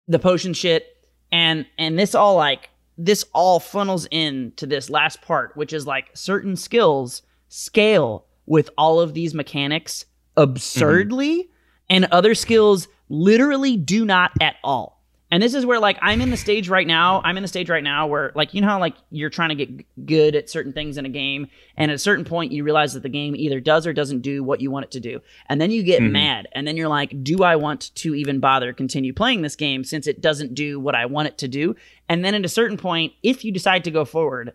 The 0.08 0.18
potion 0.18 0.52
shit, 0.52 0.86
and 1.32 1.66
and 1.78 1.98
this 1.98 2.14
all 2.14 2.36
like 2.36 2.68
this 2.98 3.24
all 3.32 3.58
funnels 3.58 4.06
in 4.10 4.52
to 4.56 4.66
this 4.66 4.90
last 4.90 5.22
part, 5.22 5.56
which 5.56 5.72
is 5.72 5.86
like 5.86 6.10
certain 6.14 6.54
skills 6.54 7.22
scale 7.48 8.26
with 8.46 8.70
all 8.78 9.00
of 9.00 9.14
these 9.14 9.34
mechanics 9.34 10.04
mm-hmm. 10.36 10.50
absurdly, 10.50 11.50
and 11.90 12.04
other 12.06 12.34
skills 12.34 12.86
literally 13.08 13.76
do 13.76 14.04
not 14.04 14.30
at 14.40 14.56
all. 14.62 15.01
And 15.32 15.42
this 15.42 15.54
is 15.54 15.64
where 15.64 15.80
like 15.80 15.98
I'm 16.02 16.20
in 16.20 16.30
the 16.30 16.36
stage 16.36 16.68
right 16.68 16.86
now. 16.86 17.22
I'm 17.24 17.38
in 17.38 17.42
the 17.42 17.48
stage 17.48 17.70
right 17.70 17.82
now 17.82 18.06
where 18.06 18.30
like 18.34 18.52
you 18.52 18.60
know 18.60 18.68
how 18.68 18.78
like 18.78 18.94
you're 19.10 19.30
trying 19.30 19.48
to 19.48 19.54
get 19.54 19.78
g- 19.78 19.86
good 20.04 20.36
at 20.36 20.50
certain 20.50 20.74
things 20.74 20.98
in 20.98 21.06
a 21.06 21.08
game 21.08 21.46
and 21.76 21.90
at 21.90 21.94
a 21.94 21.98
certain 21.98 22.24
point 22.26 22.52
you 22.52 22.62
realize 22.64 22.92
that 22.92 23.02
the 23.02 23.08
game 23.08 23.34
either 23.34 23.58
does 23.58 23.86
or 23.86 23.94
doesn't 23.94 24.20
do 24.20 24.44
what 24.44 24.60
you 24.60 24.70
want 24.70 24.84
it 24.84 24.90
to 24.90 25.00
do. 25.00 25.20
And 25.48 25.58
then 25.58 25.70
you 25.70 25.82
get 25.82 26.02
Mhm. 26.02 26.10
mad 26.10 26.48
and 26.52 26.68
then 26.68 26.76
you're 26.76 26.86
like, 26.88 27.24
"Do 27.24 27.42
I 27.42 27.56
want 27.56 27.94
to 27.94 28.14
even 28.14 28.40
bother 28.40 28.74
continue 28.74 29.14
playing 29.14 29.40
this 29.40 29.56
game 29.56 29.84
since 29.84 30.06
it 30.06 30.20
doesn't 30.20 30.54
do 30.54 30.78
what 30.78 30.94
I 30.94 31.06
want 31.06 31.28
it 31.28 31.38
to 31.38 31.48
do?" 31.48 31.74
And 32.10 32.22
then 32.22 32.34
at 32.34 32.44
a 32.44 32.48
certain 32.48 32.76
point, 32.76 33.14
if 33.22 33.42
you 33.42 33.52
decide 33.52 33.84
to 33.84 33.90
go 33.90 34.04
forward, 34.04 34.52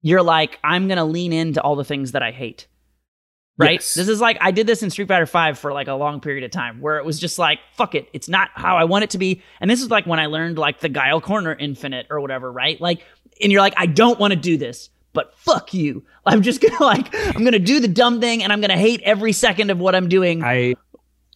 you're 0.00 0.22
like, 0.22 0.60
"I'm 0.62 0.86
going 0.86 0.98
to 0.98 1.04
lean 1.04 1.32
into 1.32 1.60
all 1.60 1.74
the 1.74 1.84
things 1.84 2.12
that 2.12 2.22
I 2.22 2.30
hate." 2.30 2.68
Right? 3.60 3.74
Yes. 3.74 3.94
This 3.94 4.08
is 4.08 4.20
like 4.20 4.38
I 4.40 4.50
did 4.50 4.66
this 4.66 4.82
in 4.82 4.90
Street 4.90 5.08
Fighter 5.08 5.26
5 5.26 5.58
for 5.58 5.72
like 5.72 5.88
a 5.88 5.94
long 5.94 6.20
period 6.20 6.44
of 6.44 6.50
time 6.50 6.80
where 6.80 6.98
it 6.98 7.04
was 7.04 7.18
just 7.18 7.38
like, 7.38 7.58
fuck 7.74 7.94
it, 7.94 8.08
it's 8.12 8.28
not 8.28 8.48
how 8.54 8.76
I 8.76 8.84
want 8.84 9.04
it 9.04 9.10
to 9.10 9.18
be. 9.18 9.42
And 9.60 9.70
this 9.70 9.82
is 9.82 9.90
like 9.90 10.06
when 10.06 10.18
I 10.18 10.26
learned 10.26 10.58
like 10.58 10.80
the 10.80 10.88
Guile 10.88 11.20
Corner 11.20 11.54
Infinite 11.54 12.06
or 12.10 12.20
whatever, 12.20 12.50
right? 12.50 12.80
Like 12.80 13.04
and 13.42 13.50
you're 13.50 13.60
like, 13.60 13.74
I 13.76 13.86
don't 13.86 14.18
want 14.18 14.32
to 14.32 14.38
do 14.38 14.56
this, 14.56 14.90
but 15.12 15.34
fuck 15.36 15.74
you. 15.74 16.04
I'm 16.26 16.42
just 16.42 16.60
gonna 16.60 16.82
like 16.82 17.14
I'm 17.34 17.44
gonna 17.44 17.58
do 17.58 17.80
the 17.80 17.88
dumb 17.88 18.20
thing 18.20 18.42
and 18.42 18.52
I'm 18.52 18.60
gonna 18.60 18.78
hate 18.78 19.00
every 19.02 19.32
second 19.32 19.70
of 19.70 19.78
what 19.78 19.94
I'm 19.94 20.08
doing. 20.08 20.42
I 20.44 20.74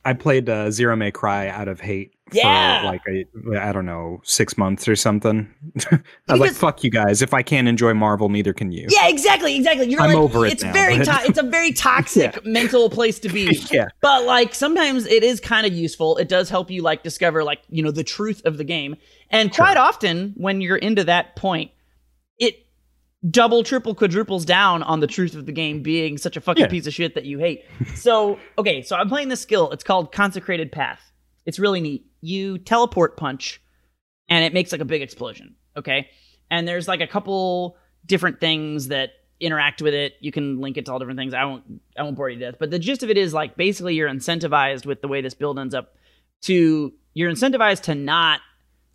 I 0.04 0.12
played 0.12 0.48
uh, 0.48 0.70
Zero 0.70 0.96
May 0.96 1.10
Cry 1.10 1.48
out 1.48 1.68
of 1.68 1.80
hate 1.80 2.14
Yeah. 2.32 2.80
for 2.80 2.86
like 2.86 3.02
a, 3.08 3.60
I 3.60 3.72
don't 3.72 3.84
know 3.86 4.20
six 4.24 4.56
months 4.56 4.88
or 4.88 4.96
something. 4.96 5.52
I 5.92 6.32
was 6.32 6.40
like, 6.40 6.52
"Fuck 6.52 6.82
you 6.82 6.90
guys! 6.90 7.20
If 7.20 7.34
I 7.34 7.42
can't 7.42 7.68
enjoy 7.68 7.92
Marvel, 7.94 8.28
neither 8.30 8.52
can 8.54 8.72
you." 8.72 8.86
Yeah, 8.88 9.08
exactly, 9.08 9.54
exactly. 9.56 9.88
You're 9.90 10.00
I'm 10.00 10.08
like, 10.08 10.16
over 10.18 10.46
it 10.46 10.52
it's 10.52 10.64
now, 10.64 10.72
very, 10.72 10.96
to- 11.04 11.20
it's 11.24 11.38
a 11.38 11.42
very 11.42 11.72
toxic 11.72 12.44
mental 12.46 12.88
place 12.88 13.18
to 13.20 13.28
be. 13.28 13.58
yeah. 13.70 13.88
But 14.00 14.24
like 14.24 14.54
sometimes 14.54 15.06
it 15.06 15.22
is 15.22 15.38
kind 15.38 15.66
of 15.66 15.72
useful. 15.74 16.16
It 16.16 16.28
does 16.28 16.48
help 16.48 16.70
you 16.70 16.82
like 16.82 17.02
discover 17.02 17.44
like, 17.44 17.60
you 17.68 17.82
know, 17.82 17.90
the 17.90 18.04
truth 18.04 18.40
of 18.46 18.56
the 18.56 18.64
game. 18.64 18.96
And 19.30 19.52
quite 19.52 19.76
often 19.76 20.32
when 20.36 20.60
you're 20.62 20.76
into 20.78 21.04
that 21.04 21.36
point, 21.36 21.72
it 22.38 22.66
double, 23.28 23.62
triple, 23.64 23.94
quadruples 23.94 24.44
down 24.44 24.82
on 24.82 25.00
the 25.00 25.06
truth 25.06 25.34
of 25.34 25.44
the 25.46 25.52
game 25.52 25.82
being 25.82 26.16
such 26.18 26.36
a 26.36 26.40
fucking 26.40 26.62
Yeah. 26.62 26.68
piece 26.68 26.86
of 26.86 26.94
shit 26.94 27.14
that 27.16 27.24
you 27.26 27.38
hate. 27.38 27.64
so, 27.94 28.38
okay, 28.58 28.80
so 28.82 28.96
I'm 28.96 29.08
playing 29.08 29.28
this 29.28 29.40
skill. 29.40 29.70
It's 29.72 29.84
called 29.84 30.10
Consecrated 30.12 30.72
Path. 30.72 31.00
It's 31.46 31.58
really 31.58 31.80
neat. 31.80 32.06
You 32.24 32.58
teleport 32.58 33.16
punch 33.16 33.60
and 34.28 34.44
it 34.44 34.54
makes 34.54 34.72
like 34.72 34.80
a 34.80 34.84
big 34.86 35.02
explosion, 35.02 35.56
okay? 35.76 36.08
And 36.50 36.66
there's 36.66 36.88
like 36.88 37.00
a 37.02 37.06
couple 37.06 37.76
different 38.06 38.40
things 38.40 38.88
that 38.88 39.10
interact 39.40 39.82
with 39.82 39.92
it. 39.92 40.14
You 40.20 40.32
can 40.32 40.60
link 40.60 40.76
it 40.78 40.86
to 40.86 40.92
all 40.92 40.98
different 40.98 41.18
things. 41.18 41.34
I 41.34 41.44
won't 41.44 41.64
I 41.98 42.02
won't 42.02 42.16
bore 42.16 42.30
you 42.30 42.38
to 42.38 42.44
death. 42.46 42.56
But 42.58 42.70
the 42.70 42.78
gist 42.78 43.02
of 43.02 43.10
it 43.10 43.18
is 43.18 43.34
like 43.34 43.56
basically 43.56 43.94
you're 43.94 44.08
incentivized 44.08 44.86
with 44.86 45.02
the 45.02 45.08
way 45.08 45.20
this 45.20 45.34
build 45.34 45.58
ends 45.58 45.74
up 45.74 45.94
to 46.42 46.92
you're 47.12 47.30
incentivized 47.30 47.82
to 47.82 47.94
not 47.94 48.40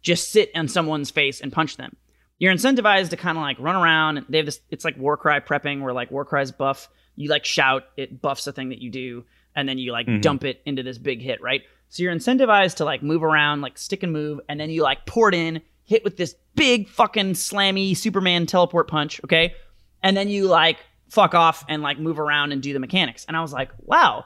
just 0.02 0.32
sit 0.32 0.50
on 0.56 0.68
someone's 0.68 1.12
face 1.12 1.42
and 1.42 1.52
punch 1.52 1.78
them. 1.78 1.96
You're 2.40 2.54
incentivized 2.54 3.10
to 3.10 3.18
kind 3.18 3.38
of 3.38 3.42
like 3.44 3.60
run 3.60 3.76
around. 3.76 4.26
They 4.30 4.38
have 4.38 4.46
this 4.48 4.60
it's 4.72 4.86
like 4.86 4.98
Warcry 4.98 5.42
prepping 5.42 5.82
where 5.82 5.94
like 5.94 6.10
Warcry's 6.10 6.52
buff, 6.52 6.90
you 7.16 7.30
like 7.30 7.46
shout, 7.46 7.84
it 7.98 8.22
buffs 8.22 8.48
a 8.48 8.54
thing 8.54 8.70
that 8.70 8.80
you 8.82 8.90
do, 8.90 9.26
and 9.56 9.68
then 9.68 9.78
you 9.78 9.92
like 9.92 10.08
Mhm. 10.08 10.22
dump 10.22 10.46
it 10.46 10.62
into 10.66 10.82
this 10.82 10.98
big 10.98 11.22
hit, 11.22 11.42
right? 11.42 11.62
So 11.90 12.04
you're 12.04 12.14
incentivized 12.14 12.76
to 12.76 12.86
like 12.86 13.04
move 13.04 13.24
around, 13.24 13.62
like 13.62 13.78
stick 13.78 14.04
and 14.04 14.14
move, 14.14 14.40
and 14.48 14.60
then 14.60 14.70
you 14.70 14.84
like 14.84 15.06
pour 15.06 15.30
it 15.30 15.36
in, 15.36 15.62
hit 15.86 16.04
with 16.04 16.18
this 16.18 16.36
big 16.56 16.88
fucking 16.88 17.34
slammy 17.34 17.98
Superman 17.98 18.46
teleport 18.46 18.88
punch, 18.88 19.20
okay? 19.24 19.56
And 20.04 20.16
then 20.16 20.30
you 20.30 20.48
like 20.48 20.78
fuck 21.10 21.34
off 21.34 21.66
and 21.68 21.82
like 21.82 22.00
move 22.00 22.20
around 22.20 22.52
and 22.52 22.62
do 22.62 22.74
the 22.74 22.80
mechanics. 22.80 23.26
And 23.28 23.36
I 23.36 23.42
was 23.42 23.52
like, 23.52 23.72
wow, 23.80 24.26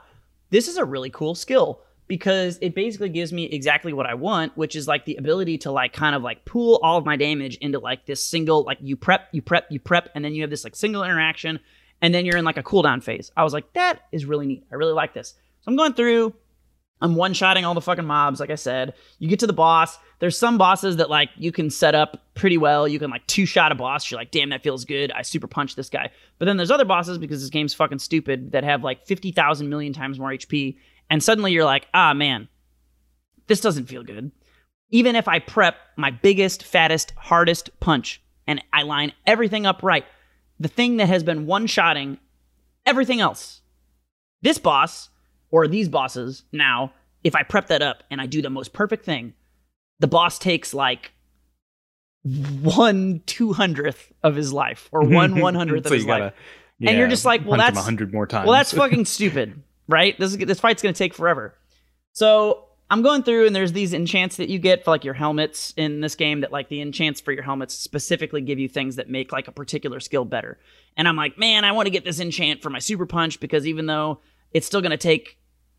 this 0.50 0.68
is 0.68 0.78
a 0.78 0.84
really 0.84 1.10
cool 1.10 1.36
skill 1.36 1.82
because 2.08 2.60
it 2.62 2.76
basically 2.76 3.10
gives 3.10 3.32
me 3.32 3.46
exactly 3.46 3.94
what 3.94 4.06
I 4.06 4.14
want, 4.14 4.58
which 4.58 4.76
is 4.76 4.88
like 4.88 5.06
the 5.06 5.16
ability 5.16 5.58
to 5.60 5.72
like 5.72 5.94
kind 5.94 6.16
of 6.16 6.22
like 6.22 6.44
pool 6.44 6.80
all 6.84 6.98
of 6.98 7.06
my 7.06 7.16
damage 7.16 7.56
into 7.58 7.80
like 7.80 8.06
this 8.06 8.22
single, 8.24 8.64
like 8.64 8.78
you 8.82 8.98
prep, 8.98 9.30
you 9.32 9.42
prep, 9.42 9.68
you 9.72 9.80
prep, 9.80 10.10
and 10.14 10.24
then 10.24 10.34
you 10.34 10.42
have 10.42 10.50
this 10.50 10.66
like 10.66 10.76
single 10.76 11.04
interaction, 11.04 11.60
and 12.02 12.14
then 12.14 12.26
you're 12.26 12.38
in 12.38 12.44
like 12.44 12.58
a 12.58 12.64
cooldown 12.64 13.02
phase. 13.02 13.32
I 13.38 13.44
was 13.44 13.54
like, 13.54 13.72
that 13.74 14.02
is 14.12 14.26
really 14.26 14.46
neat. 14.46 14.66
I 14.70 14.76
really 14.76 14.92
like 14.92 15.14
this. 15.14 15.30
So 15.62 15.72
I'm 15.72 15.78
going 15.78 15.94
through, 15.94 16.34
I'm 17.04 17.16
one 17.16 17.34
shotting 17.34 17.66
all 17.66 17.74
the 17.74 17.82
fucking 17.82 18.06
mobs, 18.06 18.40
like 18.40 18.50
I 18.50 18.56
said. 18.56 18.94
You 19.20 19.28
get 19.28 19.40
to 19.40 19.48
the 19.48 19.52
boss. 19.52 20.00
There's 20.20 20.38
some 20.38 20.58
bosses 20.58 20.96
that 20.96 21.10
like 21.10 21.30
you 21.36 21.52
can 21.52 21.70
set 21.70 21.96
up 21.96 22.24
pretty 22.34 22.58
well. 22.58 22.88
You 22.88 22.98
can 22.98 23.12
like 23.12 23.28
two 23.28 23.46
shot 23.46 23.74
a 23.74 23.76
boss. 23.76 24.10
You're 24.10 24.22
like, 24.22 24.32
damn, 24.32 24.52
that 24.52 24.64
feels 24.64 24.86
good. 24.86 25.12
I 25.12 25.22
super 25.22 25.46
punch 25.46 25.76
this 25.76 25.90
guy. 25.90 26.12
But 26.40 26.46
then 26.46 26.56
there's 26.56 26.72
other 26.72 26.86
bosses 26.86 27.18
because 27.18 27.42
this 27.42 27.50
game's 27.50 27.74
fucking 27.74 28.00
stupid 28.00 28.54
that 28.54 28.64
have 28.64 28.86
like 28.86 29.06
50,000 29.06 29.68
million 29.68 29.92
times 29.92 30.18
more 30.18 30.30
HP. 30.30 30.78
And 31.10 31.22
suddenly 31.22 31.52
you're 31.52 31.66
like, 31.66 31.88
ah, 31.94 32.14
man, 32.14 32.48
this 33.48 33.60
doesn't 33.60 33.88
feel 33.88 34.04
good. 34.04 34.32
Even 34.90 35.18
if 35.18 35.28
I 35.28 35.40
prep 35.40 35.76
my 35.98 36.10
biggest, 36.10 36.64
fattest, 36.64 37.12
hardest 37.18 37.78
punch 37.82 38.22
and 38.48 38.64
I 38.72 38.84
line 38.84 39.12
everything 39.28 39.66
up 39.66 39.84
right, 39.84 40.06
the 40.58 40.70
thing 40.70 40.98
that 40.98 41.10
has 41.10 41.22
been 41.22 41.48
one 41.48 41.68
shotting 41.68 42.18
everything 42.86 43.20
else, 43.20 43.60
this 44.42 44.58
boss 44.58 45.10
or 45.54 45.68
these 45.68 45.88
bosses 45.88 46.44
now, 46.52 46.92
if 47.24 47.36
I 47.36 47.44
prep 47.44 47.68
that 47.68 47.84
up 47.84 48.04
and 48.10 48.20
I 48.20 48.26
do 48.26 48.42
the 48.42 48.50
most 48.50 48.74
perfect 48.74 49.06
thing, 49.06 49.36
the 50.00 50.08
boss 50.08 50.40
takes 50.40 50.74
like 50.74 51.12
one 52.24 53.22
two 53.28 53.54
hundredth 53.54 54.12
of 54.24 54.36
his 54.36 54.52
life 54.52 54.90
or 54.92 55.02
one 55.06 55.40
one 55.40 55.54
hundredth 55.54 55.86
of 55.86 55.92
his 55.92 56.06
gotta- 56.06 56.26
life. 56.26 56.34
And 56.86 56.98
you're 56.98 57.08
just 57.08 57.24
like, 57.24 57.46
well, 57.46 57.58
that's- 57.60 57.86
hundred 57.86 58.12
more 58.12 58.26
times. 58.26 58.48
Well, 58.48 58.58
that's 58.58 58.74
fucking 58.84 59.06
stupid, 59.06 59.62
right? 59.88 60.18
This 60.20 60.32
is, 60.32 60.38
this 60.40 60.60
fight's 60.60 60.82
gonna 60.82 60.94
take 60.94 61.14
forever. 61.14 61.54
So 62.14 62.66
I'm 62.90 63.04
going 63.04 63.22
through, 63.22 63.46
and 63.46 63.56
there's 63.56 63.74
these 63.74 63.94
enchants 63.94 64.38
that 64.38 64.50
you 64.50 64.58
get 64.58 64.84
for 64.84 64.90
like 64.92 65.06
your 65.06 65.14
helmets 65.14 65.76
in 65.78 66.02
this 66.02 66.16
game. 66.16 66.42
That 66.42 66.52
like 66.52 66.68
the 66.70 66.82
enchants 66.82 67.22
for 67.22 67.32
your 67.32 67.44
helmets 67.44 67.76
specifically 67.76 68.42
give 68.42 68.58
you 68.58 68.68
things 68.68 68.96
that 68.96 69.08
make 69.08 69.32
like 69.32 69.48
a 69.48 69.52
particular 69.52 70.00
skill 70.00 70.26
better. 70.26 70.58
And 70.98 71.08
I'm 71.08 71.16
like, 71.16 71.38
man, 71.38 71.64
I 71.64 71.74
want 71.74 71.86
to 71.86 71.92
get 71.92 72.06
this 72.06 72.20
enchant 72.20 72.64
for 72.64 72.72
my 72.72 72.80
super 72.80 73.06
punch 73.06 73.40
because 73.40 73.68
even 73.68 73.86
though 73.86 74.20
it's 74.52 74.66
still 74.66 74.82
gonna 74.82 74.98
take 74.98 75.38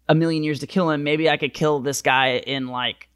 a 0.08 0.14
million 0.14 0.42
years 0.42 0.60
to 0.60 0.66
kill 0.66 0.90
him, 0.90 1.02
maybe 1.02 1.28
I 1.30 1.36
could 1.36 1.54
kill 1.54 1.80
this 1.80 2.02
guy 2.02 2.36
in 2.38 2.68
like 2.68 3.08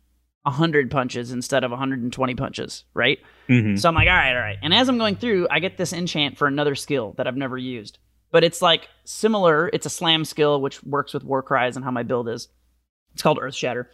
hundred 0.47 0.91
punches 0.91 1.31
instead 1.31 1.63
of 1.63 1.71
120 1.71 2.35
punches, 2.35 2.85
right? 2.95 3.19
Mhm. 3.51 3.79
So 3.79 3.87
I'm 3.87 3.95
like, 3.95 4.09
all 4.09 4.15
right, 4.15 4.33
all 4.35 4.41
right. 4.41 4.57
And 4.63 4.73
as 4.73 4.89
I'm 4.89 4.97
going 4.97 5.17
through, 5.17 5.47
I 5.51 5.59
get 5.61 5.77
this 5.77 5.93
enchant 5.93 6.39
for 6.39 6.47
another 6.49 6.75
skill 6.75 7.13
that 7.19 7.27
I've 7.27 7.37
never 7.37 7.59
used. 7.59 7.99
But 8.33 8.45
it's 8.45 8.63
like 8.63 8.89
similar. 9.05 9.69
It's 9.75 9.85
a 9.85 9.91
slam 9.91 10.25
skill, 10.25 10.63
which 10.63 10.83
works 10.85 11.13
with 11.13 11.23
war 11.23 11.43
cries 11.43 11.77
and 11.77 11.85
how 11.85 11.91
my 11.91 12.03
build 12.03 12.31
is. 12.31 12.49
It's 13.13 13.23
called 13.23 13.39
Earth 13.43 13.55
Shatter. 13.55 13.91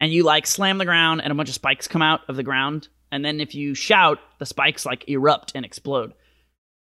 And 0.00 0.10
you 0.10 0.22
like 0.24 0.46
slam 0.46 0.78
the 0.78 0.86
ground 0.86 1.20
and 1.22 1.30
a 1.30 1.34
bunch 1.34 1.50
of 1.50 1.54
spikes 1.54 1.88
come 1.88 2.00
out 2.02 2.20
of 2.28 2.36
the 2.36 2.42
ground. 2.42 2.88
And 3.12 3.22
then 3.22 3.38
if 3.40 3.54
you 3.54 3.74
shout, 3.74 4.18
the 4.38 4.46
spikes 4.46 4.86
like 4.86 5.06
erupt 5.10 5.52
and 5.54 5.64
explode. 5.66 6.14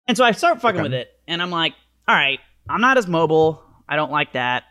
And 0.07 0.16
so 0.16 0.24
I 0.24 0.34
start 0.34 0.61
fucking 0.61 0.82
Okay. 0.82 0.84
with 0.84 0.93
it. 0.93 1.09
And 1.28 1.41
I'm 1.41 1.49
like, 1.51 1.74
all 2.07 2.16
right, 2.16 2.39
I'm 2.70 2.82
not 2.82 2.99
as 2.99 3.07
mobile. 3.07 3.63
I 3.89 3.95
don't 3.95 4.11
like 4.11 4.34
that, 4.34 4.63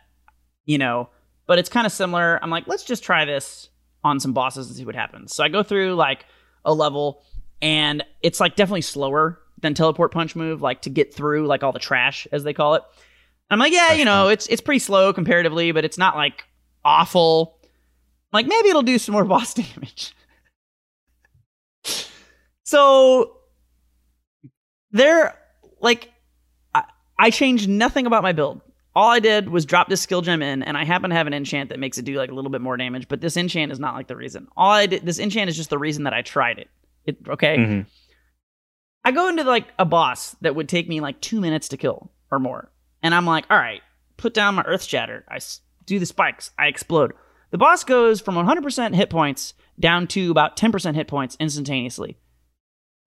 you 0.65 0.77
know, 0.77 1.09
but 1.47 1.59
it's 1.59 1.69
kind 1.69 1.85
of 1.85 1.91
similar. 1.93 2.39
I'm 2.41 2.49
like, 2.49 2.67
let's 2.67 2.83
just 2.83 3.03
try 3.03 3.25
this 3.25 3.69
on 4.03 4.19
some 4.19 4.33
bosses 4.33 4.67
and 4.67 4.75
see 4.75 4.85
what 4.85 4.95
happens. 4.95 5.33
So 5.33 5.43
I 5.43 5.49
go 5.49 5.63
through 5.63 5.95
like 5.95 6.25
a 6.63 6.73
level 6.73 7.23
and 7.61 8.03
it's 8.21 8.39
like 8.39 8.55
definitely 8.55 8.81
slower 8.81 9.39
than 9.61 9.73
teleport 9.73 10.11
punch 10.11 10.35
move 10.35 10.61
like 10.61 10.81
to 10.81 10.89
get 10.89 11.13
through 11.13 11.47
like 11.47 11.63
all 11.63 11.71
the 11.71 11.79
trash 11.79 12.27
as 12.31 12.43
they 12.43 12.53
call 12.53 12.75
it 12.75 12.83
i'm 13.49 13.59
like 13.59 13.71
yeah 13.71 13.87
That's 13.89 13.99
you 13.99 14.05
know 14.05 14.25
fun. 14.25 14.33
it's 14.33 14.47
it's 14.47 14.61
pretty 14.61 14.79
slow 14.79 15.13
comparatively 15.13 15.71
but 15.71 15.85
it's 15.85 15.97
not 15.97 16.15
like 16.15 16.43
awful 16.83 17.57
like 18.33 18.45
maybe 18.45 18.69
it'll 18.69 18.83
do 18.83 18.99
some 18.99 19.13
more 19.13 19.25
boss 19.25 19.53
damage 19.53 20.13
so 22.63 23.37
there 24.91 25.39
like 25.79 26.11
I, 26.73 26.83
I 27.17 27.29
changed 27.29 27.69
nothing 27.69 28.05
about 28.05 28.23
my 28.23 28.33
build 28.33 28.61
all 28.95 29.09
I 29.09 29.19
did 29.19 29.49
was 29.49 29.65
drop 29.65 29.89
this 29.89 30.01
skill 30.01 30.21
gem 30.21 30.41
in, 30.41 30.63
and 30.63 30.77
I 30.77 30.85
happen 30.85 31.09
to 31.09 31.15
have 31.15 31.27
an 31.27 31.33
enchant 31.33 31.69
that 31.69 31.79
makes 31.79 31.97
it 31.97 32.05
do 32.05 32.15
like 32.15 32.31
a 32.31 32.33
little 32.33 32.51
bit 32.51 32.61
more 32.61 32.77
damage. 32.77 33.07
But 33.07 33.21
this 33.21 33.35
enchant 33.37 33.71
is 33.71 33.79
not 33.79 33.95
like 33.95 34.07
the 34.07 34.15
reason. 34.15 34.47
All 34.55 34.71
I 34.71 34.85
did, 34.85 35.05
this 35.05 35.19
enchant 35.19 35.49
is 35.49 35.57
just 35.57 35.69
the 35.69 35.77
reason 35.77 36.03
that 36.03 36.13
I 36.13 36.21
tried 36.21 36.59
it. 36.59 36.69
It 37.05 37.17
okay. 37.27 37.57
Mhm. 37.57 37.85
I 39.03 39.11
go 39.11 39.27
into 39.27 39.43
like 39.43 39.67
a 39.77 39.85
boss 39.85 40.35
that 40.41 40.55
would 40.55 40.69
take 40.69 40.87
me 40.87 40.99
like 41.01 41.21
two 41.21 41.39
minutes 41.41 41.67
to 41.69 41.77
kill 41.77 42.09
or 42.31 42.39
more, 42.39 42.71
and 43.03 43.13
I'm 43.13 43.25
like, 43.25 43.45
all 43.49 43.57
right, 43.57 43.81
put 44.17 44.33
down 44.33 44.55
my 44.55 44.63
Earth 44.63 44.83
Shatter. 44.83 45.23
I 45.29 45.39
do 45.85 45.99
the 45.99 46.05
spikes. 46.05 46.51
I 46.57 46.67
explode. 46.67 47.13
The 47.51 47.59
boss 47.59 47.83
goes 47.83 48.19
from 48.19 48.35
100% 48.35 48.95
hit 48.95 49.09
points 49.11 49.53
down 49.79 50.07
to 50.07 50.31
about 50.31 50.57
10% 50.57 50.95
hit 50.95 51.07
points 51.07 51.37
instantaneously, 51.39 52.17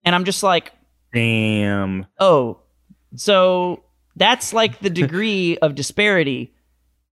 and 0.05 0.15
I'm 0.15 0.23
just 0.23 0.41
like, 0.43 0.71
Damn. 1.13 2.05
oh, 2.19 2.59
so 3.15 3.83
that's 4.15 4.53
like 4.53 4.79
the 4.79 4.89
degree 4.89 5.57
of 5.61 5.75
disparity 5.75 6.53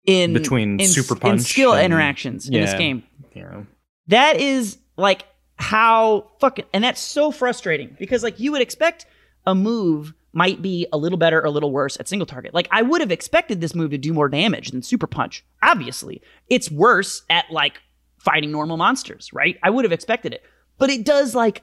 in 0.06 0.32
Between 0.32 0.80
in, 0.80 0.88
super 0.88 1.14
in 1.14 1.20
punch 1.20 1.42
skill 1.42 1.72
and- 1.74 1.84
interactions 1.84 2.48
in 2.48 2.54
this 2.54 2.74
game. 2.74 3.02
Yeah. 3.34 3.62
That 4.08 4.36
is 4.36 4.78
like 4.96 5.24
how 5.56 6.30
fucking 6.40 6.64
and 6.72 6.82
that's 6.82 7.00
so 7.00 7.30
frustrating 7.30 7.94
because 7.98 8.22
like 8.22 8.40
you 8.40 8.52
would 8.52 8.62
expect 8.62 9.06
a 9.46 9.54
move 9.54 10.14
might 10.32 10.62
be 10.62 10.86
a 10.92 10.96
little 10.96 11.18
better 11.18 11.40
or 11.40 11.44
a 11.44 11.50
little 11.50 11.70
worse 11.72 11.98
at 12.00 12.08
single 12.08 12.26
target. 12.26 12.54
Like 12.54 12.68
I 12.70 12.82
would 12.82 13.00
have 13.00 13.10
expected 13.12 13.60
this 13.60 13.74
move 13.74 13.90
to 13.90 13.98
do 13.98 14.12
more 14.12 14.28
damage 14.28 14.70
than 14.70 14.82
super 14.82 15.06
punch. 15.06 15.44
Obviously, 15.62 16.22
it's 16.48 16.70
worse 16.70 17.22
at 17.30 17.50
like 17.50 17.80
fighting 18.18 18.50
normal 18.50 18.76
monsters, 18.76 19.32
right? 19.32 19.58
I 19.62 19.70
would 19.70 19.84
have 19.84 19.92
expected 19.92 20.32
it. 20.32 20.42
But 20.78 20.90
it 20.90 21.04
does 21.04 21.34
like 21.34 21.62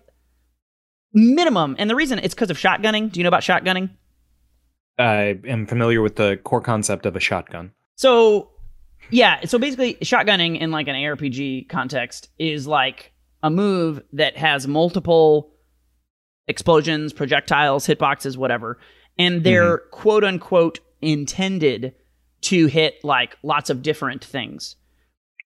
minimum 1.14 1.76
and 1.80 1.90
the 1.90 1.96
reason 1.96 2.20
it's 2.20 2.34
because 2.34 2.50
of 2.50 2.58
shotgunning. 2.58 3.12
Do 3.12 3.20
you 3.20 3.24
know 3.24 3.30
about 3.30 3.42
shotgunning? 3.44 3.90
I 4.98 5.40
am 5.46 5.68
familiar 5.68 6.02
with 6.02 6.16
the 6.16 6.38
core 6.44 6.62
concept 6.62 7.06
of 7.06 7.16
a 7.16 7.20
shotgun. 7.20 7.72
So, 7.96 8.50
yeah, 9.10 9.46
so 9.46 9.60
basically, 9.60 9.96
shotgunning 9.96 10.60
in 10.60 10.72
like 10.72 10.88
an 10.88 10.96
ARPG 10.96 11.70
context 11.70 12.30
is 12.40 12.68
like 12.68 13.14
a 13.44 13.50
move 13.50 14.02
that 14.14 14.38
has 14.38 14.68
multiple 14.68 15.52
explosions, 16.48 17.14
projectiles, 17.14 17.86
hitboxes, 17.86 18.38
whatever, 18.38 18.80
and 19.18 19.44
they're 19.44 19.78
mm-hmm. 19.78 19.90
quote 19.92 20.24
unquote 20.24 20.80
intended 21.02 21.94
to 22.42 22.68
hit 22.68 23.04
like 23.04 23.38
lots 23.44 23.70
of 23.70 23.82
different 23.82 24.24
things. 24.24 24.76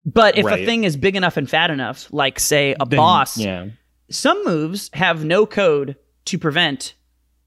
But 0.05 0.39
if 0.39 0.47
a 0.47 0.65
thing 0.65 0.85
is 0.85 0.97
big 0.97 1.17
enough 1.17 1.37
and 1.37 1.51
fat 1.51 1.71
enough, 1.71 2.13
like 2.13 2.39
say 2.39 2.77
a 2.79 2.87
Then- 2.87 2.97
boss, 2.97 3.37
Yeah. 3.37 3.67
some 4.09 4.45
moves 4.45 4.89
have 4.93 5.25
no 5.25 5.47
code 5.47 5.97
to 6.27 6.39
prevent 6.39 6.95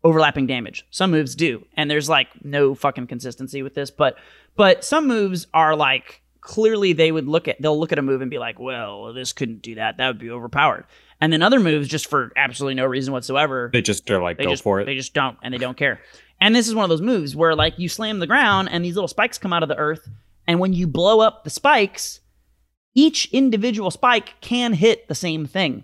overlapping 0.03 0.47
damage. 0.47 0.85
Some 0.91 1.11
moves 1.11 1.35
do. 1.35 1.65
And 1.75 1.89
there's 1.91 2.07
like 2.09 2.27
no 2.43 2.73
fucking 2.75 3.07
consistency 3.07 3.61
with 3.63 3.73
this, 3.75 3.91
but 3.91 4.17
but 4.55 4.83
some 4.83 5.07
moves 5.07 5.47
are 5.53 5.75
like 5.75 6.21
clearly 6.41 6.93
they 6.93 7.11
would 7.11 7.27
look 7.27 7.47
at 7.47 7.61
they'll 7.61 7.77
look 7.79 7.91
at 7.91 7.99
a 7.99 8.01
move 8.01 8.21
and 8.21 8.31
be 8.31 8.37
like, 8.39 8.59
well, 8.59 9.13
this 9.13 9.33
couldn't 9.33 9.61
do 9.61 9.75
that. 9.75 9.97
That 9.97 10.07
would 10.07 10.19
be 10.19 10.29
overpowered. 10.29 10.85
And 11.21 11.33
then 11.33 11.41
other 11.41 11.59
moves, 11.59 11.89
just 11.89 12.07
for 12.07 12.31
absolutely 12.37 12.75
no 12.75 12.85
reason 12.85 13.11
whatsoever, 13.13 13.69
They 13.73 13.81
just 13.81 14.09
are 14.09 14.21
like 14.21 14.37
they 14.37 14.45
go 14.45 14.51
just 14.51 14.63
for 14.63 14.79
it. 14.79 14.85
they 14.85 14.95
just 14.95 15.13
don't 15.13 15.37
and 15.43 15.53
they 15.53 15.57
don't 15.57 15.75
care. 15.77 15.99
And 16.39 16.55
this 16.55 16.69
is 16.69 16.73
one 16.75 16.83
of 16.85 16.89
those 16.89 17.01
moves 17.01 17.35
where 17.35 17.55
like 17.55 17.77
you 17.77 17.89
slam 17.89 18.19
the 18.19 18.27
ground 18.27 18.69
and 18.71 18.85
these 18.85 18.95
little 18.95 19.09
spikes 19.09 19.37
come 19.37 19.51
out 19.51 19.63
of 19.63 19.69
the 19.69 19.75
earth, 19.75 20.07
and 20.47 20.61
when 20.61 20.71
you 20.71 20.87
blow 20.87 21.19
up 21.19 21.43
the 21.43 21.49
spikes, 21.49 22.21
each 22.95 23.29
individual 23.33 23.91
spike 23.91 24.35
can 24.39 24.71
hit 24.71 25.09
the 25.09 25.15
same 25.15 25.45
thing. 25.45 25.83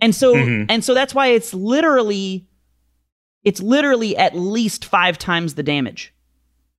And 0.00 0.12
so 0.14 0.34
Mhm. 0.34 0.66
and 0.68 0.84
so 0.84 0.94
that's 0.94 1.14
why 1.14 1.28
it's 1.28 1.54
literally 1.54 2.48
it's 3.44 3.60
literally 3.60 4.16
at 4.16 4.36
least 4.36 4.84
5 4.84 5.18
times 5.18 5.54
the 5.54 5.62
damage 5.62 6.12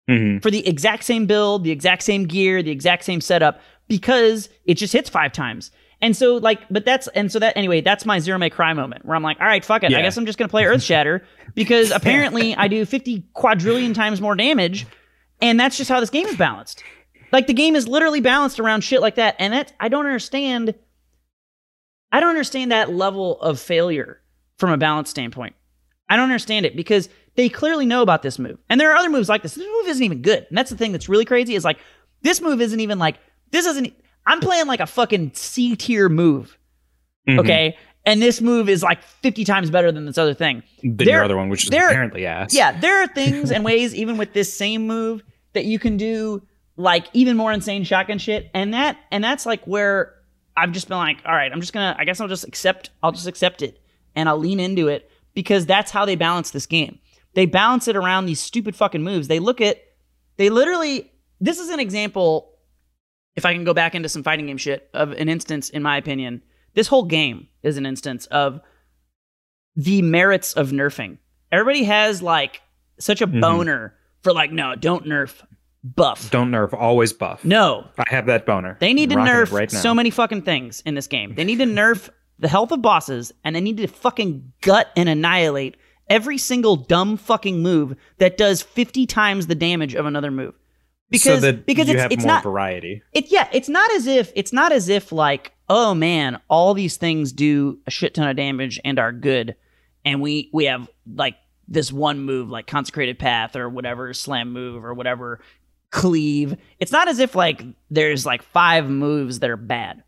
Mhm. 0.09 0.41
for 0.41 0.51
the 0.51 0.67
exact 0.67 1.03
same 1.03 1.25
build, 1.25 1.63
the 1.63 1.71
exact 1.71 2.03
same 2.03 2.25
gear, 2.25 2.61
the 2.63 2.71
exact 2.71 3.03
same 3.03 3.21
setup 3.21 3.61
because 3.87 4.49
it 4.65 4.75
just 4.75 4.93
hits 4.93 5.09
5 5.09 5.31
times. 5.31 5.71
And 6.01 6.15
so 6.17 6.37
like 6.37 6.61
but 6.71 6.83
that's 6.85 7.07
and 7.09 7.31
so 7.31 7.37
that 7.39 7.55
anyway, 7.55 7.81
that's 7.81 8.05
my 8.05 8.17
Zero 8.19 8.37
May 8.39 8.49
Cry 8.49 8.73
moment 8.73 9.05
where 9.05 9.15
I'm 9.15 9.21
like, 9.21 9.39
"All 9.39 9.45
right, 9.45 9.63
fuck 9.63 9.83
it. 9.83 9.93
I 9.93 10.01
guess 10.01 10.17
I'm 10.17 10.25
just 10.25 10.39
going 10.39 10.47
to 10.49 10.51
play 10.51 10.65
Earth 10.65 10.81
Shatter 10.81 11.23
because 11.55 11.91
apparently 11.91 12.55
I 12.55 12.67
do 12.67 12.85
50 12.85 13.23
quadrillion 13.33 13.93
times 13.93 14.19
more 14.19 14.33
damage 14.35 14.87
and 15.41 15.59
that's 15.59 15.77
just 15.77 15.89
how 15.91 15.99
this 15.99 16.09
game 16.09 16.25
is 16.25 16.35
balanced." 16.35 16.83
Like 17.31 17.45
the 17.47 17.53
game 17.53 17.75
is 17.75 17.87
literally 17.87 18.19
balanced 18.19 18.59
around 18.59 18.81
shit 18.83 18.99
like 18.99 19.15
that 19.15 19.35
and 19.39 19.53
that 19.53 19.73
I 19.79 19.89
don't 19.89 20.05
understand 20.05 20.73
I 22.11 22.19
don't 22.19 22.29
understand 22.29 22.71
that 22.71 22.91
level 22.91 23.39
of 23.39 23.59
failure 23.59 24.21
from 24.57 24.71
a 24.71 24.77
balance 24.77 25.09
standpoint. 25.11 25.55
I 26.11 26.15
don't 26.17 26.25
understand 26.25 26.65
it 26.65 26.75
because 26.75 27.07
they 27.35 27.47
clearly 27.47 27.85
know 27.85 28.01
about 28.01 28.21
this 28.21 28.37
move. 28.37 28.57
And 28.69 28.79
there 28.81 28.91
are 28.91 28.97
other 28.97 29.09
moves 29.09 29.29
like 29.29 29.41
this. 29.43 29.55
This 29.55 29.65
move 29.65 29.87
isn't 29.87 30.03
even 30.03 30.21
good. 30.21 30.45
And 30.49 30.57
that's 30.57 30.69
the 30.69 30.75
thing 30.77 30.91
that's 30.91 31.07
really 31.07 31.23
crazy 31.25 31.55
is 31.55 31.63
like 31.63 31.79
this 32.21 32.41
move 32.41 32.59
isn't 32.61 32.79
even 32.79 32.99
like 32.99 33.17
this 33.51 33.65
isn't 33.65 33.93
I'm 34.27 34.39
playing 34.41 34.67
like 34.67 34.81
a 34.81 34.85
fucking 34.87 35.31
C 35.33 35.75
tier 35.75 36.09
move. 36.09 36.57
Mhm. 37.29 37.39
Okay? 37.39 37.77
And 38.05 38.21
this 38.21 38.41
move 38.41 38.67
is 38.67 38.81
like 38.83 39.01
50 39.03 39.45
times 39.45 39.69
better 39.69 39.91
than 39.91 40.05
this 40.05 40.17
other 40.17 40.33
thing. 40.33 40.63
Than 40.81 40.97
There- 40.97 41.07
your 41.07 41.23
other 41.23 41.37
one, 41.37 41.49
which 41.49 41.63
is 41.65 41.69
there- 41.69 41.87
apparently 41.89 42.25
ass. 42.25 42.53
Yeah, 42.53 42.77
there 42.79 43.01
are 43.03 43.07
things 43.15 43.51
and 43.51 43.63
ways 43.63 43.93
even 43.95 44.17
with 44.17 44.33
this 44.33 44.51
same 44.53 44.85
move 44.87 45.23
that 45.53 45.65
you 45.65 45.79
can 45.79 45.97
do 45.97 46.41
like 46.77 47.05
even 47.13 47.37
more 47.37 47.51
insane 47.53 47.83
shotgun 47.83 48.17
shit 48.17 48.49
and 48.53 48.73
that 48.73 48.97
and 49.11 49.23
that's 49.23 49.45
like 49.45 49.63
where 49.65 50.15
I've 50.57 50.71
just 50.71 50.87
been 50.87 50.97
like, 50.97 51.19
all 51.25 51.33
right, 51.35 51.51
I'm 51.51 51.61
just 51.61 51.73
going 51.73 51.93
to 51.93 51.99
I 51.99 52.05
guess 52.05 52.19
I'll 52.19 52.27
just 52.27 52.47
accept 52.47 52.89
I'll 53.03 53.11
just 53.11 53.27
accept 53.27 53.61
it 53.61 53.79
and 54.15 54.27
I'll 54.27 54.37
lean 54.39 54.59
into 54.59 54.87
it 54.87 55.09
because 55.33 55.65
that's 55.65 55.91
how 55.91 56.05
they 56.05 56.15
balance 56.15 56.51
this 56.51 56.65
game. 56.65 56.99
They 57.33 57.45
balance 57.45 57.87
it 57.87 57.95
around 57.95 58.25
these 58.25 58.39
stupid 58.39 58.75
fucking 58.75 59.03
moves. 59.03 59.27
They 59.27 59.39
look 59.39 59.61
at 59.61 59.81
they 60.37 60.49
literally 60.49 61.11
this 61.39 61.59
is 61.59 61.69
an 61.69 61.79
example 61.79 62.49
if 63.35 63.45
I 63.45 63.53
can 63.53 63.63
go 63.63 63.73
back 63.73 63.95
into 63.95 64.09
some 64.09 64.23
fighting 64.23 64.47
game 64.47 64.57
shit 64.57 64.89
of 64.93 65.11
an 65.11 65.29
instance 65.29 65.69
in 65.69 65.81
my 65.81 65.97
opinion. 65.97 66.41
This 66.73 66.87
whole 66.87 67.03
game 67.05 67.47
is 67.63 67.77
an 67.77 67.85
instance 67.85 68.25
of 68.27 68.59
the 69.75 70.01
merits 70.01 70.53
of 70.53 70.71
nerfing. 70.71 71.17
Everybody 71.51 71.83
has 71.85 72.21
like 72.21 72.61
such 72.99 73.21
a 73.21 73.27
Mhm. 73.27 73.41
boner 73.41 73.95
for 74.21 74.33
like, 74.33 74.51
no, 74.51 74.75
don't 74.75 75.05
nerf 75.05 75.41
buff. 75.83 76.29
Don't 76.29 76.51
nerf, 76.51 76.73
always 76.73 77.13
buff. 77.13 77.43
No, 77.43 77.87
I 77.97 78.03
have 78.07 78.25
that 78.27 78.45
boner. 78.45 78.77
they 78.79 78.93
need 78.93 79.09
to 79.09 79.15
nerf 79.15 79.51
right 79.51 79.71
so 79.71 79.93
many 79.93 80.09
fucking 80.09 80.43
things 80.43 80.81
in 80.85 80.93
this 80.95 81.07
game. 81.07 81.33
They 81.35 81.43
need 81.43 81.57
to 81.59 81.65
nerf 81.65 82.09
the 82.41 82.49
health 82.49 82.71
of 82.73 82.81
bosses, 82.81 83.31
and 83.43 83.55
they 83.55 83.61
need 83.61 83.77
to 83.77 83.87
fucking 83.87 84.51
gut 84.61 84.91
and 84.97 85.07
annihilate 85.07 85.77
every 86.09 86.37
single 86.37 86.75
dumb 86.75 87.15
fucking 87.15 87.61
move 87.61 87.95
that 88.17 88.37
does 88.37 88.61
50 88.61 89.05
times 89.05 89.47
the 89.47 89.55
damage 89.55 89.95
of 89.95 90.05
another 90.05 90.29
move. 90.31 90.53
Because 91.09 91.41
so 91.41 91.51
because 91.53 91.87
it's 91.89 92.13
it's 92.13 92.25
not 92.25 92.41
variety. 92.43 93.01
it 93.13 93.31
yeah, 93.31 93.47
it's 93.51 93.67
not 93.69 93.91
as 93.91 94.07
if 94.07 94.31
it's 94.35 94.53
not 94.53 94.71
as 94.71 94.87
if 94.89 95.11
like, 95.11 95.51
oh 95.69 95.93
man, 95.93 96.39
all 96.49 96.73
these 96.73 96.97
things 96.97 97.31
do 97.33 97.79
a 97.85 97.91
shit 97.91 98.13
ton 98.13 98.27
of 98.29 98.35
damage 98.37 98.79
and 98.85 98.97
are 98.97 99.11
good, 99.11 99.55
and 100.05 100.21
we 100.21 100.49
we 100.53 100.65
have 100.65 100.89
like 101.13 101.35
this 101.67 101.91
one 101.91 102.19
move 102.21 102.49
like 102.49 102.65
consecrated 102.65 103.19
path 103.19 103.55
or 103.57 103.67
whatever 103.69 104.13
slam 104.13 104.51
move 104.53 104.83
or 104.85 104.93
whatever 104.93 105.41
cleave. 105.89 106.55
It's 106.79 106.91
not 106.93 107.07
as 107.09 107.19
if 107.19 107.35
like 107.35 107.61
there's 107.89 108.25
like 108.25 108.41
five 108.41 108.89
moves 108.89 109.39
that 109.39 109.49
are 109.49 109.57
bad. 109.57 110.03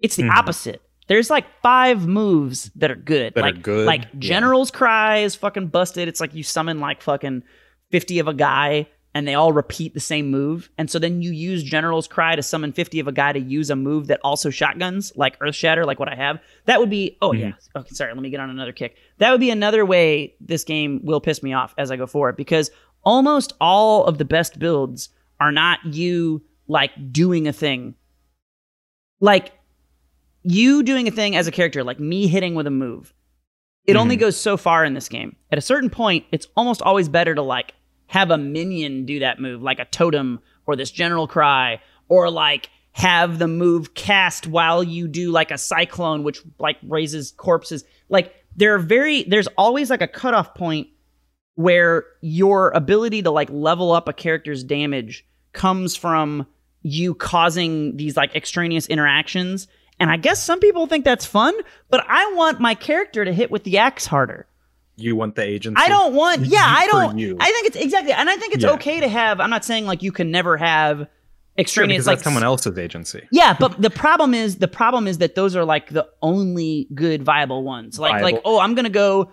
It's 0.00 0.16
the 0.16 0.24
Mhm. 0.24 0.30
opposite. 0.36 0.82
There's 1.06 1.30
like 1.30 1.46
five 1.62 2.06
moves 2.06 2.70
that 2.76 2.90
are 2.90 2.96
good. 2.96 3.34
That 3.34 3.40
are 3.40 3.52
like 3.52 3.62
good, 3.62 3.86
like 3.86 4.02
yeah. 4.04 4.20
General's 4.20 4.70
Cry 4.70 5.18
is 5.18 5.34
fucking 5.34 5.68
busted. 5.68 6.08
It's 6.08 6.20
like 6.20 6.34
you 6.34 6.42
summon 6.42 6.78
like 6.78 7.02
fucking 7.02 7.42
50 7.90 8.18
of 8.18 8.28
a 8.28 8.34
guy 8.34 8.88
and 9.14 9.28
they 9.28 9.34
all 9.34 9.52
repeat 9.52 9.94
the 9.94 10.00
same 10.00 10.30
move. 10.30 10.68
And 10.76 10.90
so 10.90 10.98
then 10.98 11.22
you 11.22 11.30
use 11.30 11.62
General's 11.62 12.08
Cry 12.08 12.34
to 12.34 12.42
summon 12.42 12.72
50 12.72 12.98
of 12.98 13.06
a 13.06 13.12
guy 13.12 13.32
to 13.32 13.38
use 13.38 13.70
a 13.70 13.76
move 13.76 14.08
that 14.08 14.20
also 14.24 14.50
shotguns, 14.50 15.12
like 15.14 15.36
Earth 15.40 15.54
Shatter, 15.54 15.84
like 15.84 16.00
what 16.00 16.12
I 16.12 16.16
have. 16.16 16.40
That 16.64 16.80
would 16.80 16.90
be, 16.90 17.16
oh, 17.22 17.30
mm-hmm. 17.30 17.40
yeah. 17.40 17.52
Okay, 17.76 17.94
sorry, 17.94 18.12
let 18.12 18.22
me 18.22 18.30
get 18.30 18.40
on 18.40 18.50
another 18.50 18.72
kick. 18.72 18.96
That 19.18 19.30
would 19.30 19.40
be 19.40 19.50
another 19.50 19.86
way 19.86 20.34
this 20.40 20.64
game 20.64 21.00
will 21.04 21.20
piss 21.20 21.42
me 21.42 21.52
off 21.52 21.74
as 21.78 21.92
I 21.92 21.96
go 21.96 22.08
forward 22.08 22.36
because 22.36 22.72
almost 23.04 23.52
all 23.60 24.04
of 24.04 24.18
the 24.18 24.24
best 24.24 24.58
builds 24.58 25.10
are 25.38 25.52
not 25.52 25.78
you 25.84 26.42
like 26.66 26.90
doing 27.12 27.46
a 27.46 27.52
thing. 27.52 27.94
Like 29.20 29.52
you 30.44 30.82
doing 30.82 31.08
a 31.08 31.10
thing 31.10 31.34
as 31.36 31.46
a 31.46 31.50
character, 31.50 31.82
like 31.82 31.98
me 31.98 32.26
hitting 32.26 32.54
with 32.54 32.66
a 32.66 32.70
move. 32.70 33.12
It 33.86 33.96
only 33.96 34.16
Mhm. 34.16 34.20
goes 34.20 34.36
so 34.36 34.56
far 34.56 34.84
in 34.84 34.94
this 34.94 35.08
game. 35.08 35.36
At 35.50 35.58
a 35.58 35.62
certain 35.62 35.90
point, 35.90 36.24
it's 36.32 36.46
almost 36.56 36.80
always 36.82 37.08
better 37.08 37.34
to 37.34 37.42
like 37.42 37.74
have 38.06 38.30
a 38.30 38.38
minion 38.38 39.04
do 39.06 39.18
that 39.20 39.40
move, 39.40 39.62
like 39.62 39.78
a 39.78 39.84
totem 39.86 40.40
or 40.66 40.76
this 40.76 40.90
general 40.90 41.26
cry, 41.26 41.80
or 42.08 42.30
like 42.30 42.68
have 42.92 43.38
the 43.38 43.48
move 43.48 43.94
cast 43.94 44.46
while 44.46 44.82
you 44.84 45.08
do 45.08 45.30
like 45.30 45.50
a 45.50 45.58
cyclone, 45.58 46.22
which 46.22 46.40
like 46.58 46.76
raises 46.86 47.32
corpses. 47.32 47.84
Like 48.08 48.32
there 48.56 48.74
are 48.74 48.78
very 48.78 49.24
there's 49.24 49.48
always 49.58 49.90
like 49.90 50.02
a 50.02 50.06
cutoff 50.08 50.54
point 50.54 50.86
where 51.56 52.04
your 52.20 52.70
ability 52.70 53.22
to 53.22 53.30
like 53.30 53.48
level 53.50 53.92
up 53.92 54.08
a 54.08 54.12
character's 54.12 54.64
damage 54.64 55.26
comes 55.52 55.94
from 55.96 56.46
you 56.82 57.14
causing 57.14 57.96
these 57.96 58.16
like 58.16 58.34
extraneous 58.34 58.86
interactions. 58.88 59.68
And 60.00 60.10
I 60.10 60.16
guess 60.16 60.42
some 60.42 60.58
people 60.60 60.86
think 60.86 61.04
that's 61.04 61.24
fun, 61.24 61.54
but 61.88 62.04
I 62.08 62.32
want 62.34 62.60
my 62.60 62.74
character 62.74 63.24
to 63.24 63.32
hit 63.32 63.50
with 63.50 63.64
the 63.64 63.78
axe 63.78 64.06
harder. 64.06 64.46
You 64.96 65.16
want 65.16 65.34
the 65.36 65.42
agency. 65.42 65.80
I 65.82 65.88
don't 65.88 66.14
want. 66.14 66.42
Yeah, 66.46 66.64
I 66.64 66.86
don't. 66.86 67.18
you. 67.18 67.36
I 67.40 67.50
think 67.50 67.66
it's 67.68 67.76
exactly, 67.76 68.12
and 68.12 68.28
I 68.30 68.36
think 68.36 68.54
it's 68.54 68.64
Yeah. 68.64 68.72
okay 68.72 69.00
to 69.00 69.08
have. 69.08 69.40
I'm 69.40 69.50
not 69.50 69.64
saying 69.64 69.86
like 69.86 70.02
you 70.02 70.12
can 70.12 70.30
never 70.30 70.56
have 70.56 70.98
Sure, 70.98 71.08
extraneous 71.58 71.98
because 71.98 72.06
like 72.08 72.16
that's 72.18 72.24
someone 72.24 72.42
else's 72.44 72.76
agency. 72.78 73.26
yeah, 73.30 73.56
but 73.58 73.80
the 73.80 73.90
problem 73.90 74.34
is 74.34 74.56
the 74.56 74.68
problem 74.68 75.06
is 75.08 75.18
that 75.18 75.34
those 75.36 75.54
are 75.56 75.64
like 75.64 75.88
the 75.90 76.08
only 76.22 76.88
good 76.94 77.22
viable 77.24 77.62
ones. 77.64 77.98
Like 77.98 78.22
like 78.22 78.40
oh, 78.44 78.58
I'm 78.60 78.74
gonna 78.74 78.88
go 78.90 79.30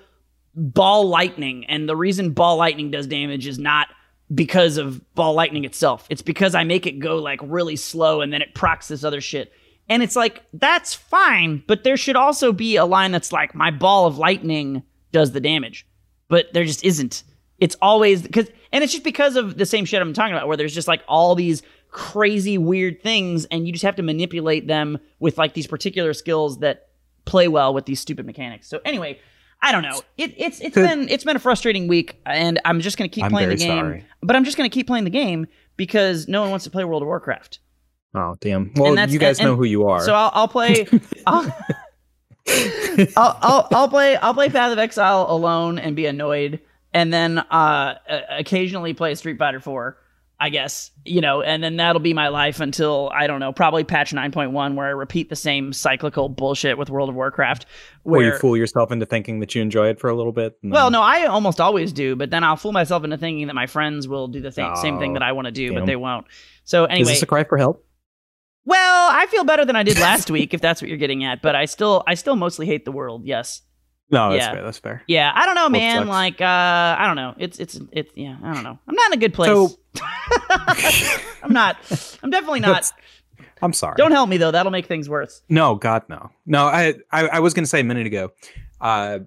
ball 0.55 1.07
lightning, 1.07 1.65
and 1.65 1.87
the 1.87 1.95
reason 1.95 2.31
ball 2.31 2.57
lightning 2.57 2.91
does 2.91 3.07
damage 3.07 3.47
is 3.47 3.57
not 3.59 3.87
because 4.33 4.77
of 4.77 5.01
ball 5.15 5.33
lightning 5.33 5.65
itself. 5.65 6.05
It's 6.09 6.21
because 6.21 6.55
I 6.55 6.63
make 6.63 6.85
it 6.87 6.99
go 6.99 7.17
like 7.17 7.39
really 7.43 7.75
slow, 7.75 8.21
and 8.21 8.31
then 8.33 8.41
it 8.41 8.53
procs 8.55 8.87
this 8.87 9.03
other 9.03 9.21
shit. 9.21 9.51
And 9.89 10.01
it's 10.01 10.15
like 10.15 10.43
that's 10.53 10.93
fine, 10.93 11.63
but 11.67 11.83
there 11.83 11.97
should 11.97 12.15
also 12.15 12.53
be 12.53 12.75
a 12.77 12.85
line 12.85 13.11
that's 13.11 13.31
like 13.31 13.53
my 13.53 13.71
ball 13.71 14.05
of 14.05 14.17
lightning 14.17 14.83
does 15.11 15.31
the 15.33 15.41
damage, 15.41 15.85
but 16.29 16.53
there 16.53 16.63
just 16.63 16.83
isn't. 16.83 17.23
It's 17.59 17.75
always 17.81 18.21
because, 18.21 18.49
and 18.71 18.83
it's 18.83 18.93
just 18.93 19.03
because 19.03 19.35
of 19.35 19.57
the 19.57 19.65
same 19.65 19.85
shit 19.85 20.01
I'm 20.01 20.13
talking 20.13 20.33
about, 20.33 20.47
where 20.47 20.57
there's 20.57 20.73
just 20.73 20.87
like 20.87 21.03
all 21.07 21.35
these 21.35 21.61
crazy 21.89 22.57
weird 22.57 23.03
things, 23.03 23.45
and 23.45 23.67
you 23.67 23.73
just 23.73 23.83
have 23.83 23.97
to 23.97 24.03
manipulate 24.03 24.67
them 24.67 24.97
with 25.19 25.37
like 25.37 25.53
these 25.53 25.67
particular 25.67 26.13
skills 26.13 26.59
that 26.59 26.87
play 27.25 27.47
well 27.47 27.73
with 27.73 27.85
these 27.85 27.99
stupid 27.99 28.25
mechanics. 28.25 28.67
So 28.67 28.79
anyway, 28.85 29.19
I 29.61 29.71
don't 29.71 29.83
know. 29.83 30.01
It, 30.17 30.33
it's 30.37 30.59
it's 30.59 30.75
been 30.75 31.07
it's 31.09 31.23
been 31.23 31.35
a 31.35 31.39
frustrating 31.39 31.87
week, 31.87 32.19
and 32.25 32.59
I'm 32.65 32.79
just 32.79 32.97
gonna 32.97 33.09
keep 33.09 33.25
I'm 33.25 33.31
playing 33.31 33.49
the 33.49 33.55
game. 33.57 33.79
sorry. 33.79 34.05
But 34.21 34.35
I'm 34.35 34.43
just 34.43 34.57
gonna 34.57 34.69
keep 34.69 34.87
playing 34.87 35.03
the 35.03 35.11
game 35.11 35.47
because 35.77 36.27
no 36.27 36.41
one 36.41 36.49
wants 36.49 36.63
to 36.63 36.71
play 36.71 36.83
World 36.83 37.03
of 37.03 37.07
Warcraft. 37.07 37.59
Oh 38.13 38.35
damn. 38.39 38.71
Well, 38.75 38.97
you 39.09 39.19
guys 39.19 39.39
and- 39.39 39.47
know 39.49 39.55
who 39.55 39.63
you 39.63 39.87
are. 39.87 40.01
So 40.01 40.13
I'll, 40.13 40.31
I'll 40.33 40.47
play. 40.47 40.87
I'll, 41.27 41.55
I'll, 42.47 43.37
I'll 43.41 43.67
I'll 43.71 43.87
play 43.87 44.15
I'll 44.17 44.33
play 44.33 44.49
Path 44.49 44.71
of 44.71 44.79
Exile 44.79 45.25
alone 45.29 45.79
and 45.79 45.95
be 45.95 46.05
annoyed, 46.05 46.59
and 46.93 47.13
then 47.13 47.37
uh, 47.39 47.95
occasionally 48.29 48.93
play 48.93 49.15
Street 49.15 49.37
Fighter 49.37 49.59
Four. 49.59 49.97
I 50.39 50.49
guess 50.49 50.89
you 51.05 51.21
know, 51.21 51.43
and 51.43 51.63
then 51.63 51.77
that'll 51.77 52.01
be 52.01 52.15
my 52.15 52.29
life 52.29 52.59
until 52.61 53.11
I 53.13 53.27
don't 53.27 53.39
know, 53.39 53.53
probably 53.53 53.83
patch 53.83 54.11
nine 54.11 54.31
point 54.31 54.51
one, 54.51 54.75
where 54.75 54.87
I 54.87 54.89
repeat 54.89 55.29
the 55.29 55.35
same 55.35 55.71
cyclical 55.71 56.29
bullshit 56.29 56.79
with 56.79 56.89
World 56.89 57.09
of 57.09 57.15
Warcraft. 57.15 57.67
or 58.03 58.13
Where 58.13 58.33
you 58.33 58.39
fool 58.39 58.57
yourself 58.57 58.91
into 58.91 59.05
thinking 59.05 59.39
that 59.41 59.53
you 59.53 59.61
enjoy 59.61 59.89
it 59.89 59.99
for 59.99 60.09
a 60.09 60.15
little 60.15 60.31
bit. 60.31 60.57
well, 60.63 60.89
no, 60.89 61.03
I 61.03 61.27
almost 61.27 61.61
always 61.61 61.93
do, 61.93 62.15
but 62.15 62.31
then 62.31 62.43
I'll 62.43 62.55
fool 62.55 62.71
myself 62.71 63.03
into 63.03 63.17
thinking 63.19 63.47
that 63.47 63.53
my 63.53 63.67
friends 63.67 64.07
will 64.07 64.27
do 64.29 64.41
the 64.41 64.49
th- 64.49 64.77
same 64.77 64.97
thing 64.97 65.11
Oh, 65.11 65.13
that 65.13 65.21
I 65.23 65.31
want 65.33 65.45
to 65.45 65.51
do, 65.51 65.75
but 65.75 65.85
they 65.85 65.95
won't. 65.95 66.25
So 66.63 66.85
anyway, 66.85 67.01
Is 67.03 67.07
this 67.09 67.23
a 67.23 67.27
cry 67.27 67.43
for 67.43 67.59
help? 67.59 67.85
Well, 68.65 69.09
I 69.11 69.25
feel 69.27 69.43
better 69.43 69.65
than 69.65 69.75
I 69.75 69.83
did 69.83 69.99
last 69.99 70.29
week, 70.37 70.53
if 70.53 70.61
that's 70.61 70.81
what 70.81 70.89
you're 70.89 70.97
getting 70.97 71.23
at. 71.23 71.41
But 71.41 71.55
I 71.55 71.65
still, 71.65 72.03
I 72.07 72.13
still 72.15 72.35
mostly 72.35 72.65
hate 72.65 72.85
the 72.85 72.91
world. 72.91 73.25
Yes, 73.25 73.61
No, 74.09 74.31
that's 74.31 74.41
Yeah. 74.45 74.51
fair. 74.53 74.63
That's 74.63 74.77
fair. 74.77 75.03
yeah. 75.07 75.31
I 75.33 75.45
don't 75.45 75.55
know, 75.55 75.69
man. 75.69 76.07
Like, 76.07 76.41
uh, 76.41 76.45
I 76.45 77.05
don't 77.07 77.15
know. 77.15 77.33
It's, 77.37 77.59
it's, 77.59 77.79
it's. 77.91 78.11
Yeah, 78.15 78.37
I 78.43 78.53
don't 78.53 78.63
know. 78.63 78.77
I'm 78.87 78.95
not 78.95 79.07
in 79.11 79.17
a 79.17 79.21
good 79.21 79.33
place. 79.33 79.49
So 79.49 79.69
I'm 81.43 81.53
not. 81.53 81.77
I'm 82.23 82.29
definitely 82.29 82.59
not. 82.67 82.67
That's- 82.73 82.93
I'm 83.63 83.73
sorry. 83.73 83.93
Don't 83.95 84.11
help 84.11 84.27
me 84.27 84.37
though. 84.37 84.49
That'll 84.49 84.71
make 84.71 84.87
things 84.87 85.07
worse. 85.07 85.43
No, 85.47 85.75
God, 85.75 86.01
no, 86.09 86.31
no. 86.47 86.65
I, 86.65 86.95
I, 87.11 87.27
I 87.27 87.39
was 87.41 87.53
going 87.53 87.63
to 87.63 87.69
say 87.69 87.79
a 87.81 87.83
minute 87.83 88.07
ago. 88.07 88.31
Uh, 88.79 89.19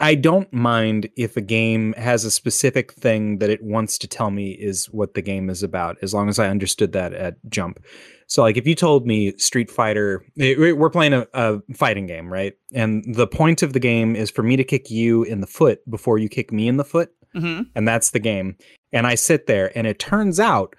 I 0.00 0.14
don't 0.14 0.52
mind 0.52 1.08
if 1.16 1.36
a 1.36 1.40
game 1.40 1.92
has 1.94 2.24
a 2.24 2.30
specific 2.30 2.92
thing 2.92 3.38
that 3.38 3.50
it 3.50 3.62
wants 3.62 3.98
to 3.98 4.06
tell 4.06 4.30
me 4.30 4.50
is 4.52 4.86
what 4.86 5.14
the 5.14 5.22
game 5.22 5.50
is 5.50 5.62
about, 5.64 5.96
as 6.02 6.14
long 6.14 6.28
as 6.28 6.38
I 6.38 6.48
understood 6.48 6.92
that 6.92 7.12
at 7.12 7.34
jump. 7.48 7.80
So, 8.28 8.42
like, 8.42 8.56
if 8.56 8.66
you 8.66 8.74
told 8.76 9.06
me 9.06 9.36
Street 9.38 9.70
Fighter, 9.70 10.24
eh, 10.38 10.54
we- 10.56 10.72
we're 10.72 10.90
playing 10.90 11.14
a, 11.14 11.26
a 11.34 11.60
fighting 11.74 12.06
game, 12.06 12.32
right? 12.32 12.54
And 12.72 13.04
the 13.14 13.26
point 13.26 13.62
of 13.62 13.72
the 13.72 13.80
game 13.80 14.14
is 14.14 14.30
for 14.30 14.42
me 14.42 14.54
to 14.56 14.64
kick 14.64 14.90
you 14.90 15.24
in 15.24 15.40
the 15.40 15.46
foot 15.46 15.80
before 15.90 16.18
you 16.18 16.28
kick 16.28 16.52
me 16.52 16.68
in 16.68 16.76
the 16.76 16.84
foot 16.84 17.10
hmm 17.34 17.60
and 17.74 17.86
that's 17.86 18.10
the 18.10 18.18
game. 18.20 18.56
And 18.92 19.06
I 19.06 19.14
sit 19.16 19.46
there, 19.46 19.76
and 19.76 19.86
it 19.86 19.98
turns 19.98 20.38
out 20.40 20.74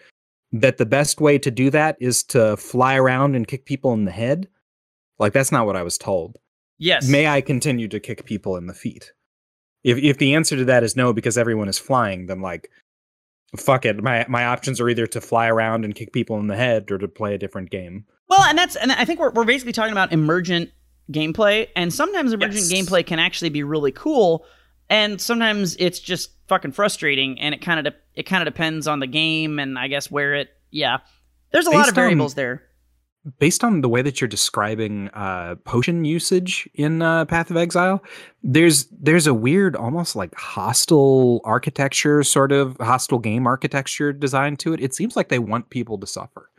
that 0.51 0.77
the 0.77 0.85
best 0.85 1.21
way 1.21 1.37
to 1.37 1.51
do 1.51 1.69
that 1.69 1.95
is 1.99 2.23
to 2.23 2.57
fly 2.57 2.95
around 2.95 3.35
and 3.35 3.47
kick 3.47 3.65
people 3.65 3.93
in 3.93 4.05
the 4.05 4.11
head. 4.11 4.47
Like 5.19 5.33
that's 5.33 5.51
not 5.51 5.65
what 5.67 5.75
I 5.75 5.83
was 5.83 5.97
told. 5.97 6.37
Yes. 6.79 7.07
May 7.07 7.27
I 7.27 7.41
continue 7.41 7.87
to 7.89 7.99
kick 7.99 8.25
people 8.25 8.55
in 8.57 8.65
the 8.67 8.73
feet? 8.73 9.11
If 9.83 9.97
if 9.99 10.17
the 10.17 10.33
answer 10.33 10.55
to 10.57 10.65
that 10.65 10.83
is 10.83 10.95
no 10.95 11.13
because 11.13 11.37
everyone 11.37 11.67
is 11.69 11.77
flying, 11.77 12.25
then 12.25 12.41
like 12.41 12.69
fuck 13.57 13.85
it. 13.85 14.01
My 14.01 14.25
my 14.27 14.45
options 14.45 14.79
are 14.81 14.89
either 14.89 15.07
to 15.07 15.21
fly 15.21 15.47
around 15.47 15.85
and 15.85 15.93
kick 15.95 16.11
people 16.13 16.39
in 16.39 16.47
the 16.47 16.55
head 16.55 16.89
or 16.91 16.97
to 16.97 17.07
play 17.07 17.35
a 17.35 17.37
different 17.37 17.69
game. 17.69 18.05
Well, 18.27 18.41
and 18.43 18.57
that's 18.57 18.75
and 18.75 18.91
I 18.91 19.05
think 19.05 19.19
we're 19.19 19.31
we're 19.31 19.45
basically 19.45 19.73
talking 19.73 19.91
about 19.91 20.11
emergent 20.11 20.71
gameplay, 21.11 21.67
and 21.75 21.93
sometimes 21.93 22.33
emergent 22.33 22.65
Yes. 22.69 22.71
gameplay 22.73 23.05
can 23.05 23.19
actually 23.19 23.49
be 23.49 23.63
really 23.63 23.91
cool, 23.91 24.45
and 24.89 25.19
sometimes 25.19 25.75
it's 25.79 25.99
just 25.99 26.31
fucking 26.47 26.71
frustrating, 26.73 27.39
and 27.39 27.55
it 27.55 27.61
kind 27.61 27.79
of 27.85 27.93
de- 27.93 27.99
it 28.15 28.23
kind 28.23 28.47
of 28.47 28.53
depends 28.53 28.87
on 28.87 28.99
the 28.99 29.07
game, 29.07 29.59
and 29.59 29.77
I 29.79 29.87
guess 29.87 30.11
where 30.11 30.35
it 30.35 30.49
yeah. 30.71 30.97
There's 31.51 31.65
a 31.65 31.71
lot 31.71 31.77
Based 31.79 31.91
of 31.91 31.97
on- 31.97 32.03
variables 32.03 32.35
there. 32.35 32.63
Based 33.37 33.63
on 33.63 33.81
the 33.81 33.89
way 33.89 34.01
that 34.01 34.19
you're 34.19 34.27
describing 34.27 35.09
uh, 35.09 35.55
potion 35.63 36.05
usage 36.05 36.67
in 36.73 37.01
uh, 37.01 37.25
Path 37.25 37.51
of 37.51 37.57
Exile, 37.57 38.03
there's 38.41 38.87
there's 38.91 39.27
a 39.27 39.33
weird, 39.33 39.75
almost 39.75 40.15
like 40.15 40.33
hostile 40.35 41.41
architecture, 41.43 42.23
sort 42.23 42.51
of 42.51 42.77
hostile 42.79 43.19
game 43.19 43.45
architecture 43.45 44.11
design 44.13 44.55
to 44.57 44.73
it. 44.73 44.81
It 44.81 44.93
seems 44.93 45.15
like 45.15 45.29
they 45.29 45.39
want 45.39 45.69
people 45.69 45.97
to 45.99 46.07
suffer. 46.07 46.49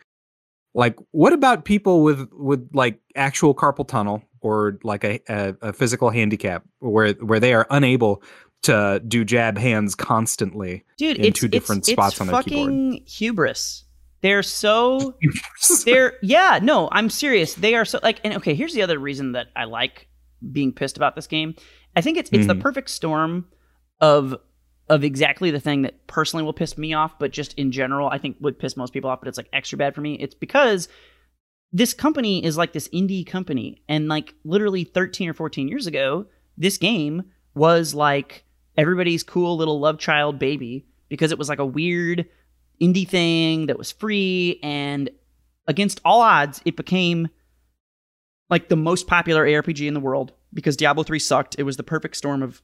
Like, 0.75 0.97
what 1.11 1.33
about 1.33 1.65
people 1.65 2.03
with 2.03 2.29
with 2.33 2.69
like 2.73 3.01
actual 3.17 3.55
carpal 3.55 3.87
tunnel 3.87 4.23
or 4.41 4.79
like 4.85 5.05
a, 5.05 5.21
a, 5.29 5.55
a 5.63 5.73
physical 5.73 6.11
handicap 6.11 6.65
where 6.79 7.13
where 7.15 7.41
they 7.41 7.55
are 7.55 7.67
unable 7.71 8.23
to 8.63 9.03
do 9.09 9.25
jab 9.25 9.59
hands 9.59 9.95
constantly? 9.95 10.85
Dude, 10.97 11.19
in 11.19 11.25
it's 11.27 11.41
two 11.41 11.49
different 11.49 11.89
it's 11.89 11.93
spots 11.93 12.21
on 12.21 12.29
the 12.29 12.43
keyboard. 12.43 12.45
Dude, 12.47 12.53
it's 12.53 13.03
fucking 13.03 13.05
hubris. 13.07 13.85
They're 14.23 14.43
so 14.43 15.15
they're 15.85 16.15
yeah 16.23 16.59
no 16.63 16.89
i'm 16.93 17.09
serious. 17.11 17.55
They 17.55 17.75
are 17.75 17.85
so 17.85 18.01
like 18.03 18.21
and 18.25 18.35
okay 18.35 18.55
here's 18.55 18.75
the 18.75 18.83
other 18.83 18.99
reason 18.99 19.33
that 19.33 19.49
i 19.57 19.65
like 19.65 20.09
being 20.53 20.73
pissed 20.73 20.97
about 20.97 21.15
this 21.17 21.27
game. 21.27 21.55
I 21.97 22.01
think 22.01 22.17
it's 22.19 22.31
it's 22.33 22.47
the 22.47 22.55
Mhm. 22.55 22.61
perfect 22.61 22.91
storm 22.91 23.47
of 24.01 24.37
of 24.89 25.05
exactly 25.05 25.51
the 25.51 25.61
thing 25.61 25.83
that 25.83 26.07
personally 26.07 26.43
will 26.45 26.53
piss 26.53 26.77
me 26.77 26.93
off 26.95 27.19
but 27.19 27.31
just 27.31 27.53
in 27.55 27.71
general 27.71 28.09
i 28.09 28.19
think 28.19 28.37
would 28.41 28.59
piss 28.59 28.77
most 28.77 28.93
people 28.93 29.09
off 29.09 29.21
but 29.21 29.29
it's 29.29 29.39
like 29.39 29.49
extra 29.53 29.79
bad 29.79 29.95
for 29.95 30.01
me. 30.01 30.15
It's 30.15 30.35
because 30.35 30.89
this 31.73 31.95
company 31.95 32.45
is 32.45 32.57
like 32.57 32.73
this 32.73 32.89
indie 32.89 33.25
company 33.27 33.83
and 33.89 34.09
like 34.09 34.35
literally 34.45 34.83
13 34.85 35.29
or 35.29 35.35
14 35.35 35.69
years 35.69 35.87
ago 35.87 36.27
this 36.59 36.77
game 36.79 37.23
was 37.55 37.95
like 37.95 38.45
everybody's 38.77 39.23
cool 39.23 39.57
little 39.57 39.79
love 39.81 39.99
child 39.99 40.39
baby 40.39 40.87
because 41.09 41.31
it 41.33 41.39
was 41.39 41.49
like 41.49 41.59
a 41.61 41.67
weird 41.67 42.27
indie 42.81 43.07
thing 43.09 43.67
that 43.67 43.77
was 43.79 43.93
free 43.93 44.59
and 44.63 45.11
against 45.67 46.01
all 46.05 46.21
odds 46.23 46.61
it 46.65 46.77
became 46.77 47.29
like 48.49 48.69
the 48.69 48.77
most 48.77 49.07
popular 49.07 49.47
ARPG 49.47 49.87
in 49.87 49.95
the 49.95 50.01
world 50.01 50.33
because 50.53 50.77
Diablo 50.77 51.05
3 51.05 51.19
sucked. 51.19 51.57
It 51.59 51.63
was 51.63 51.77
the 51.77 51.83
perfect 51.85 52.17
storm 52.17 52.43
of 52.43 52.61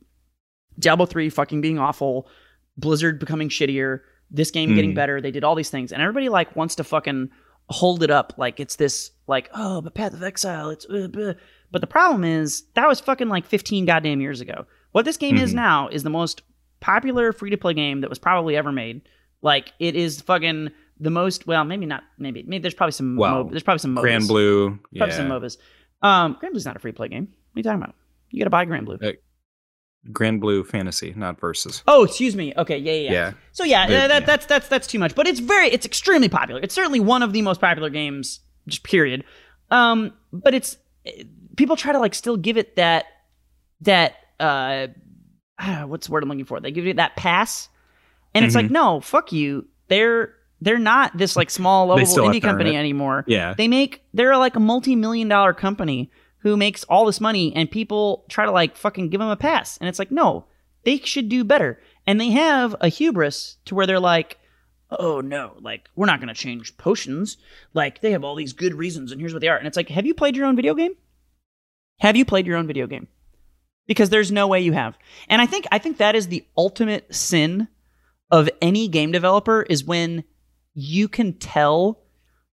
Diablo 0.78 1.06
3 1.06 1.30
fucking 1.30 1.60
being 1.60 1.78
awful, 1.78 2.28
Blizzard 2.76 3.18
becoming 3.20 3.48
shittier, 3.48 4.00
this 4.30 4.50
game 4.50 4.74
getting 4.74 4.92
Mm. 4.92 4.96
better. 4.96 5.20
They 5.20 5.30
did 5.30 5.44
all 5.44 5.54
these 5.54 5.70
things 5.70 5.92
and 5.92 6.02
everybody 6.02 6.28
like 6.28 6.56
wants 6.56 6.74
to 6.76 6.84
fucking 6.84 7.30
hold 7.68 8.02
it 8.02 8.10
up 8.10 8.32
like 8.36 8.58
it's 8.60 8.76
this 8.76 9.10
like 9.26 9.48
oh, 9.54 9.80
but 9.80 9.94
Path 9.94 10.14
of 10.14 10.22
Exile, 10.22 10.70
it's 10.70 10.86
uh, 10.86 11.34
but 11.70 11.80
the 11.80 11.86
problem 11.86 12.24
is 12.24 12.64
that 12.74 12.88
was 12.88 13.00
fucking 13.00 13.28
like 13.28 13.44
15 13.46 13.84
goddamn 13.86 14.20
years 14.20 14.40
ago. 14.40 14.66
What 14.92 15.04
this 15.04 15.16
game 15.16 15.36
is 15.36 15.52
Mhm. 15.52 15.56
now 15.56 15.88
is 15.88 16.02
the 16.02 16.10
most 16.10 16.42
popular 16.80 17.32
free 17.32 17.50
to 17.50 17.56
play 17.56 17.74
game 17.74 18.00
that 18.00 18.10
was 18.10 18.18
probably 18.18 18.56
ever 18.56 18.72
made. 18.72 19.02
Like 19.42 19.72
it 19.78 19.96
is 19.96 20.20
fucking 20.20 20.70
the 21.00 21.10
most. 21.10 21.46
Well, 21.46 21.64
maybe 21.64 21.86
not. 21.86 22.02
Maybe 22.18 22.42
maybe 22.42 22.62
there's 22.62 22.74
probably 22.74 22.92
some. 22.92 23.16
Well, 23.16 23.44
Mo- 23.44 23.50
there's 23.50 23.62
probably 23.62 23.78
some 23.80 23.94
MOBAs. 23.96 24.02
Granblue, 24.02 24.78
Probably 24.96 25.14
some 25.14 25.28
yeah. 25.28 25.32
MOBAs. 25.32 25.56
Um, 26.02 26.36
Granblue's 26.40 26.64
not 26.66 26.76
a 26.76 26.78
free 26.78 26.92
play 26.92 27.08
game. 27.08 27.24
What 27.52 27.56
are 27.56 27.60
you 27.60 27.62
talking 27.62 27.82
about? 27.82 27.94
You 28.30 28.40
got 28.40 28.44
to 28.44 28.50
buy 28.50 28.66
Granblue. 28.66 29.02
Uh, 29.02 29.12
Granblue 30.12 30.66
Fantasy, 30.66 31.12
not 31.16 31.40
Versus. 31.40 31.82
Oh, 31.88 32.04
excuse 32.04 32.36
me. 32.36 32.52
Okay, 32.56 32.78
yeah, 32.78 32.92
yeah. 32.92 32.98
yeah. 32.98 33.12
Yeah. 33.12 33.32
So 33.52 33.64
yeah, 33.64 33.86
The- 33.86 33.96
uh, 33.96 34.08
that, 34.08 34.20
yeah. 34.22 34.26
that's 34.26 34.46
that's 34.46 34.68
that's 34.68 34.86
too 34.86 34.98
much. 34.98 35.14
But 35.14 35.26
it's 35.26 35.40
very, 35.40 35.68
it's 35.68 35.84
extremely 35.86 36.28
popular. 36.28 36.60
It's 36.62 36.74
certainly 36.74 37.00
one 37.00 37.22
of 37.22 37.32
the 37.32 37.42
most 37.42 37.60
popular 37.60 37.90
games, 37.90 38.40
just 38.68 38.82
period. 38.84 39.24
Um, 39.70 40.12
but 40.32 40.54
it's 40.54 40.76
people 41.56 41.76
try 41.76 41.92
to 41.92 41.98
like 41.98 42.14
still 42.14 42.36
give 42.36 42.56
it 42.56 42.76
that 42.76 43.06
that 43.80 44.14
uh, 44.38 44.86
what's 45.86 46.06
the 46.06 46.12
word 46.12 46.22
I'm 46.22 46.28
looking 46.28 46.44
for? 46.44 46.60
They 46.60 46.70
give 46.70 46.86
it 46.86 46.96
that 46.96 47.16
pass, 47.16 47.68
and 48.36 48.44
it's 48.44 48.54
Mm-hmm. 48.54 48.66
like 48.66 48.70
no, 48.70 49.00
fuck 49.00 49.32
you. 49.32 49.66
They're 49.88 50.34
they're 50.60 50.78
not 50.78 51.16
this 51.16 51.36
like 51.36 51.50
small 51.50 51.86
lovable 51.86 52.06
indie 52.28 52.40
company 52.42 52.74
it. 52.74 52.78
anymore. 52.78 53.24
Yeah. 53.26 53.54
They 53.54 53.68
make 53.68 54.02
they're 54.14 54.36
like 54.36 54.56
a 54.56 54.60
multi-million 54.60 55.28
dollar 55.28 55.52
company 55.52 56.10
who 56.38 56.56
makes 56.56 56.84
all 56.84 57.04
this 57.06 57.20
money 57.20 57.54
and 57.56 57.70
people 57.70 58.24
try 58.28 58.44
to 58.46 58.52
like 58.52 58.76
fucking 58.76 59.10
give 59.10 59.18
them 59.20 59.28
a 59.28 59.36
pass. 59.36 59.76
And 59.78 59.88
it's 59.88 59.98
like, 59.98 60.10
no, 60.10 60.44
they 60.84 60.98
should 60.98 61.28
do 61.28 61.44
better. 61.44 61.80
And 62.06 62.20
they 62.20 62.30
have 62.30 62.74
a 62.80 62.88
hubris 62.88 63.56
to 63.66 63.74
where 63.74 63.86
they're 63.86 63.98
like, 64.00 64.38
oh 64.90 65.20
no, 65.20 65.56
like 65.60 65.88
we're 65.96 66.06
not 66.06 66.20
going 66.20 66.28
to 66.28 66.34
change 66.40 66.76
potions. 66.78 67.36
Like 67.74 68.00
they 68.00 68.12
have 68.12 68.22
all 68.24 68.36
these 68.36 68.52
good 68.52 68.74
reasons 68.74 69.10
and 69.12 69.20
here's 69.20 69.32
what 69.34 69.40
they 69.40 69.48
are. 69.48 69.56
And 69.58 69.66
it's 69.66 69.76
like, 69.76 69.88
have 69.88 70.06
you 70.06 70.14
played 70.14 70.36
your 70.36 70.46
own 70.46 70.56
video 70.56 70.74
game? 70.74 70.92
Have 71.98 72.16
you 72.16 72.24
played 72.24 72.46
your 72.46 72.56
own 72.56 72.66
video 72.66 72.86
game? 72.86 73.08
Because 73.86 74.10
there's 74.10 74.32
no 74.32 74.46
way 74.48 74.60
you 74.60 74.72
have. 74.72 74.96
And 75.28 75.40
I 75.42 75.46
think 75.46 75.66
I 75.72 75.78
think 75.78 75.98
that 75.98 76.14
is 76.14 76.28
the 76.28 76.46
ultimate 76.56 77.12
sin 77.14 77.68
of 78.30 78.48
any 78.60 78.88
game 78.88 79.12
developer 79.12 79.62
is 79.62 79.84
when 79.84 80.24
you 80.74 81.08
can 81.08 81.32
tell 81.34 82.02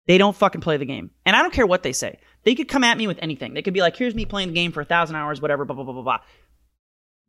they 0.07 0.19
don't 0.19 0.37
fucking 0.37 0.61
play 0.61 0.77
the 0.77 0.85
game. 0.85 1.11
And 1.25 1.37
I 1.37 1.43
don't 1.43 1.53
care 1.53 1.67
what 1.67 1.83
they 1.83 1.93
say. 1.93 2.19
They 2.45 2.55
could 2.55 2.69
come 2.69 2.85
at 2.85 2.99
me 2.99 3.07
with 3.07 3.19
anything. 3.23 3.55
They 3.55 3.63
could 3.63 3.75
be 3.75 3.81
like, 3.81 3.97
here's 3.97 4.15
me 4.15 4.25
playing 4.25 4.49
the 4.49 4.55
game 4.55 4.73
for 4.73 4.81
a 4.81 4.85
thousand 4.85 5.17
hours, 5.17 5.41
whatever, 5.41 5.65
blah, 5.65 5.75
blah, 5.75 5.85
blah, 5.85 5.93
blah, 5.95 6.03
blah. 6.03 6.19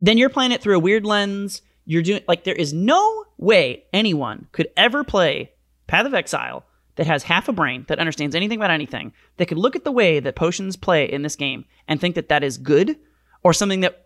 Then 0.00 0.18
you're 0.18 0.30
playing 0.30 0.52
it 0.52 0.62
through 0.62 0.76
a 0.76 0.80
weird 0.80 1.04
lens. 1.04 1.62
You're 1.84 2.02
doing, 2.02 2.22
like, 2.26 2.44
there 2.44 2.54
is 2.54 2.72
no 2.72 3.24
way 3.38 3.84
anyone 3.92 4.48
could 4.52 4.68
ever 4.76 5.04
play 5.04 5.52
Path 5.86 6.06
of 6.06 6.14
Exile 6.14 6.64
that 6.96 7.06
has 7.06 7.22
half 7.22 7.48
a 7.48 7.52
brain, 7.52 7.84
that 7.88 7.98
understands 7.98 8.34
anything 8.34 8.58
about 8.58 8.70
anything, 8.70 9.12
that 9.36 9.46
could 9.46 9.58
look 9.58 9.76
at 9.76 9.84
the 9.84 9.92
way 9.92 10.20
that 10.20 10.36
potions 10.36 10.76
play 10.76 11.04
in 11.04 11.22
this 11.22 11.36
game 11.36 11.64
and 11.88 12.00
think 12.00 12.14
that 12.14 12.28
that 12.28 12.44
is 12.44 12.58
good 12.58 12.96
or 13.42 13.52
something 13.52 13.80
that 13.80 14.01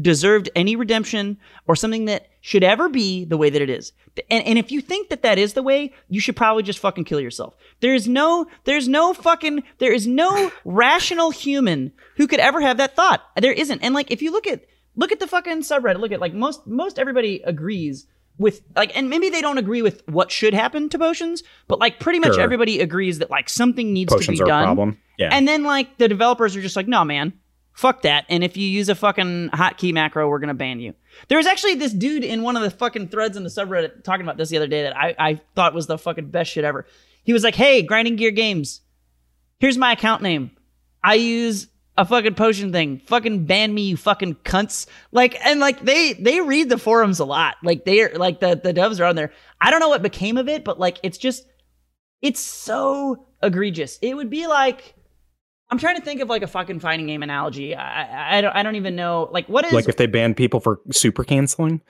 deserved 0.00 0.48
any 0.54 0.76
redemption 0.76 1.38
or 1.66 1.74
something 1.74 2.04
that 2.04 2.28
should 2.40 2.62
ever 2.62 2.88
be 2.88 3.24
the 3.24 3.36
way 3.36 3.50
that 3.50 3.60
it 3.60 3.68
is. 3.68 3.92
And, 4.30 4.44
and 4.44 4.58
if 4.58 4.70
you 4.70 4.80
think 4.80 5.08
that 5.10 5.22
that 5.22 5.38
is 5.38 5.54
the 5.54 5.62
way, 5.62 5.92
you 6.08 6.20
should 6.20 6.36
probably 6.36 6.62
just 6.62 6.78
fucking 6.78 7.04
kill 7.04 7.20
yourself. 7.20 7.54
There 7.80 7.94
is 7.94 8.06
no, 8.06 8.46
there's 8.64 8.86
no 8.88 9.12
fucking, 9.12 9.64
there 9.78 9.92
is 9.92 10.06
no 10.06 10.52
rational 10.64 11.30
human 11.30 11.92
who 12.16 12.26
could 12.26 12.40
ever 12.40 12.60
have 12.60 12.76
that 12.76 12.94
thought. 12.94 13.22
There 13.40 13.52
isn't. 13.52 13.80
And 13.82 13.94
like, 13.94 14.10
if 14.10 14.22
you 14.22 14.30
look 14.30 14.46
at, 14.46 14.64
look 14.96 15.12
at 15.12 15.20
the 15.20 15.26
fucking 15.26 15.62
subreddit, 15.62 15.98
look 16.00 16.12
at 16.12 16.20
like 16.20 16.34
most, 16.34 16.66
most 16.66 16.98
everybody 16.98 17.42
agrees 17.44 18.06
with 18.38 18.62
like, 18.76 18.96
and 18.96 19.10
maybe 19.10 19.30
they 19.30 19.40
don't 19.40 19.58
agree 19.58 19.82
with 19.82 20.02
what 20.08 20.30
should 20.30 20.54
happen 20.54 20.88
to 20.90 20.98
potions, 20.98 21.42
but 21.66 21.80
like 21.80 21.98
pretty 21.98 22.20
much 22.20 22.34
Sure. 22.34 22.42
everybody 22.42 22.78
agrees 22.80 23.18
that 23.18 23.30
like 23.30 23.48
something 23.48 23.92
needs 23.92 24.12
Potions 24.12 24.38
to 24.38 24.44
are 24.44 24.46
be 24.46 24.50
a 24.50 24.52
done. 24.54 24.64
problem. 24.64 24.98
Yeah. 25.18 25.30
And 25.32 25.46
then 25.48 25.64
like 25.64 25.98
the 25.98 26.06
developers 26.06 26.54
are 26.54 26.62
just 26.62 26.76
like, 26.76 26.86
no, 26.86 27.04
man, 27.04 27.32
fuck 27.78 28.02
that. 28.02 28.26
And 28.28 28.42
if 28.42 28.56
you 28.56 28.66
use 28.66 28.88
a 28.88 28.94
fucking 28.96 29.50
hotkey 29.50 29.94
macro, 29.94 30.28
we're 30.28 30.40
gonna 30.40 30.52
ban 30.52 30.80
you. 30.80 30.94
There 31.28 31.38
was 31.38 31.46
actually 31.46 31.76
this 31.76 31.92
dude 31.92 32.24
in 32.24 32.42
one 32.42 32.56
of 32.56 32.62
the 32.64 32.70
fucking 32.70 33.06
threads 33.06 33.36
in 33.36 33.44
the 33.44 33.48
subreddit 33.48 34.02
talking 34.02 34.26
about 34.26 34.36
this 34.36 34.48
the 34.48 34.56
other 34.56 34.66
day 34.66 34.82
that 34.82 34.96
I, 34.96 35.14
I 35.16 35.40
thought 35.54 35.74
was 35.74 35.86
the 35.86 35.96
fucking 35.96 36.30
best 36.30 36.50
shit 36.50 36.64
ever. 36.64 36.86
He 37.22 37.32
was 37.32 37.44
like, 37.44 37.54
hey, 37.54 37.82
Grinding 37.82 38.16
Gear 38.16 38.32
Games, 38.32 38.80
here's 39.60 39.78
my 39.78 39.92
account 39.92 40.22
name. 40.22 40.50
I 41.04 41.14
use 41.14 41.68
a 41.96 42.04
fucking 42.04 42.34
potion 42.34 42.72
thing. 42.72 42.98
Fucking 43.06 43.44
ban 43.44 43.72
me, 43.72 43.82
you 43.82 43.96
fucking 43.96 44.34
cunts. 44.36 44.88
Like, 45.12 45.38
and 45.46 45.60
like 45.60 45.80
they 45.84 46.14
they 46.14 46.40
read 46.40 46.70
the 46.70 46.78
forums 46.78 47.20
a 47.20 47.24
lot. 47.24 47.58
Like 47.62 47.84
they're 47.84 48.10
like 48.16 48.40
the 48.40 48.60
the 48.60 48.74
devs 48.74 48.98
are 48.98 49.04
on 49.04 49.14
there. 49.14 49.32
I 49.60 49.70
don't 49.70 49.78
know 49.78 49.88
what 49.88 50.02
became 50.02 50.36
of 50.36 50.48
it, 50.48 50.64
but 50.64 50.80
like 50.80 50.98
it's 51.04 51.18
just 51.18 51.46
it's 52.22 52.40
so 52.40 53.28
egregious. 53.40 54.00
It 54.02 54.16
would 54.16 54.30
be 54.30 54.48
like 54.48 54.96
I'm 55.70 55.78
trying 55.78 55.96
to 55.96 56.02
think 56.02 56.20
of 56.20 56.28
like 56.28 56.42
a 56.42 56.46
fucking 56.46 56.80
fighting 56.80 57.06
game 57.06 57.22
analogy. 57.22 57.74
I 57.74 58.02
I, 58.02 58.38
I 58.38 58.40
don't 58.40 58.56
I 58.56 58.62
don't 58.62 58.76
even 58.76 58.96
know 58.96 59.28
like 59.32 59.48
what 59.48 59.64
is 59.66 59.72
like 59.72 59.88
if 59.88 59.96
they 59.96 60.06
ban 60.06 60.34
people 60.34 60.60
for 60.60 60.80
super 60.92 61.24
canceling. 61.24 61.80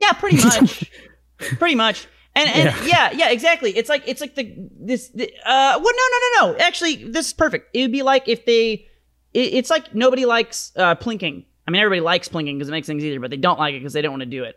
yeah 0.00 0.12
pretty 0.12 0.38
much 0.38 0.90
pretty 1.58 1.74
much 1.74 2.06
And, 2.36 2.50
and 2.50 2.86
yeah. 2.86 3.12
yeah, 3.12 3.30
exactly. 3.30 3.76
It's 3.76 3.88
like 3.88 4.02
it's 4.06 4.20
like 4.20 4.34
the 4.34 4.52
this. 4.80 5.08
The, 5.10 5.30
uh, 5.44 5.78
well, 5.80 5.82
no, 5.82 5.88
no, 5.90 6.18
no, 6.18 6.52
no. 6.52 6.58
Actually, 6.58 7.04
this 7.04 7.28
is 7.28 7.32
perfect. 7.32 7.70
It 7.74 7.82
would 7.82 7.92
be 7.92 8.02
like 8.02 8.28
if 8.28 8.44
they. 8.44 8.88
It, 9.32 9.54
it's 9.54 9.70
like 9.70 9.94
nobody 9.94 10.24
likes 10.24 10.72
uh, 10.74 10.96
plinking. 10.96 11.44
I 11.66 11.70
mean, 11.70 11.80
everybody 11.80 12.00
likes 12.00 12.28
plinking 12.28 12.56
because 12.56 12.68
it 12.68 12.72
makes 12.72 12.88
things 12.88 13.04
easier, 13.04 13.20
but 13.20 13.30
they 13.30 13.36
don't 13.36 13.58
like 13.58 13.74
it 13.74 13.78
because 13.78 13.92
they 13.92 14.02
don't 14.02 14.12
want 14.12 14.22
to 14.22 14.26
do 14.26 14.42
it. 14.42 14.56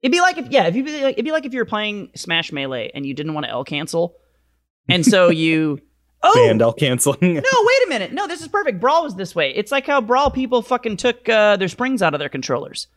It'd 0.00 0.10
be 0.10 0.22
like 0.22 0.38
if 0.38 0.48
yeah, 0.48 0.68
if 0.68 0.74
you 0.74 0.84
like, 0.84 1.14
it'd 1.14 1.24
be 1.24 1.32
like 1.32 1.44
if 1.44 1.52
you 1.52 1.58
were 1.58 1.66
playing 1.66 2.10
Smash 2.16 2.50
Melee 2.50 2.90
and 2.94 3.04
you 3.04 3.12
didn't 3.12 3.34
want 3.34 3.44
to 3.44 3.50
L 3.50 3.62
cancel, 3.64 4.14
and 4.88 5.04
so 5.04 5.28
you 5.44 5.80
oh 6.22 6.32
Band 6.34 6.60
L 6.62 6.72
canceling. 6.72 7.18
no, 7.20 7.40
wait 7.40 7.42
a 7.42 7.88
minute, 7.88 8.12
no, 8.12 8.26
this 8.26 8.40
is 8.40 8.48
perfect. 8.48 8.80
Brawl 8.80 9.04
was 9.04 9.14
this 9.16 9.34
way. 9.34 9.52
It's 9.54 9.70
like 9.72 9.86
how 9.86 10.00
Brawl 10.00 10.30
people 10.30 10.62
fucking 10.62 10.96
took 10.96 11.28
uh, 11.28 11.56
their 11.56 11.68
springs 11.68 12.02
out 12.02 12.14
of 12.14 12.20
their 12.20 12.28
controllers 12.28 12.88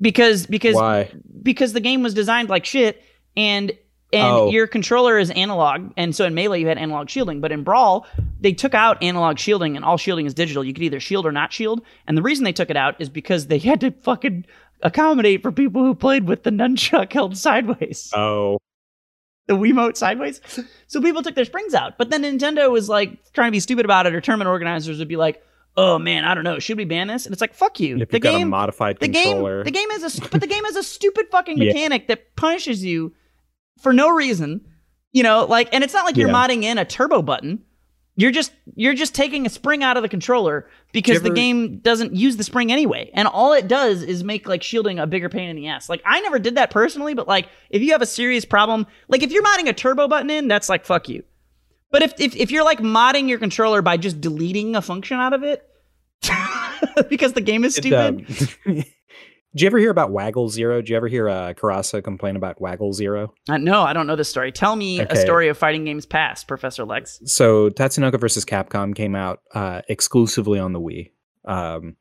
because 0.00 0.46
because 0.46 0.74
Why? 0.74 1.10
because 1.42 1.72
the 1.72 1.80
game 1.80 2.02
was 2.02 2.14
designed 2.14 2.48
like 2.48 2.64
shit 2.64 3.02
and 3.36 3.72
and 4.14 4.26
Oh. 4.34 4.50
your 4.50 4.66
controller 4.66 5.18
is 5.18 5.30
analog 5.30 5.92
and 5.96 6.14
so 6.14 6.24
in 6.26 6.34
melee 6.34 6.60
you 6.60 6.66
had 6.66 6.76
analog 6.78 7.08
shielding 7.08 7.40
but 7.40 7.52
in 7.52 7.62
brawl 7.62 8.06
they 8.40 8.52
took 8.52 8.74
out 8.74 9.02
analog 9.02 9.38
shielding 9.38 9.76
and 9.76 9.84
all 9.84 9.96
shielding 9.96 10.26
is 10.26 10.34
digital 10.34 10.64
you 10.64 10.74
could 10.74 10.82
either 10.82 11.00
shield 11.00 11.24
or 11.24 11.32
not 11.32 11.52
shield 11.52 11.82
and 12.06 12.16
the 12.18 12.22
reason 12.22 12.44
they 12.44 12.52
took 12.52 12.68
it 12.68 12.76
out 12.76 12.94
is 13.00 13.08
because 13.08 13.46
they 13.46 13.58
had 13.58 13.80
to 13.80 13.90
fucking 13.90 14.44
accommodate 14.82 15.40
for 15.42 15.52
people 15.52 15.84
who 15.84 15.94
played 15.94 16.24
with 16.26 16.42
the 16.42 16.50
nunchuck 16.50 17.12
held 17.12 17.36
sideways 17.36 18.10
Oh, 18.14 18.58
the 19.48 19.54
Wiimote 19.54 19.96
sideways. 19.96 20.40
So 20.86 21.00
people 21.00 21.22
took 21.22 21.34
their 21.34 21.44
springs 21.44 21.74
out. 21.74 21.98
But 21.98 22.10
then 22.10 22.22
Nintendo 22.22 22.70
was 22.70 22.88
like 22.88 23.32
trying 23.32 23.48
to 23.48 23.52
be 23.52 23.60
stupid 23.60 23.84
about 23.84 24.06
it, 24.06 24.14
or 24.14 24.20
tournament 24.20 24.48
organizers 24.48 24.98
would 24.98 25.08
be 25.08 25.16
like, 25.16 25.42
"Oh 25.76 25.98
man, 25.98 26.24
I 26.24 26.34
don't 26.34 26.44
know, 26.44 26.58
should 26.58 26.76
we 26.78 26.84
ban 26.84 27.08
this?" 27.08 27.26
And 27.26 27.32
it's 27.32 27.40
like, 27.40 27.54
"Fuck 27.54 27.80
you." 27.80 27.98
if 27.98 28.08
the 28.10 28.16
you've 28.16 28.22
got 28.22 28.34
a 28.34 28.38
game, 28.38 28.48
modified 28.48 28.98
the 29.00 29.08
controller. 29.08 29.64
game, 29.64 29.72
the 29.72 29.78
game 29.78 29.90
has 29.90 30.18
a, 30.18 30.20
but 30.28 30.40
the 30.40 30.46
game 30.46 30.64
has 30.64 30.76
a 30.76 30.82
stupid 30.82 31.26
fucking 31.30 31.58
Yeah. 31.60 31.68
mechanic 31.72 32.08
that 32.08 32.36
punishes 32.36 32.84
you 32.84 33.12
for 33.80 33.92
no 33.92 34.10
reason. 34.10 34.60
You 35.12 35.22
know, 35.22 35.44
like, 35.44 35.68
and 35.74 35.84
it's 35.84 35.92
not 35.92 36.04
like 36.06 36.16
you're 36.16 36.28
Yeah. 36.28 36.34
modding 36.34 36.62
in 36.62 36.78
a 36.78 36.84
turbo 36.86 37.20
button. 37.20 37.64
You're 38.14 38.30
just 38.30 38.52
you're 38.74 38.94
just 38.94 39.14
taking 39.14 39.46
a 39.46 39.48
spring 39.48 39.82
out 39.82 39.96
of 39.96 40.02
the 40.02 40.08
controller 40.08 40.68
because 40.92 41.22
the 41.22 41.30
game 41.30 41.78
doesn't 41.78 42.14
use 42.14 42.36
the 42.36 42.44
spring 42.44 42.70
anyway, 42.70 43.10
and 43.14 43.26
all 43.26 43.54
it 43.54 43.68
does 43.68 44.02
is 44.02 44.22
make 44.22 44.46
like 44.46 44.62
shielding 44.62 44.98
a 44.98 45.06
bigger 45.06 45.30
pain 45.30 45.48
in 45.48 45.56
the 45.56 45.68
ass. 45.68 45.88
Like 45.88 46.02
I 46.04 46.20
never 46.20 46.38
did 46.38 46.56
that 46.56 46.70
personally, 46.70 47.14
but 47.14 47.26
like 47.26 47.48
if 47.70 47.80
you 47.80 47.92
have 47.92 48.02
a 48.02 48.06
serious 48.06 48.44
problem, 48.44 48.86
like 49.08 49.22
if 49.22 49.32
you're 49.32 49.42
modding 49.42 49.66
a 49.68 49.72
turbo 49.72 50.08
button 50.08 50.28
in, 50.28 50.46
that's 50.46 50.68
like 50.68 50.84
fuck 50.84 51.08
you. 51.08 51.24
But 51.90 52.02
if 52.02 52.20
if, 52.20 52.36
if 52.36 52.50
you're 52.50 52.64
like 52.64 52.80
modding 52.80 53.30
your 53.30 53.38
controller 53.38 53.80
by 53.80 53.96
just 53.96 54.20
deleting 54.20 54.76
a 54.76 54.82
function 54.82 55.18
out 55.18 55.32
of 55.32 55.42
it 55.42 55.66
because 57.08 57.32
the 57.32 57.40
game 57.40 57.64
is 57.64 57.76
stupid, 57.76 58.26
Did 59.54 59.62
you 59.62 59.66
ever 59.66 59.78
hear 59.78 59.90
about 59.90 60.10
Waggle 60.10 60.48
Zero? 60.48 60.76
Did 60.76 60.88
you 60.88 60.96
ever 60.96 61.08
hear 61.08 61.28
uh, 61.28 61.52
Karasa 61.52 62.02
complain 62.02 62.36
about 62.36 62.58
Waggle 62.60 62.94
Zero? 62.94 63.34
Uh, 63.50 63.58
no, 63.58 63.82
I 63.82 63.92
don't 63.92 64.06
know 64.06 64.16
this 64.16 64.30
story. 64.30 64.50
Tell 64.50 64.76
me 64.76 65.00
a 65.00 65.16
story 65.16 65.48
of 65.48 65.58
fighting 65.58 65.84
games 65.84 66.06
past, 66.06 66.48
Professor 66.48 66.84
Lex. 66.84 67.20
So 67.26 67.68
Tatsunoko 67.68 68.18
versus 68.18 68.46
Capcom 68.46 68.94
came 68.94 69.14
out 69.14 69.40
uh, 69.54 69.82
exclusively 69.88 70.58
on 70.58 70.72
the 70.72 70.80
Wii, 70.80 71.10
um, 71.44 71.96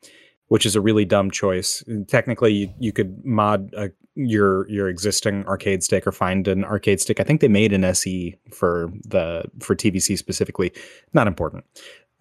which 0.47 0.65
is 0.65 0.77
a 0.77 0.81
really 0.81 1.03
dumb 1.03 1.29
choice. 1.29 1.83
Technically, 2.07 2.53
you, 2.53 2.73
you 2.79 2.93
could 2.93 3.25
mod 3.25 3.73
uh 3.75 3.89
your 4.15 4.69
your 4.69 4.89
existing 4.89 5.45
arcade 5.45 5.83
stick 5.83 6.05
or 6.05 6.11
find 6.11 6.47
an 6.47 6.65
arcade 6.65 6.99
stick. 6.99 7.19
I 7.19 7.23
think 7.23 7.41
they 7.41 7.47
made 7.47 7.71
an 7.73 7.83
SE 7.85 8.37
for 8.51 8.91
the 9.05 9.43
for 9.59 9.75
TVC 9.75 10.17
specifically. 10.17 10.71
Not 11.13 11.27
important. 11.27 11.63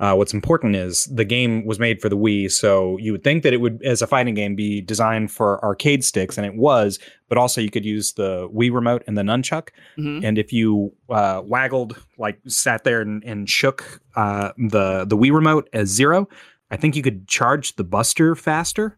Uh, 0.00 0.14
what's 0.14 0.32
important 0.32 0.74
is 0.74 1.04
the 1.12 1.26
game 1.26 1.64
was 1.66 1.78
made 1.78 2.00
for 2.00 2.08
the 2.08 2.16
Wii, 2.16 2.50
so 2.50 2.96
you 2.98 3.12
would 3.12 3.22
think 3.22 3.42
that 3.42 3.52
it 3.52 3.58
would, 3.60 3.82
as 3.84 4.00
a 4.00 4.06
fighting 4.06 4.32
game, 4.34 4.54
be 4.54 4.80
designed 4.80 5.30
for 5.30 5.62
arcade 5.62 6.02
sticks, 6.04 6.38
and 6.38 6.46
it 6.46 6.54
was. 6.56 6.98
But 7.28 7.36
also, 7.36 7.60
you 7.60 7.70
could 7.70 7.84
use 7.84 8.14
the 8.14 8.48
Wii 8.48 8.72
remote 8.72 9.04
and 9.06 9.18
the 9.18 9.22
nunchuck. 9.22 9.68
Mhm. 9.98 10.24
And 10.24 10.38
if 10.38 10.52
you 10.54 10.92
uh, 11.10 11.42
waggled, 11.44 12.02
like 12.16 12.38
sat 12.48 12.82
there 12.84 13.02
and, 13.02 13.22
and 13.24 13.46
shook 13.48 14.00
uh, 14.16 14.52
the 14.56 15.04
the 15.04 15.18
Wii 15.18 15.32
remote 15.34 15.68
as 15.74 15.88
zero, 15.90 16.28
I 16.70 16.76
think 16.76 16.96
you 16.96 17.02
could 17.02 17.28
charge 17.28 17.76
the 17.76 17.84
Buster 17.84 18.34
faster. 18.34 18.96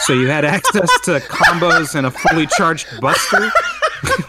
So 0.00 0.12
you 0.12 0.26
had 0.26 0.44
access 0.44 0.90
to 1.04 1.20
combos 1.30 1.94
and 1.94 2.06
a 2.06 2.10
fully 2.10 2.46
charged 2.48 2.86
Buster. 3.00 3.50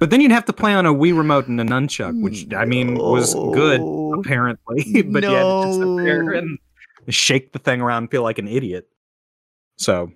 but 0.00 0.10
then 0.10 0.20
you'd 0.20 0.32
have 0.32 0.46
to 0.46 0.52
play 0.52 0.74
on 0.74 0.86
a 0.86 0.92
Wii 0.92 1.16
remote 1.16 1.46
and 1.46 1.60
a 1.60 1.64
nunchuck, 1.64 2.20
which 2.20 2.52
I 2.52 2.64
mean 2.64 2.94
was 2.94 3.34
good 3.34 3.80
apparently. 4.18 5.02
but 5.04 5.22
you 5.22 5.30
had 5.30 5.42
to 5.42 5.62
just 5.66 5.78
sit 5.78 5.96
there 6.04 6.32
and 6.32 6.58
shake 7.08 7.52
the 7.52 7.58
thing 7.58 7.80
around 7.80 8.04
and 8.04 8.10
feel 8.10 8.22
like 8.22 8.38
an 8.38 8.48
idiot. 8.48 8.88
So 9.76 10.10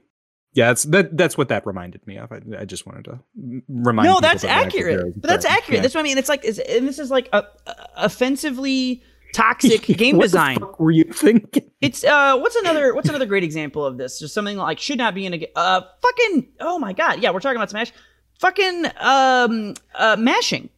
yeah, 0.55 0.69
that's 0.69 0.85
that. 0.85 1.17
That's 1.17 1.37
what 1.37 1.49
that 1.49 1.67
reminded 1.67 2.07
me 2.07 2.17
of. 2.17 2.33
I, 2.33 2.41
I 2.61 2.65
just 2.65 2.87
wanted 2.87 3.05
to 3.07 3.21
remind. 3.69 4.09
No, 4.09 4.21
that's 4.21 4.43
that 4.43 4.67
accurate. 4.67 5.21
But 5.21 5.29
that's 5.29 5.45
accurate. 5.45 5.77
Yeah. 5.77 5.83
That's 5.83 5.95
what 5.95 6.01
I 6.01 6.05
mean. 6.05 6.17
It's 6.17 6.29
like, 6.29 6.45
it's, 6.45 6.61
and 6.61 6.87
this 6.87 6.99
is 6.99 7.11
like 7.11 7.29
a, 7.33 7.45
a 7.67 7.75
offensively 7.97 9.03
toxic 9.35 9.83
game 9.99 10.17
What 10.17 10.23
the 10.23 10.27
design. 10.29 10.61
fuck 10.61 10.79
were 10.79 10.93
you 10.93 11.05
thinking? 11.05 11.71
It's 11.81 12.05
uh, 12.05 12.39
what's 12.39 12.57
another 12.57 12.95
what's 12.95 13.09
another 13.09 13.27
great 13.27 13.43
example 13.43 13.85
of 13.85 13.99
this? 13.99 14.21
Just 14.21 14.33
something 14.33 14.57
like 14.57 14.79
should 14.79 14.97
not 14.97 15.15
be 15.15 15.27
in 15.27 15.35
a 15.35 15.47
uh, 15.57 15.83
fucking. 16.01 16.49
Oh 16.61 16.79
my 16.79 16.93
god, 16.93 17.21
yeah, 17.21 17.31
we're 17.31 17.41
talking 17.41 17.57
about 17.57 17.71
Smash. 17.71 17.93
Fucking 18.41 18.87
um, 19.01 19.75
uh, 19.95 20.17
mashing, 20.19 20.69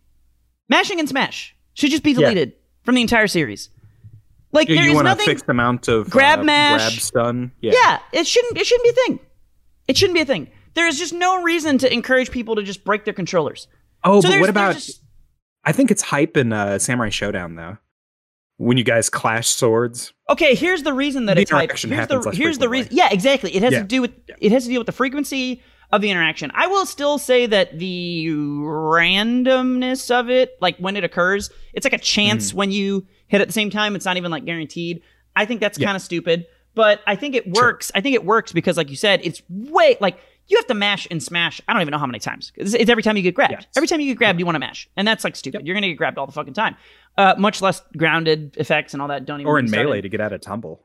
mashing 0.69 1.01
and 1.01 1.09
Smash 1.09 1.55
should 1.75 1.91
just 1.91 2.03
be 2.03 2.13
Yeah. 2.13 2.21
deleted 2.21 2.53
from 2.85 2.95
the 2.95 3.01
entire 3.01 3.27
series. 3.27 3.71
Like 4.53 4.69
You, 4.69 4.77
there 4.77 4.85
you 4.87 4.97
is 4.97 5.03
nothing. 5.03 5.27
fixed 5.27 5.49
amount 5.49 5.89
of 5.89 6.09
Grab 6.11 6.41
uh, 6.41 6.45
mash. 6.45 6.81
grab 6.81 6.93
stun. 7.01 7.53
Yeah. 7.61 7.73
yeah, 7.75 7.99
it 8.13 8.27
shouldn't. 8.27 8.57
It 8.57 8.67
shouldn't 8.67 8.85
be 8.85 8.91
a 8.91 9.05
thing. 9.05 9.21
It 9.89 9.97
shouldn't 9.97 10.15
be 10.15 10.21
a 10.23 10.27
thing. 10.27 10.49
There 10.75 10.87
is 10.87 10.99
just 10.99 11.13
no 11.13 11.43
reason 11.43 11.79
to 11.79 11.93
encourage 11.93 12.31
people 12.31 12.55
to 12.57 12.63
just 12.63 12.85
break 12.85 13.05
their 13.05 13.15
controllers. 13.15 13.67
Oh, 14.05 14.21
so 14.21 14.29
but 14.31 14.41
what 14.41 14.49
about? 14.51 14.75
just, 14.75 15.03
I 15.65 15.73
think 15.73 15.91
it's 15.91 16.03
hype 16.03 16.37
in 16.37 16.53
uh, 16.53 16.79
Samurai 16.79 17.09
Shodown 17.11 17.57
though. 17.57 17.79
When 18.59 18.79
you 18.79 18.85
guys 18.85 19.11
clash 19.11 19.49
swords. 19.49 20.15
Okay, 20.31 20.55
here's 20.55 20.83
the 20.83 20.93
reason 20.95 21.27
that 21.27 21.35
The 21.35 21.43
it's 21.43 21.51
hype. 21.51 21.71
Here's 21.77 22.09
the 22.09 22.31
here's 22.33 22.59
the 22.59 22.69
reason. 22.71 22.91
Yeah, 22.95 23.09
exactly. 23.11 23.55
It 23.55 23.63
has 23.63 23.73
Yeah. 23.73 23.81
to 23.81 23.85
do 23.85 24.01
with 24.01 24.13
it 24.39 24.53
has 24.53 24.65
to 24.65 24.71
deal 24.71 24.81
with 24.81 24.87
the 24.87 24.93
frequency 24.93 25.63
of 25.93 26.01
the 26.01 26.11
interaction. 26.11 26.51
I 26.55 26.67
will 26.67 26.87
still 26.87 27.19
say 27.19 27.47
that 27.47 27.79
the 27.79 28.27
randomness 28.27 30.11
of 30.11 30.29
it, 30.31 30.57
like 30.61 30.77
when 30.79 30.97
it 30.97 31.05
occurs, 31.05 31.51
it's 31.73 31.85
like 31.85 31.93
a 31.93 31.99
chance 31.99 32.53
when 32.55 32.71
you 32.71 33.07
hit 33.29 33.41
at 33.41 33.47
the 33.49 33.53
same 33.53 33.71
time. 33.71 33.97
It's 33.97 34.05
not 34.05 34.17
even 34.17 34.31
like 34.31 34.45
guaranteed. 34.45 35.03
I 35.35 35.45
think 35.45 35.61
that's 35.61 35.79
Yeah. 35.79 35.87
kind 35.87 35.97
of 35.97 36.03
stupid, 36.03 36.47
but 36.75 37.01
I 37.07 37.17
think 37.17 37.35
it 37.35 37.49
works. 37.49 37.93
I 37.95 38.01
think 38.01 38.15
it 38.15 38.25
works 38.25 38.53
because, 38.53 38.77
like 38.77 38.91
you 38.91 38.97
said, 38.97 39.21
it's 39.25 39.43
way 39.49 39.97
like 40.01 40.19
you 40.49 40.57
have 40.57 40.67
to 40.69 40.75
mash 40.75 41.07
and 41.11 41.23
smash. 41.23 41.61
I 41.69 41.73
don't 41.73 41.83
even 41.83 41.93
know 41.93 41.99
how 41.99 42.07
many 42.07 42.21
times. 42.21 42.53
It's, 42.57 42.73
it's 42.75 42.89
every 42.91 43.03
time 43.03 43.17
you 43.17 43.23
get 43.23 43.35
grabbed. 43.35 43.53
Yes. 43.53 43.67
Every 43.77 43.89
time 43.89 44.01
you 44.01 44.07
get 44.07 44.17
grabbed, 44.19 44.39
you 44.39 44.47
want 44.47 44.55
to 44.57 44.61
mash, 44.61 44.89
and 44.97 45.07
that's 45.07 45.25
like 45.25 45.37
stupid. 45.37 45.67
You're 45.67 45.75
gonna 45.75 45.89
get 45.89 45.97
grabbed 45.99 46.19
all 46.19 46.27
the 46.27 46.33
fucking 46.33 46.55
time. 46.55 46.77
Uh, 47.19 47.35
much 47.39 47.61
less 47.63 47.83
grounded 47.97 48.57
effects 48.59 48.93
and 48.93 49.03
all 49.03 49.09
that. 49.09 49.25
Don't 49.25 49.41
even 49.41 49.49
Or 49.49 49.59
in 49.59 49.69
started. 49.69 49.87
melee 49.89 50.01
to 50.03 50.09
get 50.09 50.21
out 50.21 50.33
of 50.33 50.41
tumble. 50.41 50.83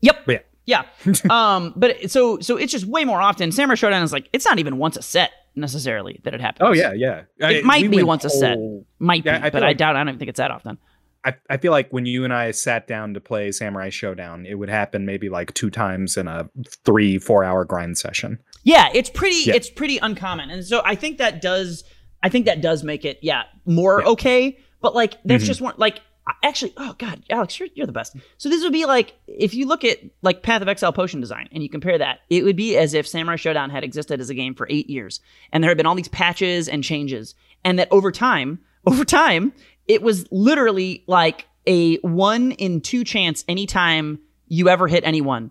Yep. 0.00 0.22
But 0.26 0.32
Yeah. 0.32 0.38
um, 1.30 1.72
but 1.76 2.10
so 2.10 2.38
so 2.40 2.56
it's 2.56 2.72
just 2.72 2.86
way 2.86 3.04
more 3.04 3.20
often. 3.20 3.52
Samurai 3.52 3.74
Shodown 3.76 4.02
is 4.02 4.12
like 4.12 4.28
it's 4.32 4.44
not 4.44 4.58
even 4.58 4.78
once 4.78 4.96
a 4.96 5.02
set 5.02 5.30
necessarily 5.54 6.20
that 6.24 6.34
it 6.34 6.40
happens. 6.40 6.66
Oh 6.68 6.72
yeah, 6.72 6.92
yeah. 6.92 7.22
It 7.38 7.64
I- 7.64 7.66
might 7.66 7.90
be 7.90 8.02
once 8.02 8.24
a 8.24 8.30
set. 8.30 8.56
whole- 8.56 8.86
might 8.98 9.24
be, 9.24 9.30
I 9.30 9.50
but 9.50 9.52
feel 9.60 9.64
I 9.64 9.72
doubt. 9.74 9.96
I 9.96 10.00
don't 10.00 10.08
even 10.08 10.18
think 10.18 10.28
it's 10.30 10.38
that 10.38 10.50
often. 10.50 10.78
I, 11.26 11.34
I 11.48 11.56
feel 11.56 11.72
like 11.72 11.90
when 11.90 12.04
you 12.04 12.24
and 12.24 12.34
I 12.34 12.50
sat 12.50 12.86
down 12.86 13.14
to 13.14 13.20
play 13.20 13.50
Samurai 13.50 13.88
Shodown, 13.88 14.46
it 14.46 14.56
would 14.56 14.68
happen 14.68 15.06
maybe 15.06 15.30
like 15.30 15.54
two 15.54 15.70
times 15.70 16.18
in 16.18 16.28
a 16.28 16.50
three, 16.84 17.18
four 17.18 17.44
hour 17.44 17.64
grind 17.64 17.96
session. 17.96 18.38
Yeah, 18.62 18.88
it's 18.92 19.08
pretty. 19.08 19.36
Yeah. 19.46 19.54
It's 19.54 19.70
pretty 19.70 19.96
uncommon, 19.98 20.50
and 20.50 20.64
so 20.64 20.82
I 20.84 20.94
think 20.96 21.18
that 21.18 21.40
does. 21.40 21.82
I 22.22 22.28
think 22.30 22.46
that 22.46 22.60
does 22.62 22.82
make 22.84 23.04
it 23.04 23.18
yeah 23.22 23.44
more 23.66 24.00
Yeah. 24.02 24.08
okay. 24.12 24.58
But 24.82 24.94
like 24.94 25.16
that's 25.24 25.44
Mhm. 25.44 25.46
just 25.46 25.60
one 25.60 25.74
like. 25.78 26.00
Actually, 26.42 26.72
oh 26.76 26.94
god, 26.98 27.22
Alex, 27.28 27.58
you're, 27.58 27.68
you're 27.74 27.86
the 27.86 27.92
best. 27.92 28.16
So 28.38 28.48
this 28.48 28.62
would 28.62 28.72
be 28.72 28.86
like 28.86 29.14
if 29.26 29.54
you 29.54 29.66
look 29.66 29.84
at 29.84 29.98
like 30.22 30.42
Path 30.42 30.62
of 30.62 30.68
Exile 30.68 30.92
potion 30.92 31.20
design 31.20 31.48
and 31.52 31.62
you 31.62 31.68
compare 31.68 31.98
that, 31.98 32.20
it 32.30 32.44
would 32.44 32.56
be 32.56 32.76
as 32.76 32.94
if 32.94 33.06
Samurai 33.06 33.36
Shodown 33.36 33.70
had 33.70 33.84
existed 33.84 34.20
as 34.20 34.30
a 34.30 34.34
game 34.34 34.54
for 34.54 34.66
eight 34.70 34.88
years, 34.88 35.20
and 35.52 35.62
there 35.62 35.70
had 35.70 35.76
been 35.76 35.86
all 35.86 35.94
these 35.94 36.08
patches 36.08 36.68
and 36.68 36.82
changes, 36.82 37.34
and 37.62 37.78
that 37.78 37.88
over 37.90 38.10
time, 38.10 38.58
over 38.86 39.04
time, 39.04 39.52
it 39.86 40.02
was 40.02 40.26
literally 40.32 41.04
like 41.06 41.46
a 41.66 41.96
one 41.98 42.52
in 42.52 42.80
two 42.80 43.04
chance 43.04 43.44
anytime 43.48 44.18
you 44.48 44.68
ever 44.68 44.86
hit 44.88 45.04
anyone 45.04 45.50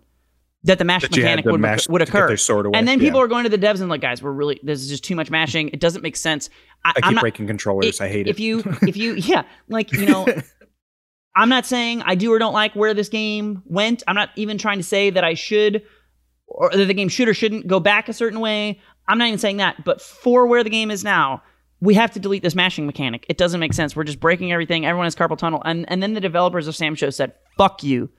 that 0.64 0.78
the 0.78 0.86
mash 0.86 1.02
That 1.02 1.12
mechanic 1.12 1.46
would, 1.46 1.60
mash 1.60 1.90
would 1.90 2.02
occur. 2.02 2.30
And 2.74 2.88
then 2.88 3.00
Yeah. 3.00 3.08
people 3.10 3.20
are 3.20 3.28
going 3.28 3.44
to 3.44 3.50
the 3.50 3.58
devs 3.58 3.82
and 3.82 3.90
like, 3.90 4.02
guys, 4.02 4.24
we're 4.24 4.32
really 4.32 4.60
this 4.64 4.82
is 4.82 4.90
just 4.90 5.04
too 5.04 5.16
much 5.16 5.30
mashing. 5.30 5.70
It 5.70 5.80
doesn't 5.80 6.02
make 6.02 6.16
sense. 6.16 6.50
I, 6.86 6.90
I 6.90 6.94
I'm 6.98 7.02
keep 7.10 7.16
not, 7.16 7.22
breaking 7.22 7.48
controllers. 7.48 8.00
I 8.00 8.08
hate 8.08 8.28
if 8.28 8.28
it. 8.28 8.30
If 8.32 8.40
you 8.40 8.64
if 8.88 8.98
you 8.98 9.14
yeah, 9.18 9.44
like 9.68 9.92
you 9.92 10.06
know, 10.06 10.26
I'm 11.36 11.50
not 11.50 11.66
saying 11.66 12.04
I 12.04 12.16
do 12.16 12.32
or 12.32 12.40
don't 12.40 12.54
like 12.54 12.76
where 12.76 12.94
this 12.94 13.10
game 13.10 13.64
went. 13.66 14.04
I'm 14.08 14.16
not 14.16 14.30
even 14.36 14.58
trying 14.58 14.78
to 14.78 14.84
say 14.84 15.10
that 15.10 15.24
I 15.24 15.34
should 15.34 15.84
or 16.48 16.70
that 16.70 16.86
the 16.86 16.94
game 16.94 17.10
should 17.10 17.28
or 17.28 17.34
shouldn't 17.34 17.68
go 17.68 17.80
back 17.80 18.08
a 18.08 18.14
certain 18.14 18.40
way. 18.40 18.80
I'm 19.08 19.18
not 19.18 19.28
even 19.28 19.40
saying 19.40 19.58
that. 19.58 19.84
But 19.84 20.02
for 20.02 20.46
where 20.48 20.64
the 20.64 20.70
game 20.70 20.92
is 20.92 21.04
now, 21.04 21.42
we 21.82 21.96
have 21.96 22.12
to 22.12 22.20
delete 22.20 22.44
this 22.44 22.56
mashing 22.56 22.86
mechanic. 22.86 23.26
It 23.28 23.38
doesn't 23.38 23.60
make 23.60 23.74
sense. 23.74 23.96
We're 23.96 24.04
just 24.04 24.20
breaking 24.20 24.52
everything. 24.52 24.86
Everyone 24.86 25.06
has 25.06 25.16
carpal 25.16 25.38
tunnel. 25.38 25.62
And 25.66 25.86
and 25.90 26.02
then 26.04 26.14
the 26.14 26.22
developers 26.22 26.68
of 26.68 26.76
Sam 26.76 26.96
Show 26.96 27.10
said, 27.10 27.34
fuck 27.58 27.84
you. 27.84 28.10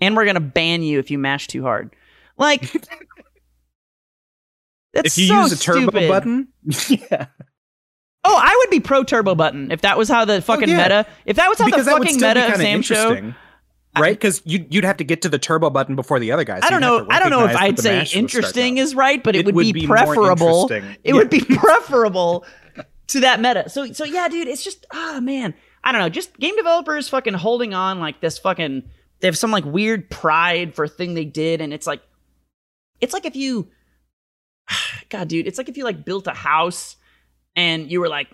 And 0.00 0.16
we're 0.16 0.24
gonna 0.26 0.40
ban 0.40 0.82
you 0.82 0.98
if 0.98 1.10
you 1.10 1.18
mash 1.18 1.46
too 1.46 1.62
hard. 1.62 1.94
Like 2.36 2.72
That's 4.92 5.16
if 5.16 5.18
you 5.18 5.28
so 5.28 5.42
use 5.42 5.52
a 5.52 5.58
turbo 5.58 5.80
stupid. 5.82 6.08
button, 6.08 6.48
yeah, 6.88 7.26
Oh, 8.22 8.36
I 8.36 8.54
would 8.58 8.70
be 8.70 8.80
pro 8.80 9.02
turbo 9.02 9.34
button 9.34 9.72
if 9.72 9.80
that 9.80 9.96
was 9.96 10.08
how 10.08 10.24
the 10.24 10.42
fucking 10.42 10.68
Oh, 10.68 10.72
yeah. 10.72 10.82
meta. 10.82 11.06
If 11.24 11.36
that 11.36 11.48
was 11.48 11.58
how 11.58 11.66
because 11.66 11.86
the 11.86 11.92
fucking 11.92 12.16
meta 12.16 12.52
of 12.52 12.56
Sam 12.56 12.82
show. 12.82 13.32
right? 13.98 14.12
Because 14.14 14.42
you 14.44 14.66
you'd 14.68 14.84
have 14.84 14.98
to 14.98 15.04
get 15.04 15.22
to 15.22 15.28
the 15.28 15.38
turbo 15.38 15.70
button 15.70 15.96
before 15.96 16.20
the 16.20 16.32
other 16.32 16.44
guys. 16.44 16.60
I 16.62 16.70
don't 16.70 16.82
know. 16.82 17.06
I 17.08 17.18
don't 17.18 17.30
know 17.30 17.46
if 17.46 17.56
I'd 17.56 17.78
say 17.78 18.06
interesting 18.12 18.78
is 18.78 18.94
right, 18.94 19.22
but 19.22 19.36
it, 19.36 19.46
would, 19.46 19.54
be, 19.72 19.86
more 19.86 19.96
preferable. 19.96 20.70
It 21.02 21.14
would 21.14 21.30
be 21.30 21.40
preferable 21.48 22.44
to 23.08 23.20
that 23.20 23.40
meta. 23.40 23.68
So 23.70 23.92
so 23.92 24.04
yeah, 24.04 24.28
dude, 24.28 24.48
it's 24.48 24.62
just 24.62 24.86
ah 24.92 25.20
man. 25.22 25.54
I 25.82 25.92
don't 25.92 26.02
know. 26.02 26.10
Just 26.10 26.38
game 26.38 26.56
developers 26.56 27.08
fucking 27.08 27.32
holding 27.34 27.72
on 27.72 28.00
like 28.00 28.20
this 28.20 28.38
fucking 28.38 28.82
they 29.20 29.28
have 29.28 29.38
some 29.38 29.50
like 29.50 29.64
weird 29.64 30.10
pride 30.10 30.74
for 30.74 30.84
a 30.84 30.88
thing 30.88 31.14
they 31.14 31.24
did 31.24 31.60
and 31.62 31.72
it's 31.72 31.86
like 31.86 32.02
it's 33.00 33.14
like 33.14 33.24
if 33.24 33.34
you 33.34 33.68
God, 35.08 35.28
dude, 35.28 35.46
it's 35.46 35.56
like 35.58 35.68
if 35.70 35.76
you 35.76 35.84
like 35.84 36.04
built 36.04 36.26
a 36.26 36.34
house 36.34 36.96
and 37.60 37.90
you 37.90 38.00
were 38.00 38.08
like 38.08 38.28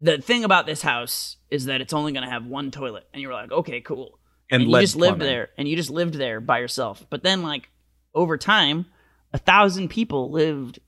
the 0.00 0.18
thing 0.18 0.44
about 0.44 0.66
this 0.66 0.82
house 0.82 1.36
is 1.50 1.64
that 1.64 1.80
it's 1.80 1.92
only 1.92 2.12
going 2.12 2.24
to 2.24 2.30
have 2.30 2.44
one 2.46 2.70
toilet 2.70 3.04
and 3.12 3.20
you 3.22 3.28
were 3.28 3.34
like, 3.34 3.50
"Okay, 3.50 3.80
cool." 3.80 4.18
and, 4.50 4.62
and 4.62 4.70
you 4.70 4.80
just 4.80 4.96
lived 4.96 5.18
plumbing. 5.18 5.26
there 5.26 5.48
and 5.58 5.68
you 5.68 5.76
just 5.76 5.90
lived 5.90 6.14
there 6.14 6.40
by 6.40 6.58
yourself 6.58 7.04
but 7.10 7.22
then 7.22 7.42
like 7.42 7.68
over 8.14 8.36
time 8.38 8.86
a 9.32 9.38
thousand 9.38 9.88
people 9.88 10.30
lived 10.30 10.78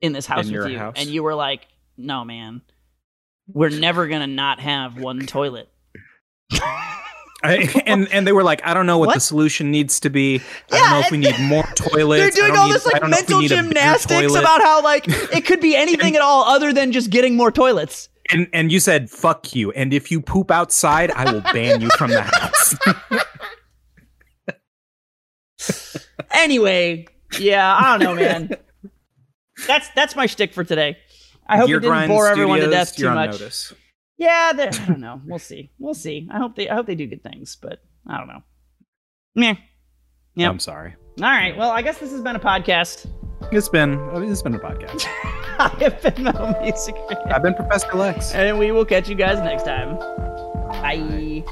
in 0.00 0.12
this 0.12 0.26
house 0.26 0.48
In 0.48 0.56
with 0.56 0.70
you 0.70 0.78
house? 0.78 0.94
and 0.96 1.08
you 1.10 1.22
were 1.22 1.34
like 1.34 1.66
no 1.96 2.24
man 2.24 2.62
we're 3.46 3.68
never 3.70 4.06
gonna 4.08 4.26
not 4.26 4.60
have 4.60 4.98
one 4.98 5.26
toilet 5.26 5.68
I, 7.44 7.82
and 7.86 8.06
and 8.12 8.26
they 8.26 8.32
were 8.32 8.42
like, 8.44 8.60
I 8.64 8.72
don't 8.74 8.86
know 8.86 8.98
what, 8.98 9.08
What? 9.08 9.14
the 9.14 9.20
solution 9.20 9.70
needs 9.70 9.98
to 10.00 10.10
be. 10.10 10.40
I 10.70 10.76
Yeah, 10.76 10.80
don't 10.80 10.90
know 10.90 11.00
if 11.00 11.10
we 11.10 11.18
need 11.18 11.38
more 11.40 11.64
toilets. 11.74 12.22
they're 12.36 12.46
doing 12.46 12.56
all 12.58 12.66
need- 12.66 12.74
this 12.74 12.86
like 12.86 13.00
don't 13.00 13.10
know 13.10 13.16
if 13.18 13.28
we 13.28 13.34
mental 13.34 13.40
need 13.40 13.52
a 13.52 13.56
bigger 13.56 13.68
gymnastics 13.68 14.34
about 14.34 14.60
how 14.60 14.82
like 14.82 15.04
it 15.08 15.44
could 15.44 15.60
be 15.60 15.74
anything 15.76 16.14
at 16.16 16.22
all 16.22 16.44
other 16.44 16.72
than 16.72 16.92
just 16.92 17.10
getting 17.10 17.36
more 17.36 17.50
toilets 17.50 18.08
And 18.30 18.46
and 18.52 18.70
you 18.70 18.78
said 18.80 19.10
fuck 19.10 19.54
you. 19.54 19.72
And 19.72 19.92
if 19.92 20.10
you 20.10 20.20
poop 20.20 20.50
outside, 20.50 21.10
I 21.10 21.32
will 21.32 21.40
ban 21.52 21.80
you 21.80 21.90
from 21.98 22.10
the 22.10 22.22
house. 22.22 22.74
anyway 26.32 27.06
yeah 27.38 27.76
i 27.76 27.96
don't 27.96 28.00
know 28.00 28.14
man 28.20 28.50
that's 29.66 29.88
that's 29.94 30.16
my 30.16 30.26
shtick 30.26 30.52
for 30.52 30.64
today 30.64 30.96
i 31.46 31.56
hope 31.56 31.68
Gear 31.68 31.76
it 31.78 31.80
didn't 31.82 32.08
bore 32.08 32.26
everyone 32.28 32.60
to 32.60 32.68
death 32.68 32.96
too 32.96 33.08
much 33.10 33.32
notice. 33.32 33.72
Yeah, 34.22 34.52
I 34.54 34.86
don't 34.86 35.00
know. 35.00 35.20
We'll 35.26 35.40
see. 35.40 35.72
We'll 35.80 35.94
see. 35.94 36.28
I 36.30 36.38
hope 36.38 36.54
they. 36.54 36.68
I 36.68 36.74
hope 36.76 36.86
they 36.86 36.94
do 36.94 37.08
good 37.08 37.24
things, 37.24 37.56
but 37.56 37.82
I 38.06 38.18
don't 38.18 38.28
know. 38.28 38.42
Meh. 39.34 39.56
Yep. 40.36 40.48
I'm 40.50 40.58
sorry. 40.60 40.94
All 41.18 41.24
right. 41.24 41.56
Well, 41.56 41.70
I 41.72 41.82
guess 41.82 41.98
this 41.98 42.12
has 42.12 42.20
been 42.20 42.36
a 42.36 42.40
podcast. 42.40 43.06
It's 43.50 43.68
been 43.68 43.98
it's 44.14 44.40
been 44.42 44.54
a 44.54 44.60
podcast. 44.60 45.06
I 45.58 45.68
have 45.80 46.00
been 46.02 46.22
Metal 46.22 46.54
Music, 46.62 46.94
I've 47.26 47.42
been 47.42 47.54
Professor 47.54 47.92
Lex. 47.94 48.32
and 48.32 48.58
we 48.58 48.70
will 48.70 48.84
catch 48.84 49.08
you 49.08 49.16
guys 49.16 49.38
next 49.40 49.64
time. 49.64 49.96
Bye. 50.68 51.44